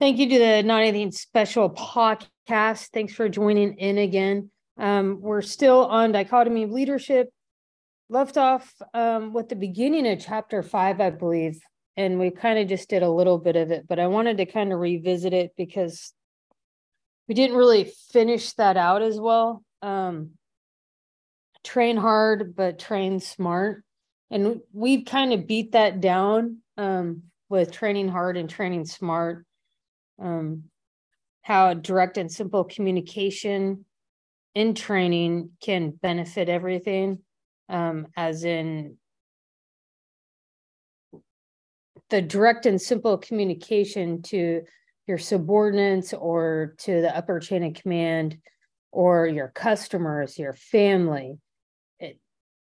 Thank 0.00 0.18
you 0.18 0.28
to 0.28 0.38
the 0.38 0.62
Not 0.62 0.82
Anything 0.82 1.10
Special 1.10 1.68
podcast. 1.68 2.90
Thanks 2.92 3.12
for 3.12 3.28
joining 3.28 3.74
in 3.78 3.98
again. 3.98 4.48
Um, 4.78 5.18
we're 5.20 5.42
still 5.42 5.86
on 5.86 6.12
dichotomy 6.12 6.62
of 6.62 6.70
leadership. 6.70 7.30
Left 8.08 8.36
off 8.38 8.72
um, 8.94 9.32
with 9.32 9.48
the 9.48 9.56
beginning 9.56 10.06
of 10.06 10.20
chapter 10.20 10.62
five, 10.62 11.00
I 11.00 11.10
believe, 11.10 11.60
and 11.96 12.20
we 12.20 12.30
kind 12.30 12.60
of 12.60 12.68
just 12.68 12.88
did 12.88 13.02
a 13.02 13.10
little 13.10 13.38
bit 13.38 13.56
of 13.56 13.72
it, 13.72 13.88
but 13.88 13.98
I 13.98 14.06
wanted 14.06 14.36
to 14.36 14.46
kind 14.46 14.72
of 14.72 14.78
revisit 14.78 15.32
it 15.32 15.50
because 15.56 16.12
we 17.26 17.34
didn't 17.34 17.56
really 17.56 17.92
finish 18.12 18.52
that 18.52 18.76
out 18.76 19.02
as 19.02 19.18
well. 19.18 19.64
Um, 19.82 20.30
train 21.64 21.96
hard, 21.96 22.54
but 22.54 22.78
train 22.78 23.18
smart. 23.18 23.82
And 24.30 24.60
we've 24.72 25.04
kind 25.04 25.32
of 25.32 25.48
beat 25.48 25.72
that 25.72 26.00
down 26.00 26.58
um, 26.76 27.24
with 27.48 27.72
training 27.72 28.06
hard 28.06 28.36
and 28.36 28.48
training 28.48 28.84
smart 28.84 29.44
um, 30.18 30.64
how 31.42 31.74
direct 31.74 32.18
and 32.18 32.30
simple 32.30 32.64
communication 32.64 33.84
in 34.54 34.74
training 34.74 35.50
can 35.62 35.90
benefit 35.90 36.48
everything, 36.48 37.18
um, 37.68 38.06
as 38.16 38.44
in 38.44 38.96
the 42.10 42.22
direct 42.22 42.66
and 42.66 42.80
simple 42.80 43.18
communication 43.18 44.22
to 44.22 44.62
your 45.06 45.18
subordinates 45.18 46.12
or 46.12 46.74
to 46.78 47.00
the 47.00 47.16
upper 47.16 47.40
chain 47.40 47.64
of 47.64 47.74
command 47.74 48.38
or 48.92 49.26
your 49.26 49.48
customers, 49.48 50.38
your 50.38 50.54
family. 50.54 51.38
It, 51.98 52.18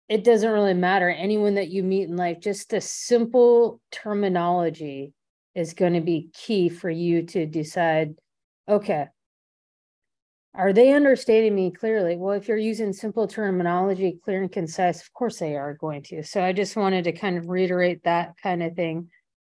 it 0.08 0.24
doesn't 0.24 0.52
really 0.52 0.74
matter. 0.74 1.10
Anyone 1.10 1.56
that 1.56 1.70
you 1.70 1.84
meet 1.84 2.10
in 2.10 2.18
life, 2.18 2.40
just 2.40 2.70
the 2.70 2.82
simple 2.82 3.82
terminology 3.92 5.14
is 5.60 5.74
going 5.74 5.94
to 5.94 6.02
be 6.02 6.30
key 6.34 6.70
for 6.70 6.90
you 6.90 7.24
to 7.24 7.46
decide 7.46 8.16
okay 8.68 9.08
are 10.56 10.74
they 10.74 10.94
understanding 10.94 11.54
me 11.54 11.70
clearly? 11.70 12.18
Well 12.18 12.36
if 12.36 12.48
you're 12.48 12.58
using 12.58 12.92
simple 12.92 13.28
terminology 13.28 14.20
clear 14.24 14.42
and 14.42 14.52
concise 14.52 15.02
of 15.02 15.14
course 15.14 15.38
they 15.38 15.56
are 15.56 15.76
going 15.76 16.02
to. 16.04 16.24
So 16.24 16.44
i 16.44 16.54
just 16.54 16.76
wanted 16.76 17.04
to 17.04 17.12
kind 17.12 17.38
of 17.38 17.50
reiterate 17.50 18.04
that 18.04 18.34
kind 18.42 18.64
of 18.64 18.76
thing. 18.76 19.10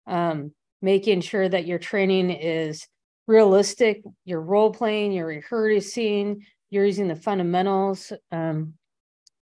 Um, 0.05 0.51
making 0.81 1.21
sure 1.21 1.47
that 1.47 1.65
your 1.65 1.79
training 1.79 2.29
is 2.29 2.87
realistic 3.25 4.03
you're 4.25 4.41
role 4.41 4.73
playing 4.73 5.13
you're 5.13 5.25
rehearsing 5.25 6.45
you're 6.69 6.85
using 6.85 7.07
the 7.07 7.15
fundamentals 7.15 8.11
um, 8.33 8.73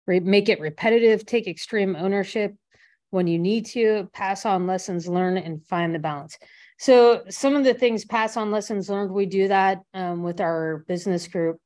make 0.08 0.50
it 0.50 0.60
repetitive 0.60 1.24
take 1.28 1.48
extreme 1.48 1.96
ownership 1.96 2.56
when 3.10 3.28
you 3.28 3.40
need 3.40 3.66
to, 3.66 4.10
pass 4.14 4.46
on 4.46 4.68
lessons 4.68 5.08
learned, 5.08 5.38
and 5.38 5.66
find 5.66 5.94
the 5.94 6.00
balance. 6.00 6.38
So, 6.80 7.24
some 7.30 7.56
of 7.56 7.64
the 7.64 7.74
things 7.74 8.06
pass 8.06 8.38
on 8.38 8.52
lessons 8.52 8.90
learned, 8.90 9.12
we 9.12 9.26
do 9.26 9.48
that 9.48 9.82
um, 9.96 10.22
with 10.22 10.40
our 10.40 10.86
business 10.88 11.28
group, 11.28 11.58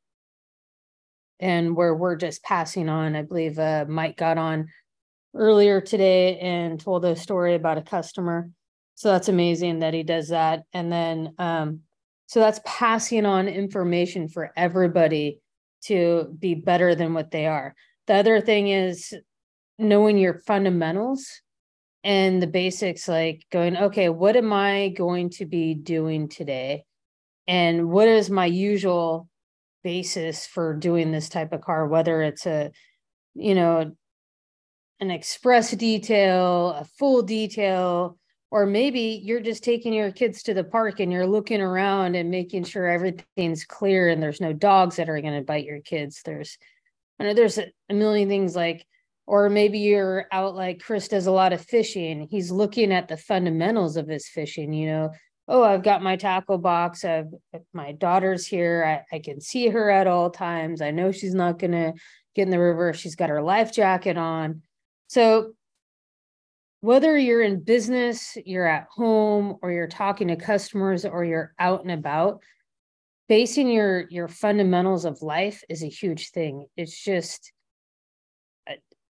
and 1.40 1.76
where 1.76 1.94
we're 1.94 2.16
just 2.16 2.44
passing 2.44 2.88
on. 2.88 3.16
I 3.16 3.24
believe 3.24 3.60
uh, 3.60 3.86
Mike 3.90 4.16
got 4.16 4.38
on 4.38 4.70
earlier 5.36 5.82
today 5.82 6.40
and 6.40 6.80
told 6.80 7.04
a 7.04 7.16
story 7.16 7.56
about 7.56 7.78
a 7.78 7.82
customer. 7.82 8.50
So, 8.96 9.10
that's 9.10 9.28
amazing 9.28 9.80
that 9.80 9.94
he 9.94 10.04
does 10.04 10.30
that. 10.30 10.64
And 10.72 10.92
then, 10.92 11.34
um, 11.38 11.82
so 12.28 12.40
that's 12.40 12.62
passing 12.66 13.26
on 13.26 13.50
information 13.50 14.30
for 14.30 14.52
everybody 14.56 15.42
to 15.84 16.34
be 16.40 16.56
better 16.56 16.96
than 16.96 17.14
what 17.14 17.32
they 17.32 17.48
are. 17.48 17.76
The 18.08 18.14
other 18.14 18.40
thing 18.40 18.70
is 18.70 19.14
knowing 19.78 20.18
your 20.18 20.36
fundamentals 20.36 21.42
and 22.04 22.42
the 22.42 22.48
basics 22.48 23.08
like 23.08 23.46
going 23.52 23.78
okay 23.78 24.10
what 24.10 24.36
am 24.36 24.52
i 24.52 24.90
going 24.90 25.30
to 25.30 25.46
be 25.46 25.74
doing 25.74 26.28
today? 26.28 26.84
And 27.48 27.90
what 27.90 28.08
is 28.08 28.30
my 28.30 28.46
usual 28.46 29.28
basis 29.84 30.46
for 30.46 30.74
doing 30.76 31.12
this 31.12 31.28
type 31.30 31.54
of 31.54 31.62
car? 31.62 31.88
Whether 31.88 32.22
it's 32.22 32.46
a 32.46 32.72
you 33.34 33.56
know 33.56 33.92
an 35.00 35.12
express 35.12 35.72
detail 35.72 36.70
a 36.80 36.86
full 36.98 37.24
detail 37.24 38.18
or 38.52 38.66
maybe 38.66 39.22
you're 39.24 39.40
just 39.40 39.64
taking 39.64 39.94
your 39.94 40.12
kids 40.12 40.44
to 40.44 40.54
the 40.54 40.64
park 40.64 41.00
and 41.00 41.12
you're 41.12 41.26
looking 41.26 41.62
around 41.62 42.16
and 42.16 42.30
making 42.30 42.66
sure 42.66 42.88
everything's 42.88 43.64
clear 43.64 44.10
and 44.10 44.22
there's 44.22 44.42
no 44.42 44.52
dogs 44.52 44.98
that 44.98 45.10
are 45.10 45.22
going 45.22 45.34
to 45.34 45.42
bite 45.42 45.66
your 45.66 45.80
kids. 45.80 46.22
There's 46.24 46.58
I 47.20 47.24
know 47.24 47.34
there's 47.34 47.58
a, 47.58 47.72
a 47.90 47.94
million 47.94 48.28
things 48.28 48.56
like 48.56 48.86
or 49.26 49.50
maybe 49.50 49.80
you're 49.80 50.26
out 50.32 50.56
like 50.56 50.80
Chris 50.80 51.08
does 51.08 51.28
a 51.28 51.32
lot 51.32 51.54
of 51.54 51.62
fishing. 51.62 52.28
He's 52.30 52.52
looking 52.52 52.92
at 52.92 53.08
the 53.08 53.18
fundamentals 53.18 53.98
of 53.98 54.08
his 54.08 54.28
fishing, 54.28 54.74
you 54.74 54.88
know. 54.88 55.12
Oh, 55.48 55.64
I've 55.64 55.84
got 55.84 56.04
my 56.04 56.16
tackle 56.16 56.58
box. 56.58 57.04
I've 57.04 57.28
my 57.74 57.92
daughter's 57.92 58.48
here. 58.48 59.06
I, 59.12 59.16
I 59.16 59.20
can 59.20 59.42
see 59.42 59.68
her 59.68 59.90
at 59.90 60.08
all 60.08 60.30
times. 60.30 60.82
I 60.82 60.92
know 60.92 61.12
she's 61.12 61.34
not 61.34 61.60
gonna 61.60 61.94
get 62.36 62.44
in 62.44 62.50
the 62.50 62.60
river. 62.60 62.94
She's 62.94 63.16
got 63.16 63.30
her 63.30 63.42
life 63.42 63.74
jacket 63.74 64.18
on. 64.18 64.62
So 65.08 65.54
whether 66.82 67.16
you're 67.16 67.44
in 67.44 67.64
business, 67.64 68.38
you're 68.46 68.68
at 68.68 68.88
home, 68.90 69.58
or 69.62 69.72
you're 69.72 69.88
talking 69.88 70.30
to 70.30 70.36
customers, 70.36 71.06
or 71.06 71.24
you're 71.24 71.54
out 71.60 71.84
and 71.84 71.92
about, 71.92 72.42
basing 73.30 73.70
your 73.70 74.08
your 74.10 74.28
fundamentals 74.28 75.06
of 75.06 75.22
life 75.22 75.64
is 75.70 75.84
a 75.84 75.90
huge 75.90 76.32
thing. 76.32 76.66
It's 76.76 77.04
just 77.04 77.52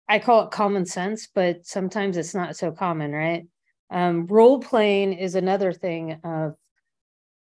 I 0.10 0.18
call 0.18 0.44
it 0.44 0.52
common 0.52 0.88
sense, 0.88 1.28
but 1.34 1.68
sometimes 1.68 2.18
it's 2.18 2.34
not 2.34 2.56
so 2.56 2.72
common, 2.72 3.12
right? 3.12 3.46
Um, 3.92 4.26
role 4.26 4.60
playing 4.60 5.14
is 5.14 5.36
another 5.36 5.72
thing 5.72 6.20
of 6.24 6.56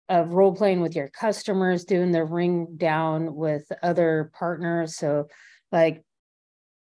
of 0.07 0.33
role 0.33 0.53
playing 0.53 0.81
with 0.81 0.95
your 0.95 1.09
customers, 1.09 1.85
doing 1.85 2.11
the 2.11 2.23
ring 2.23 2.75
down 2.77 3.35
with 3.35 3.71
other 3.81 4.31
partners. 4.37 4.95
So, 4.95 5.27
like 5.71 6.03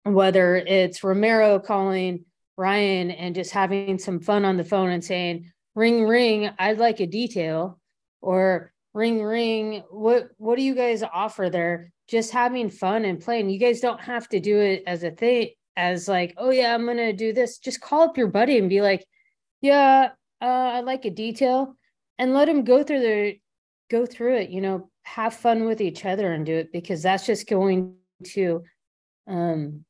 whether 0.04 0.56
it's 0.56 1.04
Romero 1.04 1.58
calling 1.58 2.24
Ryan 2.56 3.10
and 3.10 3.34
just 3.34 3.50
having 3.50 3.98
some 3.98 4.20
fun 4.20 4.44
on 4.44 4.56
the 4.56 4.64
phone 4.64 4.90
and 4.90 5.04
saying, 5.04 5.50
"Ring, 5.74 6.04
ring, 6.06 6.50
I'd 6.58 6.78
like 6.78 7.00
a 7.00 7.06
detail," 7.06 7.80
or 8.20 8.72
"Ring, 8.92 9.22
ring, 9.22 9.82
what 9.90 10.28
what 10.36 10.56
do 10.56 10.62
you 10.62 10.74
guys 10.74 11.02
offer 11.02 11.48
there?" 11.48 11.92
Just 12.08 12.32
having 12.32 12.68
fun 12.70 13.04
and 13.06 13.20
playing. 13.20 13.48
You 13.50 13.58
guys 13.58 13.80
don't 13.80 14.00
have 14.00 14.28
to 14.30 14.40
do 14.40 14.58
it 14.58 14.82
as 14.86 15.04
a 15.04 15.10
thing 15.10 15.50
as 15.76 16.08
like, 16.08 16.34
oh 16.36 16.50
yeah, 16.50 16.74
I'm 16.74 16.86
gonna 16.86 17.12
do 17.12 17.32
this. 17.32 17.58
Just 17.58 17.80
call 17.80 18.02
up 18.02 18.16
your 18.16 18.28
buddy 18.28 18.58
and 18.58 18.68
be 18.68 18.80
like, 18.80 19.04
yeah, 19.60 20.10
uh, 20.40 20.44
I 20.44 20.80
like 20.80 21.04
a 21.04 21.10
detail, 21.10 21.76
and 22.18 22.34
let 22.34 22.48
him 22.48 22.64
go 22.64 22.82
through 22.82 23.00
the 23.00 23.38
go 23.90 24.06
through 24.06 24.36
it. 24.38 24.50
You 24.50 24.60
know, 24.60 24.90
have 25.02 25.34
fun 25.34 25.64
with 25.64 25.80
each 25.80 26.04
other 26.04 26.32
and 26.32 26.46
do 26.46 26.54
it 26.54 26.72
because 26.72 27.02
that's 27.02 27.26
just 27.26 27.48
going 27.48 27.94
to 28.24 28.62
um, 29.26 29.84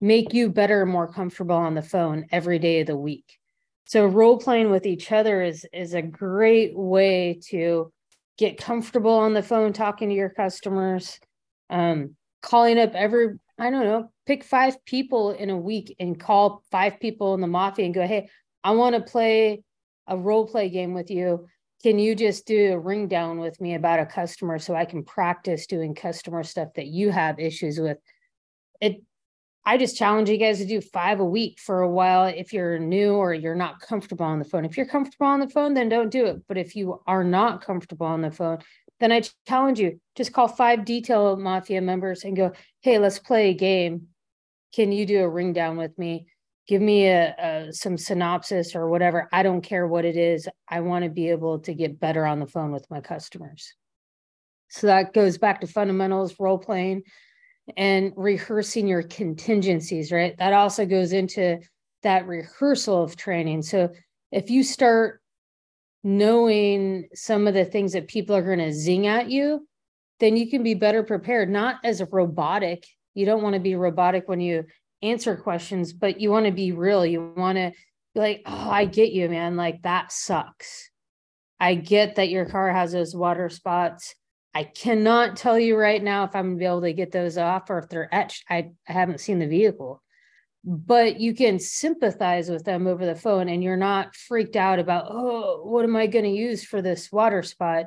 make 0.00 0.34
you 0.34 0.50
better, 0.50 0.84
more 0.86 1.10
comfortable 1.10 1.56
on 1.56 1.74
the 1.74 1.82
phone 1.82 2.26
every 2.30 2.58
day 2.58 2.80
of 2.80 2.86
the 2.86 2.96
week. 2.96 3.38
So 3.86 4.06
role 4.06 4.38
playing 4.38 4.70
with 4.70 4.86
each 4.86 5.12
other 5.12 5.42
is 5.42 5.66
is 5.72 5.94
a 5.94 6.02
great 6.02 6.76
way 6.76 7.40
to 7.48 7.92
get 8.38 8.58
comfortable 8.58 9.12
on 9.12 9.34
the 9.34 9.42
phone 9.42 9.72
talking 9.72 10.08
to 10.08 10.14
your 10.14 10.30
customers. 10.30 11.18
Um, 11.70 12.16
calling 12.42 12.78
up 12.78 12.94
every 12.94 13.38
I 13.58 13.70
don't 13.70 13.84
know, 13.84 14.10
pick 14.26 14.42
five 14.42 14.84
people 14.84 15.30
in 15.30 15.50
a 15.50 15.56
week 15.56 15.94
and 16.00 16.18
call 16.18 16.62
five 16.70 16.98
people 16.98 17.34
in 17.34 17.40
the 17.40 17.46
mafia 17.46 17.84
and 17.84 17.94
go, 17.94 18.06
hey, 18.06 18.28
I 18.64 18.72
want 18.72 18.96
to 18.96 19.00
play 19.00 19.62
a 20.06 20.16
role 20.16 20.46
play 20.46 20.68
game 20.68 20.94
with 20.94 21.10
you. 21.10 21.46
Can 21.82 21.98
you 21.98 22.14
just 22.14 22.46
do 22.46 22.72
a 22.72 22.78
ring 22.78 23.08
down 23.08 23.38
with 23.38 23.60
me 23.60 23.74
about 23.74 24.00
a 24.00 24.06
customer 24.06 24.58
so 24.58 24.74
I 24.74 24.86
can 24.86 25.04
practice 25.04 25.66
doing 25.66 25.94
customer 25.94 26.42
stuff 26.42 26.70
that 26.76 26.86
you 26.86 27.10
have 27.10 27.38
issues 27.38 27.78
with? 27.78 27.98
It 28.80 29.02
I 29.66 29.78
just 29.78 29.96
challenge 29.96 30.28
you 30.28 30.36
guys 30.36 30.58
to 30.58 30.66
do 30.66 30.82
five 30.82 31.20
a 31.20 31.24
week 31.24 31.58
for 31.58 31.80
a 31.80 31.88
while 31.88 32.26
if 32.26 32.52
you're 32.52 32.78
new 32.78 33.14
or 33.14 33.32
you're 33.32 33.54
not 33.54 33.80
comfortable 33.80 34.26
on 34.26 34.38
the 34.38 34.44
phone. 34.44 34.66
If 34.66 34.76
you're 34.76 34.84
comfortable 34.84 35.26
on 35.26 35.40
the 35.40 35.48
phone, 35.48 35.72
then 35.72 35.88
don't 35.88 36.10
do 36.10 36.26
it. 36.26 36.42
But 36.46 36.58
if 36.58 36.76
you 36.76 37.00
are 37.06 37.24
not 37.24 37.64
comfortable 37.64 38.06
on 38.06 38.20
the 38.20 38.30
phone, 38.30 38.58
then 39.00 39.12
I 39.12 39.22
challenge 39.46 39.80
you 39.80 40.00
just 40.14 40.32
call 40.32 40.48
five 40.48 40.84
detail 40.84 41.36
mafia 41.36 41.80
members 41.80 42.24
and 42.24 42.36
go, 42.36 42.52
hey, 42.80 42.98
let's 42.98 43.18
play 43.18 43.50
a 43.50 43.54
game. 43.54 44.08
Can 44.74 44.92
you 44.92 45.06
do 45.06 45.22
a 45.22 45.28
ring 45.28 45.52
down 45.52 45.76
with 45.76 45.96
me? 45.98 46.26
Give 46.66 46.80
me 46.80 47.06
a, 47.06 47.34
a 47.38 47.72
some 47.72 47.98
synopsis 47.98 48.74
or 48.74 48.88
whatever. 48.88 49.28
I 49.32 49.42
don't 49.42 49.60
care 49.60 49.86
what 49.86 50.04
it 50.04 50.16
is. 50.16 50.48
I 50.68 50.80
want 50.80 51.04
to 51.04 51.10
be 51.10 51.30
able 51.30 51.58
to 51.60 51.74
get 51.74 52.00
better 52.00 52.24
on 52.24 52.40
the 52.40 52.46
phone 52.46 52.72
with 52.72 52.88
my 52.90 53.00
customers. 53.00 53.74
So 54.70 54.86
that 54.86 55.12
goes 55.12 55.38
back 55.38 55.60
to 55.60 55.66
fundamentals, 55.66 56.34
role 56.40 56.58
playing, 56.58 57.02
and 57.76 58.12
rehearsing 58.16 58.88
your 58.88 59.02
contingencies, 59.02 60.10
right? 60.10 60.36
That 60.38 60.52
also 60.52 60.86
goes 60.86 61.12
into 61.12 61.58
that 62.02 62.26
rehearsal 62.26 63.02
of 63.02 63.16
training. 63.16 63.62
So 63.62 63.90
if 64.32 64.50
you 64.50 64.62
start 64.62 65.20
knowing 66.04 67.08
some 67.14 67.48
of 67.48 67.54
the 67.54 67.64
things 67.64 67.94
that 67.94 68.06
people 68.06 68.36
are 68.36 68.42
going 68.42 68.58
to 68.58 68.72
zing 68.72 69.06
at 69.06 69.30
you, 69.30 69.66
then 70.20 70.36
you 70.36 70.48
can 70.48 70.62
be 70.62 70.74
better 70.74 71.02
prepared, 71.02 71.50
not 71.50 71.76
as 71.82 72.00
a 72.00 72.06
robotic. 72.06 72.86
You 73.14 73.26
don't 73.26 73.42
want 73.42 73.54
to 73.54 73.60
be 73.60 73.74
robotic 73.74 74.28
when 74.28 74.40
you 74.40 74.66
answer 75.02 75.34
questions, 75.34 75.92
but 75.92 76.20
you 76.20 76.30
want 76.30 76.46
to 76.46 76.52
be 76.52 76.72
real. 76.72 77.04
You 77.04 77.32
want 77.36 77.56
to 77.56 77.72
be 78.14 78.20
like, 78.20 78.42
oh, 78.46 78.70
I 78.70 78.84
get 78.84 79.12
you, 79.12 79.28
man. 79.28 79.56
Like 79.56 79.82
that 79.82 80.12
sucks. 80.12 80.90
I 81.58 81.74
get 81.74 82.16
that 82.16 82.28
your 82.28 82.46
car 82.46 82.70
has 82.70 82.92
those 82.92 83.16
water 83.16 83.48
spots. 83.48 84.14
I 84.54 84.64
cannot 84.64 85.36
tell 85.36 85.58
you 85.58 85.76
right 85.76 86.02
now 86.02 86.24
if 86.24 86.36
I'm 86.36 86.50
gonna 86.50 86.58
be 86.58 86.64
able 86.66 86.82
to 86.82 86.92
get 86.92 87.10
those 87.10 87.38
off 87.38 87.70
or 87.70 87.78
if 87.78 87.88
they're 87.88 88.14
etched. 88.14 88.44
I, 88.48 88.70
I 88.88 88.92
haven't 88.92 89.20
seen 89.20 89.38
the 89.38 89.48
vehicle. 89.48 90.02
But 90.64 91.20
you 91.20 91.34
can 91.34 91.58
sympathize 91.58 92.48
with 92.48 92.64
them 92.64 92.86
over 92.86 93.04
the 93.04 93.14
phone 93.14 93.48
and 93.48 93.62
you're 93.62 93.76
not 93.76 94.16
freaked 94.16 94.56
out 94.56 94.78
about, 94.78 95.06
oh, 95.10 95.62
what 95.64 95.84
am 95.84 95.94
I 95.94 96.06
gonna 96.06 96.28
use 96.28 96.64
for 96.64 96.80
this 96.80 97.12
water 97.12 97.42
spot? 97.42 97.86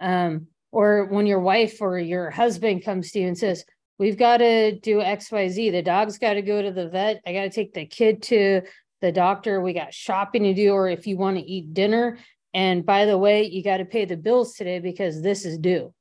Um, 0.00 0.48
or 0.70 1.06
when 1.06 1.26
your 1.26 1.40
wife 1.40 1.80
or 1.80 1.98
your 1.98 2.30
husband 2.30 2.84
comes 2.84 3.12
to 3.12 3.20
you 3.20 3.28
and 3.28 3.38
says, 3.38 3.64
We've 3.98 4.18
got 4.18 4.38
to 4.38 4.78
do 4.80 4.98
XYZ. 4.98 5.70
The 5.70 5.82
dog's 5.82 6.18
got 6.18 6.34
to 6.34 6.42
go 6.42 6.60
to 6.60 6.72
the 6.72 6.88
vet. 6.88 7.22
I 7.24 7.32
got 7.32 7.42
to 7.42 7.50
take 7.50 7.74
the 7.74 7.86
kid 7.86 8.22
to 8.24 8.62
the 9.00 9.12
doctor. 9.12 9.60
We 9.60 9.72
got 9.72 9.94
shopping 9.94 10.42
to 10.44 10.54
do, 10.54 10.72
or 10.72 10.88
if 10.88 11.06
you 11.06 11.16
want 11.16 11.36
to 11.36 11.44
eat 11.44 11.74
dinner. 11.74 12.18
And 12.52 12.84
by 12.84 13.04
the 13.04 13.18
way, 13.18 13.44
you 13.44 13.62
got 13.62 13.76
to 13.76 13.84
pay 13.84 14.04
the 14.04 14.16
bills 14.16 14.54
today 14.54 14.80
because 14.80 15.22
this 15.22 15.44
is 15.44 15.58
due. 15.58 15.94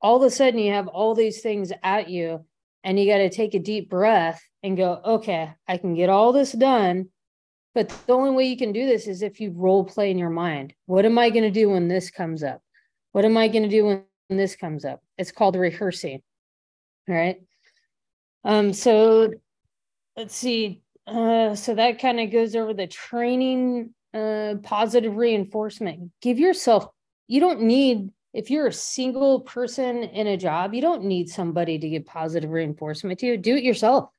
All 0.00 0.16
of 0.16 0.22
a 0.22 0.30
sudden, 0.30 0.58
you 0.58 0.72
have 0.72 0.88
all 0.88 1.14
these 1.14 1.42
things 1.42 1.70
at 1.82 2.08
you, 2.08 2.46
and 2.84 2.98
you 2.98 3.10
got 3.10 3.18
to 3.18 3.30
take 3.30 3.54
a 3.54 3.58
deep 3.58 3.88
breath 3.88 4.42
and 4.62 4.76
go, 4.76 5.00
okay, 5.04 5.52
I 5.68 5.76
can 5.76 5.94
get 5.94 6.10
all 6.10 6.32
this 6.32 6.52
done. 6.52 7.08
But 7.74 7.88
the 8.06 8.12
only 8.12 8.30
way 8.30 8.44
you 8.44 8.56
can 8.56 8.72
do 8.72 8.86
this 8.86 9.06
is 9.06 9.22
if 9.22 9.40
you 9.40 9.52
role 9.56 9.84
play 9.84 10.10
in 10.10 10.18
your 10.18 10.30
mind. 10.30 10.74
What 10.86 11.06
am 11.06 11.18
I 11.18 11.30
going 11.30 11.44
to 11.44 11.50
do 11.50 11.70
when 11.70 11.88
this 11.88 12.10
comes 12.10 12.42
up? 12.42 12.60
What 13.12 13.24
am 13.24 13.36
I 13.36 13.48
going 13.48 13.62
to 13.62 13.68
do 13.68 13.84
when 13.84 14.04
this 14.28 14.56
comes 14.56 14.84
up? 14.84 15.00
It's 15.16 15.32
called 15.32 15.56
rehearsing. 15.56 16.20
All 17.08 17.14
right. 17.14 17.42
Um, 18.44 18.72
so 18.72 19.30
let's 20.16 20.34
see. 20.34 20.82
Uh, 21.06 21.54
so 21.54 21.74
that 21.74 21.98
kind 21.98 22.20
of 22.20 22.30
goes 22.30 22.54
over 22.54 22.74
the 22.74 22.86
training 22.86 23.94
uh, 24.14 24.54
positive 24.62 25.16
reinforcement. 25.16 26.10
Give 26.20 26.38
yourself, 26.38 26.86
you 27.28 27.40
don't 27.40 27.62
need, 27.62 28.10
if 28.32 28.50
you're 28.50 28.66
a 28.66 28.72
single 28.72 29.40
person 29.40 30.04
in 30.04 30.26
a 30.26 30.36
job, 30.36 30.72
you 30.74 30.80
don't 30.80 31.04
need 31.04 31.28
somebody 31.28 31.78
to 31.78 31.88
give 31.88 32.06
positive 32.06 32.50
reinforcement 32.50 33.18
to 33.20 33.26
you. 33.26 33.36
Do 33.36 33.56
it 33.56 33.64
yourself. 33.64 34.10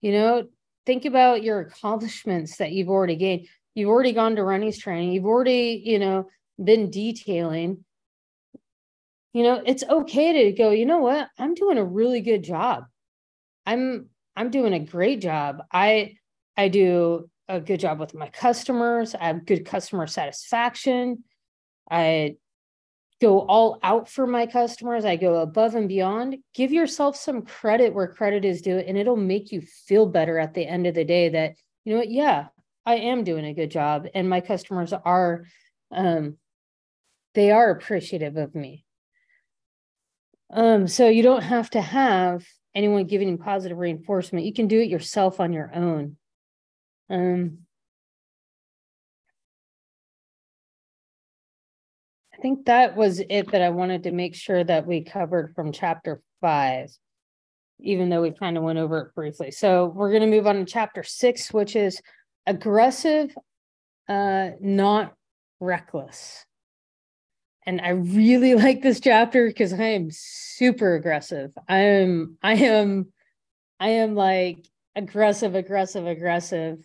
You 0.00 0.12
know, 0.12 0.48
think 0.86 1.04
about 1.04 1.42
your 1.42 1.60
accomplishments 1.60 2.56
that 2.58 2.70
you've 2.70 2.88
already 2.88 3.16
gained. 3.16 3.46
You've 3.74 3.88
already 3.90 4.12
gone 4.12 4.36
to 4.36 4.44
Renny's 4.44 4.78
training. 4.78 5.12
You've 5.12 5.26
already, 5.26 5.82
you 5.84 5.98
know, 5.98 6.28
been 6.62 6.90
detailing. 6.90 7.84
You 9.32 9.42
know, 9.42 9.62
it's 9.64 9.84
okay 9.84 10.44
to 10.44 10.52
go, 10.52 10.70
you 10.70 10.86
know 10.86 10.98
what? 10.98 11.28
I'm 11.38 11.54
doing 11.54 11.78
a 11.78 11.84
really 11.84 12.20
good 12.20 12.42
job. 12.42 12.84
I'm 13.66 14.08
I'm 14.34 14.50
doing 14.50 14.72
a 14.72 14.78
great 14.78 15.20
job. 15.20 15.58
I 15.72 16.14
I 16.56 16.68
do 16.68 17.28
a 17.48 17.60
good 17.60 17.80
job 17.80 17.98
with 17.98 18.14
my 18.14 18.28
customers. 18.28 19.14
I 19.14 19.24
have 19.26 19.46
good 19.46 19.66
customer 19.66 20.06
satisfaction. 20.06 21.24
I 21.90 22.36
go 23.20 23.40
all 23.40 23.78
out 23.82 24.08
for 24.08 24.26
my 24.26 24.46
customers. 24.46 25.04
I 25.04 25.16
go 25.16 25.36
above 25.36 25.74
and 25.74 25.88
beyond. 25.88 26.36
Give 26.54 26.72
yourself 26.72 27.16
some 27.16 27.42
credit 27.42 27.92
where 27.92 28.06
credit 28.06 28.44
is 28.44 28.62
due, 28.62 28.78
and 28.78 28.96
it'll 28.96 29.16
make 29.16 29.52
you 29.52 29.60
feel 29.60 30.06
better 30.06 30.38
at 30.38 30.54
the 30.54 30.66
end 30.66 30.86
of 30.86 30.94
the 30.94 31.04
day 31.04 31.28
that, 31.30 31.54
you 31.84 31.92
know 31.92 31.98
what, 31.98 32.10
yeah, 32.10 32.48
I 32.86 32.96
am 32.96 33.24
doing 33.24 33.44
a 33.44 33.54
good 33.54 33.70
job. 33.70 34.06
And 34.14 34.30
my 34.30 34.40
customers 34.40 34.92
are 34.92 35.44
um 35.90 36.36
they 37.34 37.50
are 37.50 37.70
appreciative 37.70 38.36
of 38.36 38.54
me. 38.54 38.84
Um, 40.50 40.88
so 40.88 41.08
you 41.08 41.22
don't 41.22 41.42
have 41.42 41.70
to 41.70 41.80
have 41.80 42.46
anyone 42.74 43.04
giving 43.04 43.28
you 43.28 43.36
positive 43.36 43.78
reinforcement. 43.78 44.46
You 44.46 44.52
can 44.52 44.66
do 44.66 44.80
it 44.80 44.88
yourself 44.88 45.40
on 45.40 45.52
your 45.52 45.70
own. 45.74 46.16
Um, 47.10 47.58
I 52.38 52.40
think 52.40 52.66
that 52.66 52.96
was 52.96 53.20
it 53.28 53.50
that 53.50 53.62
I 53.62 53.70
wanted 53.70 54.04
to 54.04 54.12
make 54.12 54.36
sure 54.36 54.62
that 54.62 54.86
we 54.86 55.02
covered 55.02 55.54
from 55.56 55.72
chapter 55.72 56.22
five, 56.40 56.90
even 57.80 58.10
though 58.10 58.22
we 58.22 58.30
kind 58.30 58.56
of 58.56 58.62
went 58.62 58.78
over 58.78 59.00
it 59.00 59.14
briefly. 59.14 59.50
So 59.50 59.86
we're 59.86 60.10
going 60.10 60.22
to 60.22 60.28
move 60.28 60.46
on 60.46 60.54
to 60.56 60.64
chapter 60.64 61.02
six, 61.02 61.52
which 61.52 61.74
is 61.74 62.00
aggressive, 62.46 63.34
uh, 64.08 64.50
not 64.60 65.14
reckless. 65.58 66.44
And 67.66 67.80
I 67.80 67.90
really 67.90 68.54
like 68.54 68.82
this 68.82 69.00
chapter 69.00 69.48
because 69.48 69.72
I 69.72 69.86
am 69.86 70.08
super 70.12 70.94
aggressive. 70.94 71.50
I 71.68 71.78
am, 71.78 72.38
I 72.40 72.54
am, 72.54 73.12
I 73.80 73.88
am 73.88 74.14
like 74.14 74.64
aggressive, 74.94 75.56
aggressive, 75.56 76.06
aggressive 76.06 76.78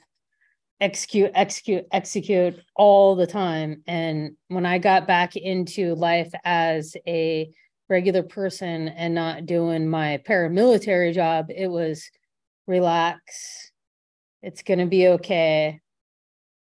execute, 0.84 1.32
execute, 1.34 1.86
execute 1.94 2.60
all 2.76 3.16
the 3.16 3.26
time. 3.26 3.82
And 3.88 4.36
when 4.50 4.66
I 4.66 4.80
got 4.80 5.08
back 5.08 5.38
into 5.38 5.96
life 5.96 6.32
as 6.44 6.98
a 7.08 7.50
regular 7.90 8.22
person 8.22 8.90
and 8.90 9.16
not 9.16 9.46
doing 9.46 9.88
my 9.88 10.22
paramilitary 10.28 11.14
job, 11.14 11.48
it 11.50 11.68
was 11.68 12.12
relax. 12.68 13.72
It's 14.42 14.62
going 14.62 14.80
to 14.80 14.86
be 14.86 15.08
okay. 15.08 15.80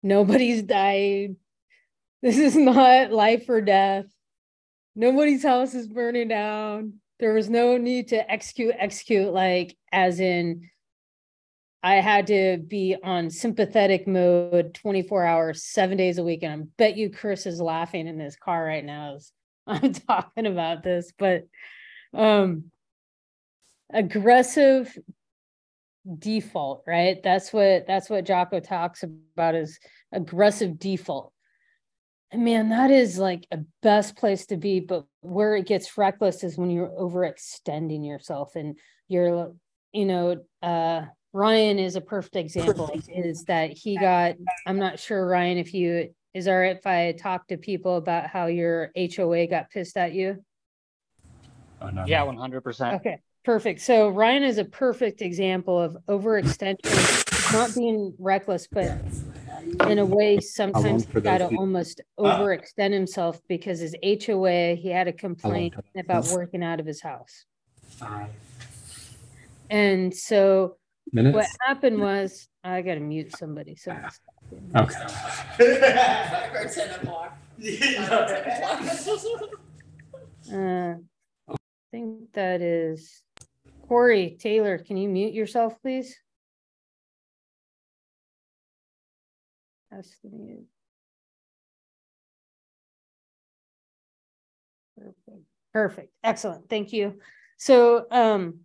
Nobody's 0.03 0.63
died. 0.63 1.37
This 2.21 2.39
is 2.39 2.57
not 2.57 3.13
life 3.13 3.49
or 3.49 3.61
death. 3.61 4.07
Nobody's 4.97 5.45
house 5.45 5.75
is 5.75 5.87
burning 5.87 6.27
down. 6.27 6.95
There 7.21 7.35
was 7.35 7.49
no 7.49 7.77
need 7.77 8.09
to 8.09 8.29
execute, 8.29 8.75
execute, 8.77 9.33
like, 9.33 9.77
as 9.93 10.19
in, 10.19 10.69
I 11.83 11.97
had 11.97 12.27
to 12.29 12.59
be 12.59 12.97
on 13.03 13.31
sympathetic 13.31 14.09
mode 14.09 14.75
24 14.75 15.25
hours, 15.25 15.65
seven 15.65 15.97
days 15.97 16.19
a 16.19 16.25
week. 16.25 16.43
And 16.43 16.63
I 16.63 16.67
bet 16.77 16.97
you 16.97 17.11
Chris 17.11 17.47
is 17.47 17.61
laughing 17.61 18.09
in 18.09 18.19
his 18.19 18.37
car 18.37 18.65
right 18.65 18.85
now 18.85 19.15
as 19.17 19.33
I'm 19.67 19.93
talking 19.93 20.47
about 20.47 20.83
this. 20.83 21.13
But 21.17 21.45
um 22.15 22.65
aggressive 23.93 24.97
default, 26.19 26.83
right? 26.87 27.23
That's 27.23 27.53
what 27.53 27.87
that's 27.87 28.11
what 28.11 28.27
Jocko 28.27 28.61
talks 28.61 29.05
about 29.05 29.55
is 29.55 29.79
aggressive 30.13 30.79
default. 30.79 31.33
And 32.31 32.45
man, 32.45 32.71
that 32.71 32.91
is 32.91 33.19
like 33.19 33.47
a 33.53 33.59
best 33.83 34.17
place 34.17 34.47
to 34.47 34.57
be. 34.57 34.81
But 34.81 35.05
where 35.21 35.55
it 35.55 35.67
gets 35.67 35.97
reckless 35.97 36.43
is 36.43 36.59
when 36.59 36.71
you're 36.71 36.89
overextending 36.89 38.07
yourself 38.07 38.57
and 38.57 38.77
you're, 39.07 39.53
you 39.93 40.07
know, 40.07 40.45
uh 40.63 41.03
Ryan 41.39 41.79
is 41.79 41.95
a 41.95 42.01
perfect 42.01 42.35
example 42.35 42.91
is 43.07 43.45
that 43.45 43.71
he 43.71 43.97
got, 43.97 44.35
I'm 44.67 44.81
not 44.81 44.99
sure, 44.99 45.25
Ryan, 45.25 45.57
if 45.59 45.73
you, 45.73 46.13
is 46.35 46.49
all 46.49 46.59
right 46.59 46.77
if 46.77 46.85
I 46.85 47.13
talk 47.13 47.47
to 47.47 47.57
people 47.57 47.97
about 47.97 48.27
how 48.27 48.47
your 48.47 48.91
HOA 48.97 49.47
got 49.47 49.71
pissed 49.71 49.97
at 49.97 50.15
you? 50.15 50.45
Oh, 51.81 51.91
no, 51.91 52.05
Yeah, 52.07 52.25
one 52.25 52.37
hundred 52.37 52.63
percent. 52.63 52.97
Okay, 52.97 53.21
perfect. 53.45 53.83
So 53.83 54.09
Ryan 54.09 54.43
is 54.43 54.59
a 54.59 54.65
perfect 54.65 55.23
example 55.23 55.81
of 55.81 55.97
overextension, 56.09 57.53
not 57.53 57.73
being 57.73 58.15
reckless, 58.19 58.67
but 58.67 59.01
in 59.89 60.01
a 60.01 60.05
way, 60.05 60.41
sometimes 60.41 61.07
he 61.07 61.21
got 61.21 61.39
to 61.39 61.45
those 61.45 61.57
almost 61.57 62.01
overextend 62.19 62.93
himself 62.93 63.41
because 63.47 63.79
his 63.79 63.95
HOA, 64.03 64.75
he 64.75 64.89
had 64.89 65.07
a 65.07 65.13
complaint 65.13 65.75
about 65.97 66.27
working 66.33 66.65
out 66.65 66.81
of 66.81 66.87
his 66.87 67.01
house. 67.01 67.45
And 69.71 70.13
so 70.13 70.79
what 71.13 71.47
happened 71.61 72.01
was, 72.01 72.49
I 72.63 72.83
gotta 72.83 73.01
mute 73.01 73.37
somebody, 73.37 73.77
so. 73.77 73.97
Okay. 74.77 74.95
Or 75.61 76.69
ten 76.69 76.91
o'clock. 76.91 77.39
Uh, 80.53 80.95
I 81.49 81.57
think 81.91 82.33
that 82.33 82.63
is 82.63 83.23
Corey 83.87 84.37
Taylor. 84.39 84.79
Can 84.79 84.97
you 84.97 85.09
mute 85.09 85.35
yourself, 85.35 85.81
please? 85.83 86.17
That's 89.91 90.17
the 90.23 90.31
mute. 90.31 90.67
Perfect. 94.97 95.45
Perfect. 95.73 96.13
Excellent. 96.23 96.69
Thank 96.69 96.93
you. 96.93 97.19
So, 97.57 98.07
um, 98.11 98.61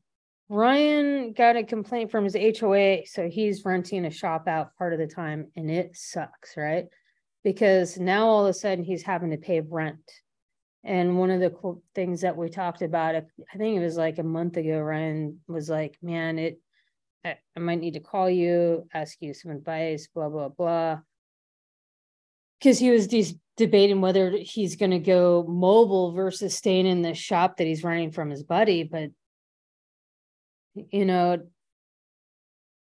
Ryan 0.49 1.33
got 1.33 1.55
a 1.55 1.63
complaint 1.63 2.11
from 2.11 2.25
his 2.25 2.35
HOA, 2.59 3.05
so 3.05 3.29
he's 3.29 3.65
renting 3.65 4.05
a 4.05 4.11
shop 4.11 4.47
out 4.47 4.75
part 4.77 4.93
of 4.93 4.99
the 4.99 5.07
time 5.07 5.47
and 5.55 5.71
it 5.71 5.95
sucks, 5.95 6.57
right? 6.57 6.85
Because 7.43 7.97
now 7.97 8.27
all 8.27 8.45
of 8.45 8.49
a 8.49 8.53
sudden 8.53 8.83
he's 8.83 9.03
having 9.03 9.31
to 9.31 9.37
pay 9.37 9.61
rent. 9.61 10.11
And 10.83 11.17
one 11.17 11.31
of 11.31 11.39
the 11.39 11.49
cool 11.49 11.81
things 11.95 12.21
that 12.21 12.35
we 12.35 12.49
talked 12.49 12.81
about, 12.81 13.15
I 13.15 13.57
think 13.57 13.77
it 13.77 13.83
was 13.83 13.95
like 13.95 14.19
a 14.19 14.23
month 14.23 14.57
ago, 14.57 14.79
Ryan 14.79 15.39
was 15.47 15.69
like, 15.69 15.97
man, 16.01 16.37
it, 16.37 16.59
I, 17.23 17.37
might 17.57 17.79
need 17.79 17.93
to 17.93 18.01
call 18.01 18.29
you, 18.29 18.85
ask 18.93 19.17
you 19.21 19.33
some 19.33 19.51
advice, 19.51 20.09
blah, 20.13 20.27
blah, 20.27 20.49
blah. 20.49 20.99
Cause 22.61 22.79
he 22.79 22.91
was 22.91 23.07
de- 23.07 23.39
debating 23.55 24.01
whether 24.01 24.31
he's 24.31 24.75
gonna 24.75 24.99
go 24.99 25.45
mobile 25.47 26.11
versus 26.11 26.55
staying 26.55 26.85
in 26.85 27.01
the 27.01 27.13
shop 27.13 27.57
that 27.57 27.67
he's 27.67 27.83
renting 27.83 28.11
from 28.11 28.29
his 28.29 28.43
buddy, 28.43 28.83
but 28.83 29.09
you 30.75 31.05
know, 31.05 31.39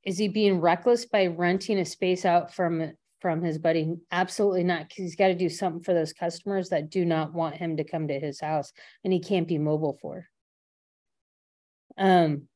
is 0.05 0.19
he 0.19 0.29
being 0.29 0.61
reckless 0.61 1.07
by 1.07 1.27
renting 1.27 1.79
a 1.79 1.85
space 1.85 2.25
out 2.25 2.55
from 2.55 2.93
from 3.25 3.43
his 3.43 3.57
buddy. 3.57 3.97
Absolutely 4.13 4.65
not, 4.65 4.87
because 4.87 4.99
he's 4.99 5.17
got 5.17 5.29
to 5.29 5.35
do 5.35 5.49
something 5.49 5.83
for 5.83 5.95
those 5.95 6.13
customers 6.13 6.69
that 6.69 6.91
do 6.91 7.07
not 7.07 7.33
want 7.33 7.57
him 7.57 7.79
to 7.79 7.83
come 7.83 8.07
to 8.07 8.21
his 8.21 8.39
house 8.39 8.71
and 9.03 9.15
he 9.15 9.19
can't 9.19 9.49
be 9.49 9.57
mobile 9.57 9.97
for. 10.03 10.27
Um, 11.97 12.49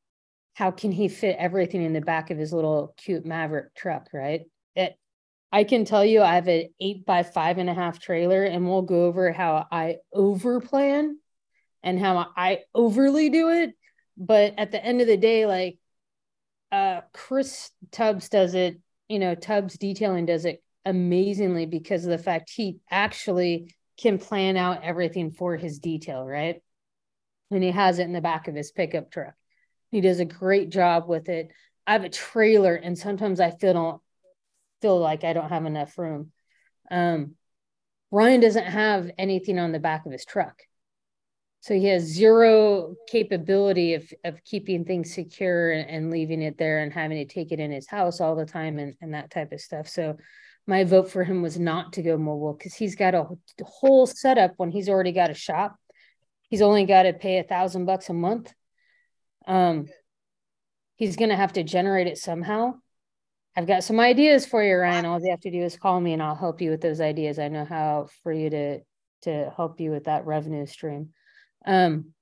how 0.53 0.71
can 0.71 0.93
he 0.93 1.09
fit 1.09 1.37
everything 1.39 1.83
in 1.83 1.95
the 1.95 2.03
back 2.03 2.31
of 2.31 2.37
his 2.37 2.53
little 2.53 2.93
cute 2.99 3.25
Maverick 3.25 3.75
truck, 3.75 4.09
right? 4.13 4.43
It, 4.77 4.95
I 5.51 5.65
can 5.65 5.87
tell 5.87 6.05
you 6.05 6.21
I 6.21 6.35
have 6.35 6.49
an 6.49 6.69
eight 6.79 7.07
by 7.07 7.23
five 7.23 7.57
and 7.57 7.71
a 7.71 7.75
half 7.75 7.99
trailer, 7.99 8.45
and 8.45 8.69
we'll 8.69 8.83
go 8.83 9.07
over 9.07 9.33
how 9.33 9.67
I 9.73 9.97
over 10.13 10.61
plan 10.61 11.17
and 11.83 11.99
how 11.99 12.27
I 12.37 12.65
overly 12.75 13.31
do 13.31 13.49
it. 13.49 13.73
But 14.19 14.55
at 14.59 14.73
the 14.73 14.85
end 14.85 15.01
of 15.01 15.07
the 15.07 15.17
day, 15.17 15.47
like 15.47 15.79
uh 16.71 17.03
Chris 17.13 17.71
Tubbs 17.93 18.29
does 18.29 18.55
it, 18.55 18.79
you 19.09 19.19
know, 19.19 19.35
Tubbs 19.35 19.79
detailing 19.79 20.27
does 20.27 20.45
it 20.45 20.63
amazingly 20.85 21.67
because 21.67 22.05
of 22.05 22.11
the 22.11 22.19
fact 22.19 22.51
he 22.51 22.79
actually 22.91 23.75
can 23.99 24.19
plan 24.19 24.57
out 24.57 24.85
everything 24.85 25.31
for 25.31 25.57
his 25.57 25.79
detail, 25.79 26.25
right? 26.25 26.63
And 27.51 27.63
he 27.63 27.71
has 27.71 27.99
it 27.99 28.05
in 28.05 28.13
the 28.13 28.21
back 28.21 28.49
of 28.49 28.55
his 28.55 28.73
pickup 28.73 29.11
truck. 29.11 29.35
He 29.91 30.01
does 30.01 30.21
a 30.21 30.25
great 30.25 30.71
job 30.71 31.09
with 31.09 31.29
it. 31.29 31.51
I 31.87 31.93
have 31.93 32.05
a 32.05 32.11
trailer, 32.11 32.75
and 32.75 32.99
sometimes 32.99 33.41
I 33.41 33.51
feel 33.51 33.73
don't 33.73 34.03
feel 34.83 34.99
like 34.99 35.25
I 35.25 35.33
don't 35.33 35.49
have 35.49 35.65
enough 35.65 35.97
room. 35.99 36.33
Um, 36.91 37.35
Ryan 38.11 38.41
doesn't 38.41 38.65
have 38.65 39.11
anything 39.19 39.59
on 39.59 39.73
the 39.73 39.79
back 39.79 40.07
of 40.07 40.13
his 40.13 40.25
truck. 40.25 40.63
So 41.61 41.75
he 41.75 41.87
has 41.87 42.05
zero 42.05 42.95
capability 43.09 43.95
of, 43.95 44.11
of 44.25 44.43
keeping 44.45 44.85
things 44.85 45.13
secure 45.13 45.73
and, 45.73 46.11
leaving 46.11 46.41
it 46.41 46.57
there 46.57 46.79
and 46.79 46.93
having 46.93 47.19
to 47.19 47.33
take 47.33 47.51
it 47.51 47.59
in 47.59 47.73
his 47.73 47.89
house 47.89 48.21
all 48.21 48.37
the 48.37 48.47
time 48.47 48.79
and, 48.79 48.95
and 49.01 49.15
that 49.15 49.31
type 49.31 49.53
of 49.53 49.61
stuff. 49.61 49.89
So 49.89 50.17
my 50.67 50.85
vote 50.85 51.11
for 51.11 51.25
him 51.25 51.43
was 51.43 51.59
not 51.59 51.95
to 51.95 52.03
go 52.03 52.17
mobile 52.17 52.53
because 52.53 52.75
he's 52.75 52.95
got 52.95 53.15
a 53.15 53.27
whole 53.65 54.07
setup 54.07 54.53
when 54.57 54.71
he's 54.71 54.89
already 54.89 55.13
got 55.13 55.31
a 55.31 55.35
shop. 55.35 55.77
He's 56.49 56.63
only 56.63 56.85
got 56.85 57.03
to 57.03 57.13
pay 57.13 57.39
a 57.39 57.43
thousand 57.43 57.87
bucks 57.87 58.09
a 58.09 58.15
month. 58.15 58.53
Um, 59.47 59.89
he's 60.97 61.17
going 61.17 61.31
to 61.31 61.37
have 61.37 61.55
to 61.55 61.63
generate 61.63 62.07
it 62.07 62.19
somehow. 62.19 62.75
I've 63.57 63.67
got 63.67 63.83
some 63.83 63.99
ideas 63.99 64.47
for 64.47 64.63
you, 64.63 64.77
Ryan. 64.77 65.07
All 65.07 65.21
you 65.21 65.31
have 65.31 65.41
to 65.41 65.51
do 65.51 65.63
is 65.63 65.77
call 65.77 66.01
me 66.01 66.13
and 66.13 66.23
I'll 66.23 66.37
help 66.37 66.61
you 66.61 66.71
with 66.71 66.81
those 66.81 67.01
ideas. 67.01 67.39
I 67.39 67.49
know 67.49 67.65
how 67.65 68.09
for 68.23 68.33
you 68.33 68.51
to 68.51 68.81
to 69.23 69.53
help 69.57 69.81
you 69.81 69.91
with 69.91 70.05
that 70.05 70.27
revenue 70.27 70.65
stream. 70.65 71.09
Um, 71.69 72.15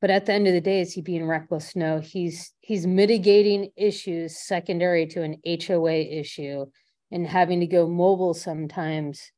but 0.00 0.10
at 0.10 0.26
the 0.26 0.32
end 0.32 0.46
of 0.46 0.52
the 0.52 0.60
day, 0.60 0.80
is 0.80 0.92
he 0.92 1.00
being 1.00 1.26
reckless? 1.26 1.74
No, 1.74 1.98
he's 1.98 2.52
he's 2.60 2.86
mitigating 2.86 3.70
issues 3.76 4.38
secondary 4.38 5.06
to 5.08 5.22
an 5.22 5.38
HOA 5.44 5.94
issue 5.94 6.66
and 7.10 7.26
having 7.26 7.60
to 7.60 7.66
go 7.66 7.88
mobile 7.88 8.34
sometimes 8.34 9.32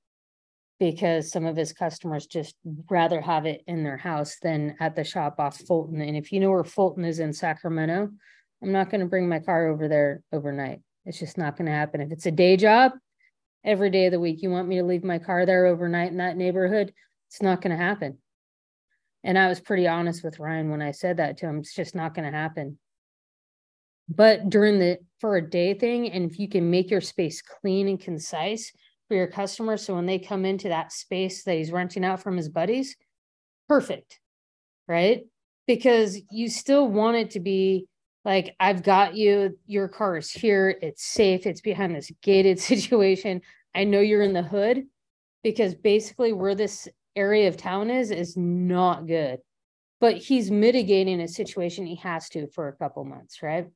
because 0.78 1.30
some 1.30 1.46
of 1.46 1.56
his 1.56 1.72
customers 1.72 2.26
just 2.26 2.56
rather 2.90 3.20
have 3.20 3.46
it 3.46 3.62
in 3.66 3.84
their 3.84 3.96
house 3.96 4.36
than 4.42 4.76
at 4.80 4.96
the 4.96 5.04
shop 5.04 5.36
off 5.38 5.56
Fulton. 5.58 6.00
And 6.00 6.16
if 6.16 6.32
you 6.32 6.40
know 6.40 6.50
where 6.50 6.64
Fulton 6.64 7.04
is 7.04 7.20
in 7.20 7.32
Sacramento, 7.32 8.10
I'm 8.62 8.72
not 8.72 8.90
going 8.90 9.02
to 9.02 9.06
bring 9.06 9.28
my 9.28 9.38
car 9.38 9.68
over 9.68 9.88
there 9.88 10.22
overnight. 10.32 10.80
It's 11.06 11.18
just 11.18 11.38
not 11.38 11.56
going 11.56 11.66
to 11.66 11.72
happen. 11.72 12.00
If 12.00 12.12
it's 12.12 12.26
a 12.26 12.30
day 12.30 12.56
job, 12.56 12.92
every 13.64 13.90
day 13.90 14.06
of 14.06 14.12
the 14.12 14.20
week, 14.20 14.42
you 14.42 14.50
want 14.50 14.68
me 14.68 14.76
to 14.76 14.84
leave 14.84 15.04
my 15.04 15.18
car 15.18 15.46
there 15.46 15.66
overnight 15.66 16.10
in 16.10 16.18
that 16.18 16.36
neighborhood, 16.36 16.92
it's 17.28 17.42
not 17.42 17.62
going 17.62 17.76
to 17.76 17.82
happen. 17.82 18.18
And 19.22 19.38
I 19.38 19.48
was 19.48 19.60
pretty 19.60 19.86
honest 19.86 20.24
with 20.24 20.38
Ryan 20.38 20.70
when 20.70 20.82
I 20.82 20.92
said 20.92 21.18
that 21.18 21.36
to 21.38 21.46
him. 21.46 21.58
It's 21.58 21.74
just 21.74 21.94
not 21.94 22.14
going 22.14 22.30
to 22.30 22.36
happen. 22.36 22.78
But 24.08 24.50
during 24.50 24.78
the 24.78 24.98
for 25.20 25.36
a 25.36 25.50
day 25.50 25.74
thing, 25.74 26.10
and 26.10 26.30
if 26.30 26.38
you 26.38 26.48
can 26.48 26.70
make 26.70 26.90
your 26.90 27.00
space 27.00 27.42
clean 27.42 27.86
and 27.86 28.00
concise 28.00 28.72
for 29.06 29.14
your 29.14 29.28
customers, 29.28 29.84
so 29.84 29.94
when 29.94 30.06
they 30.06 30.18
come 30.18 30.44
into 30.44 30.68
that 30.68 30.92
space 30.92 31.44
that 31.44 31.56
he's 31.56 31.70
renting 31.70 32.04
out 32.04 32.22
from 32.22 32.36
his 32.36 32.48
buddies, 32.48 32.96
perfect, 33.68 34.18
right? 34.88 35.22
Because 35.66 36.18
you 36.32 36.48
still 36.48 36.88
want 36.88 37.18
it 37.18 37.30
to 37.32 37.40
be 37.40 37.86
like, 38.24 38.56
I've 38.58 38.82
got 38.82 39.14
you, 39.14 39.56
your 39.66 39.86
car 39.86 40.16
is 40.16 40.30
here, 40.30 40.76
it's 40.82 41.04
safe, 41.04 41.46
it's 41.46 41.60
behind 41.60 41.94
this 41.94 42.10
gated 42.22 42.58
situation. 42.60 43.42
I 43.74 43.84
know 43.84 44.00
you're 44.00 44.22
in 44.22 44.32
the 44.32 44.42
hood 44.42 44.84
because 45.44 45.74
basically 45.74 46.32
we're 46.32 46.56
this 46.56 46.88
area 47.16 47.48
of 47.48 47.56
town 47.56 47.90
is 47.90 48.10
is 48.10 48.36
not 48.36 49.06
good. 49.06 49.40
But 50.00 50.16
he's 50.16 50.50
mitigating 50.50 51.20
a 51.20 51.28
situation 51.28 51.86
he 51.86 51.96
has 51.96 52.28
to 52.30 52.46
for 52.48 52.68
a 52.68 52.72
couple 52.72 53.04
months, 53.04 53.42
right? 53.42 53.68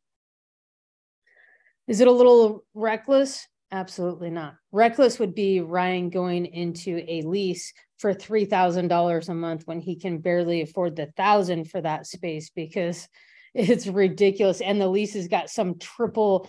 Is 1.87 2.01
it 2.01 2.09
a 2.09 2.13
little 2.13 2.65
reckless? 2.73 3.47
Absolutely 3.71 4.31
not. 4.31 4.55
Reckless 4.73 5.19
would 5.19 5.35
be 5.35 5.61
Ryan 5.61 6.09
going 6.09 6.47
into 6.47 7.05
a 7.09 7.23
lease 7.23 7.73
for 7.99 8.15
$3,000 8.15 9.29
a 9.29 9.35
month 9.35 9.67
when 9.67 9.81
he 9.81 9.97
can 9.97 10.19
barely 10.19 10.63
afford 10.63 10.97
the 10.97 11.07
thousand 11.17 11.71
for 11.71 11.81
that 11.81 12.07
space 12.07 12.51
because 12.51 13.09
it's 13.55 13.87
ridiculous. 13.87 14.61
And 14.61 14.81
the 14.81 14.89
lease 14.89 15.15
has 15.15 15.29
got 15.29 15.51
some 15.51 15.79
triple 15.79 16.49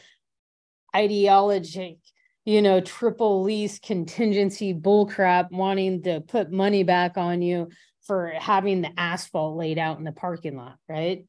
ideology 0.96 2.00
you 2.46 2.62
know, 2.62 2.80
triple 2.80 3.42
lease 3.42 3.80
contingency 3.80 4.74
bullcrap 4.74 5.52
wanting 5.52 6.04
to 6.04 6.22
put 6.22 6.52
money 6.52 6.84
back 6.84 7.18
on 7.18 7.42
you 7.42 7.70
for 8.06 8.28
having 8.38 8.82
the 8.82 8.92
asphalt 8.98 9.58
laid 9.58 9.80
out 9.80 9.98
in 9.98 10.04
the 10.04 10.12
parking 10.12 10.56
lot, 10.56 10.78
right? 10.88 11.26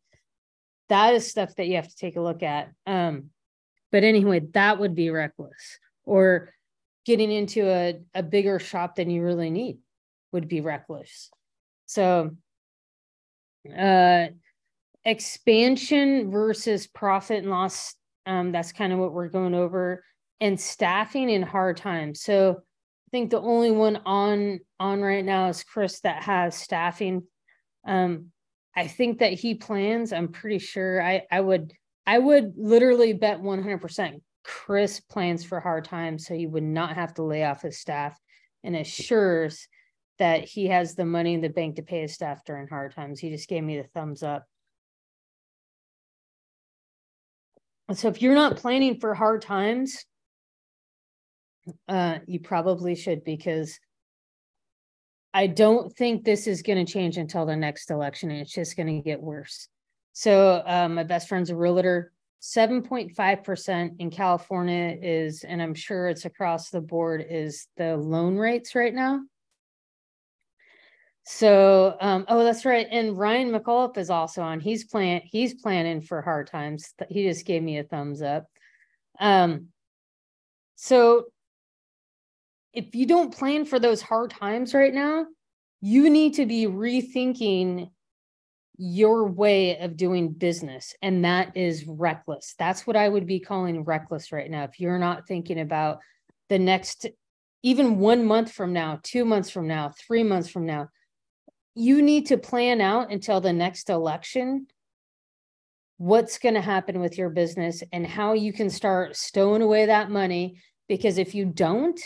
That 0.90 1.14
is 1.14 1.28
stuff 1.28 1.54
that 1.56 1.66
you 1.66 1.76
have 1.76 1.88
to 1.88 1.96
take 1.96 2.16
a 2.16 2.20
look 2.20 2.42
at. 2.42 2.70
Um, 2.86 3.30
but 3.90 4.04
anyway, 4.04 4.40
that 4.52 4.78
would 4.78 4.94
be 4.94 5.08
reckless. 5.10 5.78
Or 6.04 6.52
getting 7.06 7.32
into 7.32 7.66
a, 7.66 7.98
a 8.14 8.22
bigger 8.22 8.58
shop 8.58 8.96
than 8.96 9.08
you 9.08 9.22
really 9.22 9.50
need 9.50 9.78
would 10.32 10.48
be 10.48 10.60
reckless. 10.60 11.30
So 11.86 12.36
uh 13.76 14.26
expansion 15.04 16.30
versus 16.30 16.86
profit 16.86 17.38
and 17.38 17.50
loss 17.50 17.94
um, 18.26 18.52
that's 18.52 18.72
kind 18.72 18.92
of 18.92 18.98
what 18.98 19.12
we're 19.12 19.28
going 19.28 19.54
over 19.54 20.04
and 20.40 20.60
staffing 20.60 21.30
in 21.30 21.42
hard 21.42 21.76
times. 21.76 22.20
So 22.22 22.60
I 22.60 23.10
think 23.10 23.30
the 23.30 23.40
only 23.40 23.70
one 23.70 24.00
on 24.04 24.60
on 24.78 25.00
right 25.00 25.24
now 25.24 25.48
is 25.48 25.64
Chris 25.64 26.00
that 26.00 26.22
has 26.24 26.54
staffing. 26.54 27.22
Um, 27.86 28.32
I 28.76 28.86
think 28.88 29.20
that 29.20 29.32
he 29.32 29.54
plans. 29.54 30.12
I'm 30.12 30.28
pretty 30.28 30.58
sure. 30.58 31.02
I 31.02 31.22
I 31.30 31.40
would 31.40 31.72
I 32.06 32.18
would 32.18 32.54
literally 32.56 33.12
bet 33.14 33.40
100% 33.40 34.20
Chris 34.44 35.00
plans 35.00 35.44
for 35.44 35.60
hard 35.60 35.84
times, 35.84 36.26
so 36.26 36.34
he 36.34 36.46
would 36.46 36.62
not 36.62 36.94
have 36.94 37.14
to 37.14 37.22
lay 37.22 37.44
off 37.44 37.62
his 37.62 37.80
staff, 37.80 38.18
and 38.62 38.76
assures 38.76 39.66
that 40.18 40.44
he 40.44 40.66
has 40.66 40.94
the 40.94 41.04
money 41.04 41.34
in 41.34 41.40
the 41.40 41.48
bank 41.48 41.76
to 41.76 41.82
pay 41.82 42.02
his 42.02 42.14
staff 42.14 42.44
during 42.44 42.68
hard 42.68 42.94
times. 42.94 43.20
He 43.20 43.30
just 43.30 43.48
gave 43.48 43.62
me 43.62 43.76
the 43.76 43.88
thumbs 43.88 44.22
up. 44.22 44.46
So 47.92 48.08
if 48.08 48.20
you're 48.20 48.34
not 48.34 48.56
planning 48.56 48.98
for 48.98 49.14
hard 49.14 49.42
times, 49.42 50.04
uh, 51.88 52.18
you 52.26 52.40
probably 52.40 52.94
should 52.94 53.24
because 53.24 53.78
I 55.34 55.46
don't 55.48 55.94
think 55.94 56.24
this 56.24 56.46
is 56.46 56.62
going 56.62 56.84
to 56.84 56.90
change 56.90 57.18
until 57.18 57.44
the 57.44 57.56
next 57.56 57.90
election, 57.90 58.30
and 58.30 58.40
it's 58.40 58.54
just 58.54 58.76
going 58.76 58.86
to 58.86 59.02
get 59.02 59.20
worse. 59.20 59.68
So 60.12 60.62
um, 60.64 60.94
my 60.94 61.02
best 61.02 61.28
friend's 61.28 61.50
a 61.50 61.56
realtor. 61.56 62.12
7.5% 62.40 63.96
in 63.98 64.10
California 64.10 64.96
is, 65.02 65.44
and 65.44 65.60
I'm 65.60 65.74
sure 65.74 66.08
it's 66.08 66.24
across 66.24 66.70
the 66.70 66.80
board, 66.80 67.24
is 67.28 67.66
the 67.76 67.96
loan 67.96 68.36
rates 68.36 68.74
right 68.74 68.94
now. 68.94 69.20
So, 71.24 71.96
um, 72.00 72.24
oh, 72.28 72.44
that's 72.44 72.64
right. 72.64 72.86
And 72.88 73.18
Ryan 73.18 73.50
McAuliffe 73.50 73.98
is 73.98 74.10
also 74.10 74.42
on. 74.42 74.60
He's 74.60 74.84
plan 74.84 75.22
he's 75.24 75.54
planning 75.54 76.00
for 76.00 76.22
hard 76.22 76.46
times. 76.46 76.94
He 77.08 77.24
just 77.24 77.44
gave 77.44 77.64
me 77.64 77.78
a 77.78 77.84
thumbs 77.84 78.22
up. 78.22 78.46
Um, 79.18 79.66
so 80.76 81.26
if 82.76 82.94
you 82.94 83.06
don't 83.06 83.34
plan 83.34 83.64
for 83.64 83.80
those 83.80 84.02
hard 84.02 84.30
times 84.30 84.74
right 84.74 84.92
now, 84.92 85.26
you 85.80 86.10
need 86.10 86.34
to 86.34 86.44
be 86.44 86.66
rethinking 86.66 87.90
your 88.76 89.26
way 89.26 89.78
of 89.78 89.96
doing 89.96 90.28
business. 90.28 90.94
And 91.00 91.24
that 91.24 91.56
is 91.56 91.86
reckless. 91.86 92.54
That's 92.58 92.86
what 92.86 92.94
I 92.94 93.08
would 93.08 93.26
be 93.26 93.40
calling 93.40 93.84
reckless 93.84 94.30
right 94.30 94.50
now. 94.50 94.64
If 94.64 94.78
you're 94.78 94.98
not 94.98 95.26
thinking 95.26 95.58
about 95.58 96.00
the 96.50 96.58
next, 96.58 97.06
even 97.62 97.98
one 97.98 98.26
month 98.26 98.52
from 98.52 98.74
now, 98.74 99.00
two 99.02 99.24
months 99.24 99.48
from 99.48 99.66
now, 99.66 99.92
three 100.06 100.22
months 100.22 100.50
from 100.50 100.66
now, 100.66 100.88
you 101.74 102.02
need 102.02 102.26
to 102.26 102.36
plan 102.36 102.82
out 102.82 103.10
until 103.10 103.40
the 103.40 103.54
next 103.54 103.88
election 103.88 104.66
what's 105.96 106.38
going 106.38 106.54
to 106.54 106.60
happen 106.60 107.00
with 107.00 107.16
your 107.16 107.30
business 107.30 107.82
and 107.90 108.06
how 108.06 108.34
you 108.34 108.52
can 108.52 108.68
start 108.68 109.16
stowing 109.16 109.62
away 109.62 109.86
that 109.86 110.10
money. 110.10 110.60
Because 110.88 111.16
if 111.16 111.34
you 111.34 111.46
don't, 111.46 111.98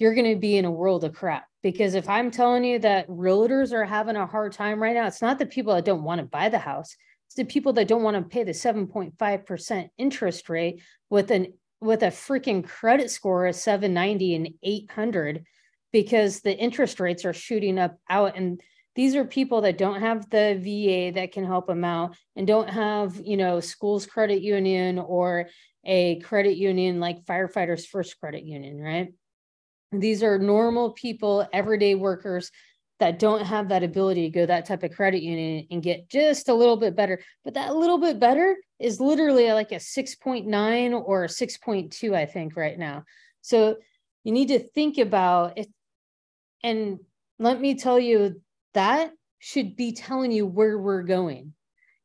you're 0.00 0.14
going 0.14 0.32
to 0.32 0.40
be 0.40 0.56
in 0.56 0.64
a 0.64 0.70
world 0.70 1.04
of 1.04 1.14
crap. 1.14 1.44
Because 1.62 1.94
if 1.94 2.08
I'm 2.08 2.30
telling 2.30 2.64
you 2.64 2.78
that 2.78 3.06
realtors 3.06 3.72
are 3.72 3.84
having 3.84 4.16
a 4.16 4.26
hard 4.26 4.52
time 4.52 4.82
right 4.82 4.94
now, 4.94 5.06
it's 5.06 5.20
not 5.20 5.38
the 5.38 5.44
people 5.44 5.74
that 5.74 5.84
don't 5.84 6.02
want 6.02 6.20
to 6.20 6.26
buy 6.26 6.48
the 6.48 6.58
house. 6.58 6.96
It's 7.28 7.34
the 7.36 7.44
people 7.44 7.74
that 7.74 7.86
don't 7.86 8.02
want 8.02 8.16
to 8.16 8.22
pay 8.22 8.42
the 8.42 8.52
7.5% 8.52 9.88
interest 9.98 10.48
rate 10.48 10.82
with 11.10 11.30
an 11.30 11.52
with 11.82 12.02
a 12.02 12.08
freaking 12.08 12.66
credit 12.66 13.10
score 13.10 13.46
of 13.46 13.54
790 13.54 14.34
and 14.34 14.48
800 14.62 15.44
because 15.92 16.40
the 16.40 16.54
interest 16.54 17.00
rates 17.00 17.24
are 17.24 17.32
shooting 17.32 17.78
up 17.78 17.96
out 18.10 18.36
and 18.36 18.60
these 18.96 19.14
are 19.14 19.24
people 19.24 19.62
that 19.62 19.78
don't 19.78 20.00
have 20.00 20.28
the 20.28 20.58
VA 20.58 21.14
that 21.18 21.32
can 21.32 21.44
help 21.46 21.66
them 21.66 21.84
out 21.84 22.16
and 22.36 22.46
don't 22.46 22.68
have, 22.68 23.18
you 23.24 23.36
know, 23.36 23.60
schools 23.60 24.04
credit 24.04 24.42
union 24.42 24.98
or 24.98 25.48
a 25.84 26.20
credit 26.20 26.56
union 26.56 27.00
like 27.00 27.24
firefighters 27.24 27.86
first 27.86 28.18
credit 28.20 28.44
union, 28.44 28.78
right? 28.78 29.14
These 29.92 30.22
are 30.22 30.38
normal 30.38 30.92
people, 30.92 31.48
everyday 31.52 31.94
workers 31.94 32.50
that 33.00 33.18
don't 33.18 33.44
have 33.44 33.70
that 33.70 33.82
ability 33.82 34.30
to 34.30 34.38
go 34.38 34.46
that 34.46 34.66
type 34.66 34.82
of 34.82 34.92
credit 34.92 35.22
union 35.22 35.66
and 35.70 35.82
get 35.82 36.08
just 36.08 36.48
a 36.48 36.54
little 36.54 36.76
bit 36.76 36.94
better. 36.94 37.20
But 37.44 37.54
that 37.54 37.74
little 37.74 37.98
bit 37.98 38.20
better 38.20 38.56
is 38.78 39.00
literally 39.00 39.50
like 39.52 39.72
a 39.72 39.76
6.9 39.76 41.02
or 41.04 41.24
a 41.24 41.28
6.2, 41.28 42.14
I 42.14 42.26
think, 42.26 42.56
right 42.56 42.78
now. 42.78 43.04
So 43.40 43.76
you 44.22 44.32
need 44.32 44.48
to 44.48 44.58
think 44.58 44.98
about 44.98 45.58
it. 45.58 45.68
And 46.62 47.00
let 47.38 47.58
me 47.58 47.74
tell 47.74 47.98
you, 47.98 48.42
that 48.74 49.12
should 49.38 49.76
be 49.76 49.92
telling 49.92 50.30
you 50.30 50.46
where 50.46 50.78
we're 50.78 51.02
going. 51.02 51.54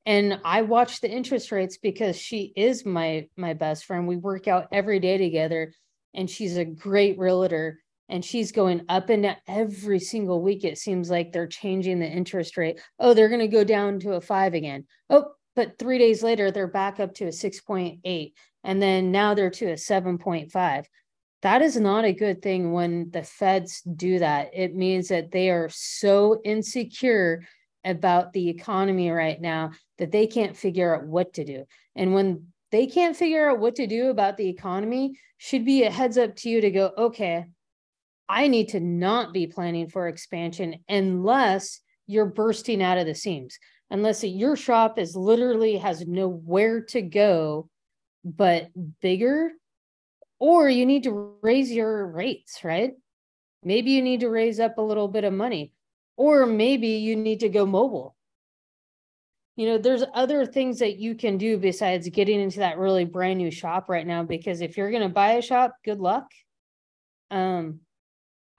And 0.06 0.40
I 0.46 0.62
watch 0.62 1.02
the 1.02 1.10
interest 1.10 1.52
rates 1.52 1.78
because 1.78 2.16
she 2.16 2.54
is 2.56 2.86
my 2.86 3.28
my 3.36 3.54
best 3.54 3.86
friend. 3.86 4.08
We 4.08 4.16
work 4.16 4.48
out 4.48 4.68
every 4.72 5.00
day 5.00 5.18
together 5.18 5.74
and 6.16 6.30
she's 6.30 6.58
a 6.58 6.66
great 6.66 7.18
realtor 7.20 7.80
and 8.10 8.24
she's 8.24 8.52
going 8.52 8.82
up 8.90 9.10
and 9.10 9.24
down 9.24 9.38
every 9.48 10.00
single 10.00 10.42
week. 10.42 10.64
It 10.64 10.78
seems 10.78 11.10
like 11.10 11.32
they're 11.32 11.48
changing 11.48 12.00
the 12.00 12.08
interest 12.08 12.58
rate. 12.58 12.80
Oh, 13.00 13.14
they're 13.14 13.30
going 13.30 13.42
to 13.42 13.48
go 13.48 13.64
down 13.64 14.00
to 14.02 14.14
a 14.14 14.22
five 14.22 14.54
again. 14.54 14.86
Oh, 15.10 15.32
but 15.56 15.80
three 15.80 15.98
days 15.98 16.22
later, 16.22 16.52
they're 16.52 16.68
back 16.68 17.00
up 17.00 17.14
to 17.16 17.26
a 17.26 17.30
6.8. 17.30 18.34
And 18.64 18.82
then 18.82 19.12
now 19.12 19.34
they're 19.34 19.50
to 19.52 19.72
a 19.72 19.76
7.5. 19.76 20.86
That 21.42 21.62
is 21.62 21.78
not 21.78 22.06
a 22.06 22.14
good 22.14 22.42
thing 22.42 22.74
when 22.74 23.12
the 23.12 23.24
feds 23.24 23.82
do 23.82 24.20
that. 24.20 24.52
It 24.54 24.76
means 24.76 25.08
that 25.10 25.32
they 25.32 25.50
are 25.50 25.70
so 25.70 26.42
insecure 26.44 27.44
about 27.84 28.34
the 28.34 28.50
economy 28.50 29.12
right 29.12 29.40
now 29.40 29.72
that 30.00 30.12
they 30.12 30.28
can't 30.28 30.58
figure 30.58 30.96
out 30.96 31.06
what 31.06 31.34
to 31.34 31.46
do. 31.46 31.66
And 31.96 32.14
when 32.14 32.48
they 32.76 32.88
can't 32.88 33.16
figure 33.16 33.50
out 33.50 33.60
what 33.60 33.76
to 33.76 33.88
do 33.88 34.10
about 34.10 34.36
the 34.36 34.50
economy, 34.50 35.18
should 35.38 35.64
be 35.64 35.84
a 35.84 35.90
heads 35.90 36.18
up 36.18 36.36
to 36.36 36.50
you 36.50 36.60
to 36.60 36.72
go, 36.72 36.92
okay, 36.98 37.46
I 38.28 38.48
need 38.48 38.70
to 38.70 38.82
not 38.82 39.32
be 39.32 39.48
planning 39.48 39.88
for 39.88 40.10
expansion 40.10 40.84
unless 40.90 41.80
you're 42.06 42.26
bursting 42.26 42.84
out 42.84 42.98
of 42.98 43.06
the 43.06 43.16
seams, 43.16 43.58
unless 43.92 44.26
your 44.26 44.58
shop 44.58 45.00
is 45.00 45.16
literally 45.16 45.78
has 45.78 46.06
nowhere 46.06 46.82
to 46.90 47.02
go 47.02 47.70
but 48.26 48.70
bigger, 49.02 49.52
or 50.40 50.70
you 50.70 50.86
need 50.86 51.04
to 51.04 51.38
raise 51.42 51.72
your 51.72 52.08
rates, 52.08 52.64
right? 52.64 52.92
Maybe 53.64 53.92
you 53.92 54.02
need 54.02 54.20
to 54.20 54.30
raise 54.30 54.60
up 54.60 54.78
a 54.78 54.82
little 54.82 55.08
bit 55.08 55.24
of 55.24 55.32
money, 55.32 55.72
or 56.18 56.46
maybe 56.46 56.88
you 56.88 57.16
need 57.16 57.40
to 57.40 57.50
go 57.50 57.66
mobile. 57.66 58.15
You 59.56 59.68
know, 59.68 59.78
there's 59.78 60.04
other 60.14 60.46
things 60.46 60.80
that 60.80 60.98
you 60.98 61.16
can 61.16 61.38
do 61.38 61.58
besides 61.58 62.10
getting 62.10 62.42
into 62.42 62.60
that 62.60 62.78
really 62.78 63.06
brand 63.06 63.38
new 63.38 63.52
shop 63.52 63.88
right 63.88 64.06
now. 64.06 64.24
Because 64.24 64.62
if 64.62 64.76
you're 64.76 64.92
going 64.92 65.04
to 65.04 65.10
buy 65.10 65.34
a 65.34 65.42
shop, 65.42 65.76
good 65.84 66.00
luck. 66.00 66.30
Um, 67.32 67.80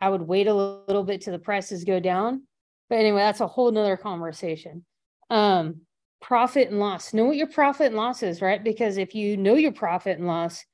I 0.00 0.08
would 0.08 0.22
wait 0.22 0.46
a 0.46 0.54
little 0.54 1.04
bit 1.04 1.20
till 1.20 1.32
the 1.32 1.38
prices 1.38 1.84
go 1.84 2.00
down. 2.00 2.42
But 2.88 2.98
anyway, 2.98 3.20
that's 3.20 3.40
a 3.40 3.46
whole 3.46 3.70
nother 3.70 3.96
conversation. 3.96 4.84
Um, 5.28 5.82
profit 6.20 6.70
and 6.70 6.80
loss. 6.80 7.12
Know 7.12 7.24
what 7.24 7.36
your 7.36 7.48
profit 7.48 7.88
and 7.88 7.96
loss 7.96 8.22
is, 8.22 8.40
right? 8.40 8.62
Because 8.62 8.96
if 8.96 9.14
you 9.14 9.36
know 9.36 9.54
your 9.54 9.72
profit 9.72 10.18
and 10.18 10.26
loss, 10.26 10.64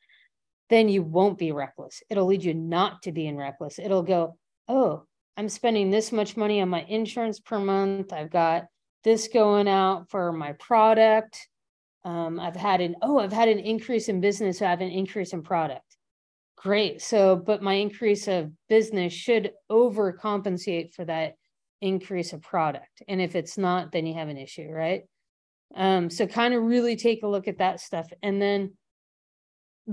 then 0.71 0.89
you 0.89 1.03
won't 1.03 1.39
be 1.39 1.53
reckless. 1.53 2.03
It'll 2.09 2.27
lead 2.27 2.45
you 2.45 2.55
not 2.55 3.03
to 3.03 3.13
being 3.13 3.37
reckless. 3.37 3.79
It'll 3.79 4.03
go, 4.03 4.37
oh, 4.69 5.05
I'm 5.37 5.49
spending 5.49 5.91
this 5.91 6.13
much 6.13 6.37
money 6.37 6.61
on 6.61 6.69
my 6.69 6.83
insurance 6.83 7.41
per 7.41 7.59
month. 7.59 8.13
I've 8.13 8.31
got 8.31 8.67
this 9.05 9.29
going 9.29 9.69
out 9.69 10.11
for 10.11 10.33
my 10.33 10.53
product. 10.53 11.49
Um, 12.05 12.41
I've 12.41 12.57
had 12.57 12.81
an 12.81 12.97
oh, 13.03 13.19
I've 13.19 13.33
had 13.33 13.49
an 13.49 13.59
increase 13.59 14.09
in 14.09 14.21
business. 14.21 14.59
So 14.59 14.67
I 14.67 14.71
have 14.71 14.81
an 14.81 14.91
increase 14.91 15.33
in 15.33 15.43
product. 15.43 15.97
Great. 16.57 17.03
So, 17.03 17.37
but 17.37 17.63
my 17.63 17.75
increase 17.75 18.29
of 18.29 18.53
business 18.69 19.13
should 19.13 19.53
overcompensate 19.71 20.95
for 20.95 21.05
that 21.05 21.35
increase 21.81 22.33
of 22.33 22.41
product. 22.41 23.03
And 23.09 23.21
if 23.21 23.35
it's 23.35 23.59
not, 23.59 23.91
then 23.91 24.07
you 24.07 24.15
have 24.15 24.29
an 24.29 24.39
issue, 24.39 24.69
right? 24.69 25.03
Um, 25.75 26.09
so 26.11 26.27
kind 26.27 26.55
of 26.55 26.63
really 26.63 26.97
take 26.97 27.25
a 27.25 27.29
look 27.29 27.49
at 27.49 27.59
that 27.59 27.81
stuff. 27.81 28.09
And 28.23 28.41
then 28.41 28.75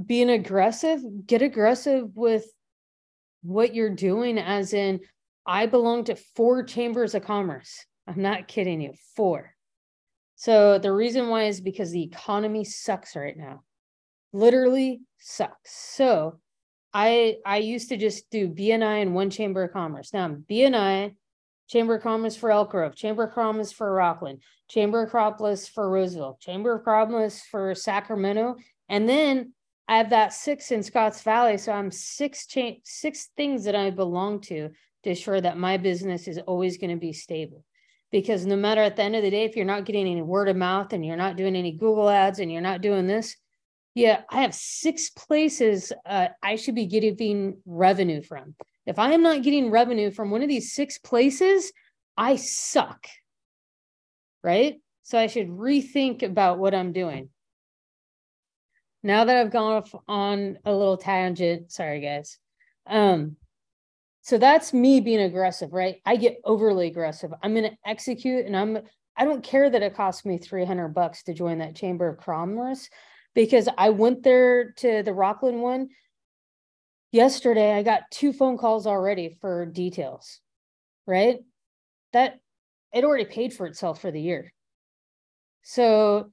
being 0.05 0.29
aggressive, 0.29 1.01
get 1.25 1.41
aggressive 1.41 2.15
with 2.15 2.45
what 3.41 3.73
you're 3.73 3.95
doing, 3.95 4.37
as 4.37 4.73
in, 4.73 4.99
I 5.45 5.65
belong 5.65 6.03
to 6.05 6.15
four 6.15 6.63
chambers 6.63 7.15
of 7.15 7.23
commerce. 7.23 7.85
I'm 8.09 8.23
not 8.23 8.47
kidding 8.47 8.81
you, 8.81 8.93
four. 9.15 9.53
So 10.35 10.79
the 10.79 10.91
reason 10.91 11.29
why 11.29 11.43
is 11.43 11.61
because 11.61 11.91
the 11.91 12.01
economy 12.01 12.63
sucks 12.63 13.15
right 13.15 13.37
now. 13.37 13.61
Literally 14.33 15.01
sucks. 15.19 15.71
So 15.71 16.39
I 16.91 17.37
I 17.45 17.57
used 17.57 17.89
to 17.89 17.97
just 17.97 18.31
do 18.31 18.49
BNI 18.49 19.03
and 19.03 19.13
one 19.13 19.29
chamber 19.29 19.63
of 19.63 19.73
commerce. 19.73 20.11
Now 20.11 20.25
I'm 20.25 20.43
BNI, 20.49 21.13
Chamber 21.67 21.95
of 21.95 22.03
Commerce 22.03 22.35
for 22.35 22.49
Elk 22.49 22.71
Grove, 22.71 22.95
Chamber 22.95 23.25
of 23.25 23.35
Commerce 23.35 23.71
for 23.71 23.91
Rocklin, 23.91 24.39
Chamber 24.69 25.03
of 25.03 25.11
Commerce 25.11 25.67
for 25.67 25.87
Roseville, 25.87 26.39
Chamber 26.41 26.77
of 26.77 26.85
Commerce 26.85 27.43
for 27.43 27.75
Sacramento, 27.75 28.55
and 28.87 29.07
then 29.07 29.53
I 29.87 29.97
have 29.97 30.09
that 30.09 30.33
six 30.33 30.71
in 30.71 30.81
Scotts 30.81 31.21
Valley. 31.21 31.59
So 31.59 31.71
I'm 31.73 31.91
six 31.91 32.47
cha- 32.47 32.79
six 32.83 33.29
things 33.37 33.65
that 33.65 33.75
I 33.75 33.91
belong 33.91 34.41
to 34.41 34.69
to 35.03 35.09
ensure 35.09 35.39
that 35.41 35.57
my 35.59 35.77
business 35.77 36.27
is 36.27 36.39
always 36.39 36.79
going 36.79 36.91
to 36.91 36.95
be 36.99 37.13
stable. 37.13 37.63
Because 38.11 38.45
no 38.45 38.55
matter 38.55 38.81
at 38.81 38.95
the 38.95 39.03
end 39.03 39.15
of 39.15 39.21
the 39.21 39.29
day, 39.29 39.43
if 39.43 39.55
you're 39.55 39.65
not 39.65 39.85
getting 39.85 40.07
any 40.07 40.21
word 40.21 40.49
of 40.49 40.55
mouth 40.55 40.93
and 40.93 41.05
you're 41.05 41.15
not 41.15 41.35
doing 41.35 41.55
any 41.55 41.71
Google 41.73 42.09
ads 42.09 42.39
and 42.39 42.51
you're 42.51 42.61
not 42.61 42.81
doing 42.81 43.05
this, 43.05 43.35
yeah, 43.93 44.21
I 44.29 44.41
have 44.41 44.55
six 44.55 45.09
places 45.09 45.91
uh, 46.05 46.29
I 46.41 46.55
should 46.55 46.75
be 46.75 46.85
getting 46.85 47.61
revenue 47.65 48.21
from. 48.21 48.55
If 48.85 48.97
I 48.97 49.13
am 49.13 49.21
not 49.21 49.43
getting 49.43 49.69
revenue 49.69 50.09
from 50.09 50.31
one 50.31 50.41
of 50.41 50.47
these 50.47 50.73
six 50.73 50.97
places, 50.97 51.71
I 52.17 52.35
suck. 52.37 53.07
Right? 54.43 54.77
So 55.03 55.17
I 55.17 55.27
should 55.27 55.49
rethink 55.49 56.23
about 56.23 56.59
what 56.59 56.73
I'm 56.73 56.93
doing. 56.93 57.29
Now 59.03 59.25
that 59.25 59.37
I've 59.37 59.51
gone 59.51 59.73
off 59.73 59.95
on 60.07 60.57
a 60.65 60.73
little 60.73 60.97
tangent, 60.97 61.71
sorry 61.71 62.01
guys. 62.01 62.37
Um, 62.85 63.37
so 64.29 64.37
that's 64.37 64.73
me 64.73 64.99
being 64.99 65.21
aggressive, 65.21 65.73
right? 65.73 65.95
I 66.05 66.15
get 66.15 66.39
overly 66.43 66.85
aggressive. 66.85 67.31
I'm 67.41 67.55
going 67.55 67.67
to 67.67 67.75
execute 67.83 68.45
and 68.45 68.55
I'm 68.55 68.77
I 69.17 69.25
don't 69.25 69.43
care 69.43 69.71
that 69.71 69.81
it 69.81 69.95
cost 69.95 70.23
me 70.23 70.37
300 70.37 70.89
bucks 70.89 71.23
to 71.23 71.33
join 71.33 71.57
that 71.57 71.75
chamber 71.75 72.07
of 72.07 72.19
commerce 72.19 72.87
because 73.33 73.67
I 73.75 73.89
went 73.89 74.21
there 74.21 74.71
to 74.73 75.01
the 75.01 75.11
Rocklin 75.11 75.61
one 75.61 75.89
yesterday. 77.11 77.73
I 77.73 77.81
got 77.81 78.03
two 78.11 78.31
phone 78.31 78.59
calls 78.59 78.85
already 78.85 79.35
for 79.41 79.65
details, 79.65 80.39
right? 81.07 81.39
That 82.13 82.39
it 82.93 83.03
already 83.03 83.25
paid 83.25 83.51
for 83.51 83.65
itself 83.65 83.99
for 83.99 84.11
the 84.11 84.21
year. 84.21 84.53
So 85.63 86.31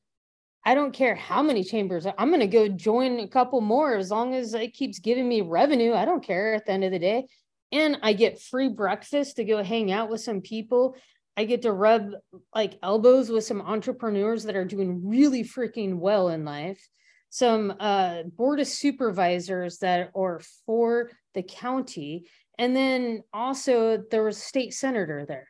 I 0.66 0.74
don't 0.74 0.92
care 0.92 1.14
how 1.14 1.42
many 1.42 1.64
chambers. 1.64 2.06
I'm 2.06 2.28
going 2.28 2.40
to 2.40 2.46
go 2.46 2.68
join 2.68 3.20
a 3.20 3.26
couple 3.26 3.62
more 3.62 3.96
as 3.96 4.10
long 4.10 4.34
as 4.34 4.52
it 4.52 4.74
keeps 4.74 4.98
giving 4.98 5.26
me 5.26 5.40
revenue. 5.40 5.94
I 5.94 6.04
don't 6.04 6.22
care 6.22 6.52
at 6.52 6.66
the 6.66 6.72
end 6.72 6.84
of 6.84 6.92
the 6.92 6.98
day. 6.98 7.26
And 7.72 7.98
I 8.02 8.12
get 8.12 8.40
free 8.40 8.68
breakfast 8.68 9.36
to 9.36 9.44
go 9.44 9.62
hang 9.62 9.90
out 9.92 10.08
with 10.08 10.20
some 10.20 10.40
people 10.40 10.96
I 11.36 11.44
get 11.44 11.62
to 11.62 11.72
rub 11.72 12.12
like 12.54 12.78
elbows 12.82 13.28
with 13.28 13.44
some 13.44 13.60
entrepreneurs 13.60 14.44
that 14.44 14.56
are 14.56 14.64
doing 14.64 15.06
really 15.06 15.44
freaking 15.44 15.98
well 15.98 16.28
in 16.28 16.44
life. 16.44 16.82
Some 17.28 17.74
uh, 17.78 18.22
board 18.22 18.60
of 18.60 18.66
supervisors 18.66 19.78
that 19.78 20.10
are 20.16 20.40
for 20.64 21.10
the 21.34 21.42
county. 21.42 22.26
And 22.58 22.74
then 22.74 23.22
also 23.34 24.02
there 24.10 24.24
was 24.24 24.42
state 24.42 24.72
senator 24.72 25.26
there. 25.26 25.48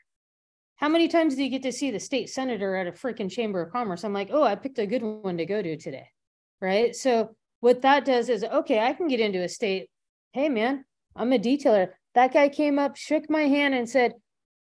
How 0.75 0.89
many 0.89 1.07
times 1.07 1.37
do 1.37 1.45
you 1.45 1.51
get 1.51 1.63
to 1.63 1.73
see 1.73 1.91
the 1.93 2.01
state 2.01 2.29
senator 2.29 2.75
at 2.75 2.89
a 2.89 2.93
freaking 2.93 3.31
chamber 3.31 3.63
of 3.63 3.73
commerce? 3.73 4.03
I'm 4.03 4.13
like, 4.13 4.31
oh, 4.33 4.43
I 4.43 4.57
picked 4.57 4.79
a 4.79 4.87
good 4.87 5.03
one 5.03 5.37
to 5.37 5.47
go 5.47 5.63
to 5.63 5.77
today. 5.77 6.09
Right. 6.61 6.97
So 6.97 7.37
what 7.61 7.83
that 7.83 8.05
does 8.05 8.29
is, 8.29 8.43
okay, 8.43 8.81
I 8.81 8.93
can 8.93 9.07
get 9.07 9.21
into 9.21 9.43
a 9.43 9.49
state. 9.49 9.89
Hey, 10.33 10.49
man, 10.49 10.85
I'm 11.15 11.33
a 11.33 11.39
detailer. 11.39 11.91
That 12.17 12.33
guy 12.33 12.49
came 12.49 12.81
up, 12.81 12.97
shook 12.97 13.31
my 13.31 13.43
hand, 13.43 13.75
and 13.75 13.89
said, 13.89 14.15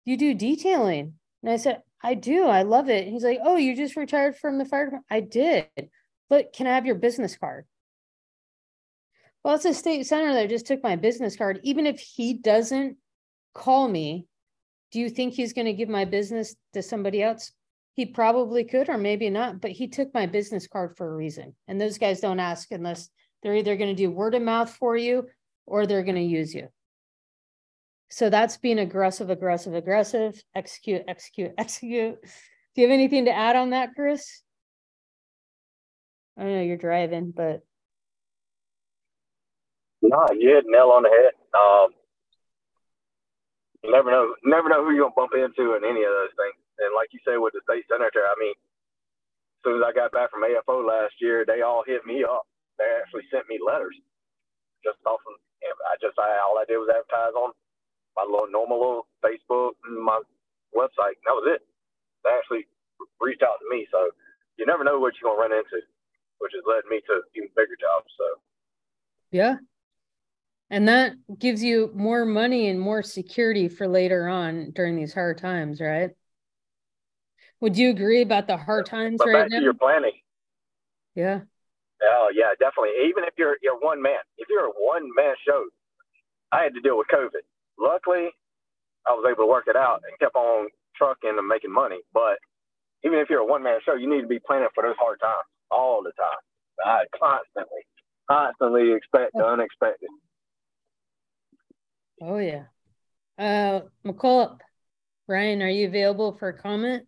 you 0.05 0.17
do 0.17 0.33
detailing. 0.33 1.13
And 1.43 1.51
I 1.51 1.57
said, 1.57 1.83
I 2.01 2.15
do. 2.15 2.45
I 2.45 2.63
love 2.63 2.89
it. 2.89 3.03
And 3.05 3.13
he's 3.13 3.23
like, 3.23 3.39
Oh, 3.43 3.57
you 3.57 3.75
just 3.75 3.95
retired 3.95 4.35
from 4.35 4.57
the 4.57 4.65
fire 4.65 4.85
department? 4.85 5.05
I 5.11 5.19
did. 5.19 5.67
But 6.29 6.53
can 6.53 6.65
I 6.65 6.75
have 6.75 6.85
your 6.85 6.95
business 6.95 7.37
card? 7.37 7.65
Well, 9.43 9.55
it's 9.55 9.65
a 9.65 9.73
state 9.73 10.07
senator 10.07 10.33
that 10.33 10.49
just 10.49 10.65
took 10.65 10.81
my 10.81 10.95
business 10.95 11.35
card. 11.35 11.59
Even 11.63 11.85
if 11.85 11.99
he 11.99 12.33
doesn't 12.33 12.97
call 13.53 13.87
me, 13.87 14.25
do 14.91 14.99
you 14.99 15.09
think 15.09 15.33
he's 15.33 15.53
going 15.53 15.65
to 15.65 15.73
give 15.73 15.89
my 15.89 16.05
business 16.05 16.55
to 16.73 16.81
somebody 16.81 17.21
else? 17.21 17.51
He 17.93 18.05
probably 18.05 18.63
could, 18.63 18.89
or 18.89 18.97
maybe 18.97 19.29
not, 19.29 19.61
but 19.61 19.71
he 19.71 19.87
took 19.87 20.13
my 20.13 20.25
business 20.25 20.67
card 20.67 20.97
for 20.97 21.07
a 21.07 21.15
reason. 21.15 21.55
And 21.67 21.79
those 21.79 21.97
guys 21.97 22.19
don't 22.19 22.39
ask 22.39 22.71
unless 22.71 23.09
They're 23.43 23.55
either 23.55 23.77
going 23.77 23.95
to 23.95 24.03
do 24.03 24.11
word 24.11 24.35
of 24.35 24.41
mouth 24.41 24.71
for 24.71 24.97
you 24.97 25.27
or 25.65 25.85
they're 25.85 26.03
going 26.03 26.15
to 26.15 26.21
use 26.21 26.53
you. 26.53 26.69
So 28.09 28.29
that's 28.29 28.57
being 28.57 28.79
aggressive, 28.79 29.29
aggressive, 29.29 29.75
aggressive, 29.75 30.41
execute, 30.55 31.03
execute, 31.07 31.53
execute. 31.57 32.17
Do 32.75 32.81
you 32.81 32.87
have 32.87 32.93
anything 32.93 33.25
to 33.25 33.31
add 33.31 33.55
on 33.55 33.71
that, 33.71 33.93
Chris? 33.95 34.41
I 36.37 36.43
know 36.43 36.61
you're 36.61 36.77
driving, 36.77 37.33
but 37.35 37.61
no, 40.01 40.25
you 40.31 40.55
hit 40.55 40.63
nail 40.67 40.95
on 40.95 41.03
the 41.03 41.11
head. 41.11 41.35
Um, 41.51 41.91
never 43.91 44.09
know, 44.09 44.33
never 44.45 44.69
know 44.69 44.85
who 44.85 44.95
you're 44.95 45.11
gonna 45.11 45.19
bump 45.19 45.35
into 45.35 45.75
in 45.75 45.83
any 45.83 46.01
of 46.01 46.15
those 46.15 46.33
things. 46.39 46.55
And 46.79 46.95
like 46.95 47.11
you 47.11 47.19
say 47.27 47.35
with 47.35 47.53
the 47.53 47.61
state 47.67 47.83
senator, 47.91 48.23
I 48.23 48.35
mean, 48.39 48.55
as 48.55 49.59
soon 49.67 49.77
as 49.77 49.85
I 49.85 49.91
got 49.91 50.15
back 50.15 50.31
from 50.31 50.47
AFO 50.47 50.87
last 50.87 51.19
year, 51.19 51.43
they 51.43 51.61
all 51.61 51.83
hit 51.83 52.07
me 52.07 52.23
up. 52.23 52.47
They 52.79 52.87
actually 53.03 53.27
sent 53.27 53.51
me 53.51 53.59
letters 53.59 53.99
just 54.81 55.03
off 55.05 55.19
of. 55.27 55.35
I 55.59 55.99
just 55.99 56.15
I, 56.15 56.39
all 56.39 56.55
I 56.55 56.63
did 56.63 56.79
was 56.79 56.87
advertise 56.87 57.35
on 57.35 57.51
my 58.15 58.23
little 58.23 58.49
normal 58.51 58.79
little 58.79 59.07
Facebook 59.23 59.79
and 59.85 60.01
my 60.01 60.19
website. 60.75 61.17
And 61.19 61.25
that 61.27 61.37
was 61.37 61.47
it. 61.55 61.61
They 62.23 62.31
actually 62.31 62.67
reached 63.21 63.43
out 63.43 63.59
to 63.59 63.67
me. 63.69 63.87
So 63.91 64.09
you 64.57 64.65
never 64.65 64.83
know 64.83 64.99
what 64.99 65.13
you're 65.19 65.29
gonna 65.29 65.41
run 65.41 65.53
into, 65.53 65.81
which 66.39 66.51
has 66.53 66.63
led 66.67 66.89
me 66.89 67.01
to 67.07 67.21
even 67.35 67.49
bigger 67.55 67.77
jobs. 67.79 68.11
So 68.17 68.25
yeah, 69.31 69.55
and 70.69 70.87
that 70.87 71.13
gives 71.37 71.63
you 71.63 71.91
more 71.95 72.25
money 72.25 72.67
and 72.67 72.79
more 72.79 73.01
security 73.01 73.67
for 73.67 73.87
later 73.87 74.27
on 74.27 74.71
during 74.71 74.95
these 74.95 75.13
hard 75.13 75.37
times, 75.37 75.81
right? 75.81 76.11
Would 77.61 77.77
you 77.77 77.89
agree 77.89 78.21
about 78.21 78.47
the 78.47 78.57
hard 78.57 78.85
times 78.85 79.17
but 79.17 79.27
right 79.27 79.43
back 79.43 79.51
now? 79.51 79.57
to 79.57 79.63
your 79.63 79.73
planning. 79.73 80.13
Yeah. 81.15 81.41
Oh 82.01 82.29
yeah, 82.33 82.51
definitely. 82.59 82.91
Even 83.09 83.23
if 83.25 83.33
you're 83.37 83.57
you're 83.61 83.79
one 83.79 84.01
man, 84.01 84.19
if 84.37 84.47
you're 84.49 84.67
a 84.67 84.71
one 84.77 85.09
man 85.15 85.35
show, 85.45 85.65
I 86.51 86.63
had 86.63 86.73
to 86.75 86.81
deal 86.81 86.97
with 86.97 87.07
COVID. 87.07 87.43
Luckily, 87.79 88.29
I 89.07 89.11
was 89.11 89.25
able 89.29 89.45
to 89.45 89.49
work 89.49 89.65
it 89.67 89.75
out 89.75 90.01
and 90.07 90.17
kept 90.19 90.35
on 90.35 90.67
trucking 90.95 91.35
and 91.37 91.47
making 91.47 91.73
money. 91.73 91.99
But 92.13 92.37
even 93.03 93.19
if 93.19 93.29
you're 93.29 93.39
a 93.39 93.45
one 93.45 93.63
man 93.63 93.79
show, 93.85 93.95
you 93.95 94.09
need 94.09 94.21
to 94.21 94.27
be 94.27 94.39
planning 94.45 94.67
for 94.75 94.83
those 94.83 94.97
hard 94.99 95.19
times 95.21 95.47
all 95.71 96.03
the 96.03 96.11
time. 96.11 96.43
I 96.85 97.03
constantly, 97.17 97.81
constantly 98.29 98.93
expect 98.93 99.33
the 99.33 99.45
unexpected. 99.45 100.09
Oh 102.21 102.37
yeah. 102.37 102.65
Uh 103.37 103.81
McCullough, 104.05 104.57
Ryan, 105.27 105.61
are 105.61 105.69
you 105.69 105.87
available 105.87 106.33
for 106.37 106.49
a 106.49 106.57
comment? 106.57 107.03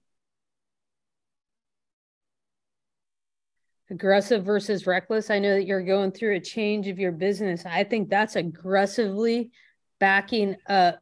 Aggressive 3.89 4.45
versus 4.45 4.87
reckless. 4.87 5.29
I 5.29 5.39
know 5.39 5.55
that 5.55 5.65
you're 5.65 5.83
going 5.83 6.11
through 6.11 6.35
a 6.35 6.39
change 6.39 6.87
of 6.87 6.97
your 6.97 7.11
business. 7.11 7.65
I 7.65 7.83
think 7.83 8.09
that's 8.09 8.37
aggressively 8.37 9.51
backing 10.01 10.57
up 10.67 10.99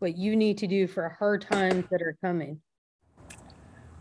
what 0.00 0.18
you 0.18 0.36
need 0.36 0.58
to 0.58 0.66
do 0.66 0.86
for 0.88 1.08
hard 1.08 1.40
times 1.40 1.84
that 1.90 2.02
are 2.02 2.16
coming. 2.22 2.60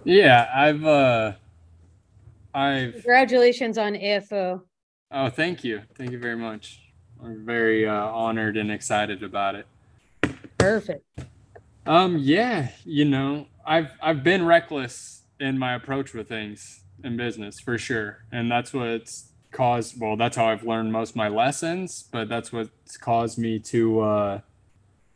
Yeah, 0.03 0.49
I've 0.53 0.83
uh 0.83 1.33
I've 2.53 2.93
Congratulations 2.93 3.77
on 3.77 3.93
AFO. 3.93 4.63
oh 5.11 5.29
thank 5.29 5.63
you. 5.63 5.83
Thank 5.95 6.11
you 6.11 6.19
very 6.19 6.35
much. 6.35 6.81
I'm 7.23 7.45
very 7.45 7.87
uh, 7.87 7.93
honored 7.93 8.57
and 8.57 8.71
excited 8.71 9.21
about 9.21 9.55
it. 9.55 9.67
Perfect. 10.57 11.05
Um 11.85 12.17
yeah, 12.17 12.69
you 12.83 13.05
know, 13.05 13.45
I've 13.63 13.91
I've 14.01 14.23
been 14.23 14.43
reckless 14.43 15.21
in 15.39 15.59
my 15.59 15.75
approach 15.75 16.15
with 16.15 16.27
things 16.27 16.83
in 17.03 17.15
business 17.15 17.59
for 17.59 17.77
sure. 17.77 18.25
And 18.31 18.51
that's 18.51 18.73
what's 18.73 19.30
caused 19.51 19.99
well, 19.99 20.15
that's 20.15 20.37
how 20.37 20.45
I've 20.45 20.63
learned 20.63 20.91
most 20.91 21.11
of 21.11 21.15
my 21.15 21.27
lessons, 21.27 22.05
but 22.11 22.29
that's 22.29 22.51
what's 22.51 22.97
caused 22.97 23.37
me 23.37 23.59
to 23.59 24.01
uh 24.01 24.41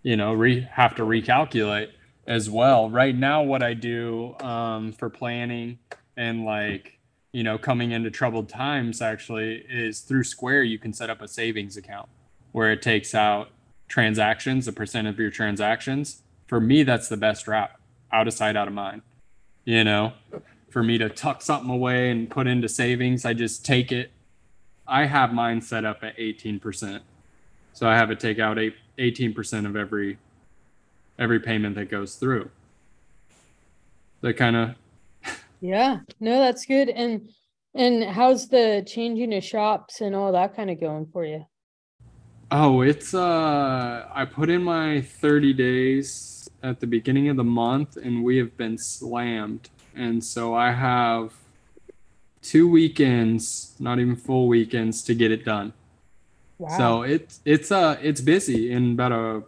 you 0.03 0.15
know, 0.15 0.33
re 0.33 0.67
have 0.71 0.95
to 0.95 1.03
recalculate 1.03 1.89
as 2.27 2.49
well. 2.49 2.89
Right 2.89 3.15
now 3.15 3.43
what 3.43 3.63
I 3.63 3.73
do 3.73 4.35
um 4.39 4.91
for 4.93 5.09
planning 5.09 5.79
and 6.17 6.45
like 6.45 6.99
you 7.31 7.43
know, 7.43 7.57
coming 7.57 7.91
into 7.91 8.09
troubled 8.09 8.47
times 8.47 9.01
actually 9.01 9.65
is 9.69 9.99
through 9.99 10.23
Square, 10.23 10.63
you 10.63 10.79
can 10.79 10.93
set 10.93 11.09
up 11.09 11.21
a 11.21 11.27
savings 11.27 11.75
account 11.75 12.07
where 12.53 12.71
it 12.71 12.81
takes 12.81 13.13
out 13.13 13.49
transactions, 13.89 14.69
a 14.69 14.71
percent 14.71 15.07
of 15.07 15.19
your 15.19 15.29
transactions. 15.29 16.23
For 16.47 16.61
me, 16.61 16.83
that's 16.83 17.09
the 17.09 17.17
best 17.17 17.45
route 17.45 17.71
out 18.11 18.29
of 18.29 18.33
sight, 18.33 18.55
out 18.55 18.69
of 18.69 18.73
mind. 18.73 19.01
You 19.65 19.83
know, 19.83 20.13
for 20.69 20.83
me 20.83 20.97
to 20.97 21.09
tuck 21.09 21.41
something 21.41 21.69
away 21.69 22.09
and 22.09 22.29
put 22.29 22.47
into 22.47 22.69
savings, 22.69 23.25
I 23.25 23.33
just 23.33 23.65
take 23.65 23.91
it. 23.91 24.11
I 24.87 25.05
have 25.05 25.33
mine 25.33 25.61
set 25.61 25.85
up 25.85 26.03
at 26.03 26.17
18%. 26.17 27.01
So 27.73 27.87
I 27.87 27.95
have 27.95 28.11
it 28.11 28.19
take 28.19 28.39
out 28.39 28.57
eight, 28.57 28.75
18% 28.97 29.65
of 29.65 29.75
every 29.75 30.17
every 31.17 31.39
payment 31.39 31.75
that 31.75 31.89
goes 31.89 32.15
through. 32.15 32.49
That 34.21 34.35
kind 34.35 34.55
of 34.55 34.75
Yeah, 35.61 35.99
no, 36.19 36.39
that's 36.39 36.65
good. 36.65 36.89
And 36.89 37.29
and 37.73 38.03
how's 38.03 38.47
the 38.47 38.83
changing 38.87 39.33
of 39.33 39.43
shops 39.43 40.01
and 40.01 40.15
all 40.15 40.31
that 40.31 40.55
kind 40.55 40.69
of 40.69 40.79
going 40.79 41.07
for 41.07 41.25
you? 41.25 41.45
Oh, 42.51 42.81
it's 42.81 43.13
uh 43.13 44.07
I 44.13 44.25
put 44.25 44.49
in 44.49 44.63
my 44.63 45.01
30 45.01 45.53
days 45.53 46.49
at 46.63 46.79
the 46.79 46.87
beginning 46.87 47.29
of 47.29 47.35
the 47.35 47.43
month 47.43 47.97
and 47.97 48.23
we 48.23 48.37
have 48.37 48.55
been 48.57 48.77
slammed. 48.77 49.69
And 49.95 50.23
so 50.23 50.53
I 50.53 50.71
have 50.71 51.33
two 52.45 52.69
weekends, 52.69 53.75
not 53.79 53.99
even 53.99 54.15
full 54.15 54.47
weekends 54.47 55.01
to 55.03 55.15
get 55.15 55.31
it 55.31 55.43
done. 55.43 55.73
Wow. 56.59 56.77
So 56.77 57.01
it's 57.01 57.41
it's 57.43 57.71
uh 57.71 57.97
it's 58.01 58.21
busy 58.21 58.71
in 58.71 58.91
about 58.91 59.11
a 59.11 59.43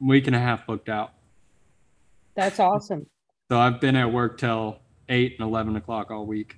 week 0.00 0.26
and 0.26 0.34
a 0.34 0.38
half 0.38 0.66
booked 0.66 0.88
out. 0.88 1.12
that's 2.34 2.58
awesome. 2.58 3.06
So 3.50 3.58
I've 3.58 3.80
been 3.80 3.94
at 3.96 4.10
work 4.10 4.38
till 4.38 4.78
eight 5.08 5.36
and 5.38 5.46
eleven 5.46 5.76
o'clock 5.76 6.10
all 6.10 6.26
week. 6.26 6.56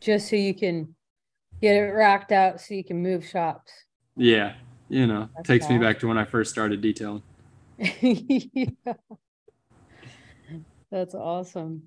Just 0.00 0.30
so 0.30 0.36
you 0.36 0.54
can 0.54 0.94
get 1.60 1.74
it 1.74 1.90
racked 1.92 2.30
out 2.30 2.60
so 2.60 2.74
you 2.74 2.84
can 2.84 3.02
move 3.02 3.26
shops. 3.26 3.72
Yeah, 4.16 4.54
you 4.88 5.06
know, 5.06 5.28
That's 5.36 5.48
takes 5.48 5.68
me 5.68 5.78
back 5.78 5.98
to 6.00 6.06
when 6.08 6.16
I 6.18 6.24
first 6.24 6.50
started 6.50 6.80
detailing. 6.80 7.22
Yeah. 8.00 8.94
That's 10.90 11.14
awesome. 11.14 11.82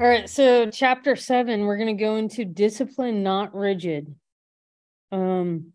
All 0.00 0.08
right, 0.08 0.28
so 0.28 0.70
chapter 0.70 1.16
seven, 1.16 1.62
we're 1.62 1.76
gonna 1.76 1.94
go 1.94 2.16
into 2.16 2.44
discipline 2.44 3.22
not 3.22 3.54
rigid. 3.54 4.14
Um 5.12 5.72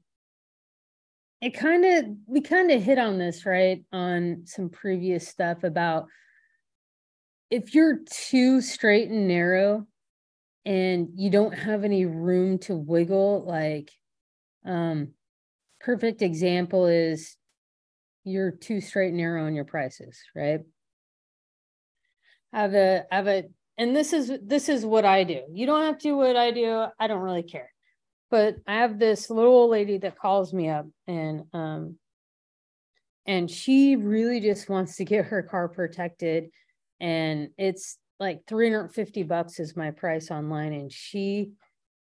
it 1.41 1.51
kind 1.53 1.85
of 1.85 2.05
we 2.25 2.41
kind 2.41 2.71
of 2.71 2.81
hit 2.81 2.97
on 2.97 3.17
this, 3.17 3.45
right? 3.45 3.83
On 3.91 4.41
some 4.45 4.69
previous 4.69 5.27
stuff 5.27 5.63
about 5.63 6.07
if 7.51 7.73
you're 7.73 7.99
too 8.09 8.61
straight 8.61 9.09
and 9.09 9.27
narrow 9.27 9.85
and 10.65 11.09
you 11.15 11.29
don't 11.29 11.53
have 11.53 11.83
any 11.83 12.05
room 12.05 12.59
to 12.59 12.75
wiggle, 12.75 13.45
like 13.45 13.91
um 14.65 15.09
perfect 15.81 16.21
example 16.21 16.87
is 16.87 17.37
you're 18.25 18.51
too 18.51 18.81
straight 18.81 19.09
and 19.09 19.17
narrow 19.17 19.45
on 19.45 19.55
your 19.55 19.65
prices, 19.65 20.19
right? 20.35 20.61
I 22.53 22.61
have 22.61 22.73
a 22.73 23.05
I 23.11 23.15
have 23.15 23.27
a 23.27 23.43
and 23.77 23.95
this 23.95 24.13
is 24.13 24.31
this 24.43 24.69
is 24.69 24.85
what 24.85 25.05
I 25.05 25.23
do. 25.23 25.41
You 25.51 25.65
don't 25.65 25.83
have 25.83 25.97
to 25.99 26.09
do 26.09 26.17
what 26.17 26.35
I 26.35 26.51
do. 26.51 26.85
I 26.99 27.07
don't 27.07 27.21
really 27.21 27.43
care. 27.43 27.71
But 28.29 28.57
I 28.67 28.75
have 28.75 28.99
this 28.99 29.29
little 29.29 29.53
old 29.53 29.71
lady 29.71 29.97
that 29.99 30.17
calls 30.17 30.53
me 30.53 30.69
up 30.69 30.87
and 31.07 31.43
um 31.53 31.97
and 33.25 33.51
she 33.51 33.95
really 33.95 34.39
just 34.39 34.69
wants 34.69 34.95
to 34.97 35.05
get 35.05 35.25
her 35.25 35.43
car 35.43 35.67
protected 35.67 36.49
and 36.99 37.49
it's 37.57 37.97
like 38.19 38.41
350 38.47 39.23
bucks 39.23 39.59
is 39.59 39.75
my 39.75 39.91
price 39.91 40.31
online 40.31 40.73
and 40.73 40.91
she 40.91 41.51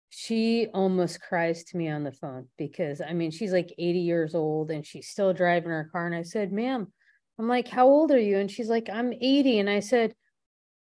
she 0.08 0.66
almost 0.74 1.20
cries 1.20 1.62
to 1.62 1.76
me 1.76 1.88
on 1.88 2.02
the 2.02 2.10
phone 2.10 2.48
because 2.58 3.00
I 3.00 3.12
mean 3.12 3.30
she's 3.30 3.52
like 3.52 3.72
80 3.78 4.00
years 4.00 4.34
old 4.34 4.72
and 4.72 4.84
she's 4.84 5.08
still 5.08 5.32
driving 5.32 5.70
her 5.70 5.88
car 5.92 6.06
and 6.06 6.16
I 6.16 6.22
said, 6.22 6.52
"Ma'am, 6.52 6.92
I'm 7.38 7.46
like, 7.46 7.68
"How 7.68 7.86
old 7.86 8.10
are 8.10 8.18
you?" 8.18 8.38
and 8.38 8.50
she's 8.50 8.68
like, 8.68 8.90
"I'm 8.92 9.12
80." 9.12 9.60
And 9.60 9.70
I 9.70 9.78
said, 9.78 10.14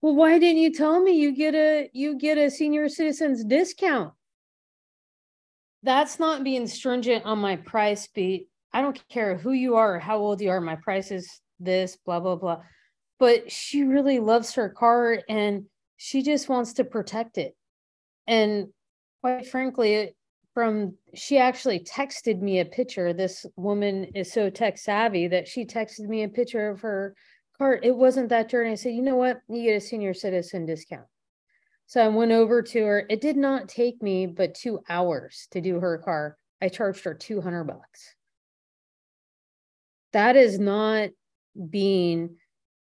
"Well, 0.01 0.15
why 0.15 0.39
didn't 0.39 0.63
you 0.63 0.73
tell 0.73 1.03
me 1.03 1.13
you 1.13 1.33
get 1.35 1.55
a 1.55 1.91
you 1.93 2.17
get 2.19 2.39
a 2.39 2.51
senior 2.51 2.89
citizens 2.89 3.45
discount?" 3.45 4.15
That's 5.83 6.19
not 6.19 6.45
being 6.45 6.67
stringent 6.67 7.25
on 7.25 7.39
my 7.39 7.57
price 7.57 8.07
beat. 8.09 8.49
I 8.73 8.83
don't 8.83 9.09
care 9.09 9.37
who 9.37 9.53
you 9.53 9.77
are 9.77 9.97
or 9.97 9.99
how 9.99 10.19
old 10.19 10.41
you 10.41 10.51
are. 10.51 10.61
My 10.61 10.77
price 10.77 11.11
is 11.11 11.41
this, 11.61 11.97
blah 12.05 12.21
blah 12.21 12.37
blah. 12.37 12.63
But 13.19 13.51
she 13.51 13.83
really 13.85 14.19
loves 14.19 14.55
her 14.55 14.69
car 14.69 15.21
and 15.29 15.67
she 15.97 16.23
just 16.23 16.49
wants 16.49 16.75
to 16.75 16.85
protect 16.85 17.39
it. 17.39 17.57
And 18.27 18.69
quite 19.21 19.47
frankly, 19.49 20.15
from 20.55 20.97
she 21.15 21.39
actually 21.39 21.81
texted 21.81 22.41
me 22.41 22.61
a 22.61 22.65
picture. 22.65 23.13
This 23.13 23.47
woman 23.57 24.05
is 24.15 24.33
so 24.33 24.51
tech 24.51 24.79
savvy 24.79 25.29
that 25.29 25.49
she 25.49 25.65
texted 25.65 26.09
me 26.09 26.23
a 26.23 26.29
picture 26.29 26.69
of 26.69 26.81
her 26.81 27.15
car. 27.59 27.79
It 27.83 27.97
wasn't 27.97 28.31
that 28.31 28.49
journey. 28.49 28.73
I 28.73 28.75
said, 28.77 28.95
you 28.95 29.03
know 29.03 29.17
what? 29.17 29.41
You 29.49 29.63
get 29.63 29.77
a 29.77 29.81
senior 29.81 30.15
citizen 30.15 30.67
discount. 30.67 31.07
So 31.87 32.05
I 32.05 32.09
went 32.09 32.33
over 32.33 32.63
to 32.63 32.85
her. 32.85 33.07
It 33.09 33.21
did 33.21 33.37
not 33.37 33.69
take 33.69 34.03
me 34.03 34.27
but 34.27 34.55
two 34.55 34.81
hours 34.89 35.49
to 35.53 35.61
do 35.61 35.81
her 35.81 35.99
car. 35.99 36.37
I 36.61 36.69
charged 36.69 37.05
her 37.05 37.15
200 37.15 37.65
bucks. 37.65 38.15
That 40.13 40.37
is 40.37 40.59
not 40.59 41.11
being 41.71 42.37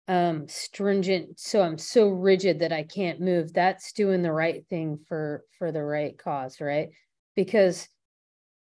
um 0.08 0.48
stringent 0.48 1.38
so 1.38 1.60
i'm 1.60 1.76
so 1.76 2.08
rigid 2.08 2.60
that 2.60 2.72
i 2.72 2.82
can't 2.82 3.20
move 3.20 3.52
that's 3.52 3.92
doing 3.92 4.22
the 4.22 4.32
right 4.32 4.66
thing 4.70 4.98
for 5.06 5.44
for 5.58 5.70
the 5.70 5.82
right 5.82 6.16
cause 6.16 6.60
right 6.62 6.88
because 7.36 7.88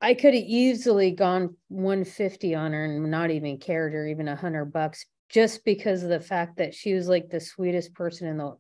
i 0.01 0.15
could 0.15 0.33
have 0.33 0.43
easily 0.43 1.11
gone 1.11 1.55
150 1.69 2.55
on 2.55 2.73
her 2.73 2.85
and 2.87 3.11
not 3.11 3.31
even 3.31 3.59
cared 3.59 3.95
or 3.95 4.07
even 4.07 4.27
a 4.29 4.37
hundred 4.37 4.67
bucks 4.67 5.05
just 5.29 5.65
because 5.65 6.03
of 6.03 6.09
the 6.09 6.21
fact 6.21 6.59
that 6.59 6.75
she 6.75 6.95
was 6.95 7.09
like 7.09 7.29
the 7.29 7.41
sweetest 7.41 7.95
person 7.95 8.29
in 8.29 8.39
the 8.39 8.57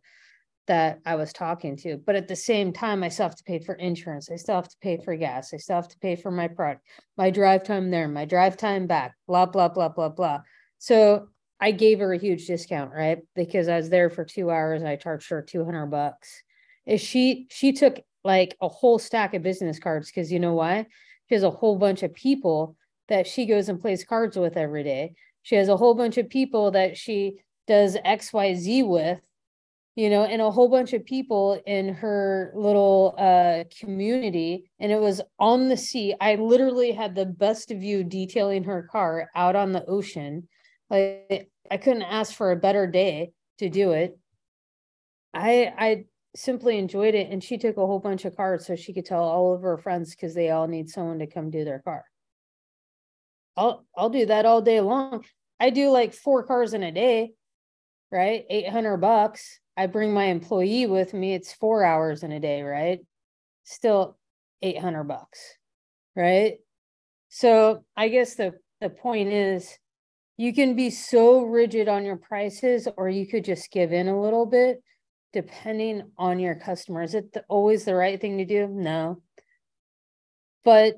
that 0.66 1.00
I 1.05 1.16
was 1.16 1.33
talking 1.33 1.77
to. 1.79 1.98
But 1.98 2.16
at 2.16 2.29
the 2.29 2.37
same 2.37 2.72
time, 2.72 3.03
I 3.03 3.09
still 3.09 3.27
have 3.27 3.37
to 3.37 3.44
pay 3.44 3.59
for 3.59 3.74
insurance. 3.74 4.31
I 4.31 4.37
still 4.37 4.55
have 4.55 4.68
to 4.68 4.77
pay 4.81 4.96
for 4.96 5.14
gas. 5.14 5.53
I 5.53 5.59
still 5.59 5.77
have 5.77 5.88
to 5.88 5.98
pay 5.98 6.16
for 6.16 6.31
my 6.31 6.48
product, 6.48 6.87
my 7.16 7.31
drive 7.31 7.64
time 7.64 7.90
there, 7.90 8.09
my 8.09 8.24
drive 8.24 8.57
time 8.57 8.87
back, 8.87 9.14
blah, 9.27 9.46
blah, 9.46 9.68
blah, 9.68 9.88
blah, 9.90 10.09
blah. 10.09 10.40
So 10.79 11.29
I 11.61 11.70
gave 11.70 11.98
her 11.98 12.12
a 12.12 12.18
huge 12.18 12.46
discount, 12.46 12.92
right? 12.92 13.18
Because 13.35 13.68
I 13.68 13.77
was 13.77 13.90
there 13.90 14.11
for 14.11 14.24
two 14.24 14.50
hours 14.50 14.81
and 14.81 14.88
I 14.88 14.96
charged 14.96 15.29
her 15.31 15.42
200 15.42 15.87
bucks. 15.87 16.42
Is 16.87 17.00
she, 17.00 17.46
she 17.50 17.72
took 17.72 18.00
like 18.24 18.57
a 18.61 18.68
whole 18.68 18.98
stack 18.98 19.35
of 19.35 19.42
business 19.42 19.79
cards 19.79 20.11
because 20.11 20.33
you 20.33 20.40
know 20.40 20.55
why? 20.55 20.87
She 21.29 21.35
has 21.35 21.42
a 21.44 21.50
whole 21.50 21.77
bunch 21.77 22.03
of 22.03 22.14
people 22.14 22.77
that 23.09 23.27
she 23.27 23.46
goes 23.46 23.68
and 23.68 23.81
plays 23.81 24.05
cards 24.05 24.37
with 24.37 24.57
every 24.57 24.83
day. 24.83 25.14
She 25.44 25.54
has 25.54 25.68
a 25.68 25.76
whole 25.76 25.94
bunch 25.94 26.18
of 26.18 26.28
people 26.28 26.72
that 26.72 26.96
she 26.96 27.38
does 27.66 27.96
XYZ 27.96 28.87
with 28.87 29.20
you 29.96 30.11
know, 30.11 30.24
and 30.24 30.42
a 30.42 30.50
whole 30.50 30.68
bunch 30.68 30.92
of 30.92 31.04
people 31.04 31.61
in 31.66 31.94
her 31.94 32.52
little 32.57 33.14
uh, 33.16 33.64
community. 33.78 34.70
And 34.80 34.90
it 34.90 35.00
was 35.00 35.20
on 35.38 35.68
the 35.68 35.76
sea. 35.76 36.14
I 36.20 36.35
literally 36.35 36.92
had 36.92 37.14
the 37.14 37.26
best 37.26 37.70
view 37.70 38.02
detailing 38.02 38.64
her 38.64 38.88
car 38.90 39.30
out 39.37 39.54
on 39.54 39.72
the 39.72 39.85
ocean. 39.87 40.48
Like 40.90 41.48
I 41.70 41.76
couldn't 41.76 42.02
ask 42.02 42.35
for 42.35 42.50
a 42.50 42.57
better 42.57 42.87
day 42.87 43.33
to 43.59 43.68
do 43.68 43.92
it. 43.92 44.18
I 45.33 45.72
I 45.78 46.04
simply 46.35 46.78
enjoyed 46.78 47.14
it. 47.14 47.30
And 47.30 47.42
she 47.42 47.57
took 47.57 47.76
a 47.76 47.87
whole 47.87 48.00
bunch 48.00 48.24
of 48.24 48.37
cars 48.37 48.66
so 48.66 48.74
she 48.74 48.92
could 48.92 49.04
tell 49.04 49.22
all 49.22 49.54
of 49.54 49.62
her 49.62 49.78
friends 49.78 50.11
because 50.11 50.35
they 50.35 50.50
all 50.50 50.66
need 50.66 50.90
someone 50.90 51.20
to 51.20 51.28
come 51.28 51.50
do 51.50 51.64
their 51.64 51.78
car. 51.78 52.04
I'll 53.56 53.84
I'll 53.96 54.10
do 54.10 54.26
that 54.26 54.46
all 54.46 54.62
day 54.62 54.80
long. 54.80 55.24
I 55.60 55.70
do 55.70 55.90
like 55.90 56.14
four 56.14 56.42
cars 56.42 56.74
in 56.74 56.82
a 56.82 56.92
day, 56.92 57.32
right? 58.10 58.44
800 58.50 58.98
bucks 58.98 59.60
I 59.76 59.86
bring 59.86 60.12
my 60.12 60.26
employee 60.26 60.86
with 60.86 61.14
me, 61.14 61.34
it's 61.34 61.52
four 61.52 61.84
hours 61.84 62.22
in 62.22 62.32
a 62.32 62.40
day, 62.40 62.62
right? 62.62 63.00
Still 63.64 64.16
800 64.62 65.04
bucks, 65.04 65.40
right? 66.14 66.58
So 67.28 67.84
I 67.96 68.08
guess 68.08 68.36
the, 68.36 68.54
the 68.80 68.88
point 68.88 69.30
is 69.30 69.76
you 70.36 70.54
can 70.54 70.76
be 70.76 70.90
so 70.90 71.42
rigid 71.42 71.88
on 71.88 72.04
your 72.04 72.16
prices, 72.16 72.86
or 72.96 73.08
you 73.08 73.26
could 73.26 73.44
just 73.44 73.70
give 73.72 73.92
in 73.92 74.08
a 74.08 74.20
little 74.20 74.46
bit 74.46 74.82
depending 75.32 76.02
on 76.16 76.38
your 76.38 76.54
customer. 76.54 77.02
Is 77.02 77.14
it 77.14 77.32
the, 77.32 77.44
always 77.48 77.84
the 77.84 77.94
right 77.94 78.20
thing 78.20 78.38
to 78.38 78.44
do? 78.44 78.68
No. 78.68 79.20
But 80.64 80.94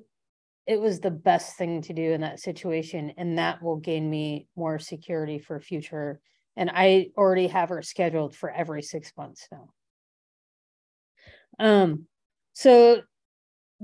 it 0.67 0.81
was 0.81 1.01
the 1.01 1.11
best 1.11 1.57
thing 1.57 1.83
to 1.83 1.93
do 1.93 2.13
in 2.13 2.23
that 2.23 2.41
situation. 2.41 3.13
And 3.17 3.39
that 3.39 3.63
will 3.63 3.77
gain 3.77 4.09
me 4.11 4.49
more 4.57 4.79
security 4.79 5.39
for 5.39 5.61
future 5.61 6.21
and 6.57 6.71
I 6.73 7.11
already 7.17 7.49
have 7.49 7.69
her 7.69 7.83
scheduled 7.83 8.35
for 8.35 8.51
every 8.51 8.83
six 8.83 9.13
months 9.17 9.47
now. 9.53 9.69
Um, 11.59 12.07
so 12.55 13.03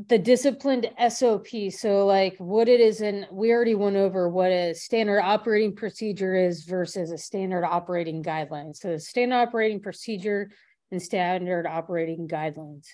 the 0.09 0.19
disciplined 0.19 0.91
SOP, 1.09 1.49
so 1.71 2.07
like 2.07 2.37
what 2.39 2.69
it 2.69 2.81
is, 2.81 3.03
and 3.03 3.27
we 3.31 3.53
already 3.53 3.75
went 3.75 3.97
over 3.97 4.29
what 4.31 4.51
a 4.51 4.75
standard 4.75 5.21
operating 5.21 5.77
procedure 5.77 6.35
is 6.35 6.65
versus 6.65 7.11
a 7.13 7.19
standard 7.19 7.65
operating 7.67 8.23
guideline. 8.23 8.75
So 8.75 8.97
standard 8.97 9.37
operating 9.37 9.81
procedure 9.81 10.51
and 10.91 11.03
standard 11.03 11.67
operating 11.67 12.27
guidelines. 12.27 12.87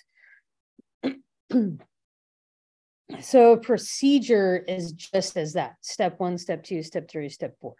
so 3.21 3.57
procedure 3.57 4.57
is 4.57 4.91
just 4.93 5.37
as 5.37 5.53
that 5.53 5.75
step 5.81 6.19
one, 6.19 6.37
step 6.37 6.63
two, 6.63 6.83
step 6.83 7.09
three, 7.09 7.29
step 7.29 7.55
four 7.59 7.75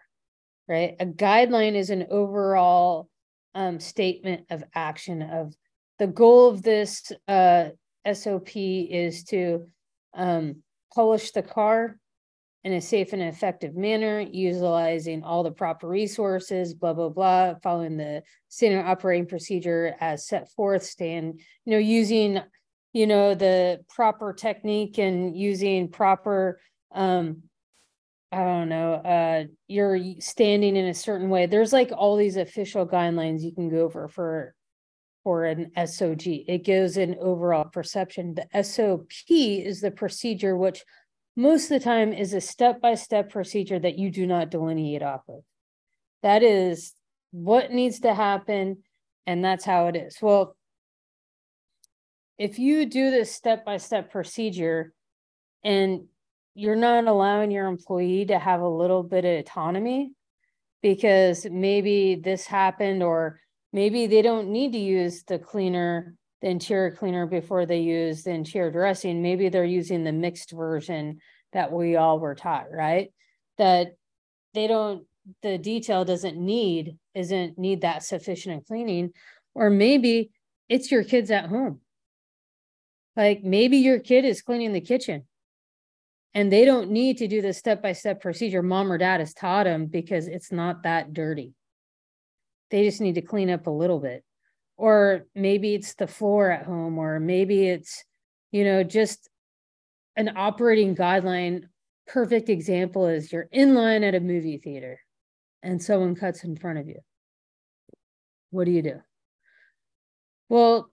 right? 0.70 0.94
A 1.00 1.06
guideline 1.06 1.74
is 1.74 1.90
an 1.90 2.06
overall 2.10 3.08
um, 3.56 3.80
statement 3.80 4.46
of 4.50 4.62
action 4.72 5.20
of 5.20 5.52
the 5.98 6.06
goal 6.06 6.48
of 6.48 6.62
this 6.62 7.10
uh, 7.26 7.70
SOP 8.10 8.50
is 8.54 9.24
to 9.24 9.66
um, 10.14 10.62
polish 10.94 11.32
the 11.32 11.42
car 11.42 11.98
in 12.62 12.72
a 12.72 12.80
safe 12.80 13.12
and 13.12 13.20
effective 13.20 13.74
manner, 13.74 14.20
utilizing 14.20 15.24
all 15.24 15.42
the 15.42 15.50
proper 15.50 15.88
resources, 15.88 16.72
blah, 16.72 16.92
blah, 16.92 17.08
blah, 17.08 17.54
following 17.64 17.96
the 17.96 18.22
standard 18.48 18.86
operating 18.86 19.26
procedure 19.26 19.96
as 19.98 20.28
set 20.28 20.52
forth, 20.52 20.84
staying, 20.84 21.40
you 21.64 21.72
know, 21.72 21.78
using, 21.78 22.38
you 22.92 23.06
know, 23.06 23.34
the 23.34 23.84
proper 23.88 24.32
technique 24.32 24.98
and 24.98 25.36
using 25.36 25.88
proper 25.88 26.60
um, 26.92 27.42
I 28.32 28.44
don't 28.44 28.68
know, 28.68 28.94
uh, 28.94 29.44
you're 29.66 29.98
standing 30.20 30.76
in 30.76 30.86
a 30.86 30.94
certain 30.94 31.30
way. 31.30 31.46
There's 31.46 31.72
like 31.72 31.90
all 31.90 32.16
these 32.16 32.36
official 32.36 32.86
guidelines 32.86 33.42
you 33.42 33.52
can 33.52 33.68
go 33.68 33.78
over 33.78 34.06
for 34.08 34.54
for 35.24 35.44
an 35.44 35.70
SOG. 35.76 36.44
It 36.48 36.64
goes 36.64 36.96
in 36.96 37.16
overall 37.20 37.64
perception. 37.64 38.34
The 38.34 38.62
SOP 38.62 39.06
is 39.28 39.80
the 39.80 39.90
procedure, 39.90 40.56
which 40.56 40.82
most 41.36 41.64
of 41.64 41.78
the 41.78 41.84
time 41.84 42.12
is 42.12 42.32
a 42.32 42.40
step-by-step 42.40 43.30
procedure 43.30 43.78
that 43.78 43.98
you 43.98 44.10
do 44.10 44.26
not 44.26 44.50
delineate 44.50 45.02
off 45.02 45.22
of. 45.28 45.42
That 46.22 46.42
is 46.42 46.94
what 47.32 47.70
needs 47.70 48.00
to 48.00 48.14
happen, 48.14 48.78
and 49.26 49.44
that's 49.44 49.64
how 49.64 49.88
it 49.88 49.96
is. 49.96 50.16
Well, 50.22 50.56
if 52.40 52.58
you 52.58 52.86
do 52.86 53.10
this 53.10 53.30
step-by-step 53.30 54.10
procedure 54.10 54.94
and 55.62 56.06
you're 56.54 56.74
not 56.74 57.04
allowing 57.04 57.50
your 57.50 57.66
employee 57.66 58.24
to 58.24 58.38
have 58.38 58.62
a 58.62 58.68
little 58.68 59.02
bit 59.02 59.26
of 59.26 59.40
autonomy 59.40 60.14
because 60.80 61.46
maybe 61.50 62.14
this 62.14 62.46
happened 62.46 63.02
or 63.02 63.38
maybe 63.74 64.06
they 64.06 64.22
don't 64.22 64.48
need 64.48 64.72
to 64.72 64.78
use 64.78 65.22
the 65.24 65.38
cleaner 65.38 66.14
the 66.40 66.48
interior 66.48 66.90
cleaner 66.90 67.26
before 67.26 67.66
they 67.66 67.80
use 67.80 68.22
the 68.22 68.30
interior 68.30 68.70
dressing 68.70 69.20
maybe 69.20 69.50
they're 69.50 69.62
using 69.62 70.02
the 70.02 70.10
mixed 70.10 70.52
version 70.52 71.18
that 71.52 71.70
we 71.70 71.96
all 71.96 72.18
were 72.18 72.34
taught 72.34 72.72
right? 72.72 73.12
That 73.58 73.96
they 74.54 74.66
don't 74.66 75.04
the 75.42 75.58
detail 75.58 76.06
doesn't 76.06 76.38
need 76.38 76.96
isn't 77.14 77.58
need 77.58 77.82
that 77.82 78.02
sufficient 78.02 78.66
cleaning 78.66 79.12
or 79.54 79.68
maybe 79.68 80.30
it's 80.70 80.90
your 80.90 81.04
kids 81.04 81.30
at 81.30 81.44
home 81.44 81.82
like 83.20 83.44
maybe 83.44 83.76
your 83.76 83.98
kid 83.98 84.24
is 84.24 84.40
cleaning 84.40 84.72
the 84.72 84.80
kitchen 84.80 85.24
and 86.32 86.50
they 86.50 86.64
don't 86.64 86.90
need 86.90 87.18
to 87.18 87.28
do 87.28 87.42
the 87.42 87.52
step 87.52 87.82
by 87.82 87.92
step 87.92 88.22
procedure 88.22 88.62
mom 88.62 88.90
or 88.90 88.96
dad 88.96 89.20
has 89.20 89.34
taught 89.34 89.64
them 89.64 89.84
because 89.84 90.26
it's 90.26 90.50
not 90.50 90.84
that 90.84 91.12
dirty. 91.12 91.52
They 92.70 92.82
just 92.86 93.02
need 93.02 93.16
to 93.16 93.20
clean 93.20 93.50
up 93.50 93.66
a 93.66 93.70
little 93.70 94.00
bit. 94.00 94.24
Or 94.78 95.26
maybe 95.34 95.74
it's 95.74 95.94
the 95.96 96.06
floor 96.06 96.50
at 96.50 96.64
home, 96.64 96.96
or 96.96 97.20
maybe 97.20 97.68
it's, 97.68 98.02
you 98.52 98.64
know, 98.64 98.84
just 98.84 99.28
an 100.16 100.34
operating 100.34 100.96
guideline. 100.96 101.64
Perfect 102.06 102.48
example 102.48 103.06
is 103.06 103.30
you're 103.30 103.50
in 103.52 103.74
line 103.74 104.02
at 104.02 104.14
a 104.14 104.20
movie 104.20 104.56
theater 104.56 104.98
and 105.62 105.82
someone 105.82 106.14
cuts 106.14 106.42
in 106.42 106.56
front 106.56 106.78
of 106.78 106.88
you. 106.88 107.00
What 108.48 108.64
do 108.64 108.70
you 108.70 108.80
do? 108.80 109.02
Well, 110.48 110.90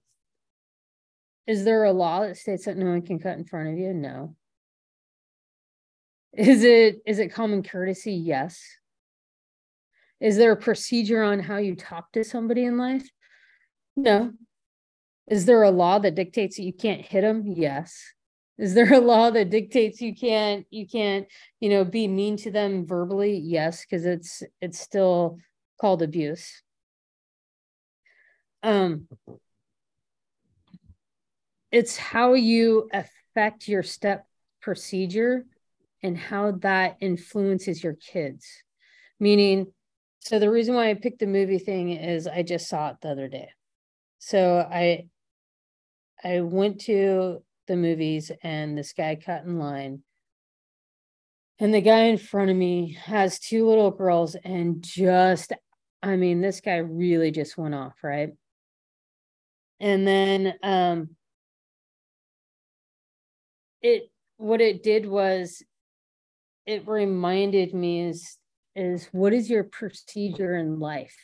is 1.48 1.64
there 1.64 1.86
a 1.86 1.94
law 1.94 2.22
that 2.22 2.38
states 2.38 2.66
that 2.66 2.78
no 2.78 2.88
one 2.88 3.02
can 3.02 3.20
cut 3.20 3.38
in 3.38 3.46
front 3.46 3.70
of 3.70 3.78
you? 3.78 3.94
No. 3.94 4.36
Is 6.34 6.64
it 6.64 7.02
is 7.06 7.20
it 7.20 7.30
common 7.30 7.64
courtesy? 7.64 8.14
Yes. 8.14 8.62
Is 10.20 10.36
there 10.36 10.52
a 10.52 10.58
procedure 10.58 11.24
on 11.24 11.40
how 11.40 11.58
you 11.58 11.76
talk 11.76 12.12
to 12.12 12.24
somebody 12.24 12.66
in 12.66 12.78
life? 12.78 13.08
No. 13.96 14.34
Is 15.28 15.46
there 15.46 15.64
a 15.64 15.72
law 15.72 16.00
that 16.00 16.16
dictates 16.16 16.58
that 16.58 16.64
you 16.64 16.74
can't 16.74 17.02
hit 17.02 17.22
them? 17.22 17.44
Yes. 17.46 18.14
Is 18.58 18.74
there 18.74 18.94
a 18.94 19.00
law 19.00 19.30
that 19.30 19.50
dictates 19.50 20.02
you 20.02 20.14
can't 20.14 20.66
you 20.70 20.86
can't, 20.86 21.28
you 21.60 21.70
know, 21.70 21.86
be 21.86 22.08
mean 22.08 22.36
to 22.38 22.52
them 22.52 22.86
verbally? 22.86 23.38
Yes, 23.38 23.86
because 23.86 24.06
it's 24.06 24.44
it's 24.62 24.80
still 24.80 25.38
called 25.80 26.02
abuse. 26.02 26.62
Um 28.64 29.08
it's 31.72 31.98
how 31.98 32.34
you 32.34 32.90
affect 32.94 33.68
your 33.68 33.84
step 33.84 34.26
procedure 34.62 35.46
and 36.04 36.18
how 36.18 36.52
that 36.52 36.98
influences 37.02 37.84
your 37.84 37.96
kids. 37.96 38.46
Meaning, 39.20 39.68
so 40.20 40.40
the 40.40 40.52
reason 40.52 40.76
why 40.76 40.90
I 40.90 40.94
picked 40.94 41.20
the 41.20 41.28
movie 41.28 41.60
thing 41.60 41.92
is 41.92 42.28
I 42.28 42.44
just 42.44 42.68
saw 42.68 42.90
it 42.90 42.98
the 43.02 43.10
other 43.10 43.28
day. 43.28 43.50
So 44.20 44.60
I 44.60 45.08
I 46.24 46.42
went 46.42 46.82
to 46.82 47.44
the 47.68 47.76
movies 47.76 48.32
and 48.42 48.78
this 48.78 48.94
guy 48.94 49.16
cut 49.16 49.44
in 49.44 49.60
line. 49.60 50.04
And 51.60 51.74
the 51.74 51.82
guy 51.82 52.06
in 52.06 52.18
front 52.18 52.52
of 52.52 52.58
me 52.58 52.98
has 53.04 53.40
two 53.40 53.68
little 53.68 53.92
girls 53.92 54.36
and 54.36 54.84
just, 54.84 55.54
I 56.04 56.16
mean, 56.16 56.42
this 56.42 56.62
guy 56.62 56.78
really 56.78 57.32
just 57.32 57.58
went 57.58 57.74
off, 57.76 57.96
right? 58.04 58.30
And 59.80 60.08
then 60.08 60.56
um 60.64 61.10
it 63.82 64.10
what 64.38 64.62
it 64.62 64.84
did 64.84 65.06
was 65.06 65.64
it 66.66 66.88
reminded 66.88 67.74
me 67.74 68.02
is 68.10 68.38
is 68.76 69.10
what 69.12 69.34
is 69.34 69.50
your 69.50 69.64
procedure 69.64 70.56
in 70.56 70.80
life? 70.80 71.16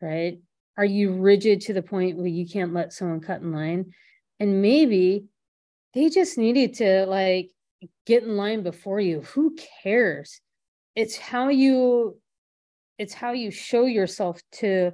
Right? 0.00 0.38
Are 0.76 0.84
you 0.84 1.14
rigid 1.14 1.62
to 1.62 1.72
the 1.72 1.82
point 1.82 2.16
where 2.16 2.26
you 2.26 2.46
can't 2.46 2.72
let 2.72 2.92
someone 2.92 3.20
cut 3.20 3.40
in 3.40 3.52
line? 3.52 3.92
And 4.38 4.62
maybe 4.62 5.26
they 5.94 6.08
just 6.08 6.38
needed 6.38 6.74
to 6.74 7.06
like 7.06 7.50
get 8.06 8.22
in 8.22 8.36
line 8.36 8.62
before 8.62 9.00
you. 9.00 9.22
Who 9.22 9.56
cares? 9.82 10.40
It's 10.94 11.16
how 11.16 11.48
you 11.48 12.18
it's 12.98 13.14
how 13.14 13.32
you 13.32 13.50
show 13.50 13.84
yourself 13.84 14.40
to 14.52 14.92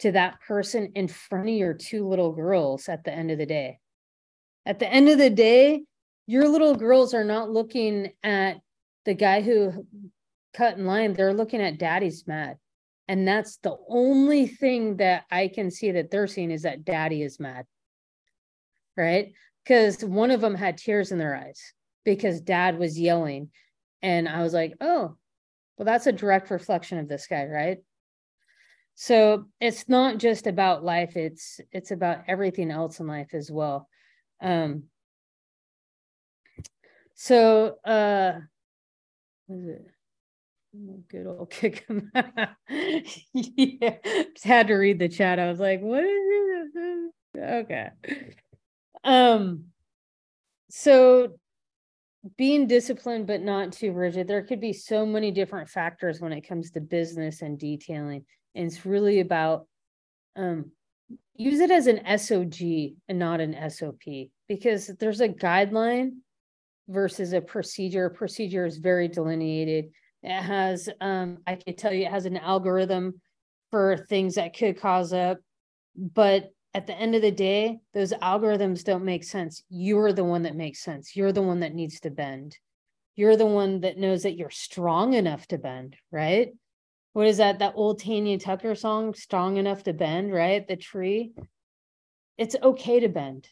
to 0.00 0.12
that 0.12 0.40
person 0.46 0.92
in 0.94 1.08
front 1.08 1.48
of 1.48 1.54
your 1.54 1.74
two 1.74 2.06
little 2.06 2.32
girls 2.32 2.88
at 2.88 3.02
the 3.04 3.12
end 3.12 3.30
of 3.30 3.38
the 3.38 3.46
day. 3.46 3.78
At 4.68 4.78
the 4.78 4.86
end 4.86 5.08
of 5.08 5.16
the 5.16 5.30
day, 5.30 5.82
your 6.26 6.46
little 6.46 6.74
girls 6.74 7.14
are 7.14 7.24
not 7.24 7.50
looking 7.50 8.12
at 8.22 8.58
the 9.06 9.14
guy 9.14 9.40
who 9.40 9.86
cut 10.52 10.76
in 10.76 10.84
line, 10.84 11.14
they're 11.14 11.32
looking 11.32 11.62
at 11.62 11.78
daddy's 11.78 12.26
mad. 12.26 12.58
And 13.08 13.26
that's 13.26 13.56
the 13.56 13.78
only 13.88 14.46
thing 14.46 14.98
that 14.98 15.24
I 15.30 15.48
can 15.48 15.70
see 15.70 15.92
that 15.92 16.10
they're 16.10 16.26
seeing 16.26 16.50
is 16.50 16.62
that 16.62 16.84
daddy 16.84 17.22
is 17.22 17.40
mad. 17.40 17.64
Right? 18.94 19.32
Because 19.64 20.04
one 20.04 20.30
of 20.30 20.42
them 20.42 20.54
had 20.54 20.76
tears 20.76 21.12
in 21.12 21.18
their 21.18 21.34
eyes 21.34 21.72
because 22.04 22.42
dad 22.42 22.78
was 22.78 23.00
yelling. 23.00 23.48
And 24.02 24.28
I 24.28 24.42
was 24.42 24.52
like, 24.52 24.74
oh, 24.82 25.16
well, 25.78 25.86
that's 25.86 26.06
a 26.06 26.12
direct 26.12 26.50
reflection 26.50 26.98
of 26.98 27.08
this 27.08 27.26
guy, 27.26 27.46
right? 27.46 27.78
So 28.96 29.46
it's 29.62 29.88
not 29.88 30.18
just 30.18 30.46
about 30.46 30.84
life, 30.84 31.16
it's 31.16 31.58
it's 31.72 31.90
about 31.90 32.24
everything 32.28 32.70
else 32.70 33.00
in 33.00 33.06
life 33.06 33.32
as 33.32 33.50
well. 33.50 33.88
Um 34.40 34.84
so 37.14 37.76
uh 37.84 38.40
it? 39.48 39.86
Good 41.08 41.26
old 41.26 41.50
kick 41.50 41.86
yeah, 43.32 43.96
just 44.34 44.44
had 44.44 44.68
to 44.68 44.74
read 44.74 44.98
the 44.98 45.08
chat. 45.08 45.38
I 45.38 45.48
was 45.48 45.58
like, 45.58 45.80
what 45.80 46.04
is 46.04 46.70
it? 46.74 47.12
Okay. 47.38 47.88
Um, 49.04 49.64
so 50.70 51.38
being 52.36 52.66
disciplined 52.66 53.26
but 53.26 53.40
not 53.40 53.72
too 53.72 53.92
rigid, 53.92 54.28
there 54.28 54.42
could 54.42 54.60
be 54.60 54.72
so 54.72 55.06
many 55.06 55.30
different 55.30 55.68
factors 55.68 56.20
when 56.20 56.32
it 56.32 56.46
comes 56.46 56.70
to 56.72 56.80
business 56.80 57.42
and 57.42 57.58
detailing. 57.58 58.24
And 58.54 58.66
it's 58.66 58.84
really 58.84 59.20
about 59.20 59.66
um 60.36 60.70
use 61.34 61.60
it 61.60 61.70
as 61.70 61.86
an 61.86 62.00
SOG 62.06 62.94
and 63.08 63.18
not 63.18 63.40
an 63.40 63.70
SOP 63.70 64.30
because 64.48 64.88
there's 64.98 65.20
a 65.20 65.28
guideline 65.28 66.10
versus 66.88 67.32
a 67.32 67.40
procedure. 67.40 68.10
Procedure 68.10 68.66
is 68.66 68.78
very 68.78 69.08
delineated 69.08 69.90
it 70.22 70.42
has, 70.42 70.88
um, 71.00 71.38
I 71.46 71.56
can 71.56 71.76
tell 71.76 71.92
you, 71.92 72.06
it 72.06 72.10
has 72.10 72.26
an 72.26 72.36
algorithm 72.36 73.20
for 73.70 73.96
things 73.96 74.34
that 74.34 74.56
could 74.56 74.80
cause 74.80 75.12
up. 75.12 75.38
But 75.96 76.50
at 76.74 76.86
the 76.86 76.94
end 76.94 77.14
of 77.14 77.22
the 77.22 77.30
day, 77.30 77.78
those 77.94 78.12
algorithms 78.12 78.84
don't 78.84 79.04
make 79.04 79.24
sense. 79.24 79.62
You're 79.68 80.12
the 80.12 80.24
one 80.24 80.42
that 80.42 80.56
makes 80.56 80.80
sense. 80.80 81.14
You're 81.14 81.32
the 81.32 81.42
one 81.42 81.60
that 81.60 81.74
needs 81.74 82.00
to 82.00 82.10
bend. 82.10 82.56
You're 83.14 83.36
the 83.36 83.46
one 83.46 83.80
that 83.80 83.98
knows 83.98 84.22
that 84.22 84.36
you're 84.36 84.50
strong 84.50 85.14
enough 85.14 85.46
to 85.48 85.58
bend, 85.58 85.96
right? 86.10 86.52
What 87.12 87.26
is 87.26 87.38
that? 87.38 87.58
That 87.58 87.74
old 87.74 88.00
Tanya 88.00 88.38
Tucker 88.38 88.74
song, 88.74 89.14
Strong 89.14 89.56
Enough 89.56 89.84
to 89.84 89.92
Bend, 89.92 90.32
right? 90.32 90.66
The 90.66 90.76
tree. 90.76 91.32
It's 92.36 92.56
okay 92.62 93.00
to 93.00 93.08
bend. 93.08 93.48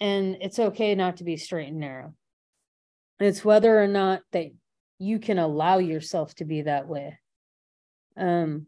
And 0.00 0.38
it's 0.40 0.58
okay 0.58 0.94
not 0.94 1.18
to 1.18 1.24
be 1.24 1.36
straight 1.36 1.68
and 1.68 1.80
narrow. 1.80 2.14
It's 3.18 3.44
whether 3.44 3.82
or 3.82 3.86
not 3.86 4.22
that 4.32 4.46
you 4.98 5.18
can 5.18 5.38
allow 5.38 5.78
yourself 5.78 6.34
to 6.36 6.44
be 6.44 6.62
that 6.62 6.88
way. 6.88 7.18
Um, 8.16 8.66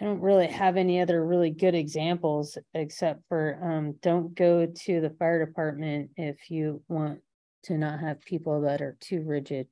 I 0.00 0.04
don't 0.04 0.20
really 0.20 0.46
have 0.46 0.76
any 0.76 1.00
other 1.00 1.24
really 1.24 1.50
good 1.50 1.74
examples 1.74 2.56
except 2.72 3.22
for 3.28 3.58
um, 3.62 3.96
don't 4.00 4.34
go 4.34 4.66
to 4.66 5.00
the 5.00 5.10
fire 5.10 5.44
department 5.44 6.10
if 6.16 6.50
you 6.50 6.82
want 6.88 7.20
to 7.64 7.76
not 7.76 8.00
have 8.00 8.20
people 8.20 8.62
that 8.62 8.80
are 8.80 8.96
too 9.00 9.22
rigid. 9.22 9.66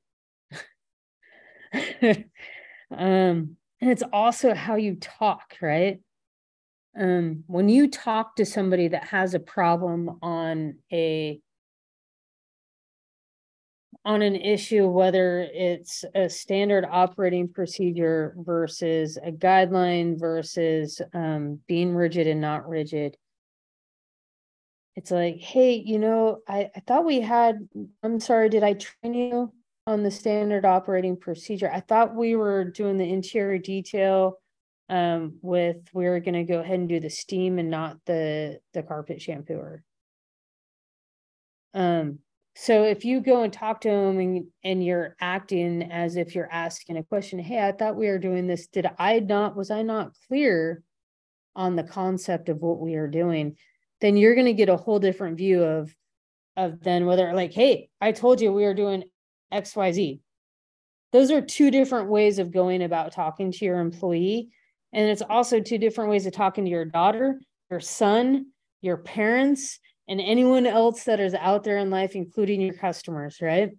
um, 2.91 3.57
and 3.79 3.91
it's 3.91 4.03
also 4.11 4.53
how 4.53 4.75
you 4.75 4.95
talk, 4.95 5.55
right? 5.61 5.99
Um, 6.99 7.43
when 7.47 7.69
you 7.69 7.89
talk 7.89 8.35
to 8.37 8.45
somebody 8.45 8.87
that 8.87 9.05
has 9.05 9.33
a 9.33 9.39
problem 9.39 10.17
on 10.21 10.75
a 10.91 11.39
on 14.03 14.21
an 14.21 14.37
issue, 14.37 14.87
whether 14.87 15.41
it's 15.53 16.05
a 16.15 16.29
standard 16.29 16.85
operating 16.89 17.49
procedure 17.49 18.33
versus 18.37 19.17
a 19.17 19.31
guideline 19.31 20.17
versus 20.17 21.01
um, 21.13 21.59
being 21.67 21.93
rigid 21.93 22.25
and 22.25 22.39
not 22.39 22.67
rigid. 22.69 23.17
It's 24.95 25.11
like, 25.11 25.39
hey, 25.39 25.73
you 25.73 25.99
know, 25.99 26.39
I, 26.47 26.69
I 26.73 26.79
thought 26.87 27.05
we 27.05 27.19
had, 27.19 27.67
I'm 28.01 28.21
sorry, 28.21 28.47
did 28.47 28.63
I 28.63 28.73
train 28.73 29.13
you 29.13 29.51
on 29.87 30.03
the 30.03 30.11
standard 30.11 30.65
operating 30.65 31.15
procedure? 31.17 31.71
I 31.73 31.79
thought 31.79 32.15
we 32.15 32.35
were 32.35 32.65
doing 32.65 32.97
the 32.97 33.09
interior 33.09 33.57
detail 33.57 34.37
um, 34.89 35.37
with, 35.41 35.77
we 35.93 36.05
were 36.05 36.19
going 36.19 36.33
to 36.35 36.43
go 36.43 36.59
ahead 36.59 36.79
and 36.79 36.89
do 36.89 36.99
the 36.99 37.09
steam 37.09 37.57
and 37.57 37.71
not 37.71 37.97
the, 38.05 38.59
the 38.73 38.83
carpet 38.83 39.19
shampooer. 39.19 39.79
Um, 41.73 42.19
so 42.55 42.83
if 42.83 43.05
you 43.05 43.21
go 43.21 43.43
and 43.43 43.53
talk 43.53 43.81
to 43.81 43.89
them 43.89 44.19
and, 44.19 44.45
and 44.63 44.83
you're 44.83 45.15
acting 45.21 45.91
as 45.91 46.15
if 46.15 46.35
you're 46.35 46.51
asking 46.51 46.97
a 46.97 47.03
question, 47.03 47.39
hey, 47.39 47.65
I 47.65 47.71
thought 47.71 47.95
we 47.95 48.07
were 48.07 48.19
doing 48.19 48.47
this. 48.47 48.67
Did 48.67 48.87
I 48.97 49.19
not, 49.19 49.55
was 49.55 49.71
I 49.71 49.83
not 49.83 50.13
clear 50.27 50.83
on 51.55 51.75
the 51.75 51.83
concept 51.83 52.49
of 52.49 52.57
what 52.61 52.79
we 52.79 52.95
are 52.95 53.07
doing? 53.07 53.57
Then 54.01 54.17
you're 54.17 54.35
going 54.35 54.47
to 54.47 54.53
get 54.53 54.69
a 54.69 54.77
whole 54.77 54.99
different 54.99 55.37
view 55.37 55.63
of, 55.63 55.95
of 56.55 56.81
then 56.81 57.05
whether 57.05 57.31
like, 57.33 57.53
hey, 57.53 57.89
I 58.01 58.11
told 58.11 58.41
you 58.41 58.51
we 58.51 58.65
are 58.65 58.73
doing 58.73 59.03
XYZ. 59.53 60.19
Those 61.13 61.31
are 61.31 61.41
two 61.41 61.71
different 61.71 62.09
ways 62.09 62.39
of 62.39 62.51
going 62.51 62.81
about 62.81 63.13
talking 63.13 63.51
to 63.51 63.65
your 63.65 63.79
employee. 63.79 64.49
And 64.93 65.09
it's 65.09 65.21
also 65.21 65.59
two 65.59 65.77
different 65.77 66.09
ways 66.09 66.25
of 66.25 66.33
talking 66.33 66.65
to 66.65 66.71
your 66.71 66.85
daughter, 66.85 67.39
your 67.69 67.79
son, 67.79 68.47
your 68.81 68.97
parents, 68.97 69.79
and 70.07 70.21
anyone 70.21 70.65
else 70.65 71.03
that 71.05 71.19
is 71.19 71.33
out 71.33 71.63
there 71.63 71.77
in 71.77 71.89
life, 71.89 72.15
including 72.15 72.61
your 72.61 72.73
customers, 72.73 73.37
right? 73.41 73.71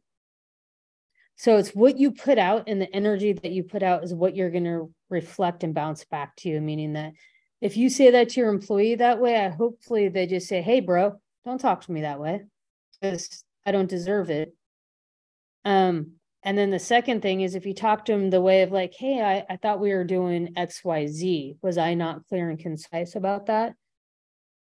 So 1.37 1.57
it's 1.57 1.71
what 1.71 1.99
you 1.99 2.11
put 2.11 2.37
out 2.37 2.65
and 2.67 2.81
the 2.81 2.95
energy 2.95 3.33
that 3.33 3.53
you 3.53 3.63
put 3.63 3.83
out 3.83 4.03
is 4.03 4.13
what 4.13 4.35
you're 4.35 4.51
going 4.51 4.65
to 4.65 4.93
reflect 5.09 5.63
and 5.63 5.75
bounce 5.75 6.05
back 6.05 6.35
to 6.37 6.49
you. 6.49 6.61
Meaning 6.61 6.95
that 6.95 7.13
if 7.61 7.77
you 7.77 7.91
say 7.91 8.11
that 8.11 8.31
to 8.31 8.41
your 8.41 8.51
employee 8.51 8.97
that 8.97 9.21
way, 9.21 9.37
I 9.37 9.49
hopefully 9.49 10.09
they 10.09 10.27
just 10.27 10.49
say, 10.49 10.61
Hey, 10.63 10.81
bro, 10.81 11.21
don't 11.45 11.61
talk 11.61 11.83
to 11.83 11.93
me 11.93 12.03
that 12.03 12.21
way 12.21 12.43
because 13.01 13.45
I 13.65 13.71
don't 13.71 13.89
deserve 13.89 14.31
it. 14.31 14.55
Um, 15.69 16.13
and 16.43 16.57
then 16.57 16.71
the 16.71 16.79
second 16.79 17.21
thing 17.21 17.41
is 17.41 17.55
if 17.55 17.67
you 17.67 17.75
talk 17.75 18.05
to 18.05 18.13
them 18.13 18.31
the 18.31 18.41
way 18.41 18.63
of 18.63 18.73
like, 18.73 18.95
Hey, 18.95 19.21
I, 19.21 19.53
I 19.53 19.57
thought 19.57 19.81
we 19.81 19.93
were 19.93 20.05
doing 20.05 20.55
XYZ. 20.55 21.57
Was 21.63 21.79
I 21.79 21.95
not 21.95 22.27
clear 22.29 22.49
and 22.49 22.59
concise 22.59 23.15
about 23.15 23.47
that? 23.47 23.75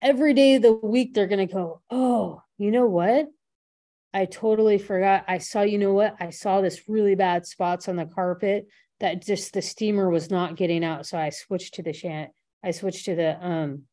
every 0.06 0.36
day 0.36 0.56
of 0.56 0.62
the 0.62 0.74
week 0.74 1.14
they're 1.14 1.28
going 1.28 1.46
to 1.46 1.54
go, 1.54 1.82
oh, 1.90 2.42
you 2.58 2.72
know 2.72 2.86
what? 2.86 3.28
I 4.14 4.26
totally 4.26 4.78
forgot. 4.78 5.26
I 5.28 5.40
saw, 5.40 5.64
you 5.64 5.80
know 5.80 5.94
what? 5.94 6.16
I 6.20 6.30
saw 6.30 6.62
this 6.62 6.88
really 6.88 7.16
bad 7.16 7.46
spots 7.46 7.90
on 7.90 7.96
the 7.96 8.06
carpet 8.06 8.68
that 9.00 9.26
just 9.26 9.54
the 9.54 9.62
steamer 9.62 10.10
was 10.10 10.30
not 10.30 10.56
getting 10.56 10.84
out. 10.86 11.06
So 11.06 11.18
I 11.18 11.30
switched 11.32 11.74
to 11.76 11.84
the 11.84 11.92
shan. 11.92 12.28
I 12.64 12.72
switched 12.72 13.06
to 13.06 13.16
the 13.16 13.46
um 13.46 13.84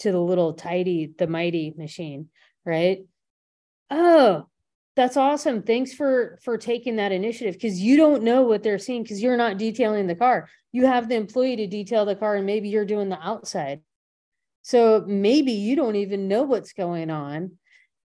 to 0.00 0.12
the 0.12 0.20
little 0.20 0.52
tidy, 0.52 1.12
the 1.18 1.26
mighty 1.26 1.74
machine, 1.76 2.28
right? 2.64 3.00
Oh, 3.90 4.46
that's 4.98 5.16
awesome. 5.16 5.62
Thanks 5.62 5.94
for 5.94 6.40
for 6.42 6.58
taking 6.58 6.96
that 6.96 7.12
initiative 7.12 7.54
because 7.54 7.78
you 7.78 7.96
don't 7.96 8.24
know 8.24 8.42
what 8.42 8.64
they're 8.64 8.80
seeing 8.80 9.04
because 9.04 9.22
you're 9.22 9.36
not 9.36 9.56
detailing 9.56 10.08
the 10.08 10.16
car. 10.16 10.48
You 10.72 10.86
have 10.86 11.08
the 11.08 11.14
employee 11.14 11.54
to 11.54 11.68
detail 11.68 12.04
the 12.04 12.16
car, 12.16 12.34
and 12.34 12.44
maybe 12.44 12.68
you're 12.68 12.84
doing 12.84 13.08
the 13.08 13.20
outside. 13.24 13.80
So 14.62 15.04
maybe 15.06 15.52
you 15.52 15.76
don't 15.76 15.94
even 15.94 16.26
know 16.26 16.42
what's 16.42 16.72
going 16.72 17.10
on. 17.10 17.52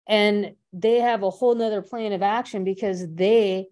And 0.08 0.54
they 0.72 1.00
have 1.00 1.22
a 1.22 1.28
whole 1.28 1.54
nother 1.54 1.82
plan 1.82 2.14
of 2.14 2.22
action 2.22 2.64
because 2.64 3.06
they 3.06 3.66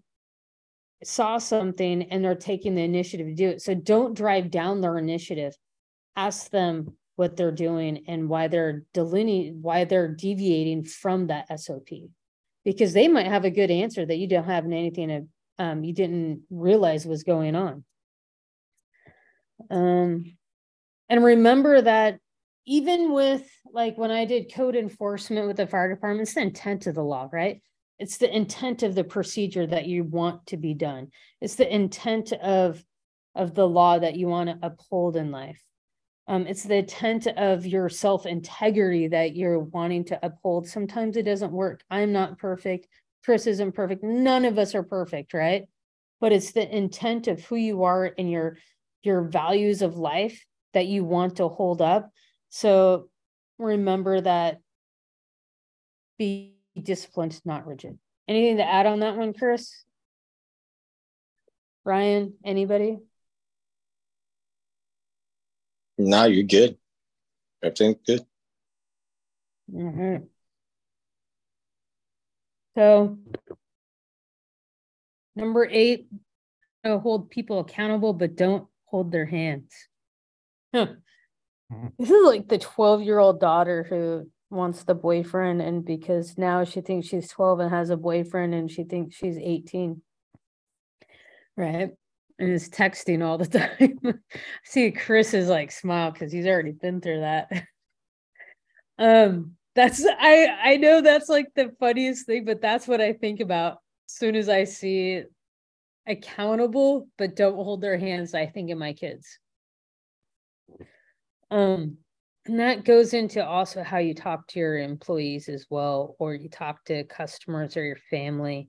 saw 1.02 1.38
something 1.38 2.02
and 2.10 2.22
they're 2.22 2.34
taking 2.34 2.74
the 2.74 2.82
initiative 2.82 3.28
to 3.28 3.34
do 3.34 3.48
it. 3.48 3.62
So 3.62 3.74
don't 3.74 4.14
drive 4.14 4.50
down 4.50 4.82
their 4.82 4.98
initiative. 4.98 5.56
Ask 6.16 6.50
them, 6.50 6.96
what 7.16 7.34
they're 7.34 7.50
doing 7.50 8.04
and 8.06 8.28
why 8.28 8.46
they're 8.46 8.84
delineating 8.92 9.62
why 9.62 9.84
they're 9.84 10.14
deviating 10.14 10.84
from 10.84 11.28
that 11.28 11.46
SOP 11.58 11.88
because 12.66 12.92
they 12.92 13.06
might 13.06 13.28
have 13.28 13.44
a 13.44 13.50
good 13.50 13.70
answer 13.70 14.04
that 14.04 14.16
you 14.16 14.26
don't 14.26 14.44
have 14.44 14.64
anything 14.64 15.12
of 15.12 15.26
um, 15.58 15.84
you 15.84 15.94
didn't 15.94 16.42
realize 16.50 17.06
was 17.06 17.22
going 17.22 17.54
on. 17.54 17.84
Um, 19.70 20.36
and 21.08 21.24
remember 21.24 21.80
that 21.80 22.18
even 22.66 23.12
with 23.12 23.48
like 23.72 23.96
when 23.96 24.10
I 24.10 24.24
did 24.24 24.52
code 24.52 24.74
enforcement 24.74 25.46
with 25.46 25.58
the 25.58 25.68
fire 25.68 25.88
department, 25.88 26.22
it's 26.22 26.34
the 26.34 26.42
intent 26.42 26.88
of 26.88 26.96
the 26.96 27.04
law, 27.04 27.28
right? 27.32 27.62
It's 28.00 28.18
the 28.18 28.34
intent 28.34 28.82
of 28.82 28.96
the 28.96 29.04
procedure 29.04 29.68
that 29.68 29.86
you 29.86 30.02
want 30.02 30.44
to 30.48 30.56
be 30.56 30.74
done. 30.74 31.12
It's 31.40 31.54
the 31.54 31.72
intent 31.72 32.32
of 32.32 32.84
of 33.36 33.54
the 33.54 33.68
law 33.68 34.00
that 34.00 34.16
you 34.16 34.26
want 34.26 34.50
to 34.50 34.66
uphold 34.66 35.16
in 35.16 35.30
life. 35.30 35.62
Um, 36.28 36.46
it's 36.46 36.64
the 36.64 36.76
intent 36.76 37.26
of 37.28 37.66
your 37.66 37.88
self 37.88 38.26
integrity 38.26 39.08
that 39.08 39.36
you're 39.36 39.60
wanting 39.60 40.04
to 40.06 40.18
uphold. 40.22 40.68
Sometimes 40.68 41.16
it 41.16 41.22
doesn't 41.22 41.52
work. 41.52 41.82
I'm 41.90 42.12
not 42.12 42.38
perfect. 42.38 42.88
Chris 43.24 43.46
isn't 43.46 43.72
perfect. 43.72 44.02
None 44.02 44.44
of 44.44 44.58
us 44.58 44.74
are 44.74 44.82
perfect, 44.82 45.34
right? 45.34 45.64
But 46.20 46.32
it's 46.32 46.52
the 46.52 46.76
intent 46.76 47.28
of 47.28 47.44
who 47.44 47.56
you 47.56 47.84
are 47.84 48.12
and 48.18 48.30
your 48.30 48.58
your 49.02 49.22
values 49.22 49.82
of 49.82 49.96
life 49.96 50.44
that 50.74 50.86
you 50.86 51.04
want 51.04 51.36
to 51.36 51.48
hold 51.48 51.80
up. 51.80 52.10
So 52.48 53.08
remember 53.58 54.20
that 54.20 54.58
be 56.18 56.56
disciplined, 56.80 57.40
not 57.44 57.66
rigid. 57.66 57.98
Anything 58.26 58.56
to 58.56 58.64
add 58.68 58.86
on 58.86 59.00
that 59.00 59.16
one, 59.16 59.32
Chris? 59.32 59.84
Ryan, 61.84 62.34
anybody? 62.44 62.98
No, 65.98 66.24
you're 66.24 66.44
good. 66.44 66.76
Everything's 67.62 67.96
good. 68.06 68.26
Mm-hmm. 69.72 70.24
So, 72.76 73.18
number 75.34 75.66
eight, 75.70 76.08
hold 76.84 77.30
people 77.30 77.60
accountable, 77.60 78.12
but 78.12 78.36
don't 78.36 78.68
hold 78.84 79.10
their 79.10 79.24
hands. 79.24 79.72
Huh. 80.74 80.88
Mm-hmm. 81.72 81.88
This 81.98 82.10
is 82.10 82.26
like 82.26 82.48
the 82.48 82.58
12 82.58 83.02
year 83.02 83.18
old 83.18 83.40
daughter 83.40 83.84
who 83.88 84.30
wants 84.50 84.84
the 84.84 84.94
boyfriend, 84.94 85.62
and 85.62 85.84
because 85.84 86.36
now 86.36 86.64
she 86.64 86.82
thinks 86.82 87.08
she's 87.08 87.28
12 87.28 87.60
and 87.60 87.70
has 87.70 87.90
a 87.90 87.96
boyfriend, 87.96 88.54
and 88.54 88.70
she 88.70 88.84
thinks 88.84 89.16
she's 89.16 89.38
18. 89.38 90.02
Right 91.56 91.92
and 92.38 92.50
is 92.50 92.68
texting 92.68 93.24
all 93.24 93.38
the 93.38 93.46
time. 93.46 93.98
See 94.64 94.90
Chris 94.90 95.34
is 95.34 95.48
like 95.48 95.70
smile 95.70 96.10
because 96.10 96.32
he's 96.32 96.46
already 96.46 96.72
been 96.72 97.00
through 97.00 97.20
that. 97.20 97.50
um, 98.98 99.56
that's 99.74 100.04
I 100.06 100.46
I 100.62 100.76
know 100.76 101.00
that's 101.00 101.28
like 101.28 101.48
the 101.54 101.72
funniest 101.78 102.26
thing, 102.26 102.44
but 102.44 102.60
that's 102.60 102.88
what 102.88 103.00
I 103.00 103.12
think 103.12 103.40
about 103.40 103.78
as 104.08 104.16
soon 104.16 104.36
as 104.36 104.48
I 104.48 104.64
see 104.64 105.24
accountable, 106.06 107.08
but 107.18 107.36
don't 107.36 107.56
hold 107.56 107.80
their 107.80 107.98
hands. 107.98 108.34
I 108.34 108.46
think 108.46 108.70
of 108.70 108.78
my 108.78 108.92
kids. 108.92 109.38
Um, 111.50 111.98
and 112.46 112.60
that 112.60 112.84
goes 112.84 113.12
into 113.12 113.44
also 113.44 113.82
how 113.82 113.98
you 113.98 114.14
talk 114.14 114.46
to 114.48 114.58
your 114.58 114.78
employees 114.78 115.48
as 115.48 115.66
well, 115.68 116.14
or 116.18 116.34
you 116.34 116.48
talk 116.48 116.84
to 116.84 117.04
customers 117.04 117.76
or 117.76 117.84
your 117.84 117.98
family. 118.10 118.68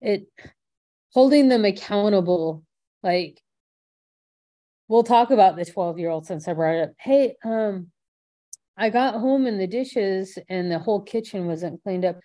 It 0.00 0.26
holding 1.12 1.48
them 1.48 1.64
accountable 1.64 2.64
like, 3.02 3.42
we'll 4.88 5.02
talk 5.02 5.30
about 5.30 5.56
the 5.56 5.64
12 5.64 5.98
year 5.98 6.10
old 6.10 6.26
since 6.26 6.46
I 6.46 6.52
brought 6.52 6.74
it 6.74 6.82
up. 6.82 6.92
Hey, 6.98 7.36
um, 7.44 7.90
I 8.76 8.90
got 8.90 9.14
home 9.14 9.46
and 9.46 9.60
the 9.60 9.66
dishes 9.66 10.38
and 10.48 10.70
the 10.70 10.78
whole 10.78 11.02
kitchen 11.02 11.46
wasn't 11.46 11.82
cleaned 11.82 12.04
up. 12.04 12.20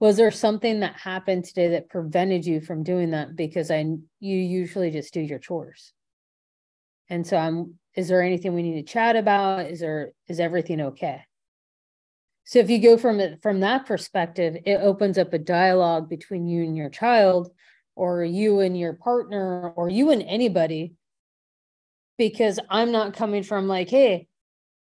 Was 0.00 0.16
there 0.16 0.30
something 0.30 0.80
that 0.80 0.94
happened 0.94 1.44
today 1.44 1.68
that 1.68 1.88
prevented 1.88 2.44
you 2.44 2.60
from 2.60 2.82
doing 2.82 3.12
that? 3.12 3.36
Because 3.36 3.70
I 3.70 3.78
you 4.20 4.36
usually 4.36 4.90
just 4.90 5.14
do 5.14 5.20
your 5.20 5.38
chores. 5.38 5.92
And 7.08 7.26
so 7.26 7.36
I'm 7.36 7.78
is 7.94 8.08
there 8.08 8.22
anything 8.22 8.54
we 8.54 8.62
need 8.62 8.84
to 8.84 8.92
chat 8.92 9.14
about? 9.16 9.66
Is 9.66 9.80
there 9.80 10.12
is 10.28 10.40
everything 10.40 10.80
okay? 10.80 11.22
So 12.44 12.58
if 12.58 12.68
you 12.68 12.80
go 12.80 12.98
from 12.98 13.20
it 13.20 13.40
from 13.40 13.60
that 13.60 13.86
perspective, 13.86 14.56
it 14.66 14.76
opens 14.76 15.16
up 15.16 15.32
a 15.32 15.38
dialogue 15.38 16.08
between 16.08 16.46
you 16.46 16.64
and 16.64 16.76
your 16.76 16.90
child 16.90 17.50
or 17.96 18.24
you 18.24 18.60
and 18.60 18.78
your 18.78 18.94
partner 18.94 19.70
or 19.70 19.88
you 19.88 20.10
and 20.10 20.22
anybody 20.22 20.94
because 22.18 22.58
I'm 22.68 22.92
not 22.92 23.14
coming 23.14 23.42
from 23.42 23.68
like, 23.68 23.90
hey, 23.90 24.28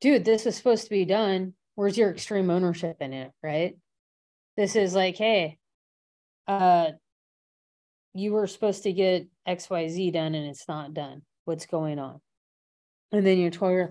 dude, 0.01 0.25
this 0.25 0.47
is 0.47 0.57
supposed 0.57 0.85
to 0.85 0.91
be 0.91 1.05
done. 1.05 1.55
Where's 1.75 1.97
your 1.97 2.11
extreme 2.11 2.51
ownership 2.51 2.97
in 3.01 3.13
it? 3.13 3.31
Right. 3.43 3.77
This 4.57 4.77
is 4.77 4.95
like, 4.95 5.17
hey, 5.17 5.59
uh, 6.49 6.91
you 8.15 8.33
were 8.33 8.47
supposed 8.47 8.83
to 8.83 8.93
get 8.93 9.29
XYZ 9.49 10.13
done 10.13 10.35
and 10.35 10.49
it's 10.49 10.69
not 10.69 10.95
done. 10.95 11.23
What's 11.45 11.67
going 11.67 11.99
on? 11.99 12.21
And 13.13 13.27
then 13.27 13.39
you're 13.39 13.51
told, 13.51 13.91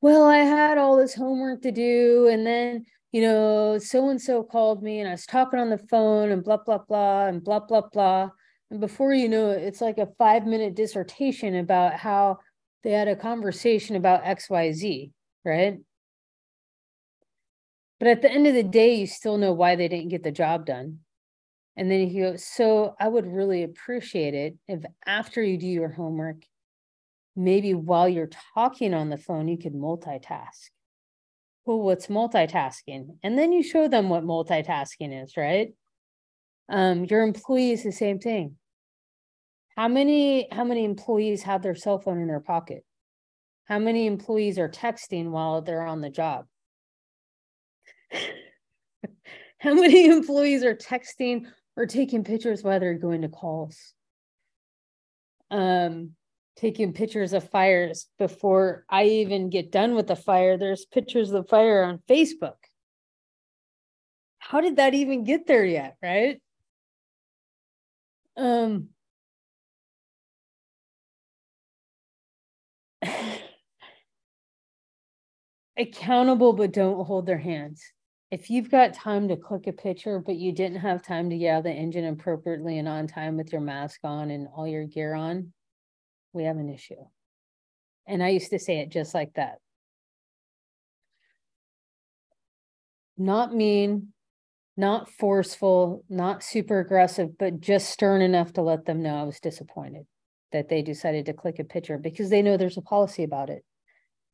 well, 0.00 0.24
I 0.24 0.38
had 0.38 0.78
all 0.78 0.96
this 0.96 1.14
homework 1.14 1.62
to 1.62 1.72
do. 1.72 2.28
And 2.30 2.46
then, 2.46 2.86
you 3.12 3.22
know, 3.22 3.78
so 3.78 4.08
and 4.08 4.20
so 4.20 4.42
called 4.42 4.82
me 4.82 5.00
and 5.00 5.08
I 5.08 5.12
was 5.12 5.26
talking 5.26 5.58
on 5.58 5.70
the 5.70 5.78
phone 5.78 6.30
and 6.30 6.42
blah, 6.42 6.58
blah, 6.58 6.78
blah, 6.78 7.26
and 7.26 7.42
blah, 7.42 7.60
blah, 7.60 7.82
blah. 7.92 8.30
And 8.70 8.80
before 8.80 9.14
you 9.14 9.28
know 9.28 9.50
it, 9.50 9.62
it's 9.62 9.80
like 9.80 9.98
a 9.98 10.12
five 10.18 10.46
minute 10.46 10.74
dissertation 10.74 11.56
about 11.56 11.94
how 11.94 12.38
they 12.84 12.90
had 12.90 13.08
a 13.08 13.16
conversation 13.16 13.96
about 13.96 14.24
XYZ, 14.24 15.10
right? 15.44 15.78
But 17.98 18.08
at 18.08 18.22
the 18.22 18.30
end 18.30 18.46
of 18.46 18.54
the 18.54 18.62
day, 18.62 18.94
you 18.94 19.06
still 19.06 19.38
know 19.38 19.52
why 19.52 19.74
they 19.74 19.88
didn't 19.88 20.10
get 20.10 20.22
the 20.22 20.30
job 20.30 20.66
done. 20.66 21.00
And 21.76 21.90
then 21.90 22.08
you 22.08 22.22
go, 22.22 22.36
so 22.36 22.94
I 22.98 23.08
would 23.08 23.26
really 23.26 23.62
appreciate 23.62 24.34
it 24.34 24.56
if 24.66 24.84
after 25.06 25.42
you 25.42 25.58
do 25.58 25.66
your 25.66 25.90
homework, 25.90 26.42
maybe 27.36 27.74
while 27.74 28.08
you're 28.08 28.30
talking 28.54 28.94
on 28.94 29.10
the 29.10 29.16
phone, 29.16 29.48
you 29.48 29.58
could 29.58 29.74
multitask. 29.74 30.70
Well, 31.64 31.80
what's 31.80 32.08
multitasking? 32.08 33.18
And 33.22 33.38
then 33.38 33.52
you 33.52 33.62
show 33.62 33.88
them 33.88 34.08
what 34.08 34.24
multitasking 34.24 35.22
is, 35.22 35.36
right? 35.36 35.72
Um, 36.68 37.04
your 37.04 37.22
employees, 37.22 37.82
the 37.82 37.92
same 37.92 38.18
thing. 38.18 38.56
How 39.76 39.88
many 39.88 40.48
how 40.50 40.64
many 40.64 40.84
employees 40.84 41.42
have 41.44 41.62
their 41.62 41.76
cell 41.76 41.98
phone 41.98 42.20
in 42.20 42.26
their 42.26 42.40
pocket? 42.40 42.84
How 43.66 43.78
many 43.78 44.06
employees 44.06 44.58
are 44.58 44.68
texting 44.68 45.30
while 45.30 45.62
they're 45.62 45.86
on 45.86 46.00
the 46.00 46.10
job? 46.10 46.46
how 49.58 49.74
many 49.74 50.06
employees 50.06 50.64
are 50.64 50.74
texting 50.74 51.46
or 51.76 51.86
taking 51.86 52.24
pictures 52.24 52.62
while 52.62 52.80
they're 52.80 52.94
going 52.94 53.22
to 53.22 53.28
calls? 53.28 53.94
Um, 55.50 56.16
taking 56.56 56.92
pictures 56.92 57.32
of 57.32 57.48
fires 57.48 58.08
before 58.18 58.84
I 58.90 59.04
even 59.04 59.48
get 59.48 59.70
done 59.70 59.94
with 59.94 60.08
the 60.08 60.16
fire. 60.16 60.58
There's 60.58 60.86
pictures 60.86 61.30
of 61.30 61.44
the 61.44 61.48
fire 61.48 61.84
on 61.84 62.02
Facebook. 62.08 62.56
How 64.40 64.60
did 64.60 64.76
that 64.76 64.94
even 64.94 65.24
get 65.24 65.46
there 65.46 65.64
yet? 65.64 65.96
Right. 66.02 66.40
Um, 68.38 68.88
accountable, 75.76 76.54
but 76.54 76.72
don't 76.72 77.04
hold 77.04 77.26
their 77.26 77.38
hands. 77.38 77.82
If 78.30 78.48
you've 78.50 78.70
got 78.70 78.94
time 78.94 79.26
to 79.28 79.36
click 79.36 79.66
a 79.66 79.72
picture, 79.72 80.20
but 80.20 80.36
you 80.36 80.52
didn't 80.52 80.78
have 80.80 81.02
time 81.02 81.30
to 81.30 81.38
get 81.38 81.56
out 81.56 81.64
the 81.64 81.72
engine 81.72 82.04
appropriately 82.04 82.78
and 82.78 82.86
on 82.86 83.08
time 83.08 83.36
with 83.36 83.52
your 83.52 83.60
mask 83.60 84.00
on 84.04 84.30
and 84.30 84.46
all 84.54 84.68
your 84.68 84.84
gear 84.84 85.14
on, 85.14 85.52
we 86.32 86.44
have 86.44 86.58
an 86.58 86.68
issue. 86.68 87.02
And 88.06 88.22
I 88.22 88.28
used 88.28 88.50
to 88.50 88.58
say 88.58 88.78
it 88.78 88.90
just 88.90 89.14
like 89.14 89.34
that. 89.34 89.58
Not 93.16 93.52
mean, 93.52 94.12
not 94.78 95.10
forceful, 95.10 96.04
not 96.08 96.44
super 96.44 96.78
aggressive, 96.78 97.36
but 97.36 97.60
just 97.60 97.90
stern 97.90 98.22
enough 98.22 98.52
to 98.52 98.62
let 98.62 98.86
them 98.86 99.02
know 99.02 99.16
I 99.16 99.24
was 99.24 99.40
disappointed 99.40 100.06
that 100.52 100.68
they 100.68 100.82
decided 100.82 101.26
to 101.26 101.32
click 101.32 101.58
a 101.58 101.64
picture 101.64 101.98
because 101.98 102.30
they 102.30 102.42
know 102.42 102.56
there's 102.56 102.78
a 102.78 102.82
policy 102.82 103.24
about 103.24 103.50
it. 103.50 103.64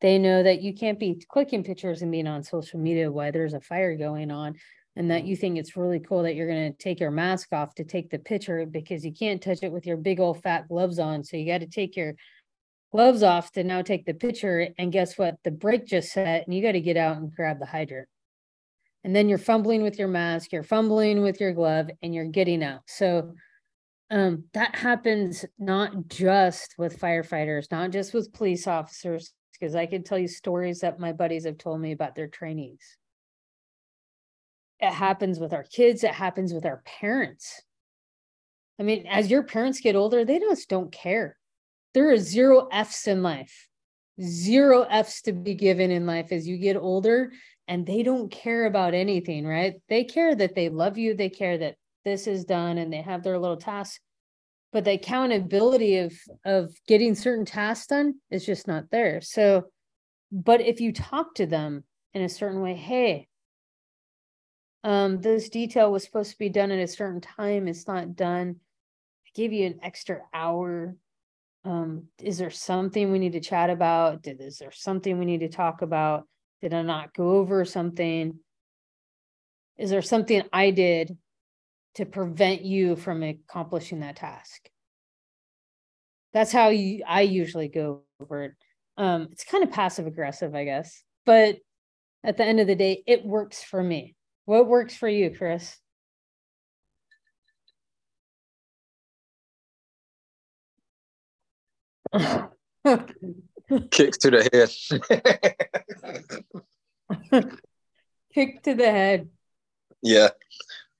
They 0.01 0.19
know 0.19 0.43
that 0.43 0.61
you 0.61 0.75
can't 0.75 0.99
be 0.99 1.19
clicking 1.29 1.63
pictures 1.63 2.03
and 2.03 2.11
being 2.11 2.27
on 2.27 2.43
social 2.43 2.79
media 2.79 3.11
while 3.11 3.31
there's 3.31 3.55
a 3.55 3.59
fire 3.59 3.97
going 3.97 4.29
on, 4.29 4.53
and 4.95 5.09
that 5.09 5.21
mm-hmm. 5.21 5.29
you 5.29 5.35
think 5.35 5.57
it's 5.57 5.75
really 5.75 5.99
cool 5.99 6.21
that 6.23 6.35
you're 6.35 6.47
going 6.47 6.71
to 6.71 6.77
take 6.77 6.99
your 6.99 7.11
mask 7.11 7.51
off 7.51 7.73
to 7.75 7.83
take 7.83 8.11
the 8.11 8.19
picture 8.19 8.67
because 8.67 9.03
you 9.03 9.13
can't 9.13 9.41
touch 9.41 9.63
it 9.63 9.71
with 9.71 9.87
your 9.87 9.97
big 9.97 10.19
old 10.19 10.43
fat 10.43 10.67
gloves 10.67 10.99
on. 10.99 11.23
So 11.23 11.37
you 11.37 11.47
got 11.47 11.61
to 11.61 11.67
take 11.67 11.95
your 11.95 12.13
gloves 12.91 13.23
off 13.23 13.51
to 13.53 13.63
now 13.63 13.81
take 13.81 14.05
the 14.05 14.13
picture. 14.13 14.69
And 14.77 14.91
guess 14.91 15.17
what? 15.17 15.37
The 15.43 15.51
brake 15.51 15.87
just 15.87 16.13
set, 16.13 16.45
and 16.45 16.55
you 16.55 16.61
got 16.61 16.73
to 16.73 16.81
get 16.81 16.97
out 16.97 17.17
and 17.17 17.33
grab 17.33 17.57
the 17.57 17.65
hydrant 17.65 18.07
and 19.05 19.15
then 19.15 19.29
you're 19.29 19.37
fumbling 19.37 19.83
with 19.83 19.99
your 19.99 20.07
mask, 20.07 20.51
you're 20.51 20.63
fumbling 20.63 21.21
with 21.21 21.39
your 21.39 21.53
glove, 21.53 21.91
and 22.01 22.15
you're 22.15 22.25
getting 22.25 22.63
out. 22.63 22.81
So 22.87 23.35
um, 24.09 24.45
that 24.53 24.75
happens 24.75 25.45
not 25.59 26.07
just 26.07 26.73
with 26.79 26.99
firefighters, 26.99 27.69
not 27.69 27.91
just 27.91 28.15
with 28.15 28.33
police 28.33 28.65
officers, 28.65 29.31
because 29.53 29.75
I 29.75 29.85
can 29.85 30.03
tell 30.03 30.17
you 30.17 30.27
stories 30.27 30.79
that 30.79 30.99
my 30.99 31.13
buddies 31.13 31.45
have 31.45 31.59
told 31.59 31.81
me 31.81 31.91
about 31.91 32.15
their 32.15 32.27
trainees. 32.27 32.81
It 34.79 34.91
happens 34.91 35.39
with 35.39 35.53
our 35.53 35.63
kids, 35.63 36.03
it 36.03 36.11
happens 36.11 36.51
with 36.51 36.65
our 36.65 36.81
parents. 36.83 37.61
I 38.79 38.83
mean, 38.83 39.05
as 39.05 39.29
your 39.29 39.43
parents 39.43 39.81
get 39.81 39.95
older, 39.95 40.25
they 40.25 40.39
just 40.39 40.67
don't 40.67 40.91
care. 40.91 41.37
There 41.93 42.09
are 42.09 42.17
zero 42.17 42.69
F's 42.71 43.05
in 43.05 43.21
life, 43.21 43.69
zero 44.19 44.81
F's 44.81 45.21
to 45.21 45.31
be 45.31 45.53
given 45.53 45.91
in 45.91 46.07
life 46.07 46.31
as 46.31 46.47
you 46.47 46.57
get 46.57 46.75
older, 46.75 47.31
and 47.67 47.85
they 47.85 48.03
don't 48.03 48.31
care 48.31 48.65
about 48.65 48.93
anything, 48.93 49.45
right? 49.45 49.75
They 49.89 50.03
care 50.03 50.35
that 50.35 50.55
they 50.55 50.69
love 50.69 50.97
you, 50.97 51.15
they 51.15 51.29
care 51.29 51.57
that 51.57 51.75
this 52.03 52.27
is 52.27 52.45
done, 52.45 52.77
and 52.77 52.91
they 52.93 53.01
have 53.01 53.23
their 53.23 53.39
little 53.39 53.57
tasks 53.57 53.99
but 54.75 54.83
the 54.83 54.91
accountability 54.91 55.99
of 55.99 56.13
of 56.43 56.69
getting 56.85 57.15
certain 57.15 57.45
tasks 57.45 57.87
done 57.87 58.15
is 58.29 58.45
just 58.45 58.67
not 58.67 58.91
there. 58.91 59.21
So 59.21 59.67
but 60.33 60.59
if 60.59 60.81
you 60.81 60.91
talk 60.91 61.33
to 61.35 61.45
them 61.45 61.85
in 62.13 62.21
a 62.21 62.27
certain 62.27 62.59
way 62.61 62.73
hey 62.73 63.29
um 64.83 65.21
this 65.21 65.47
detail 65.47 65.93
was 65.93 66.03
supposed 66.03 66.31
to 66.31 66.37
be 66.37 66.49
done 66.49 66.71
at 66.71 66.79
a 66.79 66.87
certain 66.87 67.21
time 67.21 67.69
it's 67.69 67.87
not 67.87 68.17
done. 68.17 68.57
I 69.25 69.29
gave 69.33 69.53
you 69.53 69.65
an 69.65 69.79
extra 69.81 70.23
hour. 70.33 70.97
Um 71.63 72.07
is 72.21 72.37
there 72.37 72.51
something 72.51 73.13
we 73.13 73.19
need 73.19 73.31
to 73.31 73.39
chat 73.39 73.69
about? 73.69 74.27
Is 74.27 74.57
there 74.57 74.73
something 74.73 75.17
we 75.17 75.23
need 75.23 75.39
to 75.39 75.47
talk 75.47 75.83
about 75.83 76.27
did 76.65 76.73
i 76.73 76.81
not 76.81 77.13
go 77.13 77.37
over 77.37 77.63
something 77.63 78.39
is 79.77 79.89
there 79.91 80.01
something 80.01 80.41
i 80.51 80.71
did 80.71 81.15
to 81.95 82.05
prevent 82.05 82.61
you 82.63 82.95
from 82.95 83.23
accomplishing 83.23 84.01
that 84.01 84.17
task. 84.17 84.69
That's 86.33 86.51
how 86.51 86.69
you, 86.69 87.03
I 87.07 87.21
usually 87.21 87.69
go 87.69 88.01
over 88.21 88.43
it. 88.43 88.51
Um, 88.97 89.29
it's 89.31 89.45
kind 89.45 89.63
of 89.63 89.71
passive 89.71 90.05
aggressive, 90.05 90.53
I 90.53 90.65
guess, 90.65 91.03
but 91.25 91.57
at 92.23 92.37
the 92.37 92.43
end 92.45 92.59
of 92.59 92.67
the 92.67 92.75
day, 92.75 93.01
it 93.07 93.25
works 93.25 93.63
for 93.63 93.81
me. 93.81 94.15
What 94.43 94.67
works 94.67 94.95
for 94.95 95.07
you, 95.07 95.33
Chris? 95.35 95.77
Kicks 103.91 104.17
to 104.19 104.31
the 104.31 104.49
head. 107.31 107.51
Kick 108.33 108.63
to 108.63 108.75
the 108.75 108.91
head. 108.91 109.29
Yeah. 110.01 110.29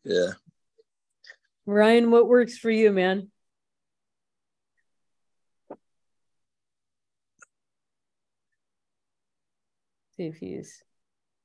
Yeah. 0.03 0.32
Ryan, 1.66 2.11
what 2.11 2.28
works 2.28 2.57
for 2.57 2.70
you, 2.70 2.91
man? 2.91 3.32
See 10.18 10.28
if 10.28 10.36
he's 10.36 10.82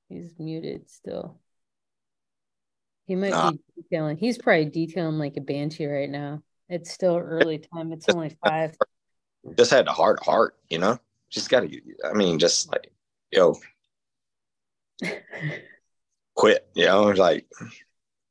he's 0.09 0.33
muted 0.39 0.89
still. 0.91 1.41
He 3.07 3.17
might 3.17 3.33
be 3.33 3.61
detailing. 3.77 4.17
He's 4.17 4.39
probably 4.39 4.67
detailing 4.67 5.19
like 5.19 5.37
a 5.37 5.41
banshee 5.41 5.87
right 5.87 6.09
now. 6.09 6.43
It's 6.69 6.93
still 6.93 7.17
early 7.17 7.59
time. 7.59 7.93
It's 7.93 8.09
only 8.09 8.37
five. 8.45 8.77
Just 9.59 9.73
had 9.73 9.89
a 9.89 9.93
heart 9.93 10.23
heart, 10.23 10.57
you 10.69 10.79
know. 10.79 10.99
Just 11.31 11.49
got 11.49 11.61
to. 11.61 11.81
I 12.05 12.13
mean, 12.13 12.39
just 12.39 12.71
like 12.71 12.93
yo, 13.31 13.57
quit. 16.35 16.69
You 16.75 16.87
know, 16.87 17.05
like. 17.11 17.47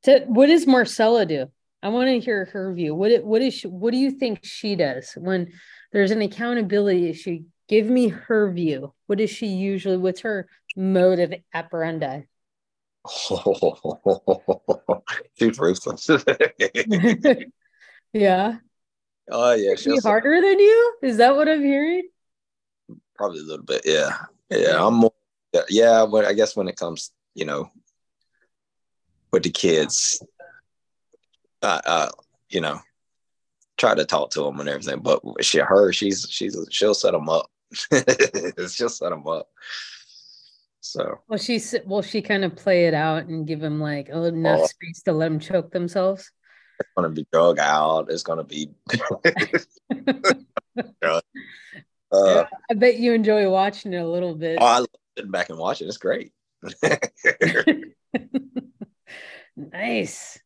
So 0.04 0.20
what 0.20 0.46
does 0.46 0.66
Marcella 0.66 1.26
do? 1.26 1.46
I 1.82 1.88
want 1.88 2.08
to 2.08 2.20
hear 2.20 2.46
her 2.46 2.72
view. 2.74 2.94
What 2.94 3.24
what 3.24 3.42
is 3.42 3.54
she, 3.54 3.68
what 3.68 3.92
do 3.92 3.98
you 3.98 4.10
think 4.10 4.40
she 4.42 4.76
does 4.76 5.12
when 5.16 5.52
there's 5.92 6.10
an 6.10 6.20
accountability 6.22 7.08
issue? 7.08 7.40
Give 7.68 7.86
me 7.86 8.08
her 8.08 8.52
view. 8.52 8.92
What 9.06 9.18
does 9.18 9.30
she 9.30 9.46
usually? 9.46 9.96
What's 9.96 10.20
her 10.20 10.48
mode 10.76 11.20
of 11.20 11.34
operandi? 11.54 12.22
She's 15.38 15.58
ruthless. 15.58 16.10
yeah. 18.12 18.56
Oh 19.30 19.52
yeah, 19.52 19.74
she's 19.76 20.02
harder 20.04 20.40
than 20.40 20.58
you. 20.58 20.94
Is 21.02 21.18
that 21.18 21.36
what 21.36 21.48
I'm 21.48 21.62
hearing? 21.62 22.08
Probably 23.20 23.40
a 23.40 23.42
little 23.42 23.66
bit. 23.66 23.82
Yeah, 23.84 24.16
yeah. 24.48 24.82
I'm 24.82 24.94
more. 24.94 25.12
Yeah, 25.68 26.06
but 26.10 26.24
I 26.24 26.32
guess 26.32 26.56
when 26.56 26.68
it 26.68 26.76
comes, 26.76 27.10
you 27.34 27.44
know, 27.44 27.70
with 29.30 29.42
the 29.42 29.50
kids, 29.50 30.24
uh, 31.60 31.82
uh, 31.84 32.08
you 32.48 32.62
know, 32.62 32.80
try 33.76 33.94
to 33.94 34.06
talk 34.06 34.30
to 34.30 34.44
them 34.44 34.58
and 34.58 34.70
everything. 34.70 35.00
But 35.00 35.20
she, 35.42 35.58
her, 35.58 35.92
she's 35.92 36.26
she's 36.30 36.56
she'll 36.70 36.94
set 36.94 37.12
them 37.12 37.28
up. 37.28 37.50
she'll 38.70 38.88
set 38.88 39.10
them 39.10 39.26
up. 39.26 39.50
So 40.80 41.18
well, 41.28 41.38
she's 41.38 41.74
will 41.84 42.00
she 42.00 42.22
kind 42.22 42.42
of 42.42 42.56
play 42.56 42.86
it 42.86 42.94
out 42.94 43.26
and 43.26 43.46
give 43.46 43.60
them 43.60 43.80
like 43.80 44.08
enough 44.08 44.60
oh, 44.62 44.66
space 44.66 45.02
to 45.02 45.12
let 45.12 45.28
them 45.28 45.40
choke 45.40 45.72
themselves. 45.72 46.32
It's 46.78 46.88
gonna 46.96 47.10
be 47.10 47.26
drug 47.30 47.58
out. 47.58 48.10
It's 48.10 48.22
gonna 48.22 48.44
be. 48.44 48.70
uh, 52.12 52.24
yeah, 52.26 52.46
I 52.70 52.74
bet 52.74 52.98
you 52.98 53.12
enjoy 53.12 53.48
watching 53.48 53.92
it 53.92 53.98
a 53.98 54.08
little 54.08 54.34
bit. 54.34 54.58
Oh, 54.60 54.66
I 54.66 54.78
love 54.78 54.88
sitting 55.16 55.30
back 55.30 55.50
and 55.50 55.58
watching. 55.58 55.88
It's 55.88 55.96
great. 55.96 56.32
nice. 59.56 60.38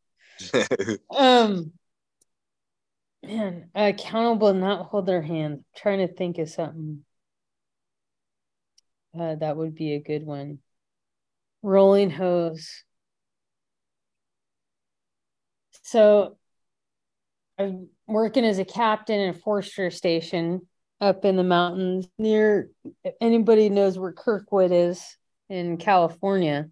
um, 1.15 1.73
man, 3.23 3.71
accountable, 3.75 4.53
not 4.55 4.87
hold 4.87 5.07
their 5.07 5.23
hand. 5.23 5.55
I'm 5.55 5.65
trying 5.77 6.07
to 6.07 6.13
think 6.13 6.39
of 6.39 6.49
something. 6.51 7.05
Uh, 9.19 9.37
that 9.37 9.57
would 9.57 9.75
be 9.75 9.95
a 9.95 10.01
good 10.01 10.27
one. 10.27 10.59
Rolling 11.63 12.11
hose. 12.11 12.85
So 15.83 16.37
I'm 17.59 17.89
working 18.07 18.45
as 18.45 18.59
a 18.59 18.65
captain 18.65 19.21
in 19.21 19.31
a 19.31 19.35
forester 19.35 19.91
station 19.91 20.67
up 21.05 21.27
in 21.27 21.37
the 21.37 21.45
mountains 21.45 22.09
near 22.19 22.71
anybody 23.21 23.69
knows 23.69 23.99
where 23.99 24.13
Kirkwood 24.13 24.73
is 24.73 25.17
in 25.51 25.77
California. 25.77 26.71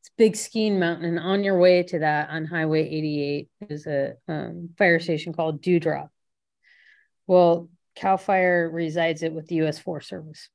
It's 0.00 0.10
Big 0.16 0.36
Skiing 0.36 0.78
Mountain, 0.78 1.04
and 1.04 1.18
on 1.18 1.42
your 1.42 1.58
way 1.58 1.82
to 1.82 1.98
that 1.98 2.30
on 2.30 2.44
Highway 2.44 2.88
88 2.88 3.48
is 3.68 3.86
a 3.86 4.14
um, 4.28 4.70
fire 4.78 5.00
station 5.00 5.32
called 5.32 5.60
Dewdrop. 5.60 6.10
Well, 7.26 7.68
Cal 7.96 8.16
Fire 8.16 8.70
resides 8.72 9.24
it 9.24 9.32
with 9.32 9.48
the 9.48 9.56
U.S. 9.56 9.80
Forest 9.80 10.08
Service. 10.08 10.48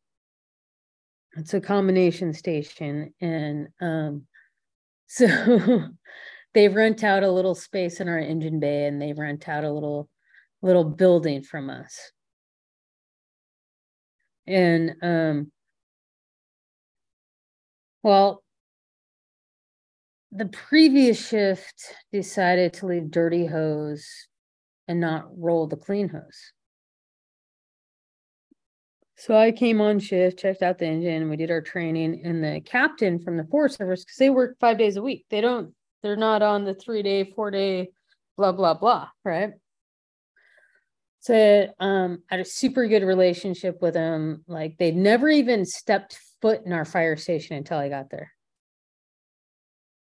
It's 1.35 1.53
a 1.53 1.59
combination 1.59 2.33
station, 2.33 3.13
and 3.19 3.67
um, 3.81 4.25
so 5.07 5.89
they 6.53 6.69
rent 6.69 7.03
out 7.03 7.23
a 7.23 7.31
little 7.31 7.55
space 7.55 7.99
in 7.99 8.07
our 8.07 8.17
engine 8.17 8.61
bay, 8.61 8.85
and 8.85 9.01
they 9.01 9.11
rent 9.11 9.49
out 9.49 9.65
a 9.65 9.71
little 9.71 10.09
little 10.65 10.83
building 10.83 11.43
from 11.43 11.69
us. 11.69 12.11
And 14.47 14.95
um, 15.01 15.51
well, 18.01 18.43
the 20.31 20.47
previous 20.47 21.27
shift 21.27 21.95
decided 22.11 22.73
to 22.73 22.87
leave 22.87 23.11
dirty 23.11 23.45
hose 23.45 24.07
and 24.87 24.99
not 24.99 25.25
roll 25.37 25.67
the 25.67 25.77
clean 25.77 26.09
hose. 26.09 26.51
So 29.17 29.37
I 29.37 29.51
came 29.51 29.79
on 29.81 29.99
shift, 29.99 30.39
checked 30.39 30.63
out 30.63 30.79
the 30.79 30.87
engine, 30.87 31.29
we 31.29 31.37
did 31.37 31.51
our 31.51 31.61
training, 31.61 32.21
and 32.25 32.43
the 32.43 32.59
captain 32.59 33.19
from 33.19 33.37
the 33.37 33.45
Forest 33.45 33.77
Service, 33.77 34.03
because 34.03 34.17
they 34.17 34.29
work 34.29 34.57
five 34.59 34.77
days 34.77 34.97
a 34.97 35.01
week. 35.01 35.25
They 35.29 35.41
don't, 35.41 35.73
they're 36.01 36.17
not 36.17 36.41
on 36.41 36.65
the 36.65 36.73
three 36.73 37.03
day, 37.03 37.31
four 37.35 37.49
day, 37.51 37.89
blah, 38.35 38.51
blah, 38.51 38.73
blah, 38.73 39.07
right? 39.23 39.53
So 41.25 41.73
um, 41.79 42.19
I 42.29 42.35
had 42.35 42.45
a 42.45 42.47
super 42.47 42.87
good 42.87 43.01
relationship 43.01 43.81
with 43.81 43.95
them. 43.95 44.43
Like 44.47 44.77
they'd 44.77 44.95
never 44.95 45.27
even 45.27 45.65
stepped 45.65 46.19
foot 46.39 46.61
in 46.63 46.71
our 46.71 46.85
fire 46.85 47.17
station 47.17 47.57
until 47.57 47.79
I 47.79 47.89
got 47.89 48.11
there. 48.11 48.31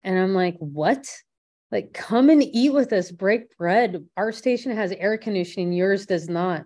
And 0.02 0.18
I'm 0.18 0.32
like, 0.32 0.56
what? 0.58 1.06
Like, 1.70 1.92
come 1.92 2.30
and 2.30 2.42
eat 2.42 2.70
with 2.72 2.94
us, 2.94 3.10
break 3.10 3.54
bread. 3.58 4.02
Our 4.16 4.32
station 4.32 4.74
has 4.74 4.92
air 4.92 5.18
conditioning, 5.18 5.74
yours 5.74 6.06
does 6.06 6.30
not. 6.30 6.64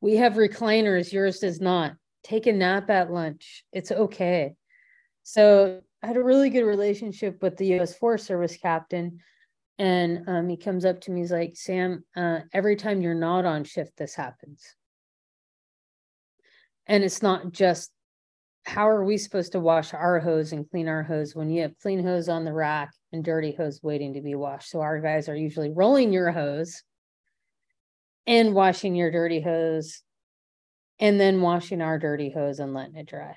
We 0.00 0.16
have 0.16 0.34
recliners, 0.34 1.12
yours 1.12 1.40
does 1.40 1.60
not. 1.60 1.92
Take 2.24 2.46
a 2.46 2.52
nap 2.54 2.88
at 2.88 3.12
lunch. 3.12 3.62
It's 3.74 3.92
okay. 3.92 4.54
So 5.22 5.82
I 6.02 6.06
had 6.06 6.16
a 6.16 6.22
really 6.22 6.48
good 6.48 6.64
relationship 6.64 7.42
with 7.42 7.58
the 7.58 7.74
US 7.74 7.94
Forest 7.94 8.24
Service 8.24 8.56
captain. 8.56 9.18
And 9.82 10.28
um, 10.28 10.48
he 10.48 10.56
comes 10.56 10.84
up 10.84 11.00
to 11.00 11.10
me, 11.10 11.22
he's 11.22 11.32
like, 11.32 11.56
Sam, 11.56 12.04
uh, 12.16 12.42
every 12.52 12.76
time 12.76 13.02
you're 13.02 13.14
not 13.14 13.44
on 13.44 13.64
shift, 13.64 13.96
this 13.96 14.14
happens. 14.14 14.76
And 16.86 17.02
it's 17.02 17.20
not 17.20 17.50
just 17.50 17.90
how 18.64 18.88
are 18.88 19.02
we 19.02 19.18
supposed 19.18 19.50
to 19.52 19.60
wash 19.60 19.92
our 19.92 20.20
hose 20.20 20.52
and 20.52 20.70
clean 20.70 20.86
our 20.86 21.02
hose 21.02 21.34
when 21.34 21.50
you 21.50 21.62
have 21.62 21.76
clean 21.80 22.00
hose 22.00 22.28
on 22.28 22.44
the 22.44 22.52
rack 22.52 22.92
and 23.12 23.24
dirty 23.24 23.56
hose 23.58 23.80
waiting 23.82 24.14
to 24.14 24.20
be 24.20 24.36
washed? 24.36 24.70
So 24.70 24.80
our 24.82 25.00
guys 25.00 25.28
are 25.28 25.34
usually 25.34 25.70
rolling 25.70 26.12
your 26.12 26.30
hose 26.30 26.84
and 28.24 28.54
washing 28.54 28.94
your 28.94 29.10
dirty 29.10 29.40
hose 29.40 30.02
and 31.00 31.18
then 31.18 31.40
washing 31.40 31.82
our 31.82 31.98
dirty 31.98 32.30
hose 32.30 32.60
and 32.60 32.72
letting 32.72 32.94
it 32.94 33.06
dry. 33.06 33.34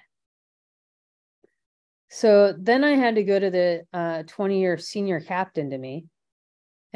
So 2.12 2.54
then 2.56 2.84
I 2.84 2.92
had 2.92 3.16
to 3.16 3.24
go 3.24 3.40
to 3.40 3.50
the 3.50 3.82
uh, 3.92 4.24
20 4.28 4.60
year 4.60 4.78
senior 4.78 5.20
captain 5.22 5.72
to 5.72 5.78
me. 5.80 6.06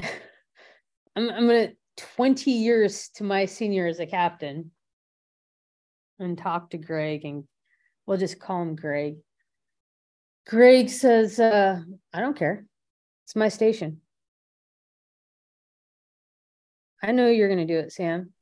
I'm, 1.15 1.29
I'm 1.29 1.47
gonna 1.47 1.69
20 2.15 2.51
years 2.51 3.09
to 3.15 3.23
my 3.23 3.45
senior 3.45 3.87
as 3.87 3.99
a 3.99 4.05
captain 4.05 4.71
and 6.19 6.37
talk 6.37 6.69
to 6.69 6.77
Greg 6.77 7.25
and 7.25 7.45
we'll 8.05 8.17
just 8.17 8.39
call 8.39 8.61
him 8.61 8.75
Greg. 8.75 9.17
Greg 10.47 10.89
says, 10.89 11.39
uh, 11.39 11.79
I 12.13 12.21
don't 12.21 12.37
care. 12.37 12.65
It's 13.25 13.35
my 13.35 13.49
station. 13.49 14.01
I 17.03 17.11
know 17.11 17.27
you're 17.27 17.47
going 17.47 17.65
to 17.65 17.71
do 17.71 17.79
it, 17.79 17.93
Sam. 17.93 18.33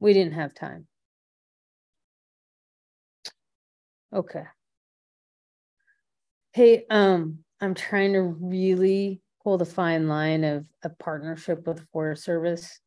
We 0.00 0.12
didn't 0.12 0.34
have 0.34 0.54
time. 0.54 0.86
Okay. 4.12 4.44
Hey, 6.52 6.84
um, 6.90 7.38
I'm 7.60 7.74
trying 7.74 8.14
to 8.14 8.22
really 8.22 9.20
hold 9.48 9.62
a 9.62 9.64
fine 9.64 10.08
line 10.08 10.44
of 10.44 10.66
a 10.82 10.90
partnership 10.90 11.66
with 11.66 11.88
Forest 11.90 12.22
Service. 12.22 12.80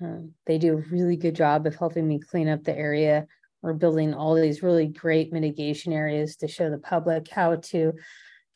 Um, 0.00 0.30
they 0.46 0.58
do 0.58 0.74
a 0.74 0.88
really 0.92 1.16
good 1.16 1.34
job 1.34 1.66
of 1.66 1.74
helping 1.74 2.06
me 2.06 2.20
clean 2.20 2.46
up 2.46 2.62
the 2.62 2.78
area. 2.78 3.26
We're 3.62 3.72
building 3.72 4.14
all 4.14 4.36
these 4.36 4.62
really 4.62 4.86
great 4.86 5.32
mitigation 5.32 5.92
areas 5.92 6.36
to 6.36 6.46
show 6.46 6.70
the 6.70 6.78
public 6.78 7.28
how 7.28 7.56
to 7.56 7.94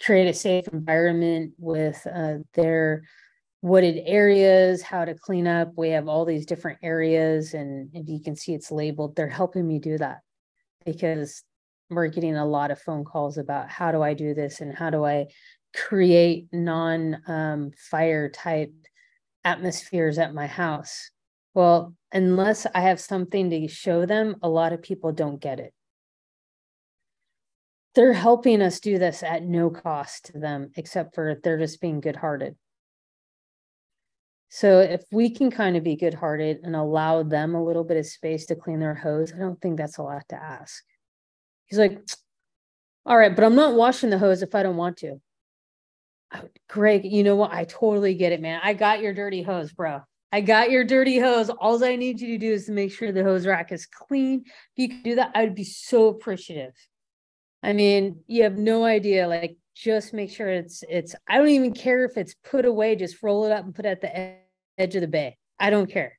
create 0.01 0.29
a 0.29 0.35
safe 0.35 0.69
environment 0.69 1.55
with 1.59 2.01
uh, 2.07 2.35
their 2.55 3.03
wooded 3.61 4.05
areas, 4.07 4.81
how 4.81 5.05
to 5.05 5.17
clean 5.17 5.49
up. 5.49 5.73
We 5.77 5.89
have 5.89 6.07
all 6.07 6.25
these 6.25 6.47
different 6.47 6.79
areas, 6.85 7.55
and 7.55 7.91
if 7.93 8.09
you 8.09 8.21
can 8.21 8.37
see 8.37 8.55
it's 8.55 8.71
labeled, 8.71 9.17
they're 9.17 9.27
helping 9.27 9.67
me 9.67 9.81
do 9.81 9.99
that 9.99 10.21
because 10.87 11.43
we're 11.91 12.07
getting 12.07 12.37
a 12.37 12.47
lot 12.47 12.71
of 12.71 12.81
phone 12.81 13.05
calls 13.05 13.37
about 13.37 13.69
how 13.69 13.91
do 13.91 14.01
I 14.01 14.15
do 14.15 14.33
this 14.33 14.61
and 14.61 14.77
how 14.77 14.91
do 14.91 15.05
I 15.05 15.27
create 15.75 16.49
non 16.53 17.23
um, 17.27 17.71
fire 17.91 18.29
type 18.29 18.73
atmospheres 19.45 20.19
at 20.19 20.35
my 20.35 20.47
house. 20.47 21.11
Well, 21.55 21.95
unless 22.13 22.67
I 22.75 22.81
have 22.81 23.01
something 23.01 23.51
to 23.51 23.69
show 23.69 24.07
them, 24.07 24.37
a 24.43 24.49
lot 24.49 24.73
of 24.73 24.83
people 24.83 25.13
don't 25.13 25.41
get 25.41 25.61
it. 25.61 25.73
They're 27.95 28.13
helping 28.13 28.63
us 28.63 28.81
do 28.81 28.99
this 28.99 29.23
at 29.23 29.43
no 29.43 29.71
cost 29.71 30.27
to 30.27 30.39
them, 30.39 30.71
except 30.77 31.15
for 31.15 31.41
they're 31.43 31.59
just 31.59 31.81
being 31.81 32.01
good 32.01 32.17
hearted. 32.17 32.57
So 34.51 34.81
if 34.81 35.03
we 35.11 35.31
can 35.31 35.51
kind 35.51 35.77
of 35.77 35.85
be 35.85 35.97
good 35.97 36.15
hearted 36.15 36.61
and 36.63 36.75
allow 36.75 37.23
them 37.23 37.55
a 37.55 37.63
little 37.63 37.85
bit 37.85 37.97
of 37.97 38.07
space 38.07 38.47
to 38.47 38.55
clean 38.55 38.79
their 38.79 38.95
hose, 38.95 39.33
I 39.33 39.39
don't 39.39 39.61
think 39.61 39.77
that's 39.77 39.99
a 39.99 40.03
lot 40.03 40.23
to 40.31 40.37
ask. 40.37 40.83
He's 41.67 41.79
like, 41.79 42.01
all 43.05 43.17
right, 43.17 43.35
but 43.35 43.45
I'm 43.45 43.55
not 43.55 43.75
washing 43.75 44.11
the 44.11 44.19
hose 44.19 44.43
if 44.43 44.55
I 44.55 44.63
don't 44.63 44.77
want 44.77 44.99
to. 44.99 45.21
Oh, 46.35 46.49
Greg, 46.69 47.05
you 47.05 47.23
know 47.23 47.37
what? 47.37 47.53
I 47.53 47.65
totally 47.65 48.15
get 48.15 48.33
it, 48.33 48.41
man. 48.41 48.61
I 48.63 48.75
got 48.75 49.01
your 49.01 49.15
dirty 49.15 49.43
hose, 49.43 49.73
bro. 49.73 50.03
I 50.31 50.43
got 50.43 50.71
your 50.71 50.85
dirty 50.85 51.19
hose. 51.19 51.49
All 51.49 51.83
I 51.83 51.97
need 51.97 52.21
you 52.21 52.29
to 52.29 52.39
do 52.39 52.53
is 52.53 52.67
to 52.67 52.73
make 52.73 52.93
sure 52.93 53.13
the 53.13 53.25
hose 53.25 53.47
rack 53.47 53.73
is 53.73 53.87
clean. 53.87 54.43
If 54.45 54.53
you 54.77 54.89
could 54.89 55.03
do 55.03 55.15
that, 55.15 55.31
I 55.35 55.45
would 55.45 55.55
be 55.55 55.65
so 55.65 56.09
appreciative. 56.09 56.75
I 57.63 57.73
mean, 57.73 58.21
you 58.27 58.43
have 58.43 58.59
no 58.59 58.85
idea. 58.85 59.27
Like, 59.27 59.57
just 59.75 60.13
make 60.13 60.31
sure 60.31 60.49
it's 60.49 60.85
it's. 60.89 61.15
I 61.29 61.39
don't 61.39 61.49
even 61.49 61.73
care 61.73 62.05
if 62.05 62.17
it's 62.17 62.35
put 62.45 62.67
away. 62.67 62.95
Just 62.97 63.23
roll 63.23 63.47
it 63.47 63.53
up 63.53 63.65
and 63.65 63.75
put 63.75 63.87
it 63.87 63.89
at 63.89 64.01
the 64.01 64.37
edge 64.77 64.95
of 64.97 65.01
the 65.01 65.09
bay. 65.09 65.39
I 65.59 65.71
don't 65.71 65.91
care. 65.91 66.19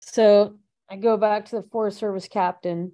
So 0.00 0.58
I 0.88 0.96
go 0.96 1.16
back 1.16 1.46
to 1.46 1.56
the 1.56 1.68
Forest 1.70 1.98
Service 1.98 2.28
captain 2.28 2.92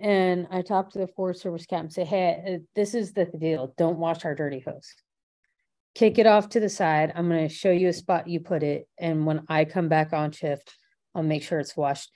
and 0.00 0.46
I 0.50 0.62
talk 0.62 0.90
to 0.90 0.98
the 0.98 1.06
Forest 1.06 1.42
Service 1.42 1.66
captain, 1.66 1.90
say, 1.90 2.04
hey, 2.04 2.56
uh, 2.56 2.58
this 2.74 2.94
is 2.94 3.12
the 3.12 3.26
deal. 3.26 3.72
Don't 3.76 3.98
wash 3.98 4.24
our 4.24 4.34
dirty 4.34 4.60
hose. 4.60 4.94
Kick 5.94 6.18
it 6.18 6.26
off 6.26 6.48
to 6.50 6.60
the 6.60 6.68
side. 6.68 7.12
I'm 7.14 7.28
going 7.28 7.46
to 7.48 7.54
show 7.54 7.70
you 7.70 7.88
a 7.88 7.92
spot 7.92 8.26
you 8.26 8.40
put 8.40 8.62
it. 8.62 8.88
And 8.98 9.26
when 9.26 9.44
I 9.48 9.64
come 9.64 9.88
back 9.88 10.12
on 10.12 10.32
shift, 10.32 10.76
I'll 11.14 11.22
make 11.22 11.44
sure 11.44 11.60
it's 11.60 11.76
washed. 11.76 12.10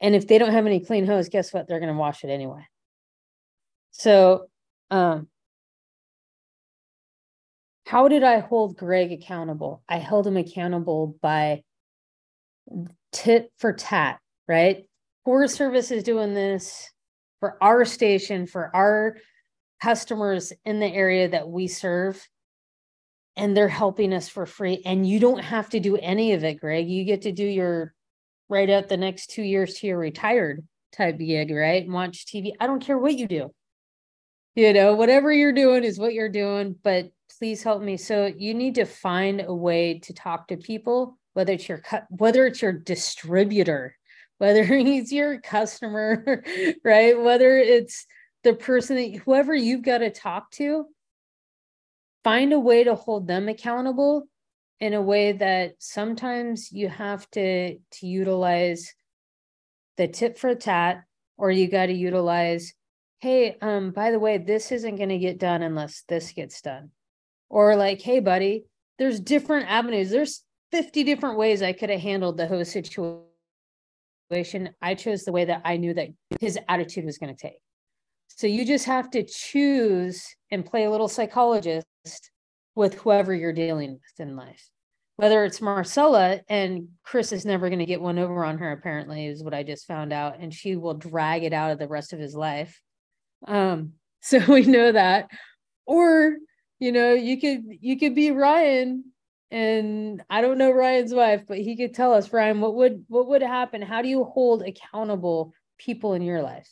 And 0.00 0.14
if 0.14 0.26
they 0.26 0.36
don't 0.36 0.52
have 0.52 0.66
any 0.66 0.80
clean 0.84 1.06
hose, 1.06 1.28
guess 1.28 1.52
what? 1.52 1.66
They're 1.66 1.80
going 1.80 1.92
to 1.92 1.98
wash 1.98 2.24
it 2.24 2.28
anyway. 2.28 2.66
So, 3.92 4.48
um, 4.90 5.28
how 7.86 8.08
did 8.08 8.22
I 8.22 8.40
hold 8.40 8.76
Greg 8.76 9.12
accountable? 9.12 9.82
I 9.88 9.98
held 9.98 10.26
him 10.26 10.36
accountable 10.36 11.16
by 11.22 11.62
tit 13.12 13.50
for 13.58 13.72
tat, 13.72 14.18
right? 14.48 14.84
Forest 15.24 15.56
Service 15.56 15.90
is 15.90 16.02
doing 16.02 16.34
this 16.34 16.91
for 17.42 17.58
our 17.60 17.84
station, 17.84 18.46
for 18.46 18.70
our 18.72 19.16
customers 19.82 20.52
in 20.64 20.78
the 20.78 20.86
area 20.86 21.28
that 21.28 21.48
we 21.48 21.66
serve. 21.66 22.24
And 23.36 23.56
they're 23.56 23.66
helping 23.66 24.14
us 24.14 24.28
for 24.28 24.46
free. 24.46 24.80
And 24.86 25.04
you 25.04 25.18
don't 25.18 25.42
have 25.42 25.68
to 25.70 25.80
do 25.80 25.96
any 25.96 26.34
of 26.34 26.44
it, 26.44 26.60
Greg. 26.60 26.88
You 26.88 27.02
get 27.02 27.22
to 27.22 27.32
do 27.32 27.44
your 27.44 27.94
right 28.48 28.70
out 28.70 28.88
the 28.88 28.96
next 28.96 29.30
two 29.30 29.42
years 29.42 29.74
to 29.74 29.88
your 29.88 29.98
retired 29.98 30.64
type 30.92 31.18
gig, 31.18 31.50
right? 31.50 31.82
And 31.82 31.92
watch 31.92 32.26
TV. 32.26 32.52
I 32.60 32.68
don't 32.68 32.84
care 32.84 32.96
what 32.96 33.18
you 33.18 33.26
do. 33.26 33.50
You 34.54 34.72
know, 34.72 34.94
whatever 34.94 35.32
you're 35.32 35.52
doing 35.52 35.82
is 35.82 35.98
what 35.98 36.14
you're 36.14 36.28
doing, 36.28 36.76
but 36.84 37.10
please 37.40 37.64
help 37.64 37.82
me. 37.82 37.96
So 37.96 38.26
you 38.26 38.54
need 38.54 38.76
to 38.76 38.84
find 38.84 39.40
a 39.44 39.52
way 39.52 39.98
to 39.98 40.14
talk 40.14 40.46
to 40.46 40.56
people, 40.56 41.18
whether 41.32 41.54
it's 41.54 41.68
your 41.68 41.78
cut, 41.78 42.06
whether 42.08 42.46
it's 42.46 42.62
your 42.62 42.72
distributor 42.72 43.96
whether 44.42 44.64
he's 44.64 45.12
your 45.12 45.40
customer, 45.40 46.42
right? 46.84 47.16
Whether 47.16 47.58
it's 47.58 48.06
the 48.42 48.54
person 48.54 48.96
that 48.96 49.20
whoever 49.24 49.54
you've 49.54 49.84
got 49.84 49.98
to 49.98 50.10
talk 50.10 50.50
to, 50.52 50.86
find 52.24 52.52
a 52.52 52.58
way 52.58 52.82
to 52.82 52.96
hold 52.96 53.28
them 53.28 53.48
accountable 53.48 54.24
in 54.80 54.94
a 54.94 55.00
way 55.00 55.30
that 55.30 55.74
sometimes 55.78 56.72
you 56.72 56.88
have 56.88 57.30
to 57.30 57.76
to 57.76 58.06
utilize 58.06 58.92
the 59.96 60.08
tip 60.08 60.36
for 60.36 60.56
tat 60.56 61.04
or 61.38 61.52
you 61.52 61.68
got 61.68 61.86
to 61.86 61.92
utilize 61.92 62.74
hey 63.20 63.56
um 63.60 63.92
by 63.92 64.10
the 64.10 64.18
way 64.18 64.38
this 64.38 64.72
isn't 64.72 64.96
going 64.96 65.08
to 65.08 65.18
get 65.18 65.38
done 65.38 65.62
unless 65.62 66.02
this 66.08 66.32
gets 66.32 66.60
done 66.62 66.90
or 67.48 67.76
like 67.76 68.00
hey 68.00 68.18
buddy 68.18 68.64
there's 68.98 69.20
different 69.20 69.68
avenues 69.68 70.10
there's 70.10 70.42
50 70.72 71.04
different 71.04 71.38
ways 71.38 71.62
i 71.62 71.72
could 71.72 71.90
have 71.90 72.00
handled 72.00 72.36
the 72.36 72.48
whole 72.48 72.64
situation 72.64 73.22
situation, 74.32 74.70
I 74.80 74.94
chose 74.94 75.24
the 75.24 75.32
way 75.32 75.44
that 75.44 75.62
I 75.64 75.76
knew 75.76 75.94
that 75.94 76.08
his 76.40 76.58
attitude 76.68 77.04
was 77.04 77.18
going 77.18 77.34
to 77.34 77.40
take. 77.40 77.58
So 78.28 78.46
you 78.46 78.64
just 78.64 78.86
have 78.86 79.10
to 79.10 79.24
choose 79.24 80.24
and 80.50 80.64
play 80.64 80.84
a 80.84 80.90
little 80.90 81.08
psychologist 81.08 81.86
with 82.74 82.94
whoever 82.94 83.34
you're 83.34 83.52
dealing 83.52 83.92
with 83.92 84.26
in 84.26 84.36
life. 84.36 84.68
Whether 85.16 85.44
it's 85.44 85.60
Marcella 85.60 86.40
and 86.48 86.88
Chris 87.04 87.32
is 87.32 87.44
never 87.44 87.68
going 87.68 87.80
to 87.80 87.86
get 87.86 88.00
one 88.00 88.18
over 88.18 88.44
on 88.44 88.58
her, 88.58 88.72
apparently, 88.72 89.26
is 89.26 89.44
what 89.44 89.52
I 89.52 89.62
just 89.62 89.86
found 89.86 90.12
out. 90.12 90.40
And 90.40 90.52
she 90.52 90.76
will 90.76 90.94
drag 90.94 91.44
it 91.44 91.52
out 91.52 91.70
of 91.70 91.78
the 91.78 91.88
rest 91.88 92.14
of 92.14 92.18
his 92.18 92.34
life. 92.34 92.80
Um, 93.46 93.92
so 94.22 94.38
we 94.48 94.62
know 94.62 94.92
that. 94.92 95.28
Or, 95.84 96.36
you 96.78 96.92
know, 96.92 97.12
you 97.12 97.38
could 97.40 97.64
you 97.80 97.98
could 97.98 98.14
be 98.14 98.30
Ryan 98.30 99.11
and 99.52 100.22
I 100.30 100.40
don't 100.40 100.56
know 100.56 100.70
Ryan's 100.72 101.12
wife, 101.12 101.42
but 101.46 101.58
he 101.58 101.76
could 101.76 101.92
tell 101.92 102.14
us, 102.14 102.32
Ryan, 102.32 102.62
what 102.62 102.74
would 102.74 103.04
what 103.08 103.28
would 103.28 103.42
happen? 103.42 103.82
How 103.82 104.00
do 104.00 104.08
you 104.08 104.24
hold 104.24 104.62
accountable 104.62 105.52
people 105.76 106.14
in 106.14 106.22
your 106.22 106.40
life? 106.40 106.68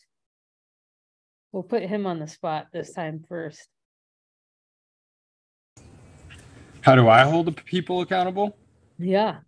We'll 1.52 1.62
put 1.62 1.82
him 1.82 2.06
on 2.06 2.18
the 2.18 2.26
spot 2.26 2.68
this 2.72 2.94
time 2.94 3.22
first. 3.28 3.68
How 6.80 6.94
do 6.94 7.06
I 7.06 7.24
hold 7.24 7.46
the 7.46 7.52
people 7.52 8.00
accountable? 8.00 8.56
Yeah. 8.98 9.40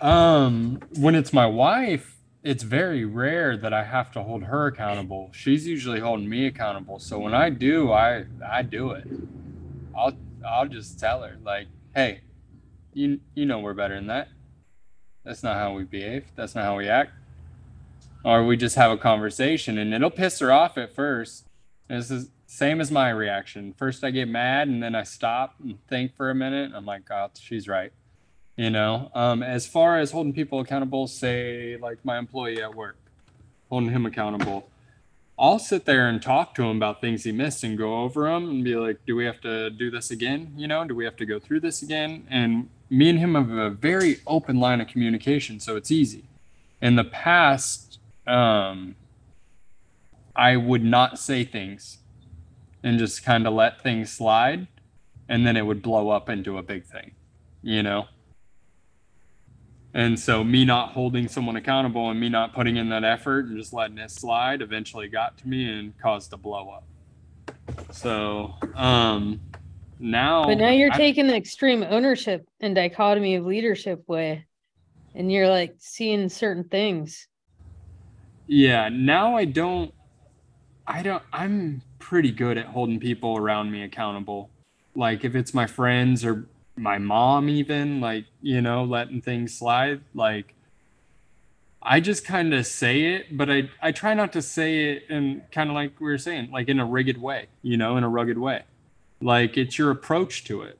Um, 0.00 0.78
when 0.98 1.16
it's 1.16 1.32
my 1.32 1.46
wife, 1.46 2.16
it's 2.44 2.62
very 2.62 3.04
rare 3.04 3.56
that 3.56 3.74
I 3.74 3.82
have 3.82 4.12
to 4.12 4.22
hold 4.22 4.44
her 4.44 4.68
accountable. 4.68 5.30
She's 5.32 5.66
usually 5.66 5.98
holding 5.98 6.28
me 6.28 6.46
accountable. 6.46 7.00
So 7.00 7.18
when 7.18 7.34
I 7.34 7.50
do, 7.50 7.90
I 7.90 8.26
I 8.48 8.62
do 8.62 8.92
it. 8.92 9.08
I'll 9.96 10.16
I'll 10.46 10.68
just 10.68 10.98
tell 10.98 11.22
her 11.22 11.36
like, 11.42 11.66
hey, 11.94 12.20
you 12.94 13.20
you 13.34 13.44
know 13.46 13.58
we're 13.58 13.74
better 13.74 13.94
than 13.94 14.06
that. 14.06 14.28
That's 15.24 15.42
not 15.42 15.56
how 15.56 15.74
we 15.74 15.84
behave. 15.84 16.24
That's 16.36 16.54
not 16.54 16.64
how 16.64 16.76
we 16.76 16.88
act. 16.88 17.12
Or 18.24 18.44
we 18.44 18.56
just 18.56 18.76
have 18.76 18.90
a 18.90 18.96
conversation 18.96 19.78
and 19.78 19.92
it'll 19.92 20.10
piss 20.10 20.38
her 20.38 20.52
off 20.52 20.78
at 20.78 20.94
first. 20.94 21.46
It's 21.90 22.08
the 22.08 22.28
same 22.46 22.80
as 22.80 22.90
my 22.90 23.10
reaction. 23.10 23.74
First 23.76 24.04
I 24.04 24.10
get 24.10 24.28
mad 24.28 24.68
and 24.68 24.82
then 24.82 24.94
I 24.94 25.02
stop 25.02 25.56
and 25.62 25.78
think 25.88 26.16
for 26.16 26.30
a 26.30 26.34
minute. 26.34 26.72
I'm 26.74 26.86
like, 26.86 27.10
oh, 27.10 27.30
she's 27.38 27.68
right. 27.68 27.92
You 28.56 28.70
know, 28.70 29.10
um, 29.14 29.42
as 29.42 29.66
far 29.66 29.98
as 29.98 30.12
holding 30.12 30.32
people 30.32 30.60
accountable, 30.60 31.06
say 31.06 31.76
like 31.76 32.02
my 32.04 32.18
employee 32.18 32.62
at 32.62 32.74
work, 32.74 32.96
holding 33.68 33.90
him 33.90 34.06
accountable. 34.06 34.68
I'll 35.38 35.58
sit 35.58 35.84
there 35.84 36.08
and 36.08 36.20
talk 36.20 36.54
to 36.54 36.62
him 36.62 36.78
about 36.78 37.00
things 37.00 37.24
he 37.24 37.32
missed 37.32 37.62
and 37.62 37.76
go 37.76 38.00
over 38.02 38.24
them 38.24 38.48
and 38.48 38.64
be 38.64 38.74
like, 38.74 39.04
do 39.06 39.14
we 39.14 39.26
have 39.26 39.40
to 39.42 39.68
do 39.68 39.90
this 39.90 40.10
again? 40.10 40.54
You 40.56 40.66
know, 40.66 40.84
do 40.86 40.94
we 40.94 41.04
have 41.04 41.16
to 41.16 41.26
go 41.26 41.38
through 41.38 41.60
this 41.60 41.82
again? 41.82 42.26
And 42.30 42.70
me 42.88 43.10
and 43.10 43.18
him 43.18 43.34
have 43.34 43.50
a 43.50 43.70
very 43.70 44.18
open 44.26 44.58
line 44.58 44.80
of 44.80 44.88
communication, 44.88 45.60
so 45.60 45.76
it's 45.76 45.90
easy. 45.90 46.24
In 46.80 46.96
the 46.96 47.04
past, 47.04 47.98
um, 48.26 48.94
I 50.34 50.56
would 50.56 50.84
not 50.84 51.18
say 51.18 51.44
things 51.44 51.98
and 52.82 52.98
just 52.98 53.24
kind 53.24 53.46
of 53.46 53.52
let 53.52 53.82
things 53.82 54.10
slide, 54.10 54.68
and 55.28 55.46
then 55.46 55.56
it 55.56 55.66
would 55.66 55.82
blow 55.82 56.08
up 56.10 56.28
into 56.28 56.56
a 56.56 56.62
big 56.62 56.84
thing, 56.84 57.12
you 57.62 57.82
know? 57.82 58.06
And 59.96 60.20
so, 60.20 60.44
me 60.44 60.66
not 60.66 60.92
holding 60.92 61.26
someone 61.26 61.56
accountable 61.56 62.10
and 62.10 62.20
me 62.20 62.28
not 62.28 62.52
putting 62.52 62.76
in 62.76 62.90
that 62.90 63.02
effort 63.02 63.46
and 63.46 63.56
just 63.56 63.72
letting 63.72 63.96
it 63.96 64.10
slide 64.10 64.60
eventually 64.60 65.08
got 65.08 65.38
to 65.38 65.48
me 65.48 65.70
and 65.70 65.96
caused 65.98 66.34
a 66.34 66.36
blow 66.36 66.68
up. 66.68 66.84
So, 67.92 68.52
um, 68.74 69.40
now. 69.98 70.44
But 70.44 70.58
now 70.58 70.68
you're 70.68 70.92
I- 70.92 70.98
taking 70.98 71.28
the 71.28 71.34
extreme 71.34 71.82
ownership 71.82 72.46
and 72.60 72.74
dichotomy 72.74 73.36
of 73.36 73.46
leadership 73.46 74.06
way, 74.06 74.44
and 75.14 75.32
you're 75.32 75.48
like 75.48 75.76
seeing 75.78 76.28
certain 76.28 76.64
things. 76.64 77.26
Yeah, 78.46 78.90
now 78.90 79.34
I 79.34 79.46
don't 79.46 79.94
I 80.86 81.02
don't 81.02 81.22
I'm 81.32 81.80
pretty 82.00 82.32
good 82.32 82.58
at 82.58 82.66
holding 82.66 83.00
people 83.00 83.38
around 83.38 83.72
me 83.72 83.82
accountable. 83.82 84.50
Like 84.94 85.24
if 85.24 85.34
it's 85.34 85.54
my 85.54 85.66
friends 85.66 86.22
or 86.22 86.50
my 86.76 86.98
mom 86.98 87.48
even, 87.48 88.00
like, 88.00 88.26
you 88.42 88.60
know, 88.60 88.84
letting 88.84 89.20
things 89.22 89.56
slide, 89.56 90.00
like 90.14 90.54
I 91.82 92.00
just 92.00 92.24
kind 92.24 92.52
of 92.52 92.66
say 92.66 93.14
it, 93.14 93.36
but 93.36 93.48
I 93.50 93.68
I 93.80 93.92
try 93.92 94.14
not 94.14 94.32
to 94.32 94.42
say 94.42 94.90
it 94.92 95.04
and 95.08 95.42
kind 95.52 95.70
of 95.70 95.74
like 95.74 96.00
we 96.00 96.06
were 96.06 96.18
saying, 96.18 96.50
like 96.50 96.68
in 96.68 96.80
a 96.80 96.84
rigid 96.86 97.20
way, 97.20 97.46
you 97.62 97.76
know, 97.76 97.96
in 97.96 98.04
a 98.04 98.08
rugged 98.08 98.38
way. 98.38 98.62
Like 99.20 99.56
it's 99.56 99.78
your 99.78 99.90
approach 99.90 100.44
to 100.44 100.62
it. 100.62 100.78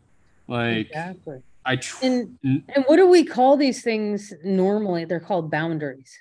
Like 0.49 0.88
Exactly. 0.88 1.42
I 1.64 1.76
tr- 1.76 2.05
And 2.05 2.38
and 2.44 2.84
what 2.86 2.97
do 2.97 3.09
we 3.09 3.24
call 3.24 3.57
these 3.57 3.82
things 3.82 4.32
normally? 4.44 5.05
They're 5.05 5.20
called 5.20 5.51
boundaries. 5.51 6.12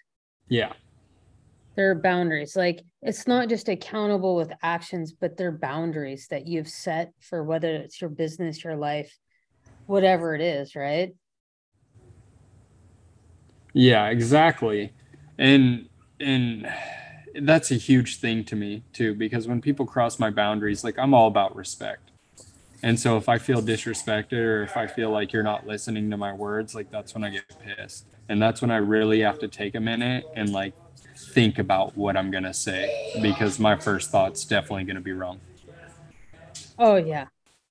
yeah. 0.49 0.73
They're 1.75 1.95
boundaries. 1.95 2.55
Like 2.55 2.83
it's 3.01 3.27
not 3.27 3.49
just 3.49 3.67
accountable 3.67 4.35
with 4.37 4.51
actions, 4.63 5.11
but 5.11 5.35
they're 5.35 5.51
boundaries 5.51 6.27
that 6.29 6.47
you've 6.47 6.69
set 6.69 7.11
for 7.19 7.43
whether 7.43 7.75
it's 7.75 7.99
your 7.99 8.09
business, 8.09 8.63
your 8.63 8.77
life, 8.77 9.13
whatever 9.85 10.35
it 10.35 10.41
is, 10.41 10.75
right? 10.75 11.15
Yeah, 13.73 14.07
exactly. 14.09 14.93
And 15.37 15.89
and 16.19 16.67
that's 17.41 17.71
a 17.71 17.75
huge 17.75 18.17
thing 18.19 18.45
to 18.45 18.55
me 18.55 18.83
too 18.93 19.13
because 19.13 19.47
when 19.47 19.61
people 19.61 19.85
cross 19.85 20.19
my 20.19 20.29
boundaries, 20.29 20.83
like 20.83 20.97
I'm 20.97 21.13
all 21.13 21.27
about 21.27 21.55
respect. 21.55 22.11
And 22.83 22.99
so 22.99 23.17
if 23.17 23.29
I 23.29 23.39
feel 23.39 23.61
disrespected 23.63 24.33
or 24.45 24.63
if 24.63 24.77
I 24.77 24.87
feel 24.87 25.11
like 25.11 25.33
you're 25.33 25.43
not 25.43 25.67
listening 25.67 26.11
to 26.11 26.17
my 26.17 26.33
words, 26.33 26.75
like 26.75 26.91
that's 26.91 27.15
when 27.15 27.23
I 27.23 27.31
get 27.31 27.45
pissed. 27.59 28.07
And 28.29 28.41
that's 28.41 28.61
when 28.61 28.71
I 28.71 28.77
really 28.77 29.21
have 29.21 29.39
to 29.39 29.47
take 29.47 29.75
a 29.75 29.79
minute 29.81 30.25
and 30.35 30.51
like 30.51 30.75
think 31.33 31.59
about 31.59 31.97
what 31.97 32.17
I'm 32.17 32.31
going 32.31 32.43
to 32.45 32.53
say 32.53 32.93
because 33.21 33.59
my 33.59 33.77
first 33.77 34.11
thought's 34.11 34.45
definitely 34.45 34.85
going 34.85 34.97
to 34.97 35.01
be 35.01 35.13
wrong. 35.13 35.41
Oh 36.77 36.95
yeah. 36.95 37.27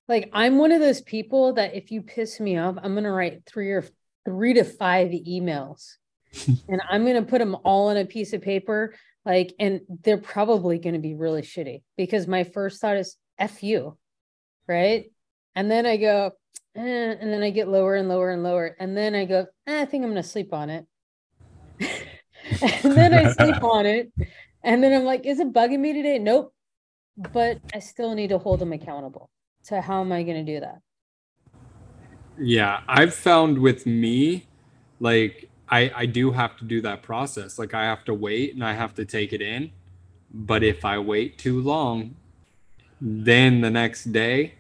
Like 0.09 0.31
I'm 0.33 0.59
one 0.59 0.73
of 0.73 0.81
those 0.81 1.01
people 1.01 1.55
that 1.55 1.75
if 1.75 1.91
you 1.91 2.03
piss 2.03 2.41
me 2.41 2.59
off, 2.59 2.77
I'm 2.83 2.95
gonna 2.95 3.13
write 3.13 3.45
three 3.47 3.71
or 3.71 3.85
three 4.25 4.55
to 4.55 4.65
five 4.65 5.11
emails. 5.11 5.97
and 6.69 6.83
I'm 6.89 7.07
gonna 7.07 7.23
put 7.23 7.39
them 7.39 7.57
all 7.65 7.89
on 7.89 7.97
a 7.97 8.05
piece 8.05 8.33
of 8.33 8.43
paper. 8.43 8.95
Like, 9.25 9.55
and 9.59 9.81
they're 10.03 10.19
probably 10.19 10.79
gonna 10.79 10.99
be 10.99 11.15
really 11.15 11.43
shitty 11.43 11.83
because 11.97 12.27
my 12.27 12.45
first 12.45 12.81
thought 12.81 12.97
is 12.97 13.17
F 13.39 13.63
you. 13.63 13.97
Right. 14.69 15.11
And 15.55 15.71
then 15.71 15.87
I 15.87 15.97
go, 15.97 16.33
eh, 16.77 16.81
and 16.81 17.33
then 17.33 17.43
I 17.43 17.51
get 17.51 17.69
lower 17.69 17.95
and 17.95 18.09
lower 18.09 18.31
and 18.31 18.43
lower. 18.43 18.77
And 18.79 18.97
then 18.97 19.15
I 19.15 19.25
go, 19.25 19.47
eh, 19.67 19.83
I 19.83 19.85
think 19.85 20.05
I'm 20.05 20.11
gonna 20.11 20.23
sleep 20.23 20.53
on 20.53 20.71
it. 20.71 20.87
and 21.81 22.93
then 22.93 23.15
I 23.15 23.33
sleep 23.33 23.63
on 23.63 23.87
it. 23.87 24.13
And 24.63 24.83
then 24.83 24.93
I'm 24.93 25.05
like, 25.05 25.25
is 25.25 25.41
it 25.41 25.53
bugging 25.53 25.81
me 25.81 25.93
today? 25.93 26.19
Nope 26.19 26.55
but 27.17 27.59
I 27.73 27.79
still 27.79 28.15
need 28.15 28.29
to 28.29 28.39
hold 28.39 28.61
them 28.61 28.73
accountable. 28.73 29.31
So 29.65 29.81
how 29.81 30.03
am 30.03 30.13
I 30.13 30.23
going 30.25 30.45
to 30.45 30.53
do 30.53 30.61
that? 30.61 30.83
Yeah, 32.39 32.83
I've 32.87 33.15
found 33.15 33.59
with 33.59 33.87
me, 33.87 34.47
like 35.01 35.49
I 35.71 35.91
I 35.95 36.07
do 36.07 36.33
have 36.33 36.59
to 36.59 36.65
do 36.65 36.83
that 36.83 37.03
process. 37.03 37.59
Like 37.59 37.73
I 37.73 37.85
have 37.85 38.05
to 38.05 38.15
wait 38.15 38.53
and 38.53 38.63
I 38.63 38.75
have 38.75 38.95
to 38.97 39.07
take 39.07 39.33
it 39.33 39.41
in. 39.41 39.73
But 40.31 40.63
if 40.63 40.85
I 40.85 40.99
wait 40.99 41.39
too 41.39 41.63
long, 41.63 42.17
then 43.01 43.63
the 43.63 43.71
next 43.71 44.13
day, 44.13 44.55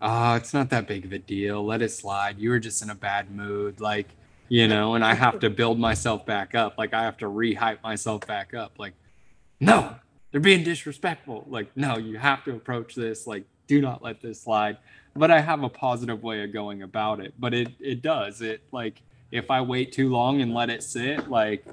ah, 0.00 0.36
it's 0.36 0.54
not 0.54 0.70
that 0.70 0.86
big 0.86 1.04
of 1.04 1.12
a 1.12 1.18
deal. 1.18 1.64
Let 1.64 1.82
it 1.82 1.90
slide. 1.90 2.38
You 2.38 2.50
were 2.50 2.60
just 2.60 2.80
in 2.80 2.90
a 2.90 2.94
bad 2.94 3.32
mood, 3.32 3.80
like 3.80 4.06
you 4.48 4.68
know. 4.68 4.94
And 4.94 5.04
I 5.04 5.14
have 5.14 5.40
to 5.40 5.50
build 5.50 5.80
myself 5.80 6.24
back 6.24 6.54
up. 6.54 6.78
Like 6.78 6.94
I 6.94 7.02
have 7.02 7.16
to 7.18 7.26
rehype 7.26 7.82
myself 7.82 8.24
back 8.28 8.54
up. 8.54 8.78
Like, 8.78 8.94
no, 9.58 9.96
they're 10.30 10.40
being 10.40 10.62
disrespectful. 10.62 11.44
Like, 11.48 11.76
no, 11.76 11.96
you 11.98 12.18
have 12.18 12.44
to 12.44 12.52
approach 12.52 12.94
this. 12.94 13.26
Like, 13.26 13.46
do 13.66 13.80
not 13.80 14.02
let 14.02 14.20
this 14.20 14.40
slide 14.42 14.76
but 15.16 15.30
I 15.30 15.40
have 15.40 15.62
a 15.62 15.68
positive 15.68 16.22
way 16.24 16.42
of 16.42 16.52
going 16.52 16.82
about 16.82 17.20
it. 17.20 17.34
But 17.38 17.54
it 17.54 17.68
it 17.80 18.02
does 18.02 18.40
it 18.40 18.62
like 18.72 19.00
if 19.30 19.50
I 19.50 19.60
wait 19.60 19.92
too 19.92 20.10
long 20.10 20.40
and 20.40 20.52
let 20.52 20.70
it 20.70 20.82
sit, 20.82 21.30
like 21.30 21.64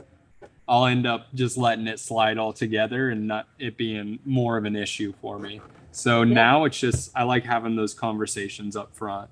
I'll 0.68 0.86
end 0.86 1.08
up 1.08 1.34
just 1.34 1.58
letting 1.58 1.88
it 1.88 2.00
slide 2.00 2.38
altogether 2.38 3.10
and 3.10 3.28
not 3.28 3.48
it 3.60 3.78
being 3.78 4.20
more 4.26 4.58
of 4.58 4.66
an 4.66 4.76
issue 4.76 5.14
for 5.22 5.40
me. 5.40 5.60
So 5.92 6.24
now 6.24 6.66
it's 6.66 6.80
just 6.80 7.12
I 7.16 7.24
like 7.24 7.44
having 7.44 7.76
those 7.76 7.94
conversations 7.94 8.76
up 8.76 8.96
front. 8.96 9.30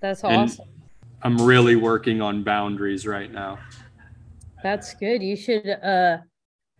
That's 0.00 0.24
And- 0.24 0.32
awesome. 0.34 0.66
I'm 1.22 1.38
really 1.40 1.76
working 1.76 2.20
on 2.22 2.42
boundaries 2.42 3.06
right 3.06 3.30
now. 3.32 3.58
That's 4.62 4.94
good. 4.94 5.22
You 5.22 5.36
should 5.36 5.68
uh 5.68 6.18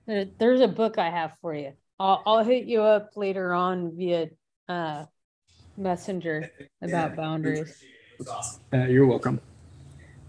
there's 0.07 0.61
a 0.61 0.69
book 0.69 0.99
I 0.99 1.11
have 1.11 1.37
for 1.43 1.55
you. 1.55 1.73
I'll 2.01 2.23
I'll 2.27 2.45
hit 2.45 2.65
you 2.65 2.81
up 2.81 3.11
later 3.17 3.53
on 3.53 3.95
via 3.97 4.29
uh 4.69 5.05
messenger 5.77 6.51
about 6.83 7.17
boundaries. 7.17 7.85
Uh, 8.73 8.85
you're 8.85 9.07
welcome. 9.07 9.41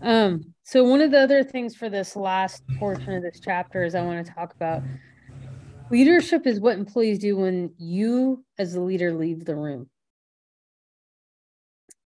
Um, 0.02 0.54
so 0.64 0.84
one 0.84 1.02
of 1.02 1.12
the 1.12 1.20
other 1.20 1.44
things 1.44 1.76
for 1.76 1.90
this 1.90 2.16
last 2.16 2.62
portion 2.80 3.14
of 3.14 3.24
this 3.24 3.40
chapter 3.44 3.84
is 3.84 3.96
I 3.96 4.02
want 4.02 4.26
to 4.26 4.34
talk 4.34 4.54
about 4.54 4.84
leadership 5.90 6.46
is 6.46 6.60
what 6.60 6.78
employees 6.78 7.20
do 7.20 7.38
when 7.38 7.72
you 7.78 8.44
as 8.58 8.74
the 8.74 8.82
leader 8.82 9.14
leave 9.14 9.46
the 9.46 9.56
room. 9.56 9.90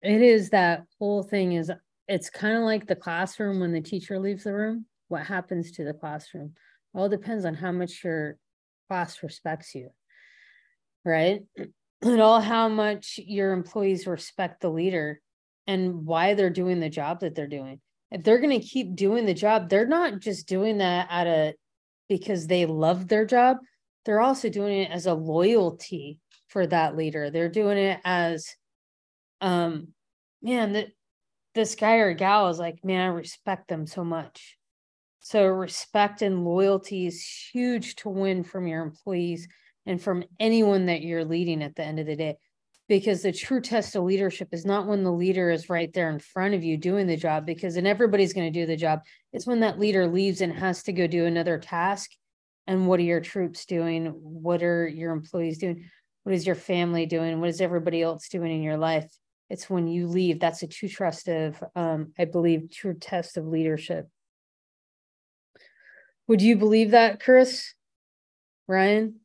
It 0.03 0.23
is 0.23 0.51
that 0.51 0.85
whole 0.99 1.23
thing 1.23 1.53
is 1.53 1.73
it's 2.07 2.31
kind 2.31 2.57
of 2.57 2.63
like 2.63 2.87
the 2.87 2.97
classroom 2.97 3.61
when 3.61 3.73
the 3.73 3.81
teacher 3.81 4.19
leaves 4.19 4.45
the 4.45 4.55
room. 4.55 4.87
What 5.09 5.27
happens 5.27 5.73
to 5.73 5.85
the 5.85 5.95
classroom? 5.95 6.55
All 6.95 7.09
depends 7.09 7.45
on 7.45 7.55
how 7.55 7.73
much 7.73 8.05
your 8.05 8.37
class 8.89 9.23
respects 9.23 9.75
you. 9.75 9.91
Right? 11.05 11.41
And 12.03 12.21
all 12.21 12.41
how 12.41 12.69
much 12.69 13.19
your 13.25 13.53
employees 13.53 14.07
respect 14.07 14.61
the 14.61 14.71
leader 14.71 15.21
and 15.67 16.07
why 16.07 16.35
they're 16.35 16.51
doing 16.51 16.81
the 16.81 16.89
job 16.89 17.21
that 17.21 17.35
they're 17.35 17.49
doing. 17.49 17.81
If 18.11 18.23
they're 18.23 18.41
going 18.41 18.59
to 18.59 18.67
keep 18.67 18.95
doing 18.95 19.27
the 19.27 19.35
job, 19.35 19.69
they're 19.69 19.87
not 19.87 20.21
just 20.21 20.49
doing 20.49 20.79
that 20.79 21.09
at 21.11 21.27
a 21.27 21.55
because 22.09 22.47
they 22.47 22.67
love 22.67 23.09
their 23.09 23.27
job. 23.27 23.59
They're 24.05 24.21
also 24.21 24.49
doing 24.49 24.79
it 24.79 24.91
as 24.91 25.07
a 25.07 25.15
loyalty 25.15 26.21
for 26.49 26.67
that 26.67 26.97
leader. 26.97 27.31
They're 27.31 27.51
doing 27.51 27.79
it 27.79 28.01
as 28.05 28.47
um 29.41 29.89
man, 30.41 30.73
that 30.73 30.89
this 31.55 31.75
guy 31.75 31.97
or 31.97 32.15
gal 32.15 32.49
is 32.49 32.59
like, 32.59 32.85
man, 32.85 33.01
I 33.01 33.07
respect 33.13 33.69
them 33.69 33.87
so 33.87 34.05
much. 34.05 34.57
So 35.21 35.45
respect 35.47 36.23
and 36.23 36.45
loyalty 36.45 37.07
is 37.07 37.23
huge 37.53 37.97
to 37.97 38.09
win 38.09 38.45
from 38.45 38.67
your 38.67 38.83
employees 38.83 39.49
and 39.89 40.01
from 40.01 40.23
anyone 40.39 40.87
that 40.87 41.01
you're 41.01 41.25
leading 41.25 41.63
at 41.63 41.75
the 41.75 41.83
end 41.83 41.99
of 41.99 42.07
the 42.07 42.15
day. 42.15 42.37
Because 42.89 43.23
the 43.23 43.33
true 43.33 43.61
test 43.61 43.97
of 43.97 44.05
leadership 44.05 44.49
is 44.53 44.65
not 44.65 44.87
when 44.87 45.03
the 45.03 45.13
leader 45.13 45.51
is 45.51 45.69
right 45.69 45.93
there 45.93 46.11
in 46.11 46.19
front 46.19 46.55
of 46.55 46.63
you 46.63 46.77
doing 46.77 47.07
the 47.07 47.17
job 47.17 47.45
because 47.45 47.75
then 47.75 47.87
everybody's 47.87 48.33
going 48.33 48.51
to 48.51 48.61
do 48.61 48.67
the 48.67 48.77
job. 48.77 49.01
It's 49.33 49.47
when 49.47 49.61
that 49.61 49.79
leader 49.79 50.07
leaves 50.07 50.41
and 50.43 50.53
has 50.53 50.83
to 50.85 50.93
go 50.93 51.07
do 51.07 51.25
another 51.25 51.59
task. 51.59 52.11
And 52.67 52.87
what 52.87 53.01
are 53.01 53.05
your 53.05 53.21
troops 53.21 53.65
doing? 53.65 54.07
What 54.07 54.63
are 54.63 54.87
your 54.87 55.13
employees 55.13 55.59
doing? 55.59 55.91
What 56.23 56.35
is 56.35 56.47
your 56.47 56.55
family 56.55 57.07
doing? 57.07 57.41
What 57.41 57.51
is 57.51 57.61
everybody 57.61 58.03
else 58.03 58.29
doing 58.29 58.53
in 58.53 58.63
your 58.63 58.77
life? 58.77 59.11
It's 59.51 59.71
when 59.71 59.87
you 59.89 60.07
leave. 60.07 60.41
That's 60.41 60.63
a 60.63 60.67
true 60.67 60.89
trust 60.89 61.29
of 61.29 61.63
um, 61.75 62.13
i 62.19 62.27
believe 62.27 62.71
true 62.71 62.95
test 62.95 63.39
of 63.39 63.47
leadership. 63.47 64.07
Would 66.27 66.43
you 66.43 66.57
believe 66.57 66.91
that 66.91 67.21
chris? 67.23 67.73
Ryan 68.67 69.21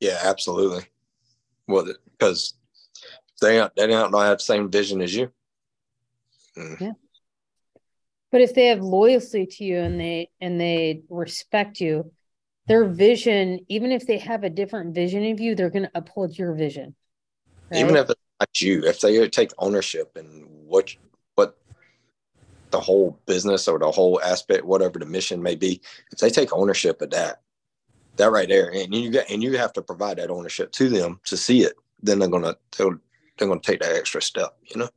Yeah, 0.00 0.18
absolutely. 0.22 0.84
Well, 1.66 1.86
because 2.10 2.54
they 3.40 3.56
don't, 3.56 3.74
they 3.76 3.86
don't 3.86 4.12
have 4.12 4.38
the 4.38 4.44
same 4.44 4.70
vision 4.70 5.00
as 5.00 5.14
you. 5.14 5.30
Mm. 6.56 6.96
but 8.32 8.40
if 8.40 8.54
they 8.54 8.66
have 8.66 8.80
loyalty 8.80 9.44
to 9.44 9.64
you 9.64 9.76
and 9.76 10.00
they 10.00 10.30
and 10.40 10.58
they 10.58 11.02
respect 11.10 11.80
you 11.80 12.10
their 12.66 12.84
vision, 12.84 13.60
even 13.68 13.92
if 13.92 14.06
they 14.06 14.18
have 14.18 14.42
a 14.42 14.50
different 14.50 14.94
vision 14.94 15.30
of 15.30 15.38
you, 15.38 15.54
they're 15.54 15.70
going 15.70 15.84
to 15.84 15.90
uphold 15.94 16.36
your 16.36 16.52
vision. 16.54 16.96
Even 17.72 17.94
if 17.96 18.10
it's 18.10 18.20
not 18.40 18.60
you, 18.60 18.82
if 18.84 19.00
they 19.00 19.28
take 19.28 19.52
ownership 19.58 20.16
in 20.16 20.46
what 20.66 20.94
what 21.34 21.56
the 22.70 22.80
whole 22.80 23.20
business 23.26 23.68
or 23.68 23.78
the 23.78 23.90
whole 23.90 24.20
aspect, 24.22 24.64
whatever 24.64 24.98
the 24.98 25.06
mission 25.06 25.42
may 25.42 25.54
be, 25.54 25.80
if 26.10 26.18
they 26.18 26.30
take 26.30 26.52
ownership 26.52 27.00
of 27.02 27.10
that, 27.10 27.42
that 28.16 28.30
right 28.30 28.48
there, 28.48 28.72
and 28.72 28.94
you 28.94 29.10
got 29.10 29.30
and 29.30 29.42
you 29.42 29.56
have 29.56 29.72
to 29.74 29.82
provide 29.82 30.18
that 30.18 30.30
ownership 30.30 30.72
to 30.72 30.88
them 30.88 31.20
to 31.24 31.36
see 31.36 31.62
it, 31.62 31.74
then 32.02 32.18
they're 32.18 32.28
gonna 32.28 32.56
they're, 32.76 32.98
they're 33.38 33.48
gonna 33.48 33.60
take 33.60 33.80
that 33.80 33.96
extra 33.96 34.20
step, 34.22 34.56
you 34.62 34.78
know. 34.80 34.88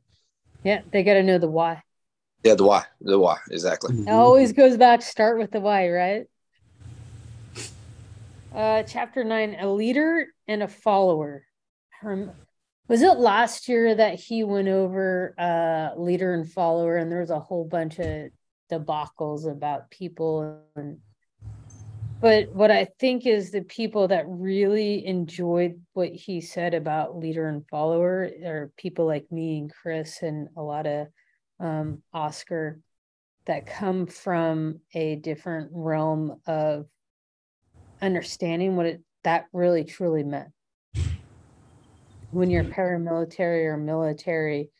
yeah, 0.64 0.82
they 0.92 1.02
got 1.02 1.14
to 1.14 1.22
know 1.22 1.38
the 1.38 1.48
why. 1.48 1.82
Yeah, 2.42 2.54
the 2.54 2.64
why, 2.64 2.84
the 3.00 3.18
why, 3.18 3.36
exactly. 3.50 3.94
It 3.94 4.10
always 4.10 4.52
goes 4.52 4.76
back 4.76 5.00
to 5.00 5.06
start 5.06 5.38
with 5.38 5.50
the 5.50 5.60
why, 5.60 5.90
right? 5.90 6.26
Uh, 8.54 8.82
chapter 8.82 9.24
nine: 9.24 9.56
a 9.60 9.70
leader 9.70 10.26
and 10.48 10.62
a 10.62 10.68
follower. 10.68 11.44
Um, 12.02 12.30
was 12.88 13.02
it 13.02 13.18
last 13.18 13.68
year 13.68 13.94
that 13.94 14.18
he 14.18 14.42
went 14.42 14.68
over 14.68 15.34
uh 15.38 16.00
leader 16.00 16.34
and 16.34 16.50
follower, 16.50 16.96
and 16.96 17.12
there 17.12 17.20
was 17.20 17.30
a 17.30 17.38
whole 17.38 17.64
bunch 17.64 17.98
of 17.98 18.30
debacles 18.70 19.50
about 19.50 19.90
people 19.90 20.62
and. 20.76 20.98
But 22.20 22.52
what 22.52 22.70
I 22.70 22.86
think 22.98 23.26
is 23.26 23.50
the 23.50 23.62
people 23.62 24.08
that 24.08 24.26
really 24.28 25.06
enjoyed 25.06 25.80
what 25.94 26.10
he 26.10 26.42
said 26.42 26.74
about 26.74 27.16
leader 27.16 27.48
and 27.48 27.66
follower 27.68 28.30
are 28.44 28.70
people 28.76 29.06
like 29.06 29.32
me 29.32 29.58
and 29.58 29.72
Chris 29.72 30.20
and 30.20 30.48
a 30.54 30.60
lot 30.60 30.86
of 30.86 31.06
um, 31.58 32.02
Oscar 32.12 32.78
that 33.46 33.66
come 33.66 34.06
from 34.06 34.80
a 34.94 35.16
different 35.16 35.70
realm 35.72 36.40
of 36.46 36.86
understanding 38.02 38.76
what 38.76 38.86
it 38.86 39.00
that 39.24 39.46
really 39.54 39.84
truly 39.84 40.22
meant. 40.22 40.48
When 42.32 42.50
you're 42.50 42.64
paramilitary 42.64 43.64
or 43.64 43.78
military 43.78 44.70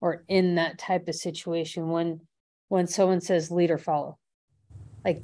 or 0.00 0.24
in 0.28 0.56
that 0.56 0.78
type 0.78 1.06
of 1.06 1.14
situation, 1.14 1.88
when 1.88 2.20
when 2.68 2.88
someone 2.88 3.20
says 3.20 3.50
leader 3.50 3.78
follow, 3.78 4.18
like 5.04 5.22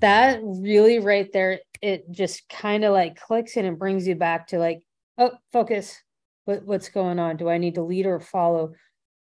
that 0.00 0.40
really 0.42 0.98
right 0.98 1.30
there, 1.32 1.60
it 1.80 2.10
just 2.10 2.48
kind 2.48 2.84
of 2.84 2.92
like 2.92 3.20
clicks 3.20 3.56
and 3.56 3.66
it 3.66 3.78
brings 3.78 4.06
you 4.06 4.14
back 4.14 4.48
to 4.48 4.58
like, 4.58 4.82
oh, 5.18 5.32
focus. 5.52 5.96
What 6.46 6.64
what's 6.64 6.88
going 6.88 7.18
on? 7.18 7.36
Do 7.36 7.48
I 7.48 7.58
need 7.58 7.74
to 7.74 7.82
lead 7.82 8.06
or 8.06 8.18
follow? 8.18 8.72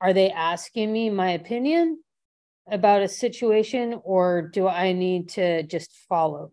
Are 0.00 0.12
they 0.12 0.30
asking 0.30 0.92
me 0.92 1.10
my 1.10 1.32
opinion 1.32 1.98
about 2.70 3.02
a 3.02 3.08
situation 3.08 4.00
or 4.04 4.42
do 4.42 4.68
I 4.68 4.92
need 4.92 5.30
to 5.30 5.62
just 5.64 5.90
follow? 6.08 6.52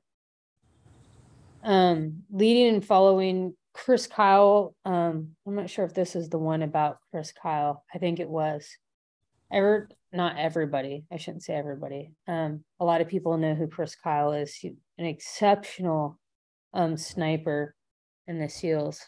Um, 1.63 2.23
leading 2.31 2.75
and 2.75 2.85
following 2.85 3.55
Chris 3.73 4.07
Kyle. 4.07 4.75
Um, 4.85 5.35
I'm 5.45 5.55
not 5.55 5.69
sure 5.69 5.85
if 5.85 5.93
this 5.93 6.15
is 6.15 6.29
the 6.29 6.37
one 6.39 6.63
about 6.63 6.97
Chris 7.11 7.31
Kyle. 7.31 7.83
I 7.93 7.97
think 7.97 8.19
it 8.19 8.29
was. 8.29 8.67
Ever 9.51 9.89
not 10.11 10.37
everybody. 10.37 11.05
I 11.11 11.17
shouldn't 11.17 11.43
say 11.43 11.53
everybody. 11.53 12.11
Um, 12.27 12.63
a 12.79 12.85
lot 12.85 13.01
of 13.01 13.07
people 13.07 13.37
know 13.37 13.55
who 13.55 13.67
Chris 13.67 13.95
Kyle 13.95 14.33
is. 14.33 14.53
He, 14.55 14.75
an 14.97 15.05
exceptional 15.05 16.19
um 16.73 16.97
sniper 16.97 17.75
in 18.27 18.39
the 18.39 18.49
SEALs. 18.49 19.07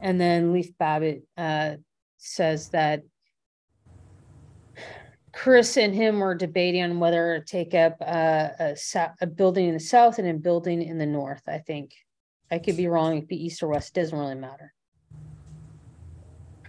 And 0.00 0.20
then 0.20 0.52
Leif 0.52 0.76
Babin 0.78 1.22
uh 1.36 1.76
says 2.18 2.70
that 2.70 3.02
Chris 5.32 5.76
and 5.76 5.94
him 5.94 6.18
were 6.18 6.34
debating 6.34 6.82
on 6.82 6.98
whether 6.98 7.38
to 7.38 7.44
take 7.44 7.74
up 7.74 7.96
uh, 8.00 8.48
a, 8.58 8.76
a 9.20 9.26
building 9.26 9.68
in 9.68 9.74
the 9.74 9.80
south 9.80 10.18
and 10.18 10.28
a 10.28 10.34
building 10.34 10.82
in 10.82 10.98
the 10.98 11.06
north. 11.06 11.42
I 11.46 11.58
think 11.58 11.92
I 12.50 12.58
could 12.58 12.76
be 12.76 12.88
wrong. 12.88 13.16
It 13.16 13.20
could 13.20 13.28
be 13.28 13.44
east 13.44 13.62
or 13.62 13.68
west. 13.68 13.94
Doesn't 13.94 14.18
really 14.18 14.34
matter. 14.34 14.72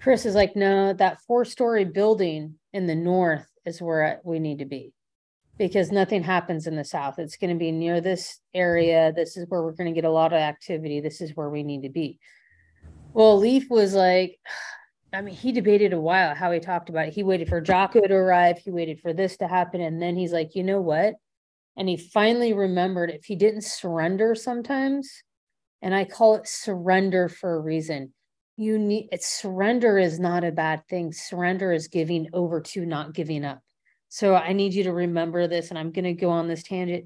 Chris 0.02 0.26
is 0.26 0.36
like, 0.36 0.56
no, 0.56 0.94
that 0.94 1.22
four-story 1.28 1.86
building 1.86 2.56
in 2.74 2.88
the 2.88 2.96
north 2.96 3.48
is 3.66 3.82
where 3.82 4.22
we 4.24 4.40
need 4.40 4.60
to 4.60 4.66
be, 4.66 4.94
because 5.58 5.92
nothing 5.92 6.24
happens 6.24 6.68
in 6.68 6.76
the 6.76 6.84
south. 6.84 7.20
It's 7.20 7.38
going 7.38 7.54
to 7.54 7.60
be 7.60 7.72
near 7.72 8.00
this 8.00 8.40
area. 8.54 9.12
This 9.14 9.36
is 9.36 9.46
where 9.50 9.62
we're 9.62 9.74
going 9.74 9.94
to 9.94 10.00
get 10.00 10.08
a 10.08 10.12
lot 10.12 10.34
of 10.34 10.40
activity. 10.40 11.02
This 11.02 11.22
is 11.22 11.36
where 11.36 11.50
we 11.50 11.64
need 11.64 11.84
to 11.84 11.90
be. 11.90 12.20
Well, 13.14 13.38
Leif 13.38 13.70
was 13.70 13.94
like, 13.94 14.40
I 15.12 15.22
mean, 15.22 15.34
he 15.34 15.52
debated 15.52 15.92
a 15.92 16.00
while 16.00 16.36
how 16.36 16.52
he 16.52 16.60
talked 16.60 16.90
about 16.90 17.08
it. 17.08 17.14
He 17.16 17.24
waited 17.24 17.50
for 17.50 17.60
Jocko 17.60 18.02
to 18.02 18.14
arrive. 18.14 18.60
He 18.60 18.70
waited 18.70 19.00
for 19.00 19.12
this 19.12 19.38
to 19.38 19.48
happen. 19.48 19.82
And 19.82 20.00
then 20.00 20.16
he's 20.16 20.32
like, 20.32 20.54
you 20.54 20.64
know 20.64 20.82
what? 20.82 21.16
And 21.76 21.90
he 21.90 21.98
finally 21.98 22.54
remembered 22.54 23.10
if 23.10 23.26
he 23.26 23.36
didn't 23.36 23.64
surrender 23.64 24.36
sometimes, 24.36 25.24
and 25.82 25.96
I 25.96 26.06
call 26.06 26.36
it 26.36 26.48
surrender 26.48 27.28
for 27.28 27.56
a 27.56 27.60
reason. 27.60 28.14
You 28.60 28.78
need 28.78 29.08
it's 29.14 29.26
surrender 29.26 29.98
is 29.98 30.20
not 30.20 30.44
a 30.44 30.52
bad 30.52 30.86
thing. 30.90 31.14
Surrender 31.14 31.72
is 31.72 31.88
giving 31.88 32.28
over 32.34 32.60
to 32.60 32.86
not 32.86 33.14
giving 33.14 33.46
up. 33.46 33.62
So 34.10 34.36
I 34.36 34.52
need 34.52 34.74
you 34.74 34.84
to 34.84 34.92
remember 34.92 35.48
this, 35.48 35.70
and 35.70 35.80
I'm 35.80 35.92
going 35.92 36.04
to 36.04 36.14
go 36.14 36.30
on 36.30 36.50
this 36.50 36.64
tangent. 36.64 37.06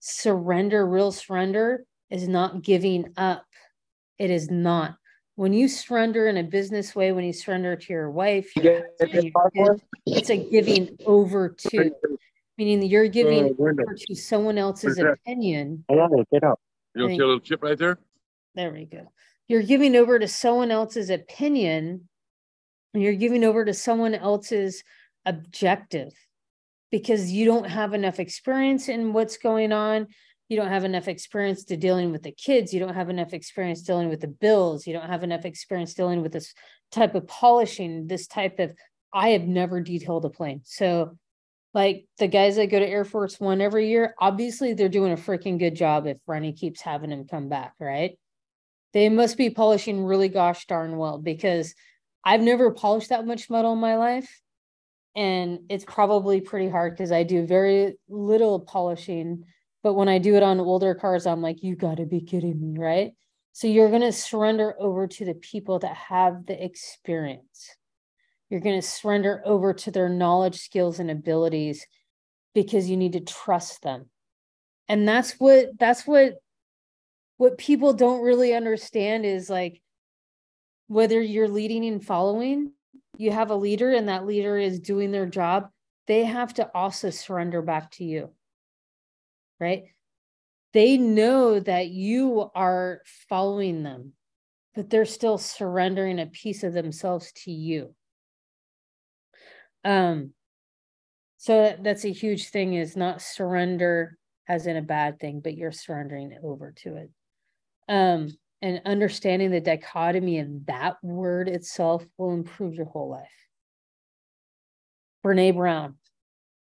Surrender, 0.00 0.86
real 0.86 1.12
surrender, 1.12 1.84
is 2.08 2.26
not 2.26 2.62
giving 2.62 3.12
up. 3.18 3.44
It 4.18 4.30
is 4.30 4.50
not 4.50 4.96
when 5.34 5.52
you 5.52 5.68
surrender 5.68 6.26
in 6.26 6.38
a 6.38 6.42
business 6.42 6.96
way, 6.96 7.12
when 7.12 7.24
you 7.24 7.34
surrender 7.34 7.76
to 7.76 7.92
your 7.92 8.10
wife, 8.10 8.56
your 8.56 8.86
husband, 8.98 9.30
your 9.54 9.66
kids, 9.68 9.82
it's 10.06 10.30
a 10.30 10.36
giving 10.36 10.96
over 11.04 11.50
to, 11.50 11.92
meaning 12.56 12.80
that 12.80 12.86
you're 12.86 13.08
giving 13.08 13.54
over 13.60 13.94
to 13.94 14.14
someone 14.16 14.56
else's 14.56 14.98
opinion. 14.98 15.84
Get 15.88 15.98
up. 15.98 16.18
I 16.32 16.98
You 16.98 17.02
don't 17.02 17.08
think- 17.10 17.20
see 17.20 17.22
a 17.22 17.26
little 17.26 17.40
chip 17.40 17.62
right 17.62 17.76
there? 17.76 17.98
There 18.54 18.72
we 18.72 18.86
go. 18.86 19.12
You're 19.48 19.62
giving 19.62 19.96
over 19.96 20.18
to 20.18 20.28
someone 20.28 20.70
else's 20.70 21.10
opinion. 21.10 22.08
And 22.94 23.02
you're 23.02 23.14
giving 23.14 23.44
over 23.44 23.64
to 23.64 23.74
someone 23.74 24.14
else's 24.14 24.82
objective 25.26 26.12
because 26.90 27.30
you 27.30 27.44
don't 27.44 27.68
have 27.68 27.92
enough 27.92 28.18
experience 28.18 28.88
in 28.88 29.12
what's 29.12 29.36
going 29.36 29.72
on. 29.72 30.06
You 30.48 30.56
don't 30.56 30.68
have 30.68 30.84
enough 30.84 31.08
experience 31.08 31.64
to 31.64 31.76
dealing 31.76 32.12
with 32.12 32.22
the 32.22 32.32
kids. 32.32 32.72
You 32.72 32.80
don't 32.80 32.94
have 32.94 33.10
enough 33.10 33.34
experience 33.34 33.82
dealing 33.82 34.08
with 34.08 34.20
the 34.20 34.28
bills. 34.28 34.86
You 34.86 34.94
don't 34.94 35.08
have 35.08 35.22
enough 35.22 35.44
experience 35.44 35.92
dealing 35.92 36.22
with 36.22 36.32
this 36.32 36.54
type 36.90 37.14
of 37.14 37.26
polishing, 37.26 38.06
this 38.06 38.26
type 38.26 38.58
of, 38.58 38.72
I 39.12 39.30
have 39.30 39.42
never 39.42 39.80
detailed 39.80 40.24
a 40.24 40.30
plane. 40.30 40.62
So 40.64 41.18
like 41.74 42.06
the 42.16 42.28
guys 42.28 42.56
that 42.56 42.70
go 42.70 42.78
to 42.78 42.88
Air 42.88 43.04
Force 43.04 43.38
One 43.38 43.60
every 43.60 43.90
year, 43.90 44.14
obviously 44.18 44.72
they're 44.72 44.88
doing 44.88 45.12
a 45.12 45.16
freaking 45.16 45.58
good 45.58 45.76
job 45.76 46.06
if 46.06 46.16
Renny 46.26 46.54
keeps 46.54 46.80
having 46.80 47.10
him 47.10 47.26
come 47.26 47.50
back, 47.50 47.74
right? 47.78 48.18
They 48.92 49.08
must 49.08 49.36
be 49.36 49.50
polishing 49.50 50.04
really 50.04 50.28
gosh 50.28 50.66
darn 50.66 50.96
well 50.96 51.18
because 51.18 51.74
I've 52.24 52.40
never 52.40 52.70
polished 52.70 53.10
that 53.10 53.26
much 53.26 53.50
metal 53.50 53.72
in 53.72 53.78
my 53.78 53.96
life. 53.96 54.40
And 55.14 55.60
it's 55.68 55.84
probably 55.84 56.40
pretty 56.40 56.68
hard 56.68 56.94
because 56.94 57.12
I 57.12 57.22
do 57.22 57.46
very 57.46 57.94
little 58.08 58.60
polishing. 58.60 59.44
But 59.82 59.94
when 59.94 60.08
I 60.08 60.18
do 60.18 60.36
it 60.36 60.42
on 60.42 60.60
older 60.60 60.94
cars, 60.94 61.26
I'm 61.26 61.42
like, 61.42 61.62
you 61.62 61.76
got 61.76 61.96
to 61.96 62.06
be 62.06 62.20
kidding 62.20 62.60
me, 62.60 62.78
right? 62.78 63.12
So 63.52 63.66
you're 63.66 63.88
going 63.88 64.02
to 64.02 64.12
surrender 64.12 64.74
over 64.78 65.06
to 65.06 65.24
the 65.24 65.34
people 65.34 65.80
that 65.80 65.96
have 65.96 66.46
the 66.46 66.62
experience. 66.62 67.76
You're 68.50 68.60
going 68.60 68.80
to 68.80 68.86
surrender 68.86 69.42
over 69.44 69.74
to 69.74 69.90
their 69.90 70.08
knowledge, 70.08 70.60
skills, 70.60 71.00
and 71.00 71.10
abilities 71.10 71.86
because 72.54 72.88
you 72.88 72.96
need 72.96 73.12
to 73.14 73.20
trust 73.20 73.82
them. 73.82 74.06
And 74.88 75.06
that's 75.06 75.32
what 75.32 75.78
that's 75.78 76.06
what 76.06 76.34
what 77.38 77.56
people 77.56 77.94
don't 77.94 78.22
really 78.22 78.52
understand 78.52 79.24
is 79.24 79.48
like 79.48 79.80
whether 80.88 81.20
you're 81.20 81.48
leading 81.48 81.84
and 81.86 82.04
following, 82.04 82.72
you 83.16 83.30
have 83.30 83.50
a 83.50 83.56
leader 83.56 83.92
and 83.92 84.08
that 84.08 84.26
leader 84.26 84.58
is 84.58 84.80
doing 84.80 85.10
their 85.10 85.26
job, 85.26 85.70
they 86.06 86.24
have 86.24 86.52
to 86.54 86.70
also 86.74 87.10
surrender 87.10 87.62
back 87.62 87.90
to 87.92 88.04
you. 88.04 88.30
Right? 89.60 89.84
They 90.72 90.98
know 90.98 91.60
that 91.60 91.88
you 91.88 92.50
are 92.54 93.02
following 93.28 93.82
them, 93.82 94.12
but 94.74 94.90
they're 94.90 95.04
still 95.04 95.38
surrendering 95.38 96.18
a 96.18 96.26
piece 96.26 96.62
of 96.62 96.72
themselves 96.72 97.32
to 97.44 97.50
you. 97.52 97.94
Um 99.84 100.34
so 101.40 101.62
that- 101.62 101.84
that's 101.84 102.04
a 102.04 102.12
huge 102.12 102.48
thing 102.48 102.74
is 102.74 102.96
not 102.96 103.22
surrender 103.22 104.18
as 104.48 104.66
in 104.66 104.76
a 104.76 104.82
bad 104.82 105.20
thing, 105.20 105.38
but 105.40 105.56
you're 105.56 105.70
surrendering 105.70 106.36
over 106.42 106.72
to 106.72 106.96
it. 106.96 107.10
Um, 107.88 108.36
and 108.60 108.82
understanding 108.84 109.50
the 109.50 109.60
dichotomy 109.60 110.38
in 110.38 110.64
that 110.66 110.96
word 111.02 111.48
itself 111.48 112.04
will 112.16 112.34
improve 112.34 112.74
your 112.74 112.86
whole 112.86 113.08
life. 113.08 113.28
Brene 115.24 115.54
Brown, 115.54 115.96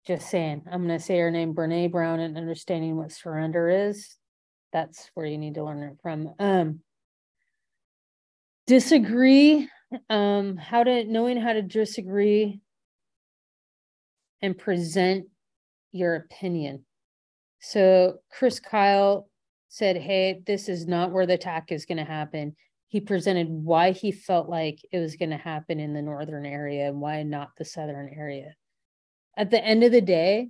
just 0.05 0.30
saying, 0.30 0.64
I'm 0.70 0.86
going 0.86 0.97
to 0.97 1.03
say 1.03 1.18
her 1.20 1.32
name, 1.32 1.53
Brene 1.53 1.91
Brown, 1.91 2.20
and 2.20 2.38
understanding 2.38 2.97
what 2.97 3.12
surrender 3.12 3.70
is. 3.70 4.18
That's 4.74 5.10
where 5.14 5.26
you 5.26 5.38
need 5.38 5.55
to 5.55 5.64
learn 5.64 5.84
it 5.84 5.97
from. 6.01 6.34
Um, 6.38 6.82
disagree, 8.68 9.70
um, 10.10 10.57
how 10.57 10.84
to 10.84 11.05
knowing 11.05 11.38
how 11.38 11.53
to 11.53 11.62
disagree 11.62 12.60
and 14.41 14.57
present 14.57 15.28
your 15.91 16.16
opinion. 16.16 16.86
So 17.62 18.18
Chris 18.32 18.60
Kyle 18.60 19.29
said, 19.70 19.96
Hey, 19.98 20.42
this 20.46 20.68
is 20.68 20.88
not 20.88 21.12
where 21.12 21.26
the 21.26 21.36
attack 21.36 21.72
is 21.72 21.86
going 21.86 22.00
to 22.00 22.04
happen. 22.04 22.56
He 22.88 23.00
presented 23.00 23.48
why 23.48 23.92
he 23.92 24.12
felt 24.12 24.50
like 24.50 24.80
it 24.92 24.98
was 25.00 25.16
going 25.16 25.30
to 25.30 25.38
happen 25.38 25.80
in 25.80 25.94
the 25.94 26.02
northern 26.02 26.46
area 26.46 26.88
and 26.88 27.00
why 27.00 27.22
not 27.24 27.52
the 27.58 27.66
southern 27.66 28.10
area. 28.10 28.56
At 29.38 29.52
the 29.52 29.64
end 29.64 29.84
of 29.84 29.92
the 29.92 30.02
day, 30.02 30.50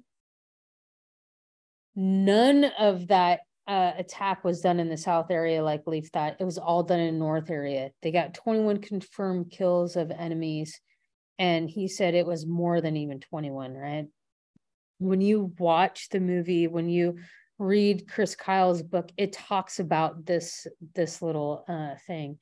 none 1.96 2.64
of 2.64 3.10
that 3.10 3.42
uh, 3.68 3.92
attack 3.98 4.44
was 4.44 4.62
done 4.62 4.80
in 4.80 4.90
the 4.90 4.98
south 4.98 5.30
area 5.30 5.62
like 5.62 5.86
Leif 5.86 6.08
thought. 6.08 6.38
It 6.40 6.46
was 6.46 6.58
all 6.58 6.82
done 6.82 7.02
in 7.02 7.20
north 7.20 7.52
area. 7.52 7.92
They 8.02 8.12
got 8.12 8.34
21 8.34 8.80
confirmed 8.80 9.52
kills 9.52 9.96
of 9.96 10.10
enemies, 10.10 10.80
and 11.38 11.70
he 11.70 11.88
said 11.88 12.16
it 12.16 12.26
was 12.26 12.48
more 12.48 12.82
than 12.82 12.96
even 12.96 13.20
21, 13.20 13.76
right? 13.76 14.08
When 14.98 15.22
you 15.22 15.54
watch 15.60 16.10
the 16.10 16.20
movie, 16.20 16.68
when 16.68 16.90
you 16.90 17.20
read 17.60 18.08
Chris 18.08 18.36
Kyle's 18.36 18.82
book, 18.82 19.12
it 19.18 19.34
talks 19.34 19.80
about 19.80 20.26
this 20.26 20.66
this 20.96 21.22
little 21.22 21.66
uh, 21.68 21.96
thing, 22.08 22.40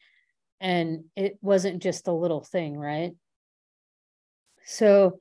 and 0.61 1.05
it 1.15 1.37
wasn't 1.41 1.81
just 1.81 2.07
a 2.07 2.13
little 2.13 2.43
thing, 2.43 2.77
right? 2.77 3.13
So, 4.65 5.19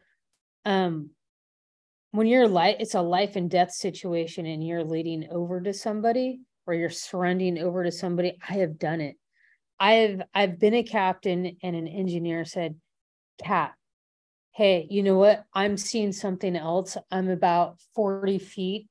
um, 0.64 1.11
when 2.16 2.26
you're 2.26 2.49
like 2.49 2.76
it's 2.80 2.94
a 2.94 3.03
life 3.03 3.36
and 3.36 3.51
death 3.51 3.72
situation 3.72 4.47
and 4.47 4.66
you're 4.66 4.84
leading 4.84 5.28
over 5.30 5.61
to 5.61 5.72
somebody 5.72 6.40
or 6.66 6.74
you're 6.74 6.88
surrendering 6.90 7.59
over 7.59 7.84
to 7.84 7.92
somebody 7.92 8.38
i 8.49 8.55
have 8.55 8.78
done 8.78 9.01
it. 9.01 9.16
I've 9.78 10.22
i've 10.34 10.59
been 10.59 10.74
a 10.74 10.82
captain 10.82 11.57
and 11.62 11.76
an 11.76 11.86
engineer 11.88 12.44
said 12.44 12.76
cap 13.42 13.74
hey 14.53 14.86
you 14.88 15.03
know 15.03 15.16
what? 15.16 15.44
I'm 15.53 15.76
seeing 15.76 16.12
something 16.12 16.57
else. 16.57 16.97
I'm 17.11 17.28
about 17.28 17.78
40 17.94 18.38
feet 18.38 18.88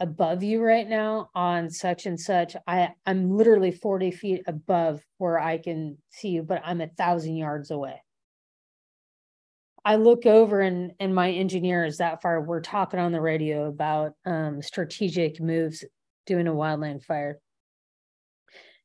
above 0.00 0.42
you 0.42 0.60
right 0.62 0.88
now 0.88 1.30
on 1.34 1.70
such 1.70 2.06
and 2.06 2.18
such 2.18 2.56
i 2.66 2.88
i'm 3.06 3.30
literally 3.30 3.70
40 3.70 4.10
feet 4.10 4.42
above 4.46 5.00
where 5.18 5.38
i 5.38 5.56
can 5.56 5.96
see 6.10 6.28
you 6.28 6.42
but 6.42 6.62
i'm 6.64 6.80
a 6.80 6.88
thousand 6.88 7.36
yards 7.36 7.70
away 7.70 8.00
I 9.84 9.96
look 9.96 10.24
over 10.24 10.60
and 10.60 10.92
and 10.98 11.14
my 11.14 11.30
engineer 11.30 11.84
is 11.84 11.98
that 11.98 12.22
far. 12.22 12.40
We're 12.40 12.62
talking 12.62 12.98
on 12.98 13.12
the 13.12 13.20
radio 13.20 13.66
about 13.66 14.12
um, 14.24 14.62
strategic 14.62 15.40
moves 15.40 15.84
doing 16.26 16.46
a 16.46 16.52
wildland 16.52 17.04
fire. 17.04 17.38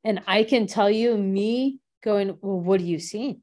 And 0.04 0.22
I 0.28 0.44
can 0.44 0.68
tell 0.68 0.90
you, 0.90 1.18
me 1.18 1.80
going, 2.04 2.38
well, 2.42 2.60
what 2.60 2.82
are 2.82 2.86
you 2.86 3.00
seeing? 3.00 3.42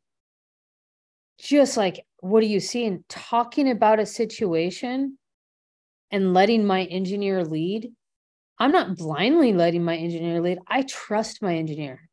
Just 1.38 1.76
like, 1.76 2.04
what 2.20 2.42
are 2.42 2.46
you 2.46 2.60
seeing? 2.60 3.04
Talking 3.08 3.70
about 3.70 4.00
a 4.00 4.06
situation 4.06 5.18
and 6.10 6.34
letting 6.34 6.66
my 6.66 6.84
engineer 6.84 7.44
lead. 7.44 7.92
I'm 8.58 8.72
not 8.72 8.96
blindly 8.96 9.52
letting 9.52 9.84
my 9.84 9.96
engineer 9.96 10.40
lead. 10.40 10.58
I 10.66 10.82
trust 10.82 11.42
my 11.42 11.56
engineer 11.56 12.06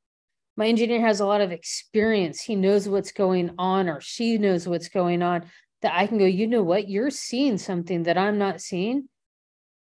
my 0.56 0.68
engineer 0.68 1.02
has 1.02 1.20
a 1.20 1.26
lot 1.26 1.41
of 1.41 1.52
experience. 1.52 2.41
He 2.41 2.56
knows 2.56 2.88
what's 2.88 3.12
going 3.12 3.56
on, 3.58 3.89
or 3.89 4.02
she 4.02 4.38
knows 4.38 4.68
what's 4.68 4.89
going 4.89 5.22
on. 5.22 5.46
That 5.82 5.94
I 5.96 6.08
can 6.08 6.18
go, 6.18 6.26
you 6.26 6.48
know 6.48 6.64
what? 6.64 6.88
You're 6.88 7.10
seeing 7.10 7.58
something 7.58 8.04
that 8.04 8.18
I'm 8.18 8.38
not 8.38 8.62
seeing, 8.62 9.10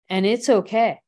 and 0.08 0.26
it's 0.26 0.48
okay. 0.48 1.00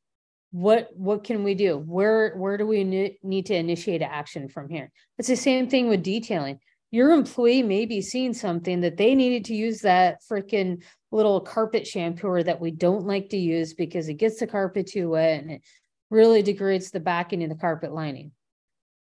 What 0.53 0.89
what 0.95 1.25
can 1.25 1.45
we 1.45 1.55
do? 1.55 1.77
Where 1.77 2.35
where 2.37 2.57
do 2.57 2.67
we 2.67 2.85
need 3.23 3.47
to 3.47 3.55
initiate 3.55 4.03
action 4.03 4.49
from 4.49 4.69
here? 4.69 4.91
It's 5.19 5.29
the 5.29 5.37
same 5.37 5.69
thing 5.69 5.89
with 5.89 6.03
detailing. 6.03 6.61
Your 6.91 7.13
employee 7.13 7.63
may 7.63 7.87
be 7.87 8.01
seeing 8.01 8.35
something 8.35 8.81
that 8.81 8.97
they 8.97 9.15
needed 9.15 9.45
to 9.47 9.55
use 9.55 9.83
that 9.83 10.19
freaking 10.29 10.83
little 11.13 11.41
carpet 11.41 11.85
shampooer 11.85 12.45
that 12.45 12.61
we 12.61 12.71
don't 12.71 13.07
like 13.07 13.31
to 13.31 13.37
use 13.37 13.75
because 13.75 14.09
it 14.09 14.15
gets 14.15 14.39
the 14.39 14.47
carpet 14.47 14.87
too 14.87 15.11
wet 15.11 15.43
and 15.43 15.51
it 15.51 15.63
really 16.11 16.43
degrades 16.43 16.91
the 16.91 17.01
backing 17.01 17.43
of 17.43 17.49
the 17.49 17.57
carpet 17.57 17.93
lining 17.93 18.33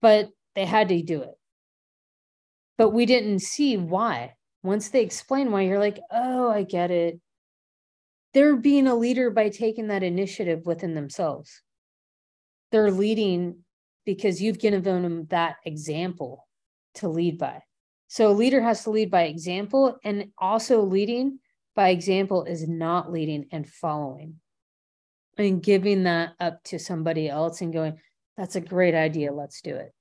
but 0.03 0.29
they 0.55 0.67
had 0.67 0.89
to 0.89 1.01
do 1.03 1.23
it. 1.23 1.35
But 2.77 2.91
we 2.91 3.07
didn't 3.07 3.39
see 3.39 3.79
why. 3.79 4.35
Once 4.63 4.91
they 4.91 5.03
explain 5.03 5.51
why, 5.51 5.63
you're 5.63 5.79
like, 5.79 6.01
oh, 6.11 6.51
I 6.51 6.65
get 6.65 6.91
it. 6.91 7.21
They're 8.35 8.57
being 8.57 8.87
a 8.87 8.95
leader 8.95 9.31
by 9.31 9.49
taking 9.49 9.89
that 9.89 10.03
initiative 10.03 10.67
within 10.67 10.95
themselves. 10.95 11.63
They're 12.71 12.91
leading 12.91 13.59
because 14.05 14.43
you've 14.43 14.59
given 14.59 14.83
them 14.83 15.27
that 15.31 15.57
example 15.65 16.47
to 16.95 17.09
lead 17.09 17.39
by. 17.39 17.63
So 18.09 18.31
a 18.31 18.33
leader 18.33 18.61
has 18.61 18.85
to 18.85 18.91
lead 18.91 19.11
by 19.11 19.23
example, 19.23 19.99
and 20.05 20.33
also 20.39 20.83
leading 20.83 21.39
by 21.75 21.91
example 21.91 22.45
is 22.45 22.69
not 22.69 23.11
leading 23.11 23.47
and 23.51 23.69
following 23.69 24.37
and 25.39 25.63
giving 25.63 26.05
that 26.05 26.35
up 26.39 26.63
to 26.65 26.79
somebody 26.79 27.29
else 27.29 27.61
and 27.61 27.73
going, 27.73 27.99
that's 28.37 28.57
a 28.57 28.61
great 28.61 28.95
idea. 28.95 29.33
Let's 29.33 29.61
do 29.63 29.77
it. 29.77 29.95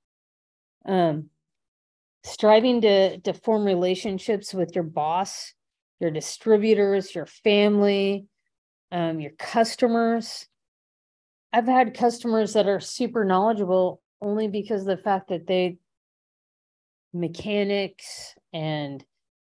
Um, 0.84 1.30
striving 2.24 2.82
to, 2.82 3.18
to 3.20 3.32
form 3.32 3.64
relationships 3.64 4.52
with 4.52 4.74
your 4.74 4.84
boss, 4.84 5.54
your 6.00 6.10
distributors, 6.10 7.14
your 7.14 7.26
family, 7.26 8.26
um, 8.90 9.20
your 9.20 9.32
customers. 9.32 10.46
I've 11.52 11.66
had 11.66 11.94
customers 11.94 12.54
that 12.54 12.68
are 12.68 12.80
super 12.80 13.24
knowledgeable 13.24 14.00
only 14.20 14.48
because 14.48 14.82
of 14.82 14.86
the 14.86 15.02
fact 15.02 15.28
that 15.28 15.46
they 15.46 15.78
mechanics 17.12 18.34
and 18.52 19.04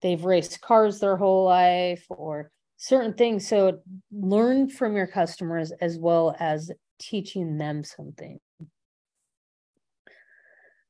they've 0.02 0.24
raced 0.24 0.62
cars 0.62 1.00
their 1.00 1.18
whole 1.18 1.46
life 1.46 2.06
or 2.10 2.52
certain 2.78 3.14
things. 3.14 3.48
So 3.48 3.80
learn 4.12 4.70
from 4.70 4.96
your 4.96 5.08
customers 5.08 5.72
as 5.82 5.98
well 5.98 6.36
as 6.40 6.72
teaching 7.00 7.58
them 7.58 7.84
something 7.84 8.40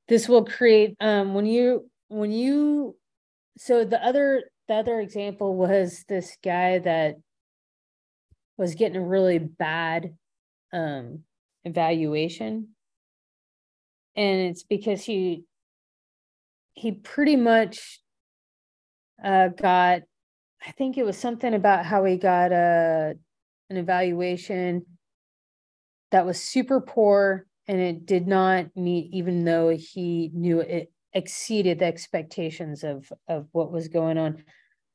this 0.10 0.28
will 0.28 0.44
create 0.44 0.98
um 1.00 1.34
when 1.34 1.46
you 1.46 1.90
when 2.10 2.32
you 2.32 2.96
so 3.58 3.86
the 3.86 4.04
other 4.04 4.44
the 4.68 4.74
other 4.74 5.00
example 5.00 5.56
was 5.56 6.04
this 6.10 6.36
guy 6.44 6.80
that 6.80 7.16
was 8.58 8.76
getting 8.76 8.98
a 8.98 9.06
really 9.06 9.38
bad 9.38 10.16
um 10.74 11.20
evaluation 11.64 12.70
and 14.16 14.40
it's 14.50 14.64
because 14.64 15.04
he 15.04 15.44
he 16.74 16.92
pretty 16.92 17.36
much 17.36 18.00
uh 19.24 19.48
got 19.50 20.02
i 20.66 20.72
think 20.72 20.98
it 20.98 21.06
was 21.06 21.18
something 21.18 21.54
about 21.54 21.86
how 21.86 22.04
he 22.06 22.18
got 22.18 22.52
a 22.52 22.56
uh, 22.56 23.14
an 23.70 23.78
evaluation 23.78 24.86
that 26.12 26.26
was 26.26 26.42
super 26.42 26.82
poor 26.82 27.46
and 27.68 27.80
it 27.80 28.06
did 28.06 28.28
not 28.28 28.66
meet 28.76 29.14
even 29.14 29.46
though 29.46 29.70
he 29.70 30.32
knew 30.34 30.60
it 30.60 30.92
exceeded 31.14 31.80
the 31.80 31.86
expectations 31.86 32.84
of 32.84 33.12
of 33.28 33.48
what 33.52 33.72
was 33.72 33.88
going 33.88 34.18
on. 34.18 34.44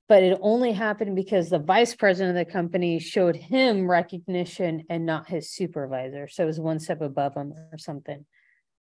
But 0.07 0.23
it 0.23 0.39
only 0.43 0.73
happened 0.73 1.17
because 1.17 1.49
the 1.49 1.59
vice 1.59 1.95
president 1.95 2.37
of 2.37 2.47
the 2.47 2.53
company 2.53 2.99
showed 2.99 3.37
him 3.37 3.91
recognition 3.91 4.85
and 4.91 5.07
not 5.07 5.29
his 5.29 5.51
supervisor. 5.51 6.29
So 6.29 6.43
it 6.43 6.47
was 6.47 6.61
one 6.61 6.79
step 6.79 7.01
above 7.01 7.35
him 7.35 7.55
or 7.73 7.79
something. 7.79 8.27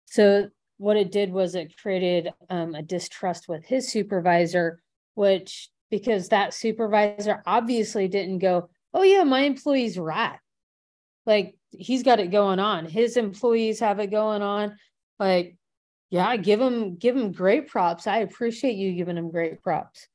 So 0.06 0.50
what 0.78 0.96
it 0.96 1.12
did 1.12 1.34
was 1.34 1.56
it 1.56 1.78
created 1.78 2.32
um, 2.50 2.74
a 2.74 2.82
distrust 2.82 3.50
with 3.50 3.66
his 3.66 3.92
supervisor 3.92 4.82
which 5.20 5.70
because 5.91 6.30
that 6.30 6.53
supervisor 6.53 7.43
obviously 7.45 8.07
didn't 8.07 8.39
go 8.39 8.70
oh 8.93 9.03
yeah 9.03 9.24
my 9.24 9.41
employee's 9.41 9.97
rat 9.97 10.39
like 11.26 11.55
he's 11.72 12.03
got 12.03 12.20
it 12.20 12.32
going 12.32 12.59
on. 12.59 12.86
His 12.86 13.17
employees 13.17 13.80
have 13.80 13.99
it 13.99 14.11
going 14.11 14.41
on. 14.41 14.78
Like, 15.20 15.55
yeah, 16.09 16.36
give 16.38 16.59
him 16.59 16.95
give 16.95 17.15
him 17.15 17.32
great 17.32 17.67
props. 17.67 18.07
I 18.07 18.20
appreciate 18.20 18.76
you 18.76 18.93
giving 18.93 19.17
him 19.17 19.32
great 19.32 19.61
props. 19.61 20.07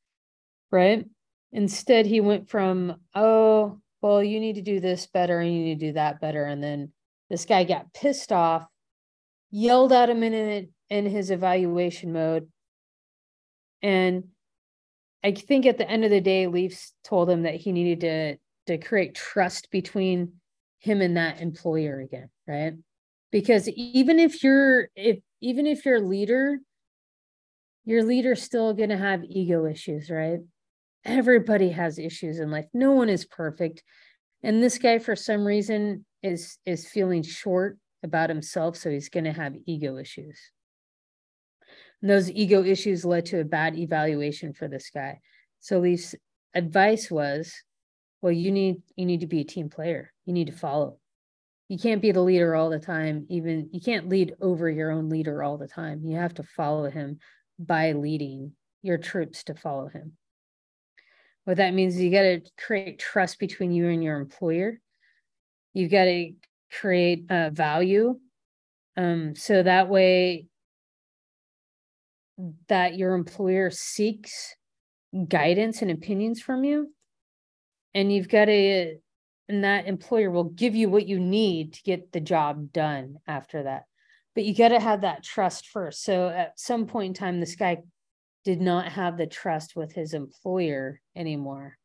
Right? 0.71 1.07
Instead, 1.53 2.07
he 2.07 2.21
went 2.21 2.51
from, 2.51 2.97
oh, 3.15 3.79
well, 4.03 4.25
you 4.25 4.41
need 4.41 4.57
to 4.57 4.63
do 4.63 4.81
this 4.81 5.07
better 5.07 5.39
and 5.39 5.55
you 5.55 5.63
need 5.63 5.79
to 5.79 5.87
do 5.87 5.93
that 5.93 6.21
better. 6.21 6.45
And 6.45 6.63
then 6.63 6.93
this 7.31 7.45
guy 7.45 7.63
got 7.63 7.95
pissed 7.95 8.33
off, 8.33 8.67
yelled 9.51 9.93
at 9.93 10.11
him 10.11 10.23
in 10.23 10.69
in 10.91 11.07
his 11.07 11.31
evaluation 11.31 12.13
mode. 12.13 12.49
And 13.83 14.25
I 15.25 15.33
think 15.33 15.65
at 15.65 15.79
the 15.79 15.91
end 15.91 16.05
of 16.05 16.11
the 16.11 16.21
day, 16.21 16.47
Leif's 16.47 16.93
told 17.03 17.31
him 17.31 17.43
that 17.43 17.55
he 17.55 17.73
needed 17.73 18.01
to 18.01 18.37
to 18.67 18.79
create 18.79 19.15
trust 19.15 19.71
between 19.71 20.35
him 20.79 21.01
and 21.01 21.17
that 21.17 21.41
employer 21.41 22.01
again, 22.01 22.29
right? 22.47 22.75
Because 23.33 23.69
even 23.71 24.19
if 24.19 24.45
you're 24.45 24.91
if 24.95 25.19
even 25.41 25.67
if 25.67 25.85
you're 25.87 25.97
a 25.97 26.01
leader, 26.01 26.59
your 27.85 28.05
leader's 28.05 28.43
still 28.43 28.75
going 28.75 28.91
to 28.91 28.97
have 28.99 29.25
ego 29.25 29.65
issues, 29.65 30.11
right? 30.11 30.41
Everybody 31.05 31.71
has 31.71 31.99
issues 31.99 32.39
in 32.39 32.51
life. 32.51 32.67
No 32.75 32.93
one 32.93 33.09
is 33.09 33.25
perfect. 33.25 33.83
And 34.43 34.63
this 34.63 34.79
guy 34.79 34.99
for 34.99 35.17
some 35.17 35.47
reason 35.47 36.05
is 36.23 36.59
is 36.67 36.87
feeling 36.87 37.23
short 37.23 37.79
about 38.03 38.29
himself, 38.29 38.77
so 38.77 38.91
he's 38.91 39.09
going 39.09 39.25
to 39.25 39.33
have 39.33 39.55
ego 39.65 39.97
issues. 39.97 40.39
And 42.05 42.11
those 42.11 42.31
ego 42.31 42.63
issues 42.63 43.03
led 43.07 43.25
to 43.27 43.41
a 43.41 43.45
bad 43.45 43.79
evaluation 43.79 44.53
for 44.53 44.69
this 44.69 44.91
guy. 44.91 45.21
So 45.61 45.79
Leif's 45.79 46.15
advice 46.55 47.11
was 47.11 47.55
well 48.21 48.31
you 48.31 48.53
need 48.53 48.83
you 48.95 49.07
need 49.07 49.21
to 49.21 49.27
be 49.27 49.41
a 49.41 49.45
team 49.45 49.71
player. 49.71 50.13
You 50.27 50.35
need 50.35 50.49
to 50.49 50.53
follow. 50.53 50.99
You 51.71 51.79
can't 51.79 52.03
be 52.03 52.13
the 52.13 52.21
leader 52.21 52.55
all 52.55 52.69
the 52.69 52.79
time 52.79 53.25
even 53.31 53.71
you 53.73 53.81
can't 53.81 54.11
lead 54.11 54.35
over 54.43 54.69
your 54.69 54.91
own 54.91 55.09
leader 55.09 55.43
all 55.43 55.57
the 55.57 55.67
time. 55.67 56.03
You 56.05 56.19
have 56.19 56.35
to 56.35 56.43
follow 56.43 56.91
him 56.91 57.21
by 57.59 57.93
leading 57.93 58.53
your 58.83 58.99
troops 58.99 59.43
to 59.45 59.55
follow 59.55 59.89
him. 59.89 60.13
What 61.45 61.57
that 61.57 61.73
means 61.73 61.95
is 61.95 62.03
you 62.03 62.11
got 62.11 62.21
to 62.21 62.43
create 62.59 62.99
trust 62.99 63.39
between 63.39 63.73
you 63.73 63.89
and 63.89 64.05
your 64.05 64.21
employer. 64.21 64.79
You 65.73 65.89
got 65.89 66.05
to 66.05 66.33
create 66.71 67.31
uh, 67.31 67.49
value 67.49 68.19
um, 68.95 69.35
so 69.35 69.63
that 69.63 69.89
way 69.89 70.49
that 72.69 72.97
your 72.97 73.15
employer 73.15 73.71
seeks 73.71 74.55
guidance 75.29 75.83
and 75.83 75.91
opinions 75.91 76.41
from 76.41 76.65
you. 76.65 76.93
And 77.95 78.13
you've 78.13 78.29
got 78.29 78.47
to 78.47 78.97
and 79.49 79.65
that 79.65 79.87
employer 79.87 80.31
will 80.31 80.45
give 80.45 80.75
you 80.75 80.89
what 80.89 81.07
you 81.07 81.21
need 81.21 81.75
to 81.75 81.83
get 81.83 82.13
the 82.13 82.21
job 82.21 82.73
done 82.73 83.17
after 83.27 83.65
that. 83.65 83.85
But 84.35 84.45
you 84.45 84.55
got 84.55 84.69
to 84.69 84.81
have 84.81 85.03
that 85.03 85.23
trust 85.23 85.69
first. 85.69 86.03
So 86.03 86.29
at 86.29 86.59
some 86.59 86.87
point 86.87 87.09
in 87.09 87.15
time 87.15 87.41
this 87.41 87.55
guy 87.55 87.79
did 88.45 88.61
not 88.61 88.93
have 88.93 89.17
the 89.17 89.27
trust 89.27 89.77
with 89.77 89.93
his 89.93 90.15
employer 90.15 91.01
anymore. 91.15 91.77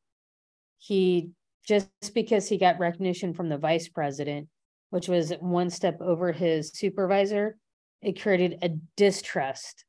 He 0.78 1.32
just 1.68 1.90
because 2.14 2.48
he 2.48 2.58
got 2.58 2.80
recognition 2.80 3.34
from 3.34 3.50
the 3.50 3.58
vice 3.58 3.88
president 3.88 4.48
which 4.90 5.08
was 5.08 5.32
one 5.40 5.70
step 5.70 6.02
over 6.02 6.32
his 6.32 6.72
supervisor 6.74 7.58
it 8.02 8.20
created 8.20 8.58
a 8.62 8.70
distrust 8.96 9.86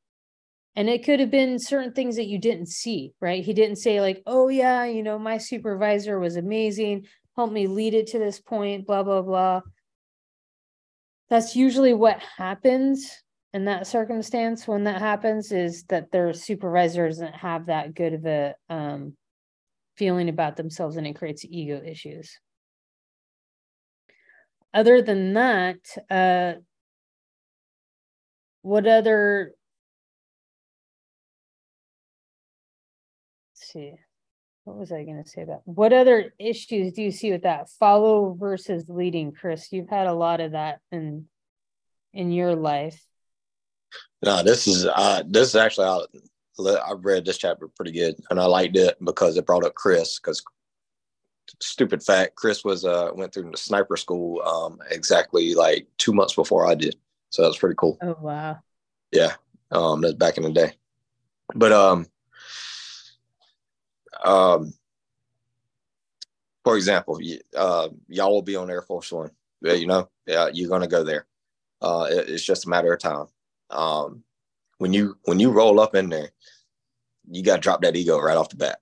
and 0.75 0.89
it 0.89 1.03
could 1.03 1.19
have 1.19 1.31
been 1.31 1.59
certain 1.59 1.93
things 1.93 2.15
that 2.15 2.27
you 2.27 2.39
didn't 2.39 2.67
see 2.67 3.13
right 3.19 3.43
he 3.43 3.53
didn't 3.53 3.75
say 3.75 3.99
like 4.01 4.21
oh 4.25 4.47
yeah 4.47 4.85
you 4.85 5.03
know 5.03 5.19
my 5.19 5.37
supervisor 5.37 6.19
was 6.19 6.35
amazing 6.35 7.05
helped 7.35 7.53
me 7.53 7.67
lead 7.67 7.93
it 7.93 8.07
to 8.07 8.19
this 8.19 8.39
point, 8.39 8.85
blah, 8.85 9.03
blah, 9.03 9.21
blah. 9.21 9.61
That's 11.29 11.55
usually 11.55 11.93
what 11.93 12.19
happens 12.37 13.23
in 13.53 13.65
that 13.65 13.87
circumstance 13.87 14.67
when 14.67 14.83
that 14.85 15.01
happens 15.01 15.51
is 15.51 15.83
that 15.85 16.11
their 16.11 16.33
supervisor 16.33 17.07
doesn't 17.07 17.35
have 17.35 17.67
that 17.67 17.93
good 17.93 18.13
of 18.13 18.25
a 18.25 18.55
um, 18.69 19.15
feeling 19.95 20.29
about 20.29 20.57
themselves 20.57 20.97
and 20.97 21.07
it 21.07 21.15
creates 21.15 21.45
ego 21.45 21.81
issues. 21.83 22.37
Other 24.73 25.01
than 25.01 25.33
that, 25.33 25.79
uh, 26.09 26.59
what 28.61 28.87
other 28.87 29.53
see 33.71 33.95
what 34.63 34.77
was 34.77 34.91
I 34.91 35.03
going 35.03 35.21
to 35.21 35.29
say 35.29 35.41
about 35.41 35.61
what 35.65 35.91
other 35.91 36.33
issues 36.37 36.93
do 36.93 37.01
you 37.01 37.11
see 37.11 37.31
with 37.31 37.43
that 37.43 37.69
follow 37.79 38.35
versus 38.39 38.85
leading, 38.87 39.31
Chris? 39.31 39.71
You've 39.71 39.89
had 39.89 40.07
a 40.07 40.13
lot 40.13 40.39
of 40.39 40.51
that 40.51 40.79
in 40.91 41.25
in 42.13 42.31
your 42.31 42.55
life. 42.55 43.03
No, 44.23 44.43
this 44.43 44.67
is 44.67 44.85
uh 44.85 45.23
this 45.27 45.49
is 45.49 45.55
actually 45.55 45.87
I, 45.87 46.61
I 46.63 46.93
read 46.93 47.25
this 47.25 47.37
chapter 47.37 47.67
pretty 47.67 47.91
good, 47.91 48.15
and 48.29 48.39
I 48.39 48.45
liked 48.45 48.77
it 48.77 48.97
because 49.03 49.35
it 49.37 49.45
brought 49.45 49.65
up 49.65 49.73
Chris. 49.73 50.19
Because 50.19 50.43
stupid 51.59 52.03
fact, 52.03 52.35
Chris 52.35 52.63
was 52.63 52.85
uh 52.85 53.09
went 53.15 53.33
through 53.33 53.49
the 53.49 53.57
sniper 53.57 53.97
school 53.97 54.41
um 54.43 54.79
exactly 54.91 55.55
like 55.55 55.87
two 55.97 56.13
months 56.13 56.35
before 56.35 56.67
I 56.67 56.75
did, 56.75 56.95
so 57.29 57.41
that's 57.41 57.57
pretty 57.57 57.75
cool. 57.77 57.97
Oh 58.01 58.17
wow! 58.21 58.59
Yeah, 59.11 59.33
um, 59.71 60.01
that's 60.01 60.13
back 60.13 60.37
in 60.37 60.43
the 60.43 60.51
day. 60.51 60.73
But 61.55 61.71
um, 61.71 62.05
um, 64.23 64.73
for 66.63 66.77
example, 66.77 67.19
uh, 67.55 67.89
y'all 68.07 68.31
will 68.31 68.41
be 68.41 68.55
on 68.55 68.69
Air 68.69 68.81
Force 68.81 69.11
One. 69.11 69.31
You 69.61 69.87
know, 69.87 70.09
yeah, 70.25 70.49
you're 70.53 70.69
gonna 70.69 70.87
go 70.87 71.03
there. 71.03 71.25
Uh, 71.81 72.07
it, 72.09 72.29
it's 72.29 72.43
just 72.43 72.65
a 72.65 72.69
matter 72.69 72.93
of 72.93 72.99
time. 72.99 73.27
Um, 73.69 74.23
when 74.77 74.93
you 74.93 75.17
when 75.23 75.39
you 75.39 75.51
roll 75.51 75.79
up 75.79 75.95
in 75.95 76.09
there, 76.09 76.29
you 77.29 77.43
got 77.43 77.57
to 77.57 77.61
drop 77.61 77.81
that 77.81 77.95
ego 77.95 78.19
right 78.19 78.37
off 78.37 78.49
the 78.49 78.55
bat, 78.55 78.79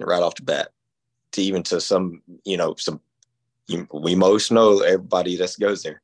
right 0.00 0.22
off 0.22 0.34
the 0.34 0.42
bat. 0.42 0.70
To 1.32 1.42
even 1.42 1.62
to 1.64 1.80
some, 1.80 2.22
you 2.44 2.56
know, 2.56 2.74
some 2.76 3.00
you, 3.68 3.86
we 3.92 4.16
most 4.16 4.50
know 4.50 4.80
everybody 4.80 5.36
that 5.36 5.54
goes 5.60 5.84
there, 5.84 6.02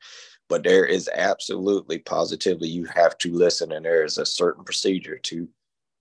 but 0.49 0.63
there 0.63 0.85
is 0.85 1.11
absolutely 1.13 1.99
positively 1.99 2.69
you 2.69 2.85
have 2.85 3.19
to 3.19 3.33
listen, 3.33 3.73
and 3.73 3.85
there 3.85 4.05
is 4.05 4.19
a 4.19 4.27
certain 4.27 4.63
procedure 4.63 5.19
to 5.19 5.49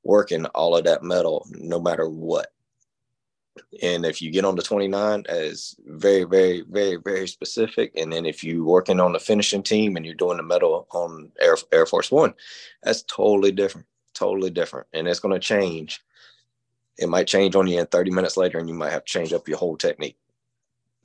working 0.04 0.46
all 0.48 0.78
of 0.78 0.84
that 0.84 1.02
metal, 1.02 1.48
no 1.50 1.80
matter 1.80 2.08
what. 2.08 2.52
And 3.82 4.06
if 4.06 4.22
you 4.22 4.32
get 4.32 4.46
on 4.46 4.56
the 4.56 4.62
29, 4.62 5.26
it's 5.30 5.76
very, 5.86 6.24
very, 6.24 6.62
very, 6.62 6.98
very 6.98 7.28
specific. 7.28 7.92
And 7.96 8.12
then 8.12 8.26
if 8.26 8.44
you're 8.44 8.64
working 8.64 9.00
on 9.00 9.14
the 9.14 9.20
finishing 9.20 9.64
team 9.64 9.96
and 9.96 10.06
you're 10.06 10.16
doing 10.16 10.38
the 10.38 10.44
medal 10.44 10.88
on 10.92 11.32
Air, 11.40 11.56
Air 11.72 11.86
Force 11.86 12.12
One, 12.12 12.34
that's 12.84 13.04
totally 13.04 13.52
different, 13.52 13.88
totally 14.14 14.50
different. 14.50 14.88
And 14.94 15.08
it's 15.08 15.20
going 15.20 15.34
to 15.34 15.40
change. 15.40 16.02
It 16.98 17.10
might 17.10 17.28
change 17.28 17.56
on 17.56 17.68
you 17.68 17.80
in 17.80 17.86
30 17.88 18.12
minutes 18.12 18.38
later, 18.38 18.58
and 18.58 18.70
you 18.70 18.76
might 18.76 18.92
have 18.92 19.06
to 19.06 19.12
change 19.12 19.34
up 19.34 19.48
your 19.48 19.58
whole 19.58 19.78
technique. 19.78 20.18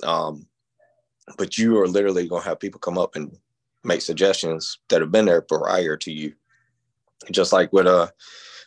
Um, 0.02 0.46
but 1.36 1.58
you 1.58 1.78
are 1.80 1.88
literally 1.88 2.28
going 2.28 2.42
to 2.42 2.48
have 2.48 2.60
people 2.60 2.80
come 2.80 2.98
up 2.98 3.16
and 3.16 3.36
make 3.84 4.02
suggestions 4.02 4.78
that 4.88 5.00
have 5.00 5.12
been 5.12 5.26
there 5.26 5.40
prior 5.40 5.96
to 5.96 6.12
you. 6.12 6.34
Just 7.30 7.52
like 7.52 7.72
with 7.72 7.86
uh, 7.86 8.08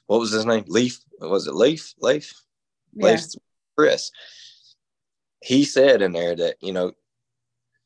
what 0.07 0.19
was 0.19 0.31
his 0.31 0.45
name? 0.45 0.63
Leif? 0.67 0.99
Was 1.19 1.47
it 1.47 1.55
Leif? 1.55 1.93
Leif? 1.99 2.33
Yeah. 2.93 3.07
Leif 3.07 3.23
Chris, 3.77 4.11
he 5.41 5.63
said 5.63 6.01
in 6.01 6.13
there 6.13 6.35
that, 6.35 6.55
you 6.61 6.73
know, 6.73 6.91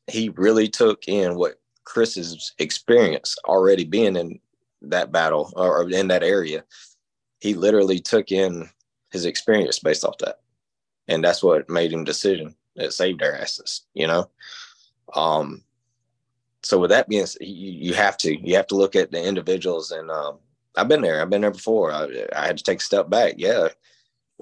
he 0.06 0.30
really 0.30 0.68
took 0.68 1.08
in 1.08 1.36
what 1.36 1.60
Chris's 1.84 2.54
experience 2.58 3.36
already 3.46 3.84
being 3.84 4.16
in 4.16 4.40
that 4.82 5.12
battle 5.12 5.52
or 5.56 5.88
in 5.90 6.08
that 6.08 6.22
area. 6.22 6.64
He 7.40 7.54
literally 7.54 7.98
took 7.98 8.30
in 8.30 8.68
his 9.10 9.24
experience 9.24 9.78
based 9.78 10.04
off 10.04 10.18
that. 10.18 10.40
And 11.08 11.24
that's 11.24 11.42
what 11.42 11.70
made 11.70 11.92
him 11.92 12.04
decision 12.04 12.54
that 12.76 12.92
saved 12.92 13.22
our 13.22 13.34
asses, 13.34 13.82
you 13.94 14.06
know? 14.06 14.30
Um, 15.14 15.64
so 16.62 16.78
with 16.78 16.90
that 16.90 17.08
being 17.08 17.26
said, 17.26 17.42
you, 17.42 17.72
you 17.72 17.94
have 17.94 18.16
to, 18.18 18.36
you 18.46 18.56
have 18.56 18.66
to 18.68 18.76
look 18.76 18.94
at 18.94 19.10
the 19.10 19.22
individuals 19.22 19.90
and, 19.90 20.10
um, 20.10 20.38
I've 20.76 20.88
been 20.88 21.02
there. 21.02 21.20
I've 21.20 21.30
been 21.30 21.40
there 21.40 21.50
before. 21.50 21.90
I, 21.90 22.26
I 22.36 22.46
had 22.46 22.56
to 22.58 22.62
take 22.62 22.78
a 22.78 22.84
step 22.84 23.10
back. 23.10 23.34
Yeah, 23.36 23.68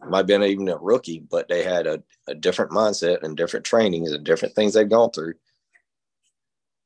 might 0.05 0.19
have 0.19 0.27
been 0.27 0.43
even 0.43 0.69
a 0.69 0.77
rookie, 0.77 1.21
but 1.31 1.49
they 1.49 1.63
had 1.63 1.87
a, 1.87 2.03
a 2.29 2.35
different 2.35 2.71
mindset 2.71 3.23
and 3.23 3.37
different 3.37 3.65
trainings 3.65 4.13
and 4.13 4.25
different 4.25 4.55
things 4.55 4.75
they've 4.75 4.89
gone 4.89 5.11
through. 5.11 5.35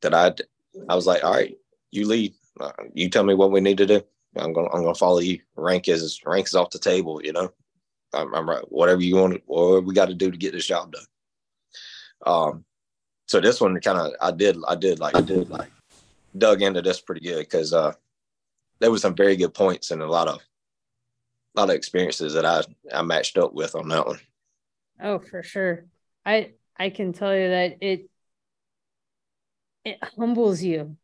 That 0.02 0.14
I, 0.14 0.34
I 0.88 0.94
was 0.94 1.06
like, 1.06 1.24
all 1.24 1.32
right, 1.32 1.56
you 1.90 2.06
lead. 2.06 2.34
Uh, 2.58 2.72
you 2.94 3.08
tell 3.08 3.24
me 3.24 3.34
what 3.34 3.50
we 3.50 3.60
need 3.60 3.78
to 3.78 3.86
do. 3.86 4.02
I'm 4.36 4.52
gonna 4.52 4.68
I'm 4.72 4.82
gonna 4.82 4.94
follow 4.94 5.18
you. 5.18 5.40
Rank 5.56 5.88
is 5.88 6.20
rank 6.24 6.46
is 6.46 6.54
off 6.54 6.70
the 6.70 6.78
table. 6.78 7.20
You 7.22 7.32
know, 7.32 7.52
I'm, 8.12 8.34
I'm 8.34 8.48
right. 8.48 8.64
Whatever 8.70 9.02
you 9.02 9.16
want, 9.16 9.42
whatever 9.46 9.80
we 9.80 9.94
got 9.94 10.08
to 10.08 10.14
do 10.14 10.30
to 10.30 10.36
get 10.36 10.52
this 10.52 10.66
job 10.66 10.92
done. 10.92 11.04
Um, 12.26 12.64
so 13.26 13.40
this 13.40 13.60
one 13.60 13.80
kind 13.80 13.98
of 13.98 14.12
I 14.20 14.30
did 14.30 14.56
I 14.68 14.74
did 14.74 15.00
like 15.00 15.16
I 15.16 15.20
did 15.20 15.50
like 15.50 15.70
dug 16.36 16.62
into 16.62 16.82
this 16.82 17.00
pretty 17.00 17.26
good 17.26 17.40
because 17.40 17.72
uh, 17.72 17.92
there 18.78 18.90
was 18.90 19.02
some 19.02 19.14
very 19.14 19.36
good 19.36 19.54
points 19.54 19.90
and 19.90 20.02
a 20.02 20.06
lot 20.06 20.28
of 20.28 20.40
a 21.54 21.60
lot 21.60 21.70
of 21.70 21.76
experiences 21.76 22.34
that 22.34 22.44
I 22.44 22.62
I 22.92 23.02
matched 23.02 23.38
up 23.38 23.52
with 23.52 23.74
on 23.74 23.88
that 23.88 24.06
one. 24.06 24.20
Oh, 25.00 25.18
for 25.18 25.42
sure. 25.42 25.86
I 26.24 26.52
I 26.76 26.90
can 26.90 27.12
tell 27.12 27.34
you 27.34 27.48
that 27.48 27.78
it 27.80 28.10
it 29.84 29.98
humbles 30.16 30.62
you 30.62 30.96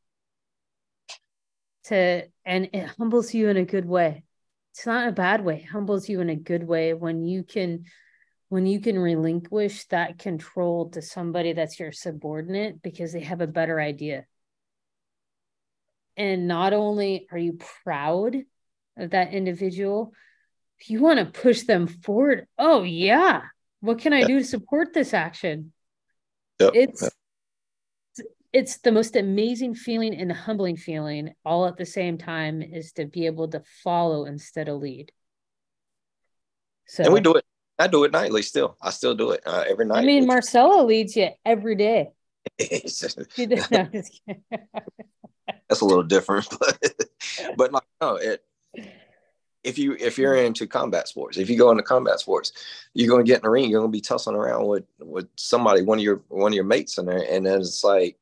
to 1.85 2.29
and 2.45 2.71
it 2.73 2.87
humbles 2.99 3.33
you 3.35 3.49
in 3.49 3.57
a 3.57 3.65
good 3.65 3.87
way. 3.87 4.25
It's 4.75 4.87
not 4.87 5.09
a 5.09 5.13
bad 5.13 5.45
way. 5.45 5.63
It 5.63 5.71
humbles 5.71 6.09
you 6.09 6.21
in 6.21 6.29
a 6.29 6.37
good 6.37 6.65
way 6.67 6.93
when 6.95 7.25
you 7.25 7.43
can 7.43 7.85
when 8.49 8.67
you 8.67 8.81
can 8.81 8.99
relinquish 8.99 9.87
that 9.87 10.19
control 10.19 10.91
to 10.91 11.03
somebody 11.03 11.53
that's 11.53 11.81
your 11.81 11.91
subordinate 11.91 12.81
because 12.83 13.13
they 13.13 13.21
have 13.21 13.41
a 13.41 13.47
better 13.47 13.81
idea. 13.81 14.27
And 16.17 16.47
not 16.47 16.73
only 16.73 17.27
are 17.33 17.39
you 17.39 17.59
proud 17.85 18.37
of 18.97 19.11
that 19.11 19.35
individual, 19.35 20.13
you 20.85 21.01
want 21.01 21.19
to 21.19 21.41
push 21.41 21.63
them 21.63 21.87
forward, 21.87 22.47
oh 22.59 22.83
yeah, 22.83 23.43
what 23.81 23.99
can 23.99 24.13
I 24.13 24.25
do 24.25 24.39
to 24.39 24.45
support 24.45 24.93
this 24.93 25.15
action? 25.15 25.73
Yep. 26.61 26.73
It's 26.75 27.11
it's 28.53 28.79
the 28.79 28.93
most 28.93 29.17
amazing 29.17 29.75
feeling 29.75 30.15
and 30.15 30.31
the 30.31 30.35
humbling 30.35 30.77
feeling 30.77 31.35
all 31.45 31.67
at 31.67 31.77
the 31.77 31.85
same 31.85 32.17
time 32.17 32.63
is 32.63 32.93
to 32.93 33.05
be 33.05 33.27
able 33.27 33.49
to 33.49 33.63
follow 33.85 34.25
instead 34.25 34.69
of 34.69 34.81
lead. 34.81 35.13
So 36.87 37.05
and 37.05 37.13
we 37.13 37.21
do 37.21 37.35
it. 37.35 37.45
I 37.79 37.87
do 37.89 38.05
it 38.05 38.13
nightly 38.13 38.41
still. 38.41 38.79
I 38.81 38.91
still 38.91 39.15
do 39.15 39.33
it 39.33 39.43
uh, 39.45 39.65
every 39.69 39.85
night. 39.85 39.99
I 39.99 40.07
mean, 40.07 40.27
Marcella 40.27 40.83
leads 40.83 41.15
you 41.17 41.29
every 41.45 41.75
day. 41.75 42.09
no, 42.59 42.87
That's 45.69 45.81
a 45.81 45.85
little 45.85 46.05
different, 46.05 46.49
but 46.59 46.79
but 47.59 47.73
like, 47.73 47.83
no, 48.01 48.17
it 48.17 48.43
if 49.67 49.77
you 49.79 49.97
if 49.99 50.17
you're 50.17 50.37
into 50.37 50.67
combat 50.67 51.09
sports, 51.09 51.37
if 51.37 51.51
you 51.51 51.59
go 51.59 51.71
into 51.71 51.83
combat 51.83 52.21
sports, 52.21 52.53
you're 52.95 53.11
gonna 53.11 53.25
get 53.25 53.39
in 53.39 53.43
the 53.43 53.51
ring, 53.51 53.69
you're 53.69 53.81
gonna 53.81 53.91
be 53.91 54.01
tussling 54.01 54.37
around 54.37 54.67
with 54.67 54.85
with 55.01 55.29
somebody, 55.35 55.83
one 55.83 55.99
of 55.99 56.05
your 56.05 56.23
one 56.29 56.53
of 56.53 56.55
your 56.55 56.65
mates 56.65 56.99
in 56.99 57.07
there, 57.07 57.27
and 57.29 57.45
then 57.45 57.59
it's 57.59 57.83
like 57.83 58.17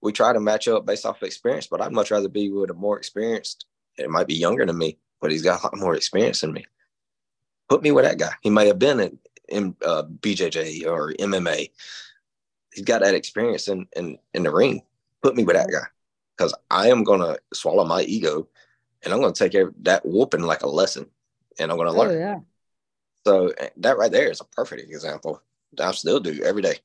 we 0.00 0.12
try 0.12 0.32
to 0.32 0.40
match 0.40 0.68
up 0.68 0.86
based 0.86 1.04
off 1.04 1.20
of 1.20 1.26
experience, 1.26 1.66
but 1.66 1.80
I'd 1.80 1.92
much 1.92 2.12
rather 2.12 2.28
be 2.28 2.48
with 2.48 2.70
a 2.70 2.74
more 2.74 2.96
experienced. 2.96 3.66
It 3.98 4.08
might 4.08 4.28
be 4.28 4.36
younger 4.36 4.64
than 4.64 4.78
me, 4.78 4.98
but 5.20 5.32
he's 5.32 5.42
got 5.42 5.60
a 5.60 5.64
lot 5.64 5.76
more 5.76 5.96
experience 5.96 6.40
than 6.40 6.52
me. 6.52 6.64
Put 7.68 7.82
me 7.82 7.90
with 7.90 8.04
that 8.04 8.18
guy. 8.18 8.32
He 8.40 8.50
may 8.50 8.68
have 8.68 8.78
been 8.78 9.00
in, 9.00 9.18
in 9.48 9.76
uh, 9.84 10.04
BJJ 10.04 10.86
or 10.86 11.12
MMA. 11.14 11.70
He's 12.72 12.84
got 12.84 13.02
that 13.02 13.14
experience 13.14 13.66
in, 13.66 13.88
in 13.96 14.16
in 14.32 14.44
the 14.44 14.52
ring. 14.52 14.82
Put 15.22 15.34
me 15.34 15.42
with 15.42 15.56
that 15.56 15.70
guy 15.70 15.86
because 16.36 16.54
I 16.70 16.88
am 16.88 17.02
gonna 17.02 17.36
swallow 17.52 17.84
my 17.84 18.02
ego, 18.02 18.46
and 19.04 19.12
I'm 19.12 19.20
gonna 19.20 19.32
take 19.32 19.54
every, 19.54 19.72
that 19.82 20.04
whooping 20.04 20.42
like 20.42 20.62
a 20.62 20.68
lesson, 20.68 21.06
and 21.58 21.70
I'm 21.70 21.78
gonna 21.78 21.92
learn. 21.92 22.10
Oh, 22.10 22.18
yeah. 22.18 22.38
So 23.26 23.48
eh, 23.58 23.68
that 23.78 23.98
right 23.98 24.10
there 24.10 24.30
is 24.30 24.40
a 24.40 24.44
perfect 24.44 24.90
example. 24.90 25.42
I 25.78 25.92
still 25.92 26.20
do 26.20 26.42
every 26.42 26.62
day. 26.62 26.76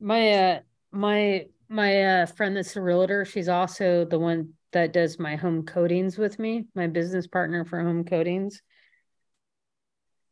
My 0.00 0.30
uh 0.32 0.60
my 0.90 1.46
my 1.68 2.02
uh 2.02 2.26
friend 2.26 2.56
that's 2.56 2.76
a 2.76 2.82
realtor, 2.82 3.24
she's 3.24 3.48
also 3.48 4.04
the 4.04 4.18
one 4.18 4.54
that 4.72 4.92
does 4.92 5.18
my 5.18 5.36
home 5.36 5.64
coatings 5.64 6.18
with 6.18 6.38
me, 6.38 6.66
my 6.74 6.88
business 6.88 7.26
partner 7.26 7.64
for 7.64 7.80
home 7.80 8.04
coatings. 8.04 8.60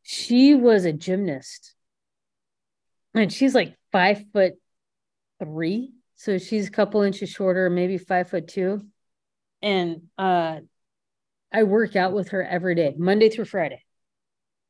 She 0.03 0.53
was 0.53 0.85
a 0.85 0.93
gymnast. 0.93 1.75
And 3.15 3.31
she's 3.31 3.55
like 3.55 3.77
five 3.91 4.23
foot 4.33 4.53
three. 5.39 5.93
So 6.15 6.37
she's 6.37 6.67
a 6.67 6.71
couple 6.71 7.01
inches 7.01 7.29
shorter, 7.29 7.69
maybe 7.69 7.97
five 7.97 8.29
foot 8.29 8.47
two. 8.47 8.85
And 9.61 10.03
uh 10.17 10.59
I 11.53 11.63
work 11.63 11.95
out 11.95 12.13
with 12.13 12.29
her 12.29 12.43
every 12.43 12.73
day, 12.73 12.95
Monday 12.97 13.29
through 13.29 13.45
Friday. 13.45 13.83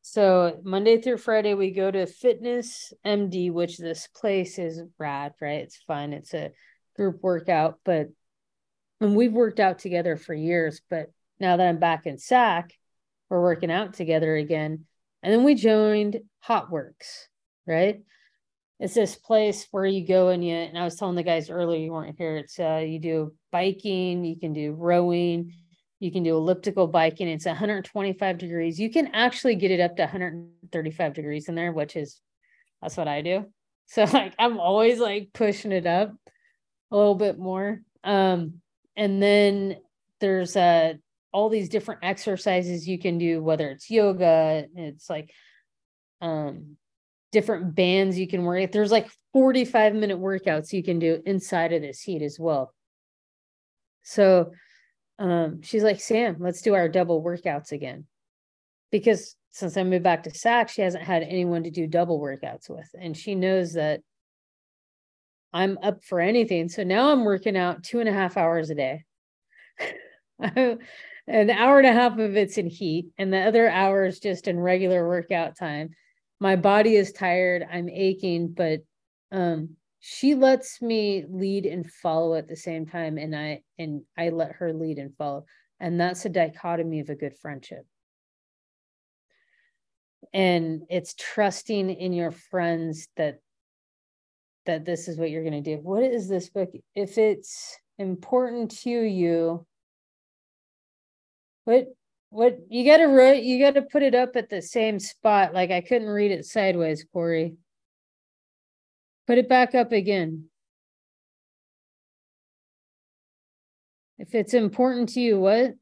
So 0.01 0.59
Monday 0.63 1.01
through 1.01 1.17
Friday, 1.17 1.53
we 1.53 1.71
go 1.71 1.89
to 1.89 2.05
Fitness 2.05 2.91
MD, 3.05 3.51
which 3.51 3.77
this 3.77 4.09
place 4.13 4.59
is 4.59 4.81
rad, 4.99 5.31
right? 5.39 5.61
It's 5.61 5.77
fun. 5.87 6.11
It's 6.11 6.33
a 6.33 6.51
group 6.97 7.19
workout, 7.23 7.79
but 7.85 8.07
and 8.99 9.15
we've 9.15 9.33
worked 9.33 9.61
out 9.61 9.79
together 9.79 10.17
for 10.17 10.33
years. 10.33 10.81
But 10.89 11.11
now 11.39 11.55
that 11.55 11.67
I'm 11.67 11.79
back 11.79 12.05
in 12.05 12.17
SAC, 12.17 12.73
we're 13.29 13.41
working 13.41 13.71
out 13.71 13.93
together 13.93 14.35
again. 14.35 14.85
And 15.23 15.33
then 15.33 15.45
we 15.45 15.55
joined 15.55 16.19
HOTWORX, 16.47 17.27
right? 17.65 18.01
It's 18.79 18.93
this 18.93 19.15
place 19.15 19.67
where 19.71 19.85
you 19.85 20.05
go 20.05 20.29
and 20.29 20.45
you, 20.45 20.53
and 20.53 20.77
I 20.77 20.83
was 20.83 20.95
telling 20.95 21.15
the 21.15 21.23
guys 21.23 21.49
earlier, 21.49 21.79
you 21.79 21.93
weren't 21.93 22.17
here. 22.17 22.37
It's 22.37 22.59
uh, 22.59 22.83
you 22.85 22.99
do 22.99 23.33
biking, 23.51 24.25
you 24.25 24.37
can 24.37 24.51
do 24.51 24.73
rowing, 24.73 25.53
you 26.03 26.11
can 26.11 26.23
do 26.23 26.35
elliptical 26.35 26.85
biking. 26.85 27.29
It's 27.29 27.45
125 27.45 28.37
degrees. 28.37 28.77
You 28.77 28.91
can 28.91 29.07
actually 29.13 29.55
get 29.55 29.71
it 29.71 29.79
up 29.79 29.95
to 29.95 30.01
135 30.01 31.13
degrees 31.13 31.47
in 31.47 31.55
there, 31.55 31.71
which 31.71 31.95
is 31.95 32.19
that's 32.81 32.97
what 32.97 33.07
I 33.07 33.21
do. 33.21 33.45
So 33.85 34.03
like 34.13 34.33
I'm 34.37 34.59
always 34.59 34.99
like 34.99 35.29
pushing 35.33 35.71
it 35.71 35.85
up 35.85 36.13
a 36.91 36.97
little 36.97 37.15
bit 37.15 37.39
more. 37.39 37.81
Um, 38.03 38.55
and 38.97 39.23
then 39.23 39.77
there's 40.19 40.57
uh 40.57 40.95
all 41.31 41.49
these 41.49 41.69
different 41.69 42.01
exercises 42.03 42.87
you 42.87 42.99
can 42.99 43.17
do, 43.17 43.41
whether 43.41 43.69
it's 43.69 43.89
yoga, 43.89 44.65
it's 44.75 45.09
like 45.09 45.31
um 46.19 46.75
different 47.31 47.75
bands 47.75 48.19
you 48.19 48.27
can 48.27 48.43
work. 48.43 48.73
There's 48.73 48.91
like 48.91 49.09
45 49.31 49.95
minute 49.95 50.19
workouts 50.19 50.73
you 50.73 50.83
can 50.83 50.99
do 50.99 51.23
inside 51.25 51.71
of 51.71 51.81
this 51.81 52.01
heat 52.01 52.21
as 52.21 52.37
well. 52.37 52.73
So 54.03 54.51
um, 55.19 55.61
she's 55.61 55.83
like, 55.83 55.99
Sam, 55.99 56.37
let's 56.39 56.61
do 56.61 56.73
our 56.73 56.89
double 56.89 57.23
workouts 57.23 57.71
again. 57.71 58.05
Because 58.91 59.35
since 59.51 59.77
I 59.77 59.83
moved 59.83 60.03
back 60.03 60.23
to 60.23 60.33
SAC, 60.33 60.69
she 60.69 60.81
hasn't 60.81 61.03
had 61.03 61.23
anyone 61.23 61.63
to 61.63 61.71
do 61.71 61.87
double 61.87 62.19
workouts 62.19 62.69
with. 62.69 62.89
And 62.99 63.15
she 63.15 63.35
knows 63.35 63.73
that 63.73 64.01
I'm 65.53 65.77
up 65.83 66.03
for 66.03 66.19
anything. 66.19 66.69
So 66.69 66.83
now 66.83 67.11
I'm 67.11 67.23
working 67.23 67.55
out 67.55 67.83
two 67.83 67.99
and 67.99 68.09
a 68.09 68.13
half 68.13 68.37
hours 68.37 68.69
a 68.69 68.75
day. 68.75 69.03
An 71.25 71.49
hour 71.49 71.77
and 71.77 71.87
a 71.87 71.93
half 71.93 72.17
of 72.17 72.35
it's 72.35 72.57
in 72.57 72.67
heat, 72.67 73.05
and 73.17 73.31
the 73.31 73.39
other 73.39 73.69
hour 73.69 74.03
is 74.03 74.19
just 74.19 74.49
in 74.49 74.59
regular 74.59 75.07
workout 75.07 75.57
time. 75.57 75.91
My 76.41 76.57
body 76.57 76.97
is 76.97 77.13
tired. 77.13 77.65
I'm 77.71 77.87
aching, 77.87 78.49
but 78.49 78.81
um, 79.31 79.77
she 80.05 80.35
lets 80.35 80.81
me 80.81 81.23
lead 81.29 81.65
and 81.65 81.89
follow 81.89 82.35
at 82.35 82.49
the 82.49 82.57
same 82.57 82.85
time 82.85 83.17
and 83.17 83.33
i 83.33 83.61
and 83.79 84.01
i 84.17 84.27
let 84.27 84.51
her 84.51 84.73
lead 84.73 84.97
and 84.97 85.15
follow. 85.15 85.45
And 85.79 85.97
that's 85.97 86.25
a 86.25 86.29
dichotomy 86.29 86.99
of 86.99 87.09
a 87.09 87.15
good 87.15 87.37
friendship. 87.41 87.85
And 90.33 90.81
it's 90.89 91.15
trusting 91.17 91.89
in 91.89 92.11
your 92.11 92.31
friends 92.31 93.07
that 93.15 93.39
that 94.65 94.83
this 94.83 95.07
is 95.07 95.17
what 95.17 95.29
you're 95.29 95.49
going 95.49 95.63
to 95.63 95.75
do. 95.75 95.81
What 95.81 96.03
is 96.03 96.27
this 96.27 96.49
book? 96.49 96.71
If 96.95 97.17
it's 97.17 97.77
important 97.97 98.71
to 98.81 98.89
you 98.89 99.65
what 101.63 101.87
what 102.29 102.57
you 102.67 102.83
got 102.83 102.97
to 102.97 103.05
write 103.05 103.43
you 103.43 103.57
got 103.57 103.75
to 103.75 103.83
put 103.83 104.03
it 104.03 104.15
up 104.15 104.35
at 104.35 104.49
the 104.49 104.61
same 104.61 104.99
spot. 104.99 105.53
Like 105.53 105.71
i 105.71 105.79
couldn't 105.79 106.09
read 106.09 106.31
it 106.31 106.43
sideways 106.43 107.05
corey 107.13 107.55
Put 109.25 109.37
it 109.37 109.47
back 109.47 109.73
up 109.73 109.91
again. 109.91 110.49
If 114.17 114.35
it's 114.35 114.53
important 114.53 115.09
to 115.09 115.21
you, 115.21 115.39
what? 115.39 115.73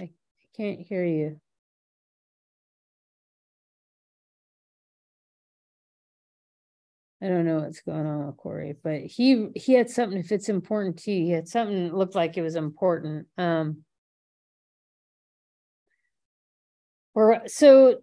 I, 0.00 0.10
can't 0.56 0.80
hear 0.80 1.04
you. 1.04 1.40
I 7.22 7.28
don't 7.28 7.44
know 7.46 7.60
what's 7.60 7.80
going 7.82 8.06
on 8.06 8.26
with 8.26 8.36
Corey, 8.36 8.74
but 8.82 9.02
he 9.02 9.48
he 9.54 9.74
had 9.74 9.88
something. 9.88 10.18
If 10.18 10.32
it's 10.32 10.48
important 10.48 10.98
to 11.00 11.12
you, 11.12 11.24
he 11.24 11.30
had 11.30 11.46
something 11.46 11.84
that 11.84 11.94
looked 11.94 12.16
like 12.16 12.36
it 12.36 12.42
was 12.42 12.56
important. 12.56 13.28
Um, 13.38 13.84
or 17.14 17.42
so 17.46 17.98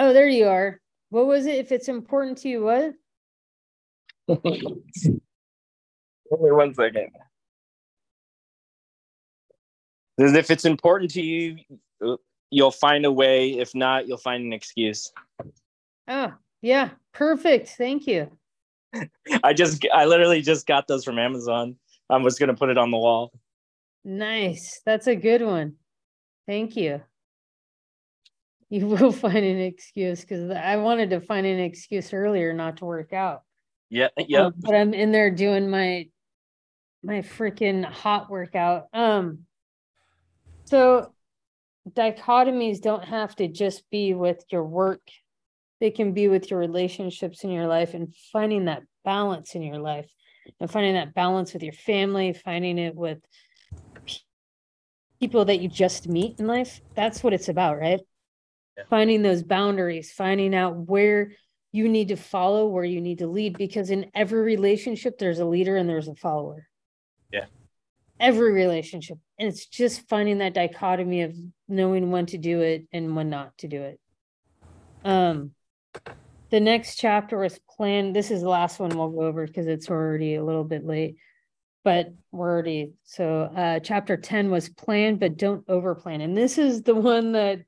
Oh, 0.00 0.14
there 0.14 0.28
you 0.28 0.46
are. 0.46 0.80
What 1.10 1.26
was 1.26 1.44
it? 1.44 1.58
If 1.58 1.72
it's 1.72 1.88
important 1.88 2.38
to 2.38 2.48
you, 2.48 2.62
what? 2.64 2.94
Only 4.28 4.72
one 6.30 6.74
second. 6.74 7.10
If 10.16 10.50
it's 10.50 10.64
important 10.64 11.10
to 11.10 11.20
you, 11.20 11.58
you'll 12.50 12.70
find 12.70 13.04
a 13.04 13.12
way. 13.12 13.58
If 13.58 13.74
not, 13.74 14.08
you'll 14.08 14.16
find 14.16 14.42
an 14.42 14.54
excuse. 14.54 15.12
Oh, 16.08 16.32
yeah. 16.62 16.92
Perfect. 17.12 17.68
Thank 17.76 18.06
you. 18.06 18.30
I 19.44 19.52
just, 19.52 19.86
I 19.92 20.06
literally 20.06 20.40
just 20.40 20.66
got 20.66 20.88
those 20.88 21.04
from 21.04 21.18
Amazon. 21.18 21.76
I 22.08 22.16
was 22.16 22.38
going 22.38 22.48
to 22.48 22.54
put 22.54 22.70
it 22.70 22.78
on 22.78 22.90
the 22.90 22.96
wall. 22.96 23.32
Nice. 24.02 24.80
That's 24.86 25.08
a 25.08 25.14
good 25.14 25.42
one. 25.42 25.74
Thank 26.46 26.74
you 26.74 27.02
you 28.70 28.86
will 28.86 29.12
find 29.26 29.44
an 29.44 29.60
excuse 29.60 30.22
because 30.22 30.50
I 30.50 30.76
wanted 30.76 31.10
to 31.10 31.20
find 31.20 31.46
an 31.46 31.58
excuse 31.58 32.14
earlier 32.14 32.54
not 32.54 32.78
to 32.78 32.86
work 32.86 33.12
out. 33.12 33.42
Yeah, 33.90 34.08
yeah. 34.16 34.46
Uh, 34.46 34.50
but 34.56 34.74
I'm 34.74 34.94
in 34.94 35.12
there 35.12 35.30
doing 35.30 35.68
my 35.68 36.08
my 37.02 37.22
freaking 37.22 37.84
hot 37.84 38.30
workout. 38.30 38.86
Um 38.92 39.40
so 40.66 41.12
dichotomies 41.90 42.80
don't 42.80 43.04
have 43.04 43.34
to 43.36 43.48
just 43.48 43.88
be 43.90 44.14
with 44.14 44.44
your 44.50 44.64
work. 44.64 45.02
They 45.80 45.90
can 45.90 46.12
be 46.12 46.28
with 46.28 46.50
your 46.50 46.60
relationships 46.60 47.42
in 47.42 47.50
your 47.50 47.66
life 47.66 47.94
and 47.94 48.14
finding 48.32 48.66
that 48.66 48.82
balance 49.04 49.54
in 49.54 49.62
your 49.62 49.78
life 49.78 50.08
and 50.60 50.70
finding 50.70 50.94
that 50.94 51.14
balance 51.14 51.52
with 51.52 51.62
your 51.62 51.72
family, 51.72 52.32
finding 52.32 52.78
it 52.78 52.94
with 52.94 53.18
people 55.18 55.46
that 55.46 55.60
you 55.60 55.68
just 55.68 56.06
meet 56.06 56.38
in 56.38 56.46
life. 56.46 56.80
That's 56.94 57.24
what 57.24 57.32
it's 57.32 57.48
about, 57.48 57.78
right? 57.78 58.00
Finding 58.88 59.22
those 59.22 59.42
boundaries, 59.42 60.12
finding 60.12 60.54
out 60.54 60.76
where 60.76 61.32
you 61.72 61.88
need 61.88 62.08
to 62.08 62.16
follow, 62.16 62.66
where 62.66 62.84
you 62.84 63.00
need 63.00 63.18
to 63.18 63.26
lead, 63.26 63.56
because 63.56 63.90
in 63.90 64.10
every 64.14 64.42
relationship, 64.42 65.18
there's 65.18 65.38
a 65.38 65.44
leader 65.44 65.76
and 65.76 65.88
there's 65.88 66.08
a 66.08 66.14
follower. 66.14 66.66
Yeah. 67.32 67.46
Every 68.18 68.52
relationship. 68.52 69.18
And 69.38 69.48
it's 69.48 69.66
just 69.66 70.08
finding 70.08 70.38
that 70.38 70.54
dichotomy 70.54 71.22
of 71.22 71.34
knowing 71.68 72.10
when 72.10 72.26
to 72.26 72.38
do 72.38 72.60
it 72.60 72.86
and 72.92 73.14
when 73.14 73.30
not 73.30 73.56
to 73.58 73.68
do 73.68 73.82
it. 73.82 74.00
Um, 75.04 75.52
the 76.50 76.60
next 76.60 76.96
chapter 76.96 77.42
is 77.44 77.60
plan. 77.76 78.12
This 78.12 78.30
is 78.30 78.42
the 78.42 78.48
last 78.48 78.80
one 78.80 78.90
we'll 78.90 79.10
go 79.10 79.22
over 79.22 79.46
because 79.46 79.66
it's 79.66 79.88
already 79.88 80.34
a 80.34 80.44
little 80.44 80.64
bit 80.64 80.84
late, 80.84 81.16
but 81.84 82.12
we're 82.32 82.50
already 82.50 82.92
so 83.04 83.42
uh 83.42 83.78
chapter 83.78 84.16
10 84.16 84.50
was 84.50 84.68
plan, 84.68 85.16
but 85.16 85.36
don't 85.36 85.64
over 85.68 85.94
plan. 85.94 86.20
And 86.20 86.36
this 86.36 86.58
is 86.58 86.82
the 86.82 86.94
one 86.94 87.32
that 87.32 87.60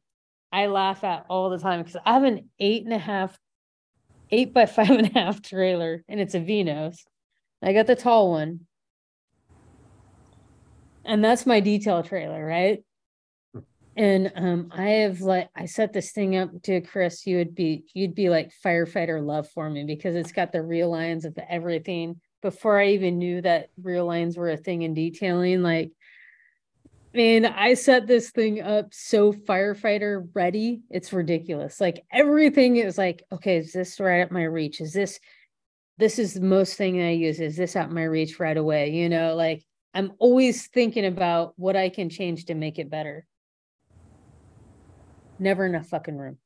I 0.53 0.67
laugh 0.67 1.03
at 1.03 1.25
all 1.31 1.49
the 1.49 1.59
time 1.59 1.83
because 1.83 1.97
I 2.05 2.13
have 2.13 2.25
an 2.25 2.51
eight 2.61 2.85
and 2.85 2.93
a 2.93 2.99
half, 2.99 3.39
eight 4.31 4.53
by 4.53 4.67
five 4.67 4.91
and 4.91 5.07
a 5.07 5.19
half 5.19 5.43
trailer, 5.43 6.05
and 6.09 6.21
it's 6.21 6.35
a 6.35 6.41
Vinos. 6.41 6.99
I 7.63 7.73
got 7.73 7.87
the 7.87 7.97
tall 7.97 8.31
one, 8.31 8.61
and 11.05 11.25
that's 11.25 11.47
my 11.47 11.61
detail 11.61 12.03
trailer, 12.03 12.45
right? 12.45 12.85
And 13.97 14.33
um, 14.37 14.73
I 14.73 14.89
have 14.89 15.21
like 15.21 15.49
I 15.55 15.67
set 15.67 15.93
this 15.93 16.13
thing 16.13 16.37
up 16.37 16.51
to 16.63 16.81
Chris. 16.81 17.27
You 17.27 17.39
would 17.39 17.55
be 17.55 17.85
you'd 17.95 18.15
be 18.15 18.31
like 18.31 18.51
firefighter 18.65 19.25
love 19.25 19.49
for 19.51 19.69
me 19.69 19.85
because 19.85 20.17
it's 20.17 20.33
got 20.33 20.51
the 20.51 20.63
real 20.63 20.91
lines 20.91 21.25
of 21.25 21.39
everything. 21.49 22.21
Before 22.41 22.81
I 22.81 22.89
even 22.89 23.19
knew 23.19 23.41
that 23.43 23.69
real 23.81 24.07
lines 24.07 24.37
were 24.37 24.51
a 24.51 24.57
thing 24.57 24.83
in 24.83 24.95
detailing, 24.95 25.63
like 25.63 25.93
man, 27.15 27.45
I 27.47 27.75
set 27.75 28.07
this 28.07 28.31
thing 28.31 28.63
up 28.63 28.93
so 28.93 29.33
firefighter 29.33 30.29
ready. 30.35 30.83
It's 30.91 31.13
ridiculous. 31.13 31.81
Like 31.81 32.05
everything 32.11 32.77
is 32.77 32.99
like, 32.99 33.23
okay, 33.33 33.59
is 33.59 33.73
this 33.73 34.01
right 34.01 34.21
at 34.21 34.33
my 34.33 34.45
reach? 34.45 34.81
Is 34.81 34.93
this 34.93 35.21
this 35.99 36.19
is 36.19 36.35
the 36.35 36.41
most 36.41 36.77
thing 36.77 37.01
I 37.01 37.13
use? 37.13 37.39
Is 37.39 37.57
this 37.57 37.77
at 37.77 37.91
my 37.91 38.05
reach 38.05 38.41
right 38.41 38.57
away? 38.57 38.91
You 38.91 39.09
know, 39.09 39.35
like 39.35 39.63
I'm 39.95 40.13
always 40.19 40.67
thinking 40.69 41.05
about 41.05 41.53
what 41.57 41.77
I 41.77 41.91
can 41.91 42.09
change 42.09 42.47
to 42.47 42.55
make 42.55 42.79
it 42.79 42.91
better. 42.91 43.27
Never 45.39 45.67
enough 45.67 45.89
fucking 45.89 46.17
room. 46.17 46.39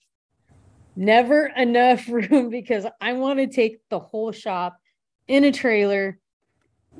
Never 0.96 1.46
enough 1.46 2.08
room 2.10 2.50
because 2.50 2.86
I 3.00 3.12
want 3.12 3.38
to 3.38 3.46
take 3.46 3.78
the 3.88 4.00
whole 4.00 4.32
shop 4.32 4.76
in 5.28 5.44
a 5.44 5.52
trailer 5.52 6.18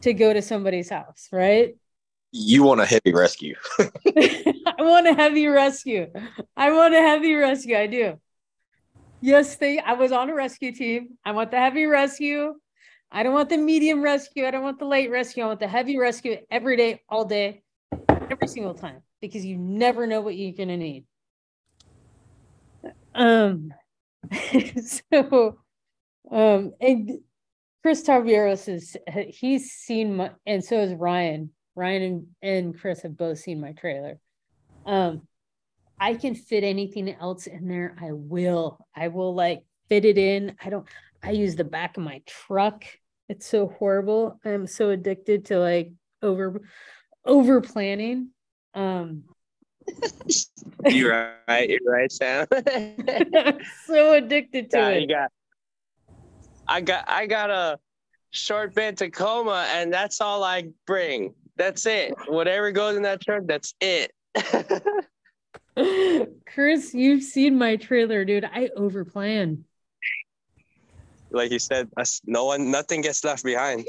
to 0.02 0.12
go 0.12 0.32
to 0.32 0.43
somebody's 0.43 0.90
house, 0.90 1.28
right? 1.32 1.74
You 2.38 2.64
want 2.64 2.82
a 2.82 2.84
heavy 2.84 3.14
rescue. 3.14 3.54
I 3.78 4.74
want 4.80 5.06
a 5.06 5.14
heavy 5.14 5.46
rescue. 5.46 6.12
I 6.54 6.70
want 6.70 6.94
a 6.94 7.00
heavy 7.00 7.34
rescue. 7.34 7.76
I 7.76 7.86
do. 7.86 8.20
Yes, 9.22 9.56
they 9.56 9.78
I 9.78 9.94
was 9.94 10.12
on 10.12 10.28
a 10.28 10.34
rescue 10.34 10.70
team. 10.72 11.16
I 11.24 11.32
want 11.32 11.50
the 11.50 11.56
heavy 11.56 11.86
rescue. 11.86 12.54
I 13.10 13.22
don't 13.22 13.32
want 13.32 13.48
the 13.48 13.56
medium 13.56 14.02
rescue. 14.02 14.46
I 14.46 14.50
don't 14.50 14.62
want 14.62 14.78
the 14.78 14.84
light 14.84 15.10
rescue. 15.10 15.44
I 15.44 15.46
want 15.46 15.60
the 15.60 15.68
heavy 15.68 15.96
rescue 15.96 16.36
every 16.50 16.76
day, 16.76 17.00
all 17.08 17.24
day, 17.24 17.62
every 18.30 18.48
single 18.48 18.74
time, 18.74 19.00
because 19.22 19.42
you 19.42 19.56
never 19.56 20.06
know 20.06 20.20
what 20.20 20.36
you're 20.36 20.52
gonna 20.52 20.76
need. 20.76 21.06
Um 23.14 23.72
so 25.10 25.56
um 26.30 26.74
and 26.82 27.12
Chris 27.82 28.02
Tavieros 28.02 28.68
is 28.68 28.94
he's 29.28 29.72
seen 29.72 30.16
my 30.16 30.32
and 30.44 30.62
so 30.62 30.80
is 30.80 30.92
Ryan. 30.92 31.50
Ryan 31.76 32.02
and, 32.02 32.26
and 32.42 32.80
Chris 32.80 33.02
have 33.02 33.16
both 33.16 33.38
seen 33.38 33.60
my 33.60 33.72
trailer. 33.72 34.18
Um 34.84 35.22
I 35.98 36.14
can 36.14 36.34
fit 36.34 36.64
anything 36.64 37.08
else 37.14 37.46
in 37.46 37.68
there. 37.68 37.96
I 38.00 38.12
will. 38.12 38.86
I 38.94 39.08
will 39.08 39.34
like 39.34 39.62
fit 39.88 40.04
it 40.04 40.18
in. 40.18 40.56
I 40.62 40.70
don't 40.70 40.86
I 41.22 41.30
use 41.30 41.56
the 41.56 41.64
back 41.64 41.96
of 41.96 42.02
my 42.02 42.22
truck. 42.26 42.84
It's 43.28 43.46
so 43.46 43.68
horrible. 43.68 44.40
I'm 44.44 44.66
so 44.66 44.90
addicted 44.90 45.46
to 45.46 45.58
like 45.58 45.92
over 46.22 46.62
over 47.24 47.60
planning. 47.60 48.30
Um 48.74 49.24
you're 50.86 51.32
right. 51.48 51.68
You're 51.68 51.80
right, 51.86 52.10
Sam. 52.10 52.46
so 53.86 54.12
addicted 54.14 54.70
to 54.70 54.78
yeah, 54.78 54.88
it. 54.88 55.02
You 55.02 55.08
got, 55.08 55.30
I 56.66 56.80
got 56.80 57.04
I 57.08 57.26
got 57.26 57.50
a 57.50 57.78
short 58.30 58.74
bed 58.74 58.98
Tacoma, 58.98 59.66
and 59.72 59.92
that's 59.92 60.20
all 60.20 60.44
I 60.44 60.70
bring. 60.86 61.34
That's 61.56 61.86
it. 61.86 62.14
Whatever 62.28 62.70
goes 62.72 62.96
in 62.96 63.02
that 63.02 63.20
truck, 63.20 63.42
that's 63.46 63.74
it. 63.80 64.12
Chris, 66.46 66.94
you've 66.94 67.22
seen 67.22 67.58
my 67.58 67.76
trailer, 67.76 68.24
dude. 68.24 68.44
I 68.44 68.68
overplan. 68.76 69.62
Like 71.30 71.50
you 71.50 71.58
said, 71.58 71.90
no 72.24 72.44
one, 72.46 72.70
nothing 72.70 73.00
gets 73.00 73.24
left 73.24 73.44
behind. 73.44 73.86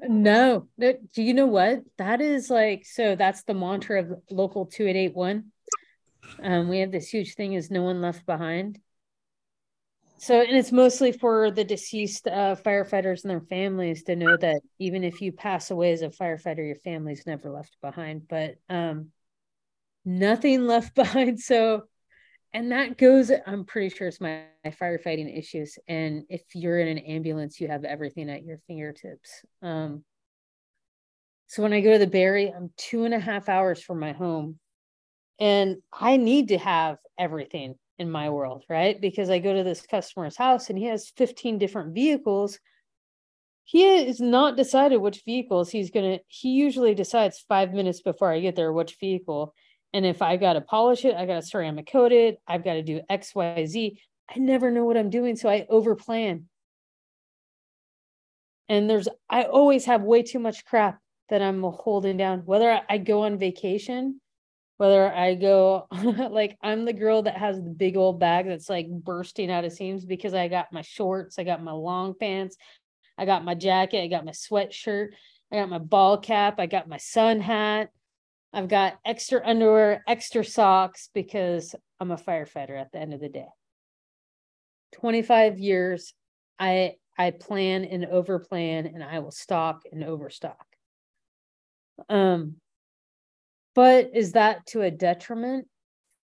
No, 0.00 0.68
do 0.78 0.98
you 1.22 1.32
know 1.34 1.46
what? 1.46 1.82
That 1.98 2.20
is 2.20 2.50
like 2.50 2.84
so. 2.84 3.16
That's 3.16 3.42
the 3.44 3.54
mantra 3.54 4.00
of 4.00 4.20
local 4.30 4.66
two 4.66 4.86
eight 4.86 4.96
eight 4.96 5.14
one. 5.14 5.52
Um, 6.42 6.68
we 6.68 6.80
have 6.80 6.92
this 6.92 7.08
huge 7.08 7.34
thing: 7.34 7.54
is 7.54 7.70
no 7.70 7.82
one 7.82 8.00
left 8.00 8.26
behind. 8.26 8.78
So, 10.22 10.38
and 10.38 10.54
it's 10.54 10.70
mostly 10.70 11.12
for 11.12 11.50
the 11.50 11.64
deceased 11.64 12.26
uh, 12.26 12.54
firefighters 12.54 13.22
and 13.22 13.30
their 13.30 13.40
families 13.40 14.02
to 14.04 14.14
know 14.14 14.36
that 14.36 14.60
even 14.78 15.02
if 15.02 15.22
you 15.22 15.32
pass 15.32 15.70
away 15.70 15.92
as 15.92 16.02
a 16.02 16.10
firefighter, 16.10 16.58
your 16.58 16.76
family's 16.76 17.26
never 17.26 17.50
left 17.50 17.74
behind. 17.80 18.28
But 18.28 18.56
um, 18.68 19.12
nothing 20.04 20.66
left 20.66 20.94
behind. 20.94 21.40
So, 21.40 21.84
and 22.52 22.70
that 22.70 22.98
goes, 22.98 23.32
I'm 23.46 23.64
pretty 23.64 23.96
sure 23.96 24.08
it's 24.08 24.20
my, 24.20 24.42
my, 24.62 24.72
firefighting 24.72 25.38
issues. 25.38 25.78
And 25.88 26.24
if 26.28 26.42
you're 26.54 26.80
in 26.80 26.88
an 26.88 26.98
ambulance, 26.98 27.58
you 27.58 27.68
have 27.68 27.84
everything 27.84 28.28
at 28.28 28.44
your 28.44 28.58
fingertips. 28.66 29.30
Um, 29.62 30.04
so 31.46 31.62
when 31.62 31.72
I 31.72 31.80
go 31.80 31.92
to 31.92 31.98
the 31.98 32.06
Barry, 32.06 32.52
I'm 32.54 32.70
two 32.76 33.04
and 33.04 33.14
a 33.14 33.18
half 33.18 33.48
hours 33.48 33.82
from 33.82 33.98
my 33.98 34.12
home. 34.12 34.58
And 35.38 35.78
I 35.98 36.18
need 36.18 36.48
to 36.48 36.58
have 36.58 36.98
everything 37.18 37.76
in 38.00 38.10
my 38.10 38.30
world, 38.30 38.64
right? 38.68 39.00
Because 39.00 39.30
I 39.30 39.38
go 39.38 39.54
to 39.54 39.62
this 39.62 39.82
customer's 39.82 40.36
house 40.36 40.70
and 40.70 40.78
he 40.78 40.86
has 40.86 41.12
15 41.16 41.58
different 41.58 41.94
vehicles. 41.94 42.58
He 43.64 43.84
is 43.84 44.20
not 44.20 44.56
decided 44.56 44.96
which 44.96 45.22
vehicles 45.24 45.70
he's 45.70 45.90
going 45.92 46.18
to, 46.18 46.24
he 46.26 46.50
usually 46.50 46.94
decides 46.94 47.44
five 47.48 47.72
minutes 47.72 48.02
before 48.02 48.32
I 48.32 48.40
get 48.40 48.56
there 48.56 48.72
which 48.72 48.96
vehicle 48.98 49.54
and 49.92 50.06
if 50.06 50.22
I 50.22 50.36
got 50.36 50.52
to 50.54 50.60
polish 50.60 51.04
it, 51.04 51.16
I 51.16 51.26
got 51.26 51.36
to 51.36 51.42
ceramic 51.42 51.90
coat 51.90 52.12
it, 52.12 52.40
I've 52.46 52.64
got 52.64 52.74
to 52.74 52.82
do 52.82 53.00
X, 53.08 53.34
Y, 53.34 53.66
Z. 53.66 54.00
I 54.28 54.38
never 54.38 54.70
know 54.70 54.84
what 54.84 54.96
I'm 54.96 55.10
doing. 55.10 55.36
So 55.36 55.48
I 55.48 55.66
over 55.68 55.96
plan. 55.96 56.46
And 58.68 58.88
there's, 58.88 59.08
I 59.28 59.44
always 59.44 59.86
have 59.86 60.02
way 60.02 60.22
too 60.22 60.38
much 60.38 60.64
crap 60.64 61.00
that 61.28 61.42
I'm 61.42 61.62
holding 61.62 62.16
down, 62.16 62.40
whether 62.44 62.80
I 62.88 62.98
go 62.98 63.24
on 63.24 63.38
vacation, 63.38 64.20
whether 64.80 65.12
I 65.12 65.34
go, 65.34 65.86
like, 65.92 66.56
I'm 66.62 66.86
the 66.86 66.94
girl 66.94 67.24
that 67.24 67.36
has 67.36 67.56
the 67.56 67.68
big 67.68 67.98
old 67.98 68.18
bag 68.18 68.46
that's 68.46 68.70
like 68.70 68.88
bursting 68.88 69.50
out 69.50 69.66
of 69.66 69.74
seams 69.74 70.06
because 70.06 70.32
I 70.32 70.48
got 70.48 70.72
my 70.72 70.80
shorts, 70.80 71.38
I 71.38 71.44
got 71.44 71.62
my 71.62 71.72
long 71.72 72.14
pants, 72.14 72.56
I 73.18 73.26
got 73.26 73.44
my 73.44 73.54
jacket, 73.54 74.02
I 74.02 74.06
got 74.06 74.24
my 74.24 74.32
sweatshirt, 74.32 75.08
I 75.52 75.56
got 75.56 75.68
my 75.68 75.76
ball 75.76 76.16
cap, 76.16 76.58
I 76.58 76.64
got 76.64 76.88
my 76.88 76.96
sun 76.96 77.40
hat. 77.40 77.90
I've 78.54 78.68
got 78.68 78.98
extra 79.04 79.46
underwear, 79.46 80.02
extra 80.08 80.42
socks 80.42 81.10
because 81.12 81.74
I'm 82.00 82.10
a 82.10 82.16
firefighter 82.16 82.80
at 82.80 82.90
the 82.90 83.00
end 83.00 83.12
of 83.12 83.20
the 83.20 83.28
day. 83.28 83.48
25 84.94 85.58
years, 85.58 86.14
I 86.58 86.94
I 87.18 87.32
plan 87.32 87.84
and 87.84 88.04
overplan 88.06 88.86
and 88.86 89.04
I 89.04 89.18
will 89.18 89.30
stock 89.30 89.82
and 89.92 90.02
overstock. 90.02 90.64
Um 92.08 92.56
but 93.74 94.10
is 94.14 94.32
that 94.32 94.66
to 94.66 94.82
a 94.82 94.90
detriment 94.90 95.66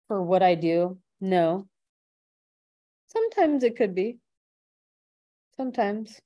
for 0.09 0.23
what 0.23 0.43
I 0.43 0.55
do? 0.55 0.99
No. 1.21 1.67
Sometimes 3.09 3.65
it 3.65 3.77
could 3.77 3.95
be. 3.95 4.19
Sometimes. 5.57 6.19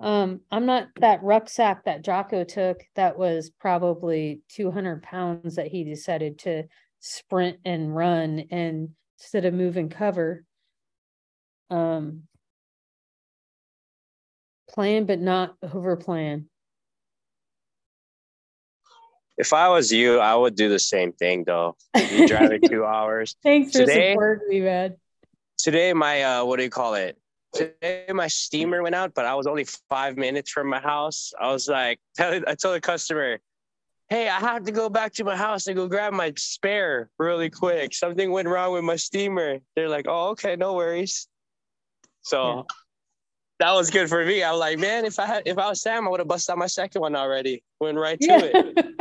Um, 0.00 0.40
I'm 0.50 0.66
not 0.66 0.88
that 1.00 1.22
rucksack 1.22 1.84
that 1.84 2.04
Jocko 2.04 2.44
took 2.44 2.82
that 2.94 3.18
was 3.18 3.50
probably 3.58 4.42
200 4.50 5.02
pounds 5.02 5.56
that 5.56 5.66
he 5.66 5.82
decided 5.82 6.38
to 6.40 6.64
sprint 7.00 7.58
and 7.64 7.94
run 7.94 8.44
and 8.50 8.90
instead 9.18 9.44
of 9.44 9.54
move 9.54 9.76
and 9.76 9.90
cover. 9.90 10.44
Um, 11.70 12.22
plan, 14.70 15.06
but 15.06 15.20
not 15.20 15.56
over 15.62 15.96
plan. 15.96 16.48
If 19.38 19.52
I 19.52 19.68
was 19.68 19.92
you, 19.92 20.18
I 20.18 20.34
would 20.34 20.56
do 20.56 20.68
the 20.68 20.78
same 20.78 21.12
thing 21.12 21.44
though. 21.44 21.76
You 21.96 22.26
drive 22.26 22.52
it 22.52 22.62
two 22.68 22.84
hours. 22.94 23.36
Thanks 23.42 23.72
for 23.72 23.78
today, 23.78 24.12
supporting 24.12 24.48
me, 24.48 24.60
man. 24.60 24.96
Today, 25.56 25.92
my 25.92 26.22
uh, 26.22 26.44
what 26.44 26.56
do 26.56 26.64
you 26.64 26.70
call 26.70 26.94
it? 26.94 27.16
today 27.52 28.04
my 28.12 28.28
steamer 28.28 28.82
went 28.82 28.94
out, 28.94 29.14
but 29.14 29.24
I 29.24 29.34
was 29.34 29.46
only 29.46 29.64
five 29.88 30.16
minutes 30.16 30.50
from 30.50 30.68
my 30.68 30.80
house. 30.80 31.32
I 31.40 31.50
was 31.52 31.68
like, 31.68 31.98
I 32.18 32.54
told 32.54 32.76
the 32.76 32.80
customer, 32.80 33.38
hey, 34.08 34.28
I 34.28 34.38
have 34.40 34.64
to 34.64 34.72
go 34.72 34.88
back 34.88 35.14
to 35.14 35.24
my 35.24 35.36
house 35.36 35.66
and 35.66 35.76
go 35.76 35.88
grab 35.88 36.12
my 36.12 36.32
spare 36.36 37.10
really 37.18 37.50
quick. 37.50 37.94
Something 37.94 38.30
went 38.30 38.48
wrong 38.48 38.72
with 38.72 38.84
my 38.84 38.96
steamer. 38.96 39.58
They're 39.76 39.88
like, 39.88 40.06
oh, 40.08 40.30
okay, 40.30 40.56
no 40.56 40.74
worries. 40.74 41.28
So. 42.22 42.66
That 43.58 43.72
was 43.72 43.90
good 43.90 44.08
for 44.08 44.24
me. 44.24 44.42
I 44.42 44.52
was 44.52 44.60
like, 44.60 44.78
man, 44.78 45.04
if 45.04 45.18
I 45.18 45.26
had 45.26 45.42
if 45.46 45.58
I 45.58 45.68
was 45.68 45.82
Sam, 45.82 46.06
I 46.06 46.10
would 46.10 46.20
have 46.20 46.28
busted 46.28 46.52
out 46.52 46.58
my 46.58 46.68
second 46.68 47.00
one 47.00 47.16
already. 47.16 47.62
Went 47.80 47.98
right 47.98 48.20
to 48.20 48.26
yeah. 48.26 48.40
it. 48.54 48.96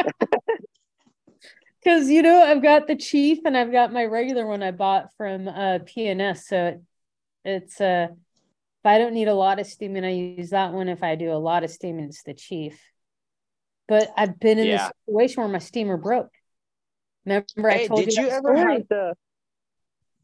Because 1.80 2.10
you 2.10 2.24
know, 2.24 2.42
I've 2.42 2.64
got 2.64 2.88
the 2.88 2.96
chief 2.96 3.40
and 3.46 3.56
I've 3.56 3.72
got 3.72 3.94
my 3.94 4.06
regular 4.06 4.48
one 4.48 4.64
I 4.64 4.72
bought 4.72 5.10
from 5.16 5.48
uh 5.48 5.80
P&S. 5.86 6.48
So 6.48 6.82
it's 7.46 7.80
uh 7.80 8.08
if 8.12 8.86
I 8.86 8.98
don't 8.98 9.14
need 9.14 9.28
a 9.28 9.34
lot 9.34 9.60
of 9.60 9.68
steaming, 9.68 10.04
I 10.04 10.12
use 10.12 10.50
that 10.50 10.74
one. 10.74 10.90
If 10.90 11.04
I 11.04 11.16
do 11.16 11.32
a 11.32 11.36
lot 11.36 11.64
of 11.64 11.70
steaming, 11.70 12.06
it's 12.06 12.24
the 12.24 12.34
chief. 12.34 12.80
But 13.88 14.10
I've 14.18 14.40
been 14.40 14.58
in 14.60 14.68
yeah. 14.68 14.78
this 14.78 14.92
situation 15.06 15.44
where 15.44 15.52
my 15.52 15.60
steamer 15.60 15.98
broke. 15.98 16.32
Remember, 17.26 17.70
hey, 17.70 17.84
I 17.84 17.88
told 17.88 18.06
did 18.06 18.14
you, 18.14 18.24
you 18.24 18.30
ever 18.30 18.56
story? 18.56 18.74
have 18.74 18.88
the? 18.90 19.14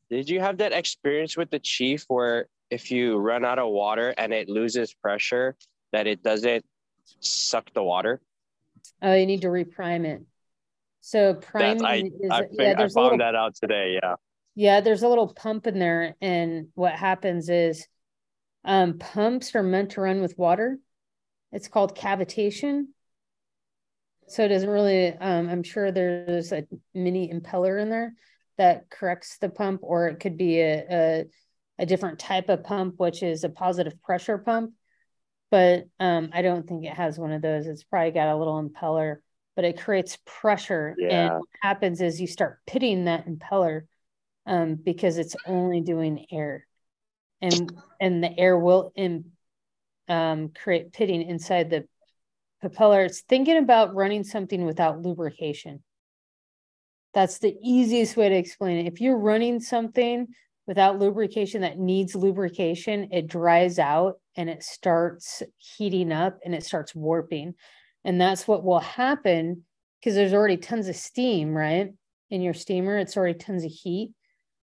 Did 0.09 0.29
you 0.29 0.39
have 0.39 0.57
that 0.57 0.73
experience 0.73 1.37
with 1.37 1.49
the 1.49 1.59
chief 1.59 2.05
where 2.07 2.47
if 2.73 2.89
you 2.89 3.17
run 3.17 3.45
out 3.45 3.59
of 3.59 3.69
water 3.69 4.13
and 4.17 4.33
it 4.33 4.49
loses 4.49 4.93
pressure, 4.93 5.55
that 5.91 6.07
it 6.07 6.23
doesn't 6.23 6.65
suck 7.19 7.71
the 7.73 7.83
water? 7.83 8.19
Oh, 9.01 9.13
you 9.13 9.25
need 9.25 9.41
to 9.41 9.47
reprime 9.47 10.05
it. 10.05 10.23
So 11.01 11.35
priming 11.35 11.85
I, 11.85 11.95
is 12.19 12.31
I, 12.31 12.39
yeah, 12.39 12.47
fig- 12.57 12.67
I 12.67 12.73
there's 12.75 12.95
a 12.95 12.99
little 12.99 13.11
found 13.11 13.21
that 13.21 13.35
out 13.35 13.55
today. 13.55 13.99
Yeah. 14.01 14.15
Yeah, 14.55 14.81
there's 14.81 15.03
a 15.03 15.07
little 15.07 15.33
pump 15.33 15.67
in 15.67 15.79
there, 15.79 16.15
and 16.21 16.67
what 16.75 16.93
happens 16.93 17.49
is 17.49 17.87
um, 18.63 18.97
pumps 18.99 19.55
are 19.55 19.63
meant 19.63 19.91
to 19.91 20.01
run 20.01 20.21
with 20.21 20.37
water. 20.37 20.79
It's 21.51 21.67
called 21.67 21.97
cavitation. 21.97 22.85
So 24.27 24.45
it 24.45 24.49
doesn't 24.49 24.69
really, 24.69 25.09
um, 25.09 25.49
I'm 25.49 25.63
sure 25.63 25.91
there's 25.91 26.51
a 26.51 26.65
mini 26.93 27.31
impeller 27.31 27.81
in 27.81 27.89
there 27.89 28.13
that 28.57 28.89
corrects 28.89 29.37
the 29.37 29.49
pump, 29.49 29.81
or 29.83 30.07
it 30.07 30.19
could 30.19 30.37
be 30.37 30.61
a, 30.61 30.85
a, 30.89 31.25
a 31.79 31.85
different 31.85 32.19
type 32.19 32.49
of 32.49 32.63
pump, 32.63 32.95
which 32.97 33.23
is 33.23 33.43
a 33.43 33.49
positive 33.49 34.01
pressure 34.01 34.37
pump. 34.37 34.73
But 35.51 35.85
um, 35.99 36.29
I 36.33 36.41
don't 36.41 36.67
think 36.67 36.85
it 36.85 36.93
has 36.93 37.19
one 37.19 37.31
of 37.31 37.41
those. 37.41 37.67
It's 37.67 37.83
probably 37.83 38.11
got 38.11 38.27
a 38.27 38.35
little 38.35 38.61
impeller, 38.61 39.17
but 39.55 39.65
it 39.65 39.79
creates 39.79 40.17
pressure. 40.25 40.95
And 41.09 41.29
what 41.39 41.47
happens 41.61 42.01
is 42.01 42.19
you 42.19 42.27
start 42.27 42.59
pitting 42.65 43.05
that 43.05 43.27
impeller 43.27 43.81
um, 44.45 44.75
because 44.75 45.17
it's 45.17 45.35
only 45.45 45.81
doing 45.81 46.25
air, 46.31 46.65
and 47.41 47.71
and 47.99 48.23
the 48.23 48.37
air 48.37 48.57
will 48.57 48.91
in, 48.95 49.31
um, 50.07 50.49
create 50.49 50.91
pitting 50.91 51.21
inside 51.21 51.69
the 51.69 51.87
propeller. 52.59 53.03
It's 53.03 53.21
thinking 53.21 53.57
about 53.57 53.95
running 53.95 54.23
something 54.23 54.65
without 54.65 55.01
lubrication. 55.01 55.83
That's 57.13 57.37
the 57.37 57.55
easiest 57.61 58.17
way 58.17 58.29
to 58.29 58.35
explain 58.35 58.79
it. 58.79 58.91
If 58.91 59.01
you're 59.01 59.17
running 59.17 59.59
something 59.59 60.27
without 60.67 60.99
lubrication 60.99 61.61
that 61.61 61.79
needs 61.79 62.15
lubrication, 62.15 63.09
it 63.11 63.27
dries 63.27 63.79
out 63.79 64.19
and 64.35 64.49
it 64.49 64.63
starts 64.63 65.43
heating 65.57 66.11
up 66.11 66.39
and 66.45 66.55
it 66.55 66.63
starts 66.63 66.95
warping. 66.95 67.53
And 68.05 68.19
that's 68.19 68.47
what 68.47 68.63
will 68.63 68.79
happen 68.79 69.63
because 69.99 70.15
there's 70.15 70.33
already 70.33 70.57
tons 70.57 70.87
of 70.87 70.95
steam, 70.95 71.53
right? 71.53 71.91
In 72.29 72.41
your 72.41 72.53
steamer, 72.53 72.97
it's 72.97 73.15
already 73.15 73.37
tons 73.37 73.63
of 73.63 73.71
heat. 73.71 74.11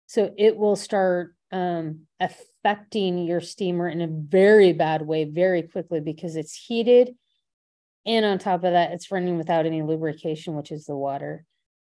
So 0.07 0.33
it 0.37 0.57
will 0.57 0.77
start 0.77 1.35
um, 1.53 2.01
affecting 2.19 3.27
your 3.27 3.41
steamer 3.41 3.89
in 3.89 4.01
a 4.01 4.09
very 4.09 4.73
bad 4.73 5.03
way 5.03 5.25
very 5.25 5.63
quickly 5.63 6.01
because 6.01 6.37
it's 6.37 6.55
heated. 6.55 7.15
And 8.07 8.25
on 8.25 8.39
top 8.39 8.65
of 8.65 8.73
that, 8.73 8.93
it's 8.93 9.11
running 9.11 9.39
without 9.39 9.67
any 9.67 9.83
lubrication, 9.83 10.57
which 10.57 10.73
is 10.73 10.87
the 10.87 10.97
water 10.97 11.45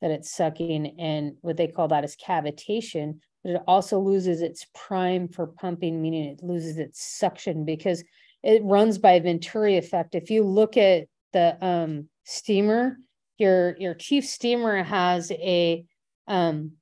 that 0.02 0.12
it's 0.12 0.32
sucking. 0.32 1.00
And 1.00 1.38
what 1.42 1.58
they 1.58 1.68
call 1.68 1.90
that 1.90 2.04
is 2.04 2.16
cavitation. 2.16 3.20
It 3.48 3.62
also 3.66 4.00
loses 4.00 4.42
its 4.42 4.66
prime 4.74 5.30
for 5.30 5.48
pumping, 5.48 6.02
meaning 6.02 6.26
it 6.26 6.44
loses 6.44 6.78
its 6.78 7.02
suction 7.02 7.64
because 7.64 8.04
it 8.44 8.62
runs 8.64 8.98
by 8.98 9.20
Venturi 9.20 9.78
effect. 9.78 10.16
If 10.16 10.30
you 10.30 10.44
look 10.44 10.76
at 10.76 11.08
the 11.32 11.58
um, 11.66 12.10
steamer, 12.26 12.98
your 13.38 13.78
your 13.78 13.94
chief 13.94 14.26
steamer 14.26 14.84
has 14.84 15.32
a 15.32 15.86
um, 16.28 16.74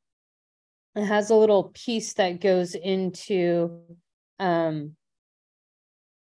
it 0.96 1.06
has 1.06 1.30
a 1.30 1.36
little 1.36 1.72
piece 1.74 2.14
that 2.14 2.42
goes 2.42 2.74
into 2.74 3.82
um 4.40 4.96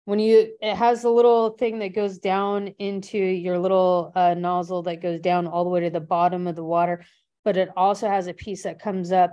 when 0.05 0.19
you 0.19 0.53
it 0.61 0.75
has 0.77 1.05
a 1.05 1.11
little 1.11 1.51
thing 1.51 1.79
that 1.79 1.95
goes 1.95 2.19
down 2.19 2.69
into 2.79 3.19
your 3.19 3.59
little 3.59 4.12
uh, 4.15 4.35
nozzle 4.35 4.83
that 4.83 5.01
goes 5.01 5.21
down 5.21 5.47
all 5.47 5.65
the 5.65 5.71
way 5.71 5.81
to 5.81 5.91
the 5.91 6.01
bottom 6.01 6.47
of 6.47 6.55
the 6.55 6.65
water 6.65 7.05
but 7.45 7.57
it 7.57 7.71
also 7.77 8.09
has 8.09 8.27
a 8.27 8.35
piece 8.35 8.62
that 8.62 8.81
comes 8.81 9.11
up 9.11 9.33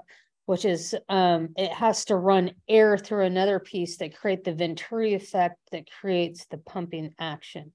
which 0.52 0.66
is 0.66 0.96
um 1.10 1.50
it 1.58 1.72
has 1.72 2.06
to 2.06 2.16
run 2.16 2.52
air 2.68 2.98
through 2.98 3.26
another 3.26 3.60
piece 3.60 3.98
that 3.98 4.16
create 4.16 4.44
the 4.44 4.54
venturi 4.54 5.14
effect 5.14 5.58
that 5.72 5.90
creates 6.00 6.46
the 6.48 6.58
pumping 6.58 7.14
action 7.20 7.72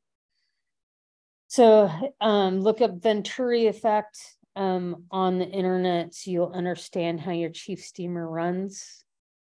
so 1.49 1.91
um 2.21 2.61
look 2.61 2.81
up 2.81 3.03
venturi 3.03 3.67
effect 3.67 4.37
um, 4.57 5.05
on 5.11 5.39
the 5.39 5.47
internet, 5.47 6.15
so 6.15 6.31
you'll 6.31 6.53
understand 6.53 7.21
how 7.21 7.33
your 7.33 7.51
chief 7.51 7.85
steamer 7.85 8.27
runs. 8.27 9.05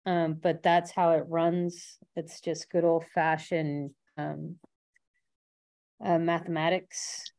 Um, 0.05 0.33
but 0.33 0.63
that's 0.63 0.91
how 0.91 1.11
it 1.11 1.25
runs. 1.27 1.97
It's 2.15 2.39
just 2.39 2.69
good 2.69 2.83
old 2.83 3.05
fashioned 3.13 3.91
um, 4.17 4.57
uh, 6.03 6.19
mathematics 6.19 7.31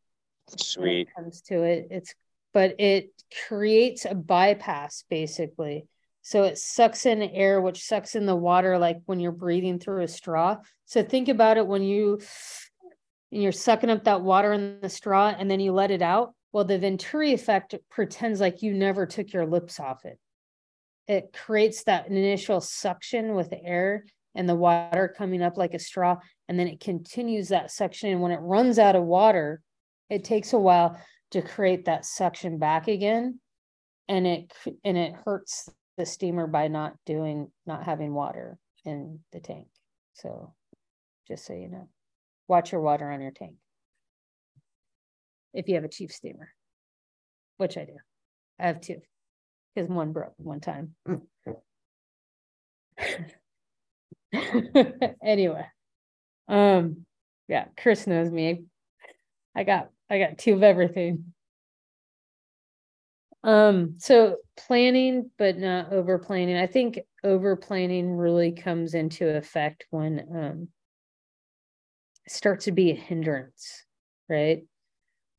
when 0.48 0.58
Sweet. 0.58 1.08
it 1.08 1.14
comes 1.14 1.40
to 1.42 1.62
it. 1.62 1.88
It's 1.90 2.14
but 2.52 2.80
it 2.80 3.10
creates 3.48 4.04
a 4.04 4.14
bypass 4.14 5.04
basically. 5.08 5.86
So 6.22 6.44
it 6.44 6.58
sucks 6.58 7.04
in 7.04 7.22
air, 7.22 7.60
which 7.60 7.82
sucks 7.82 8.14
in 8.14 8.26
the 8.26 8.36
water, 8.36 8.78
like 8.78 8.98
when 9.06 9.18
you're 9.18 9.32
breathing 9.32 9.78
through 9.80 10.02
a 10.02 10.08
straw. 10.08 10.58
So 10.84 11.02
think 11.02 11.28
about 11.28 11.56
it 11.56 11.66
when 11.66 11.82
you 11.82 12.20
and 13.32 13.42
you're 13.42 13.50
sucking 13.50 13.90
up 13.90 14.04
that 14.04 14.20
water 14.20 14.52
in 14.52 14.78
the 14.80 14.88
straw 14.88 15.34
and 15.36 15.50
then 15.50 15.58
you 15.58 15.72
let 15.72 15.90
it 15.90 16.02
out. 16.02 16.34
Well, 16.52 16.64
the 16.64 16.78
Venturi 16.78 17.32
effect 17.32 17.74
pretends 17.90 18.40
like 18.40 18.62
you 18.62 18.74
never 18.74 19.06
took 19.06 19.32
your 19.32 19.46
lips 19.46 19.80
off 19.80 20.04
it. 20.04 20.18
It 21.08 21.32
creates 21.32 21.84
that 21.84 22.08
initial 22.08 22.60
suction 22.60 23.34
with 23.34 23.52
air 23.64 24.04
and 24.34 24.48
the 24.48 24.54
water 24.54 25.12
coming 25.16 25.42
up 25.42 25.56
like 25.56 25.74
a 25.74 25.78
straw, 25.78 26.16
and 26.48 26.58
then 26.58 26.68
it 26.68 26.80
continues 26.80 27.48
that 27.48 27.70
suction. 27.70 28.10
And 28.10 28.20
when 28.20 28.32
it 28.32 28.40
runs 28.40 28.78
out 28.78 28.96
of 28.96 29.04
water, 29.04 29.60
it 30.08 30.24
takes 30.24 30.52
a 30.52 30.58
while 30.58 30.98
to 31.32 31.42
create 31.42 31.86
that 31.86 32.04
suction 32.04 32.58
back 32.58 32.88
again, 32.88 33.40
and 34.08 34.26
it 34.26 34.52
and 34.84 34.96
it 34.96 35.14
hurts 35.24 35.68
the 35.98 36.06
steamer 36.06 36.46
by 36.46 36.68
not 36.68 36.94
doing 37.04 37.50
not 37.66 37.84
having 37.84 38.14
water 38.14 38.58
in 38.84 39.20
the 39.32 39.40
tank. 39.40 39.66
So, 40.14 40.54
just 41.28 41.46
so 41.46 41.54
you 41.54 41.68
know, 41.68 41.88
watch 42.48 42.72
your 42.72 42.80
water 42.80 43.10
on 43.10 43.20
your 43.20 43.32
tank 43.32 43.54
if 45.54 45.68
you 45.68 45.74
have 45.74 45.84
a 45.84 45.88
chief 45.88 46.12
steamer, 46.12 46.52
which 47.56 47.76
I 47.76 47.84
do. 47.84 47.96
I 48.58 48.66
have 48.66 48.80
two, 48.80 49.00
because 49.74 49.88
one 49.88 50.12
broke 50.12 50.34
one 50.36 50.60
time. 50.60 50.94
anyway, 55.24 55.66
um, 56.48 57.04
yeah, 57.48 57.66
Chris 57.78 58.06
knows 58.06 58.30
me. 58.30 58.64
I 59.54 59.64
got 59.64 59.90
I 60.10 60.18
got 60.18 60.38
two 60.38 60.54
of 60.54 60.62
everything. 60.62 61.32
Um, 63.44 63.96
so 63.98 64.36
planning, 64.56 65.30
but 65.36 65.58
not 65.58 65.92
over 65.92 66.18
planning. 66.18 66.56
I 66.56 66.66
think 66.66 67.00
over 67.24 67.56
planning 67.56 68.16
really 68.16 68.52
comes 68.52 68.94
into 68.94 69.28
effect 69.36 69.86
when 69.90 70.26
um 70.34 70.68
it 72.24 72.32
starts 72.32 72.66
to 72.66 72.72
be 72.72 72.92
a 72.92 72.94
hindrance, 72.94 73.84
right? 74.28 74.62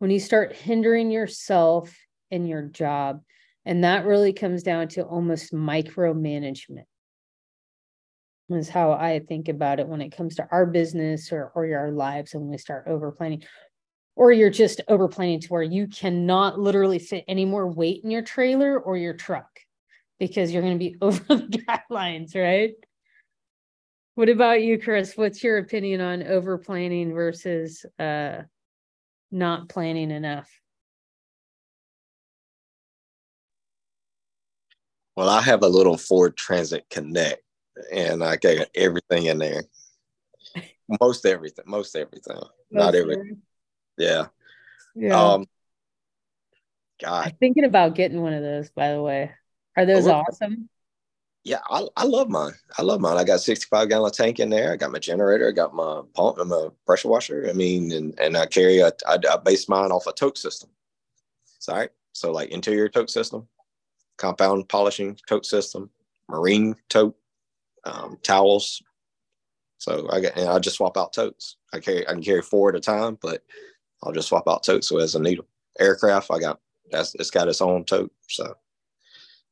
when 0.03 0.11
you 0.11 0.19
start 0.19 0.53
hindering 0.53 1.11
yourself 1.11 1.97
in 2.29 2.45
your 2.45 2.63
job. 2.63 3.21
And 3.65 3.85
that 3.85 4.05
really 4.05 4.33
comes 4.33 4.61
down 4.61 4.89
to 4.89 5.03
almost 5.05 5.53
micromanagement, 5.53 6.83
is 8.49 8.67
how 8.67 8.91
I 8.91 9.21
think 9.25 9.47
about 9.47 9.79
it 9.79 9.87
when 9.87 10.01
it 10.01 10.09
comes 10.09 10.35
to 10.35 10.47
our 10.51 10.65
business 10.65 11.31
or, 11.31 11.53
or 11.55 11.73
our 11.73 11.91
lives. 11.91 12.33
And 12.33 12.43
when 12.43 12.51
we 12.51 12.57
start 12.57 12.83
over 12.87 13.13
planning, 13.13 13.43
or 14.15 14.31
you're 14.31 14.49
just 14.49 14.81
over 14.87 15.07
planning 15.07 15.39
to 15.41 15.47
where 15.47 15.63
you 15.63 15.87
cannot 15.87 16.59
literally 16.59 16.99
fit 16.99 17.25
any 17.27 17.45
more 17.45 17.67
weight 17.67 18.03
in 18.03 18.11
your 18.11 18.21
trailer 18.21 18.79
or 18.79 18.97
your 18.97 19.13
truck 19.13 19.59
because 20.19 20.51
you're 20.51 20.61
going 20.61 20.77
to 20.77 20.79
be 20.79 20.95
over 21.01 21.19
the 21.35 21.63
guidelines, 21.91 22.35
right? 22.35 22.73
What 24.15 24.29
about 24.29 24.61
you, 24.61 24.79
Chris? 24.79 25.17
What's 25.17 25.43
your 25.43 25.57
opinion 25.57 25.99
on 25.99 26.23
over 26.23 26.57
planning 26.59 27.13
versus 27.13 27.83
uh 27.97 28.43
not 29.33 29.67
planning 29.67 30.11
enough. 30.11 30.49
Well, 35.17 35.29
I 35.29 35.41
have 35.41 35.63
a 35.63 35.67
little 35.67 35.97
Ford 35.97 36.37
Transit 36.37 36.85
Connect, 36.89 37.41
and 37.91 38.23
I 38.23 38.37
got 38.37 38.67
everything 38.75 39.25
in 39.25 39.39
there. 39.39 39.63
Most 41.01 41.25
everything, 41.25 41.65
most 41.65 41.95
everything, 41.95 42.41
not 42.69 42.93
everything. 42.93 43.41
Yeah. 43.97 44.27
Yeah. 44.95 45.19
Um. 45.19 45.45
God, 47.01 47.27
I'm 47.27 47.35
thinking 47.37 47.65
about 47.65 47.95
getting 47.95 48.21
one 48.21 48.33
of 48.33 48.43
those, 48.43 48.69
by 48.69 48.93
the 48.93 49.01
way. 49.01 49.31
Are 49.75 49.85
those 49.85 50.05
we're- 50.05 50.15
awesome? 50.15 50.69
yeah, 51.43 51.59
I, 51.69 51.85
I 51.97 52.05
love 52.05 52.29
mine. 52.29 52.53
I 52.77 52.83
love 52.83 53.01
mine. 53.01 53.17
I 53.17 53.25
got 53.25 53.41
65 53.41 53.89
gallon 53.89 54.11
tank 54.11 54.39
in 54.39 54.49
there. 54.49 54.71
I 54.71 54.77
got 54.77 54.91
my 54.91 54.99
generator. 54.99 55.49
I 55.49 55.51
got 55.51 55.73
my 55.75 56.01
pump 56.13 56.37
and 56.37 56.49
my 56.49 56.69
pressure 56.85 57.09
washer. 57.09 57.47
I 57.49 57.53
mean, 57.53 57.91
and, 57.91 58.17
and 58.17 58.37
I 58.37 58.45
carry 58.45 58.79
a, 58.79 58.91
I, 59.05 59.17
I 59.29 59.37
base 59.37 59.67
mine 59.67 59.91
off 59.91 60.07
a 60.07 60.13
tote 60.13 60.37
system. 60.37 60.69
Sorry. 61.59 61.89
So 62.13 62.31
like 62.31 62.49
interior 62.49 62.87
tote 62.87 63.09
system, 63.09 63.47
compound 64.17 64.69
polishing 64.69 65.17
tote 65.27 65.45
system, 65.45 65.89
marine 66.29 66.75
tote, 66.87 67.17
um, 67.83 68.17
towels. 68.23 68.81
So 69.79 70.07
I 70.11 70.21
got, 70.21 70.37
and 70.37 70.47
I 70.47 70.59
just 70.59 70.77
swap 70.77 70.95
out 70.95 71.11
totes. 71.11 71.57
I 71.73 71.79
carry, 71.79 72.07
I 72.07 72.13
can 72.13 72.23
carry 72.23 72.41
four 72.41 72.69
at 72.69 72.75
a 72.75 72.79
time, 72.79 73.17
but 73.21 73.43
I'll 74.03 74.11
just 74.11 74.29
swap 74.29 74.47
out 74.47 74.63
totes. 74.63 74.89
So 74.89 74.99
as 74.99 75.15
a 75.15 75.19
needle 75.19 75.45
aircraft, 75.79 76.29
I 76.31 76.39
got, 76.39 76.59
that's, 76.91 77.15
it's 77.15 77.31
got 77.31 77.47
its 77.47 77.61
own 77.61 77.85
tote. 77.85 78.11
So, 78.27 78.55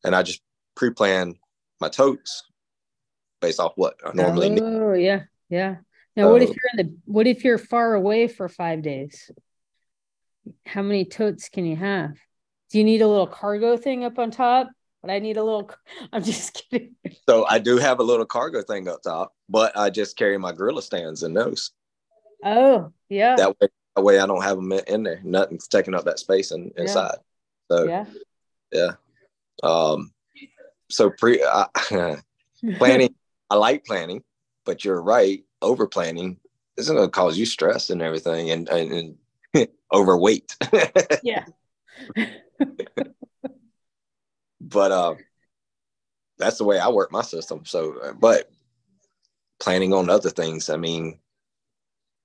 and 0.04 0.16
I 0.16 0.24
just 0.24 0.42
pre-plan 0.76 1.36
my 1.80 1.90
totes 1.90 2.44
based 3.40 3.60
off 3.60 3.74
what 3.76 3.96
I 4.06 4.12
normally 4.14 4.50
need. 4.50 4.64
Oh, 4.64 4.94
yeah, 4.94 5.24
yeah. 5.50 5.78
Now, 6.16 6.30
what 6.30 6.44
if 6.44 6.50
you're 6.50 6.72
in 6.74 6.78
the, 6.78 6.98
what 7.06 7.26
if 7.26 7.44
you're 7.44 7.58
far 7.58 7.94
away 7.94 8.28
for 8.28 8.50
five 8.50 8.82
days? 8.82 9.32
How 10.66 10.82
many 10.82 11.06
totes 11.06 11.50
can 11.50 11.66
you 11.66 11.76
have? 11.76 12.12
Do 12.70 12.78
you 12.78 12.84
need 12.84 13.02
a 13.02 13.08
little 13.08 13.28
cargo 13.28 13.78
thing 13.78 14.04
up 14.04 14.20
on 14.20 14.32
top? 14.32 14.70
But 15.02 15.10
I 15.10 15.20
need 15.20 15.38
a 15.38 15.44
little. 15.44 15.72
I'm 16.14 16.24
just 16.24 16.54
kidding. 16.54 16.96
So 17.28 17.46
I 17.46 17.60
do 17.60 17.78
have 17.78 18.00
a 18.00 18.04
little 18.04 18.26
cargo 18.26 18.62
thing 18.62 18.88
up 18.88 19.02
top, 19.04 19.34
but 19.50 19.76
I 19.76 19.90
just 19.90 20.18
carry 20.18 20.38
my 20.38 20.52
gorilla 20.52 20.82
stands 20.82 21.24
and 21.24 21.36
those. 21.36 21.72
Oh 22.44 22.92
yeah. 23.10 23.36
That 23.36 23.60
way, 23.60 23.68
that 23.96 24.02
way 24.02 24.20
I 24.20 24.26
don't 24.26 24.44
have 24.44 24.58
them 24.58 24.72
in 24.72 25.04
there. 25.04 25.20
Nothing's 25.24 25.68
taking 25.68 25.94
up 25.94 26.06
that 26.06 26.20
space 26.20 26.52
in, 26.52 26.72
inside. 26.78 27.18
So 27.72 27.86
yeah. 27.86 28.06
yeah. 28.72 28.92
Um. 29.64 30.12
So 30.90 31.10
pre 31.10 31.42
uh, 31.44 31.68
planning. 32.78 33.16
I 33.50 33.56
like 33.56 33.86
planning, 33.86 34.24
but 34.66 34.86
you're 34.86 35.02
right. 35.02 35.44
Over 35.62 35.88
planning 35.88 36.40
isn't 36.78 36.96
going 36.96 37.08
to 37.08 37.12
cause 37.12 37.38
you 37.38 37.46
stress 37.46 37.90
and 37.90 38.02
everything, 38.02 38.52
and 38.52 38.70
and, 38.70 39.18
and 39.54 39.68
overweight. 39.94 40.56
yeah. 41.24 41.46
but 44.60 44.92
um, 44.92 45.18
that's 46.38 46.58
the 46.58 46.64
way 46.64 46.80
I 46.80 46.90
work 46.90 47.12
my 47.12 47.22
system. 47.22 47.66
So, 47.66 47.98
uh, 48.00 48.14
but 48.14 48.50
planning 49.60 49.94
on 49.94 50.10
other 50.10 50.30
things, 50.30 50.70
I 50.70 50.78
mean, 50.78 51.20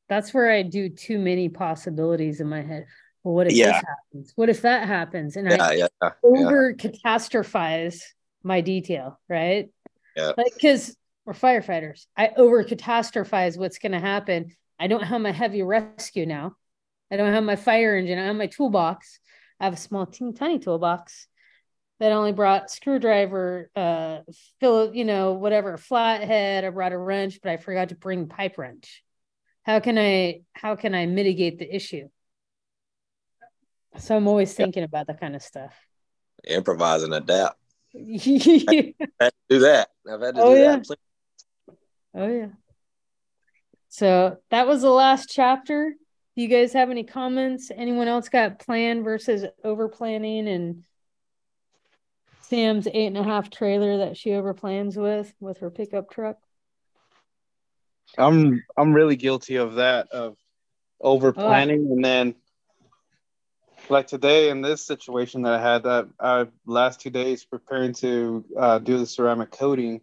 That's 0.08 0.32
where 0.32 0.50
I 0.50 0.62
do 0.62 0.88
too 0.88 1.18
many 1.18 1.48
possibilities 1.48 2.40
in 2.40 2.48
my 2.48 2.62
head. 2.62 2.86
Well, 3.22 3.34
what 3.34 3.48
if 3.48 3.54
Yeah. 3.54 3.72
this 3.72 3.82
happens? 3.82 4.32
What 4.36 4.48
if 4.48 4.62
that 4.62 4.86
happens? 4.86 5.36
And 5.36 5.48
yeah, 5.48 5.64
I 5.64 5.72
yeah, 5.72 6.10
over 6.22 6.74
catastrophize 6.74 8.00
my 8.42 8.60
detail, 8.60 9.18
right? 9.28 9.70
Yeah. 10.16 10.32
Like, 10.36 10.54
because 10.54 10.96
we're 11.24 11.32
firefighters, 11.32 12.06
I 12.16 12.30
over 12.36 12.62
catastrophize 12.62 13.58
what's 13.58 13.78
going 13.78 13.92
to 13.92 14.00
happen. 14.00 14.54
I 14.78 14.86
don't 14.86 15.02
have 15.02 15.20
my 15.20 15.32
heavy 15.32 15.62
rescue 15.62 16.26
now. 16.26 16.54
I 17.10 17.16
don't 17.16 17.32
have 17.32 17.44
my 17.44 17.56
fire 17.56 17.96
engine. 17.96 18.18
I 18.18 18.26
have 18.26 18.36
my 18.36 18.46
toolbox. 18.46 19.18
I 19.58 19.64
have 19.64 19.74
a 19.74 19.78
small, 19.78 20.06
teeny 20.06 20.32
tiny 20.32 20.58
toolbox 20.58 21.26
that 21.98 22.12
only 22.12 22.32
brought 22.32 22.70
screwdriver, 22.70 23.70
uh, 23.74 24.18
fill, 24.60 24.94
you 24.94 25.04
know, 25.04 25.32
whatever, 25.32 25.76
flathead. 25.78 26.64
I 26.64 26.70
brought 26.70 26.92
a 26.92 26.98
wrench, 26.98 27.40
but 27.42 27.50
I 27.50 27.56
forgot 27.56 27.88
to 27.88 27.94
bring 27.94 28.28
pipe 28.28 28.58
wrench. 28.58 29.02
How 29.66 29.80
can 29.80 29.98
I, 29.98 30.42
how 30.52 30.76
can 30.76 30.94
I 30.94 31.06
mitigate 31.06 31.58
the 31.58 31.74
issue? 31.74 32.08
So 33.98 34.16
I'm 34.16 34.28
always 34.28 34.54
thinking 34.54 34.84
about 34.84 35.08
that 35.08 35.18
kind 35.18 35.34
of 35.34 35.42
stuff. 35.42 35.74
Improvise 36.46 37.02
and 37.02 37.12
adapt. 37.12 37.58
yeah. 37.92 38.82
Had 39.20 39.32
to 39.32 39.32
do 39.50 39.58
that. 39.60 39.88
I've 40.08 40.20
had 40.20 40.36
to 40.36 40.40
Oh, 40.42 40.54
do 40.54 40.60
yeah. 40.60 40.76
that. 40.76 40.98
Oh 42.14 42.28
yeah. 42.28 42.46
So 43.88 44.36
that 44.50 44.68
was 44.68 44.82
the 44.82 44.90
last 44.90 45.30
chapter. 45.30 45.94
Do 46.36 46.42
you 46.42 46.48
guys 46.48 46.72
have 46.74 46.90
any 46.90 47.02
comments? 47.02 47.70
Anyone 47.74 48.06
else 48.06 48.28
got 48.28 48.60
plan 48.60 49.02
versus 49.02 49.44
over 49.64 49.88
planning 49.88 50.46
and 50.46 50.84
Sam's 52.42 52.86
eight 52.86 53.06
and 53.08 53.18
a 53.18 53.24
half 53.24 53.50
trailer 53.50 53.98
that 53.98 54.16
she 54.16 54.32
over 54.32 54.54
plans 54.54 54.96
with 54.96 55.34
with 55.40 55.58
her 55.58 55.70
pickup 55.70 56.10
truck? 56.10 56.36
I'm 58.18 58.62
I'm 58.76 58.92
really 58.92 59.16
guilty 59.16 59.56
of 59.56 59.76
that 59.76 60.08
of 60.12 60.36
over 61.00 61.32
planning 61.32 61.88
and 61.90 62.04
then 62.04 62.34
like 63.88 64.06
today 64.06 64.48
in 64.48 64.62
this 64.62 64.84
situation 64.84 65.42
that 65.42 65.54
I 65.54 65.62
had 65.62 65.82
that 65.84 66.08
I 66.18 66.46
last 66.66 67.00
two 67.00 67.10
days 67.10 67.44
preparing 67.44 67.92
to 67.94 68.44
uh, 68.58 68.78
do 68.78 68.98
the 68.98 69.06
ceramic 69.06 69.50
coating 69.50 70.00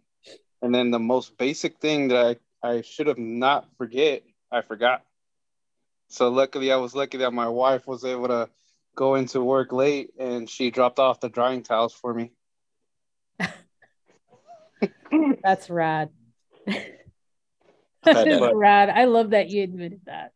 and 0.62 0.74
then 0.74 0.90
the 0.90 0.98
most 0.98 1.36
basic 1.36 1.78
thing 1.78 2.08
that 2.08 2.38
I, 2.62 2.68
I 2.68 2.82
should 2.82 3.08
have 3.08 3.18
not 3.18 3.68
forget 3.76 4.22
I 4.50 4.62
forgot. 4.62 5.02
So 6.08 6.28
luckily 6.28 6.70
I 6.70 6.76
was 6.76 6.94
lucky 6.94 7.18
that 7.18 7.32
my 7.32 7.48
wife 7.48 7.86
was 7.86 8.04
able 8.04 8.28
to 8.28 8.48
go 8.94 9.16
into 9.16 9.42
work 9.42 9.72
late 9.72 10.10
and 10.18 10.48
she 10.48 10.70
dropped 10.70 11.00
off 11.00 11.20
the 11.20 11.28
drying 11.28 11.62
towels 11.62 11.92
for 11.92 12.14
me. 12.14 12.30
That's 15.42 15.68
rad. 15.68 16.10
I've 18.06 18.14
That 18.14 18.26
had 18.28 18.28
is 18.28 18.40
that. 18.40 18.54
rad. 18.54 18.90
I 18.90 19.04
love 19.04 19.30
that 19.30 19.50
you 19.50 19.62
admitted 19.62 20.00
that. 20.06 20.32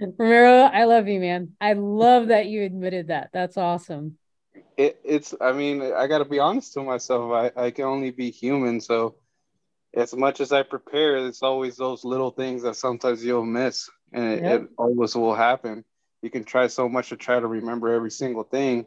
Romero, 0.00 0.62
I 0.62 0.84
love 0.84 1.06
you, 1.08 1.20
man. 1.20 1.52
I 1.60 1.74
love 1.74 2.28
that 2.28 2.46
you 2.46 2.62
admitted 2.62 3.08
that. 3.08 3.30
That's 3.32 3.56
awesome. 3.56 4.18
it, 4.76 5.00
it's 5.04 5.34
i 5.40 5.52
mean 5.52 5.82
i 5.82 6.06
gotta 6.06 6.24
be 6.24 6.38
honest 6.38 6.72
to 6.74 6.82
myself 6.82 7.32
I, 7.32 7.64
I 7.66 7.70
can 7.70 7.84
only 7.86 8.10
be 8.10 8.30
human 8.30 8.80
so 8.80 9.16
as 9.94 10.14
much 10.14 10.40
as 10.40 10.52
i 10.52 10.62
prepare 10.62 11.16
it's 11.26 11.42
always 11.42 11.76
those 11.76 12.04
little 12.04 12.30
things 12.30 12.62
that 12.62 12.76
sometimes 12.76 13.24
you'll 13.24 13.44
miss 13.46 13.88
and 14.12 14.24
it, 14.34 14.42
Yep. 14.42 14.62
it 14.62 14.68
always 14.78 15.14
will 15.14 15.34
happen 15.34 15.84
you 16.22 16.30
can 16.30 16.44
try 16.44 16.66
so 16.66 16.88
much 16.88 17.08
to 17.10 17.16
try 17.16 17.38
to 17.40 17.46
remember 17.46 17.92
every 17.92 18.10
single 18.10 18.44
thing 18.44 18.86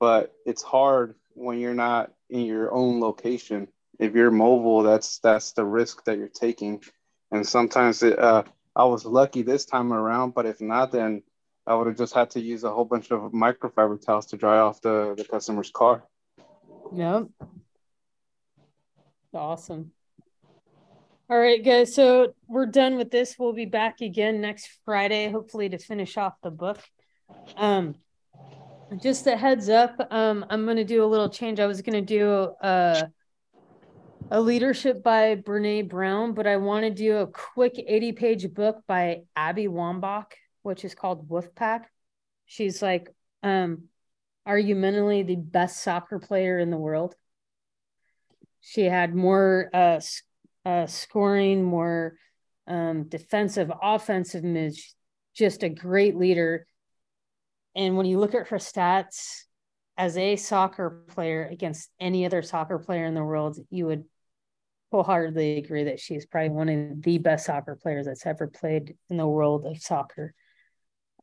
but 0.00 0.32
it's 0.46 0.62
hard 0.62 1.14
when 1.34 1.58
you're 1.58 1.74
not 1.74 2.12
in 2.30 2.40
your 2.42 2.72
own 2.72 3.00
location 3.00 3.68
if 3.98 4.14
you're 4.14 4.30
mobile 4.30 4.82
that's 4.82 5.18
that's 5.20 5.52
the 5.52 5.64
risk 5.64 6.04
that 6.04 6.18
you're 6.18 6.28
taking 6.28 6.82
and 7.30 7.46
sometimes 7.46 8.02
it, 8.02 8.18
uh, 8.18 8.42
i 8.76 8.84
was 8.84 9.04
lucky 9.04 9.42
this 9.42 9.64
time 9.64 9.92
around 9.92 10.34
but 10.34 10.46
if 10.46 10.60
not 10.60 10.92
then 10.92 11.22
I 11.68 11.74
would 11.74 11.86
have 11.86 11.98
just 11.98 12.14
had 12.14 12.30
to 12.30 12.40
use 12.40 12.64
a 12.64 12.70
whole 12.70 12.86
bunch 12.86 13.10
of 13.10 13.30
microfiber 13.32 14.02
towels 14.02 14.24
to 14.26 14.38
dry 14.38 14.58
off 14.58 14.80
the, 14.80 15.14
the 15.14 15.24
customer's 15.24 15.70
car. 15.70 16.02
Yep. 16.94 17.26
Awesome. 19.34 19.92
All 21.28 21.38
right, 21.38 21.62
guys. 21.62 21.94
So 21.94 22.32
we're 22.46 22.64
done 22.64 22.96
with 22.96 23.10
this. 23.10 23.36
We'll 23.38 23.52
be 23.52 23.66
back 23.66 24.00
again 24.00 24.40
next 24.40 24.70
Friday, 24.86 25.30
hopefully 25.30 25.68
to 25.68 25.76
finish 25.76 26.16
off 26.16 26.40
the 26.42 26.50
book. 26.50 26.80
Um, 27.54 27.96
just 29.02 29.26
a 29.26 29.36
heads 29.36 29.68
up, 29.68 29.94
um, 30.10 30.46
I'm 30.48 30.64
gonna 30.64 30.84
do 30.84 31.04
a 31.04 31.06
little 31.06 31.28
change. 31.28 31.60
I 31.60 31.66
was 31.66 31.82
gonna 31.82 32.00
do 32.00 32.50
a 32.62 33.10
a 34.30 34.40
leadership 34.40 35.02
by 35.02 35.36
Brene 35.36 35.88
Brown, 35.88 36.34
but 36.34 36.46
I 36.46 36.56
want 36.58 36.84
to 36.84 36.90
do 36.90 37.16
a 37.16 37.26
quick 37.26 37.74
80 37.78 38.12
page 38.12 38.52
book 38.52 38.82
by 38.86 39.22
Abby 39.34 39.68
Wambach, 39.68 40.32
which 40.62 40.84
is 40.84 40.94
called 40.94 41.28
Wolfpack. 41.28 41.84
She's 42.44 42.82
like 42.82 43.08
um 43.42 43.84
argumentally 44.46 45.26
the 45.26 45.36
best 45.36 45.82
soccer 45.82 46.18
player 46.18 46.58
in 46.58 46.70
the 46.70 46.76
world. 46.76 47.14
She 48.60 48.84
had 48.84 49.14
more 49.14 49.70
uh, 49.72 50.00
uh 50.64 50.86
scoring, 50.86 51.64
more 51.64 52.16
um 52.66 53.04
defensive, 53.04 53.72
offensive 53.82 54.44
moves, 54.44 54.94
just 55.34 55.62
a 55.62 55.68
great 55.70 56.16
leader. 56.16 56.66
And 57.74 57.96
when 57.96 58.06
you 58.06 58.18
look 58.18 58.34
at 58.34 58.48
her 58.48 58.58
stats 58.58 59.44
as 59.96 60.16
a 60.18 60.36
soccer 60.36 61.04
player 61.08 61.48
against 61.50 61.88
any 61.98 62.26
other 62.26 62.42
soccer 62.42 62.78
player 62.78 63.06
in 63.06 63.14
the 63.14 63.24
world, 63.24 63.58
you 63.70 63.86
would 63.86 64.04
wholeheartedly 64.90 65.58
agree 65.58 65.84
that 65.84 66.00
she's 66.00 66.26
probably 66.26 66.50
one 66.50 66.68
of 66.68 67.02
the 67.02 67.18
best 67.18 67.46
soccer 67.46 67.76
players 67.76 68.06
that's 68.06 68.26
ever 68.26 68.46
played 68.46 68.96
in 69.10 69.16
the 69.16 69.26
world 69.26 69.66
of 69.66 69.80
soccer. 69.82 70.34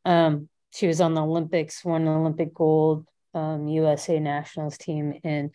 Um, 0.04 0.50
she 0.72 0.88
was 0.88 1.02
on 1.02 1.14
the 1.14 1.24
Olympics, 1.24 1.84
won 1.84 2.08
Olympic 2.08 2.54
gold, 2.54 3.08
um, 3.34 3.68
USA 3.68 4.20
nationals 4.20 4.78
team, 4.78 5.20
and 5.24 5.52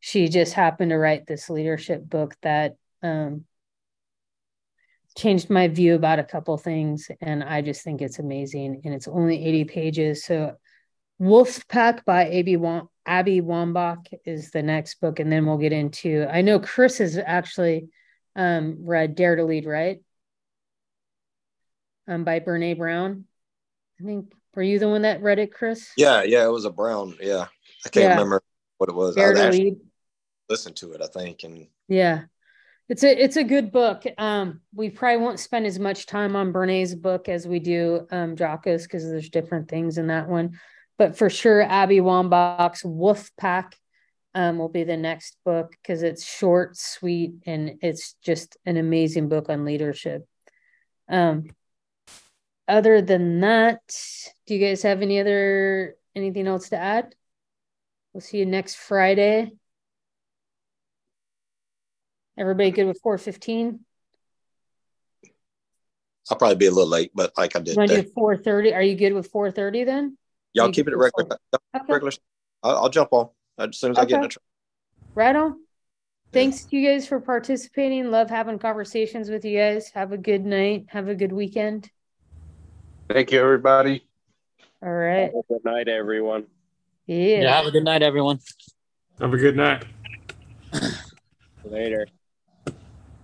she 0.00 0.28
just 0.28 0.52
happened 0.52 0.90
to 0.90 0.98
write 0.98 1.26
this 1.26 1.48
leadership 1.48 2.04
book 2.04 2.34
that 2.42 2.76
um, 3.02 3.44
changed 5.16 5.48
my 5.48 5.68
view 5.68 5.94
about 5.94 6.18
a 6.18 6.24
couple 6.24 6.56
things, 6.58 7.08
and 7.20 7.42
I 7.42 7.62
just 7.62 7.82
think 7.82 8.02
it's 8.02 8.18
amazing. 8.18 8.82
And 8.84 8.92
it's 8.92 9.08
only 9.08 9.44
eighty 9.44 9.64
pages, 9.64 10.24
so 10.24 10.56
Wolfpack 11.20 12.04
by 12.04 12.26
Abby 12.28 12.56
Abby 13.06 13.40
Wambach 13.40 14.06
is 14.24 14.50
the 14.50 14.62
next 14.62 15.00
book, 15.00 15.20
and 15.20 15.30
then 15.30 15.46
we'll 15.46 15.58
get 15.58 15.72
into. 15.72 16.26
I 16.30 16.40
know 16.42 16.58
Chris 16.58 16.98
has 16.98 17.18
actually 17.18 17.88
um, 18.34 18.78
read 18.80 19.14
Dare 19.14 19.36
to 19.36 19.44
Lead, 19.44 19.66
right? 19.66 20.00
Um, 22.08 22.24
by 22.24 22.40
Brene 22.40 22.76
Brown. 22.76 23.24
I 24.00 24.04
think 24.04 24.32
were 24.54 24.62
you 24.62 24.78
the 24.78 24.88
one 24.88 25.02
that 25.02 25.22
read 25.22 25.38
it, 25.38 25.52
Chris? 25.52 25.90
Yeah, 25.96 26.22
yeah, 26.22 26.44
it 26.44 26.50
was 26.50 26.64
a 26.64 26.70
brown. 26.70 27.16
Yeah, 27.20 27.46
I 27.84 27.88
can't 27.88 28.04
Yeah. 28.04 28.10
remember 28.12 28.42
what 28.78 28.88
it 28.88 28.94
was. 28.94 29.16
I 29.16 29.20
Dare 29.20 29.34
to 29.34 29.42
actually 29.44 29.64
Lead. 29.64 29.80
listened 30.48 30.76
to 30.76 30.92
it, 30.92 31.02
I 31.02 31.06
think, 31.06 31.44
and 31.44 31.66
Yeah. 31.88 32.24
It's 32.88 33.02
a 33.02 33.10
it's 33.10 33.36
a 33.36 33.44
good 33.44 33.72
book. 33.72 34.04
Um, 34.18 34.60
we 34.74 34.90
probably 34.90 35.24
won't 35.24 35.40
spend 35.40 35.64
as 35.64 35.78
much 35.78 36.04
time 36.04 36.36
on 36.36 36.52
Brene's 36.52 36.94
book 36.94 37.30
as 37.30 37.48
we 37.48 37.58
do 37.58 38.06
um 38.10 38.36
Jocko's 38.36 38.82
because 38.82 39.08
there's 39.08 39.30
different 39.30 39.68
things 39.68 39.96
in 39.96 40.08
that 40.08 40.28
one. 40.28 40.58
But 40.96 41.16
for 41.18 41.28
sure, 41.28 41.62
Abby 41.62 41.98
Wambach's 41.98 42.84
Wolf 42.84 43.30
Pack 43.36 43.76
um 44.34 44.58
will 44.58 44.68
be 44.68 44.84
the 44.84 44.96
next 44.96 45.36
book 45.44 45.70
because 45.70 46.02
it's 46.02 46.24
short, 46.24 46.76
sweet, 46.76 47.34
and 47.46 47.78
it's 47.82 48.14
just 48.22 48.56
an 48.66 48.76
amazing 48.76 49.28
book 49.28 49.48
on 49.48 49.64
leadership. 49.64 50.26
Um 51.08 51.48
other 52.66 53.02
than 53.02 53.40
that, 53.40 53.80
do 54.46 54.54
you 54.54 54.66
guys 54.66 54.82
have 54.82 55.02
any 55.02 55.20
other 55.20 55.96
anything 56.14 56.46
else 56.46 56.70
to 56.70 56.76
add? 56.76 57.14
We'll 58.12 58.20
see 58.20 58.38
you 58.38 58.46
next 58.46 58.76
Friday. 58.76 59.52
Everybody 62.36 62.70
good 62.70 62.86
with 62.86 63.00
four 63.02 63.18
fifteen? 63.18 63.80
I'll 66.30 66.38
probably 66.38 66.56
be 66.56 66.66
a 66.66 66.70
little 66.70 66.88
late, 66.88 67.10
but 67.14 67.32
like 67.36 67.54
I 67.54 67.60
did, 67.60 67.76
Want 67.76 67.90
to 67.90 68.02
do 68.02 68.10
four 68.14 68.36
thirty? 68.36 68.72
Are 68.72 68.82
you 68.82 68.96
good 68.96 69.12
with 69.12 69.30
four 69.30 69.50
thirty 69.50 69.84
then? 69.84 70.16
Y'all 70.54 70.72
keep 70.72 70.88
it 70.88 70.96
regular. 70.96 71.36
Okay. 71.76 71.84
regular. 71.88 72.12
I'll, 72.62 72.76
I'll 72.84 72.88
jump 72.88 73.12
on 73.12 73.28
as 73.58 73.76
soon 73.76 73.90
as 73.90 73.98
I 73.98 74.04
get 74.04 74.12
in 74.12 74.16
Okay. 74.20 74.22
the 74.24 74.28
truck. 74.30 74.42
Right 75.14 75.36
on. 75.36 75.60
Thanks 76.32 76.64
to 76.64 76.76
you 76.76 76.88
guys 76.88 77.06
for 77.06 77.20
participating. 77.20 78.10
Love 78.10 78.28
having 78.30 78.58
conversations 78.58 79.28
with 79.30 79.44
you 79.44 79.56
guys. 79.58 79.90
Have 79.90 80.12
a 80.12 80.18
good 80.18 80.44
night. 80.44 80.86
Have 80.88 81.08
a 81.08 81.14
good 81.14 81.32
weekend. 81.32 81.90
Thank 83.08 83.30
you, 83.30 83.40
everybody. 83.40 84.04
All 84.82 84.90
right. 84.92 85.30
Good 85.48 85.64
night, 85.64 85.88
everyone. 85.88 86.46
Yeah. 87.06 87.42
Yeah, 87.42 87.56
have 87.56 87.66
a 87.66 87.70
good 87.70 87.84
night, 87.84 88.02
everyone. 88.02 88.40
Have 89.20 89.32
a 89.32 89.36
good 89.36 89.56
night. 89.56 89.84
Later. 91.64 92.06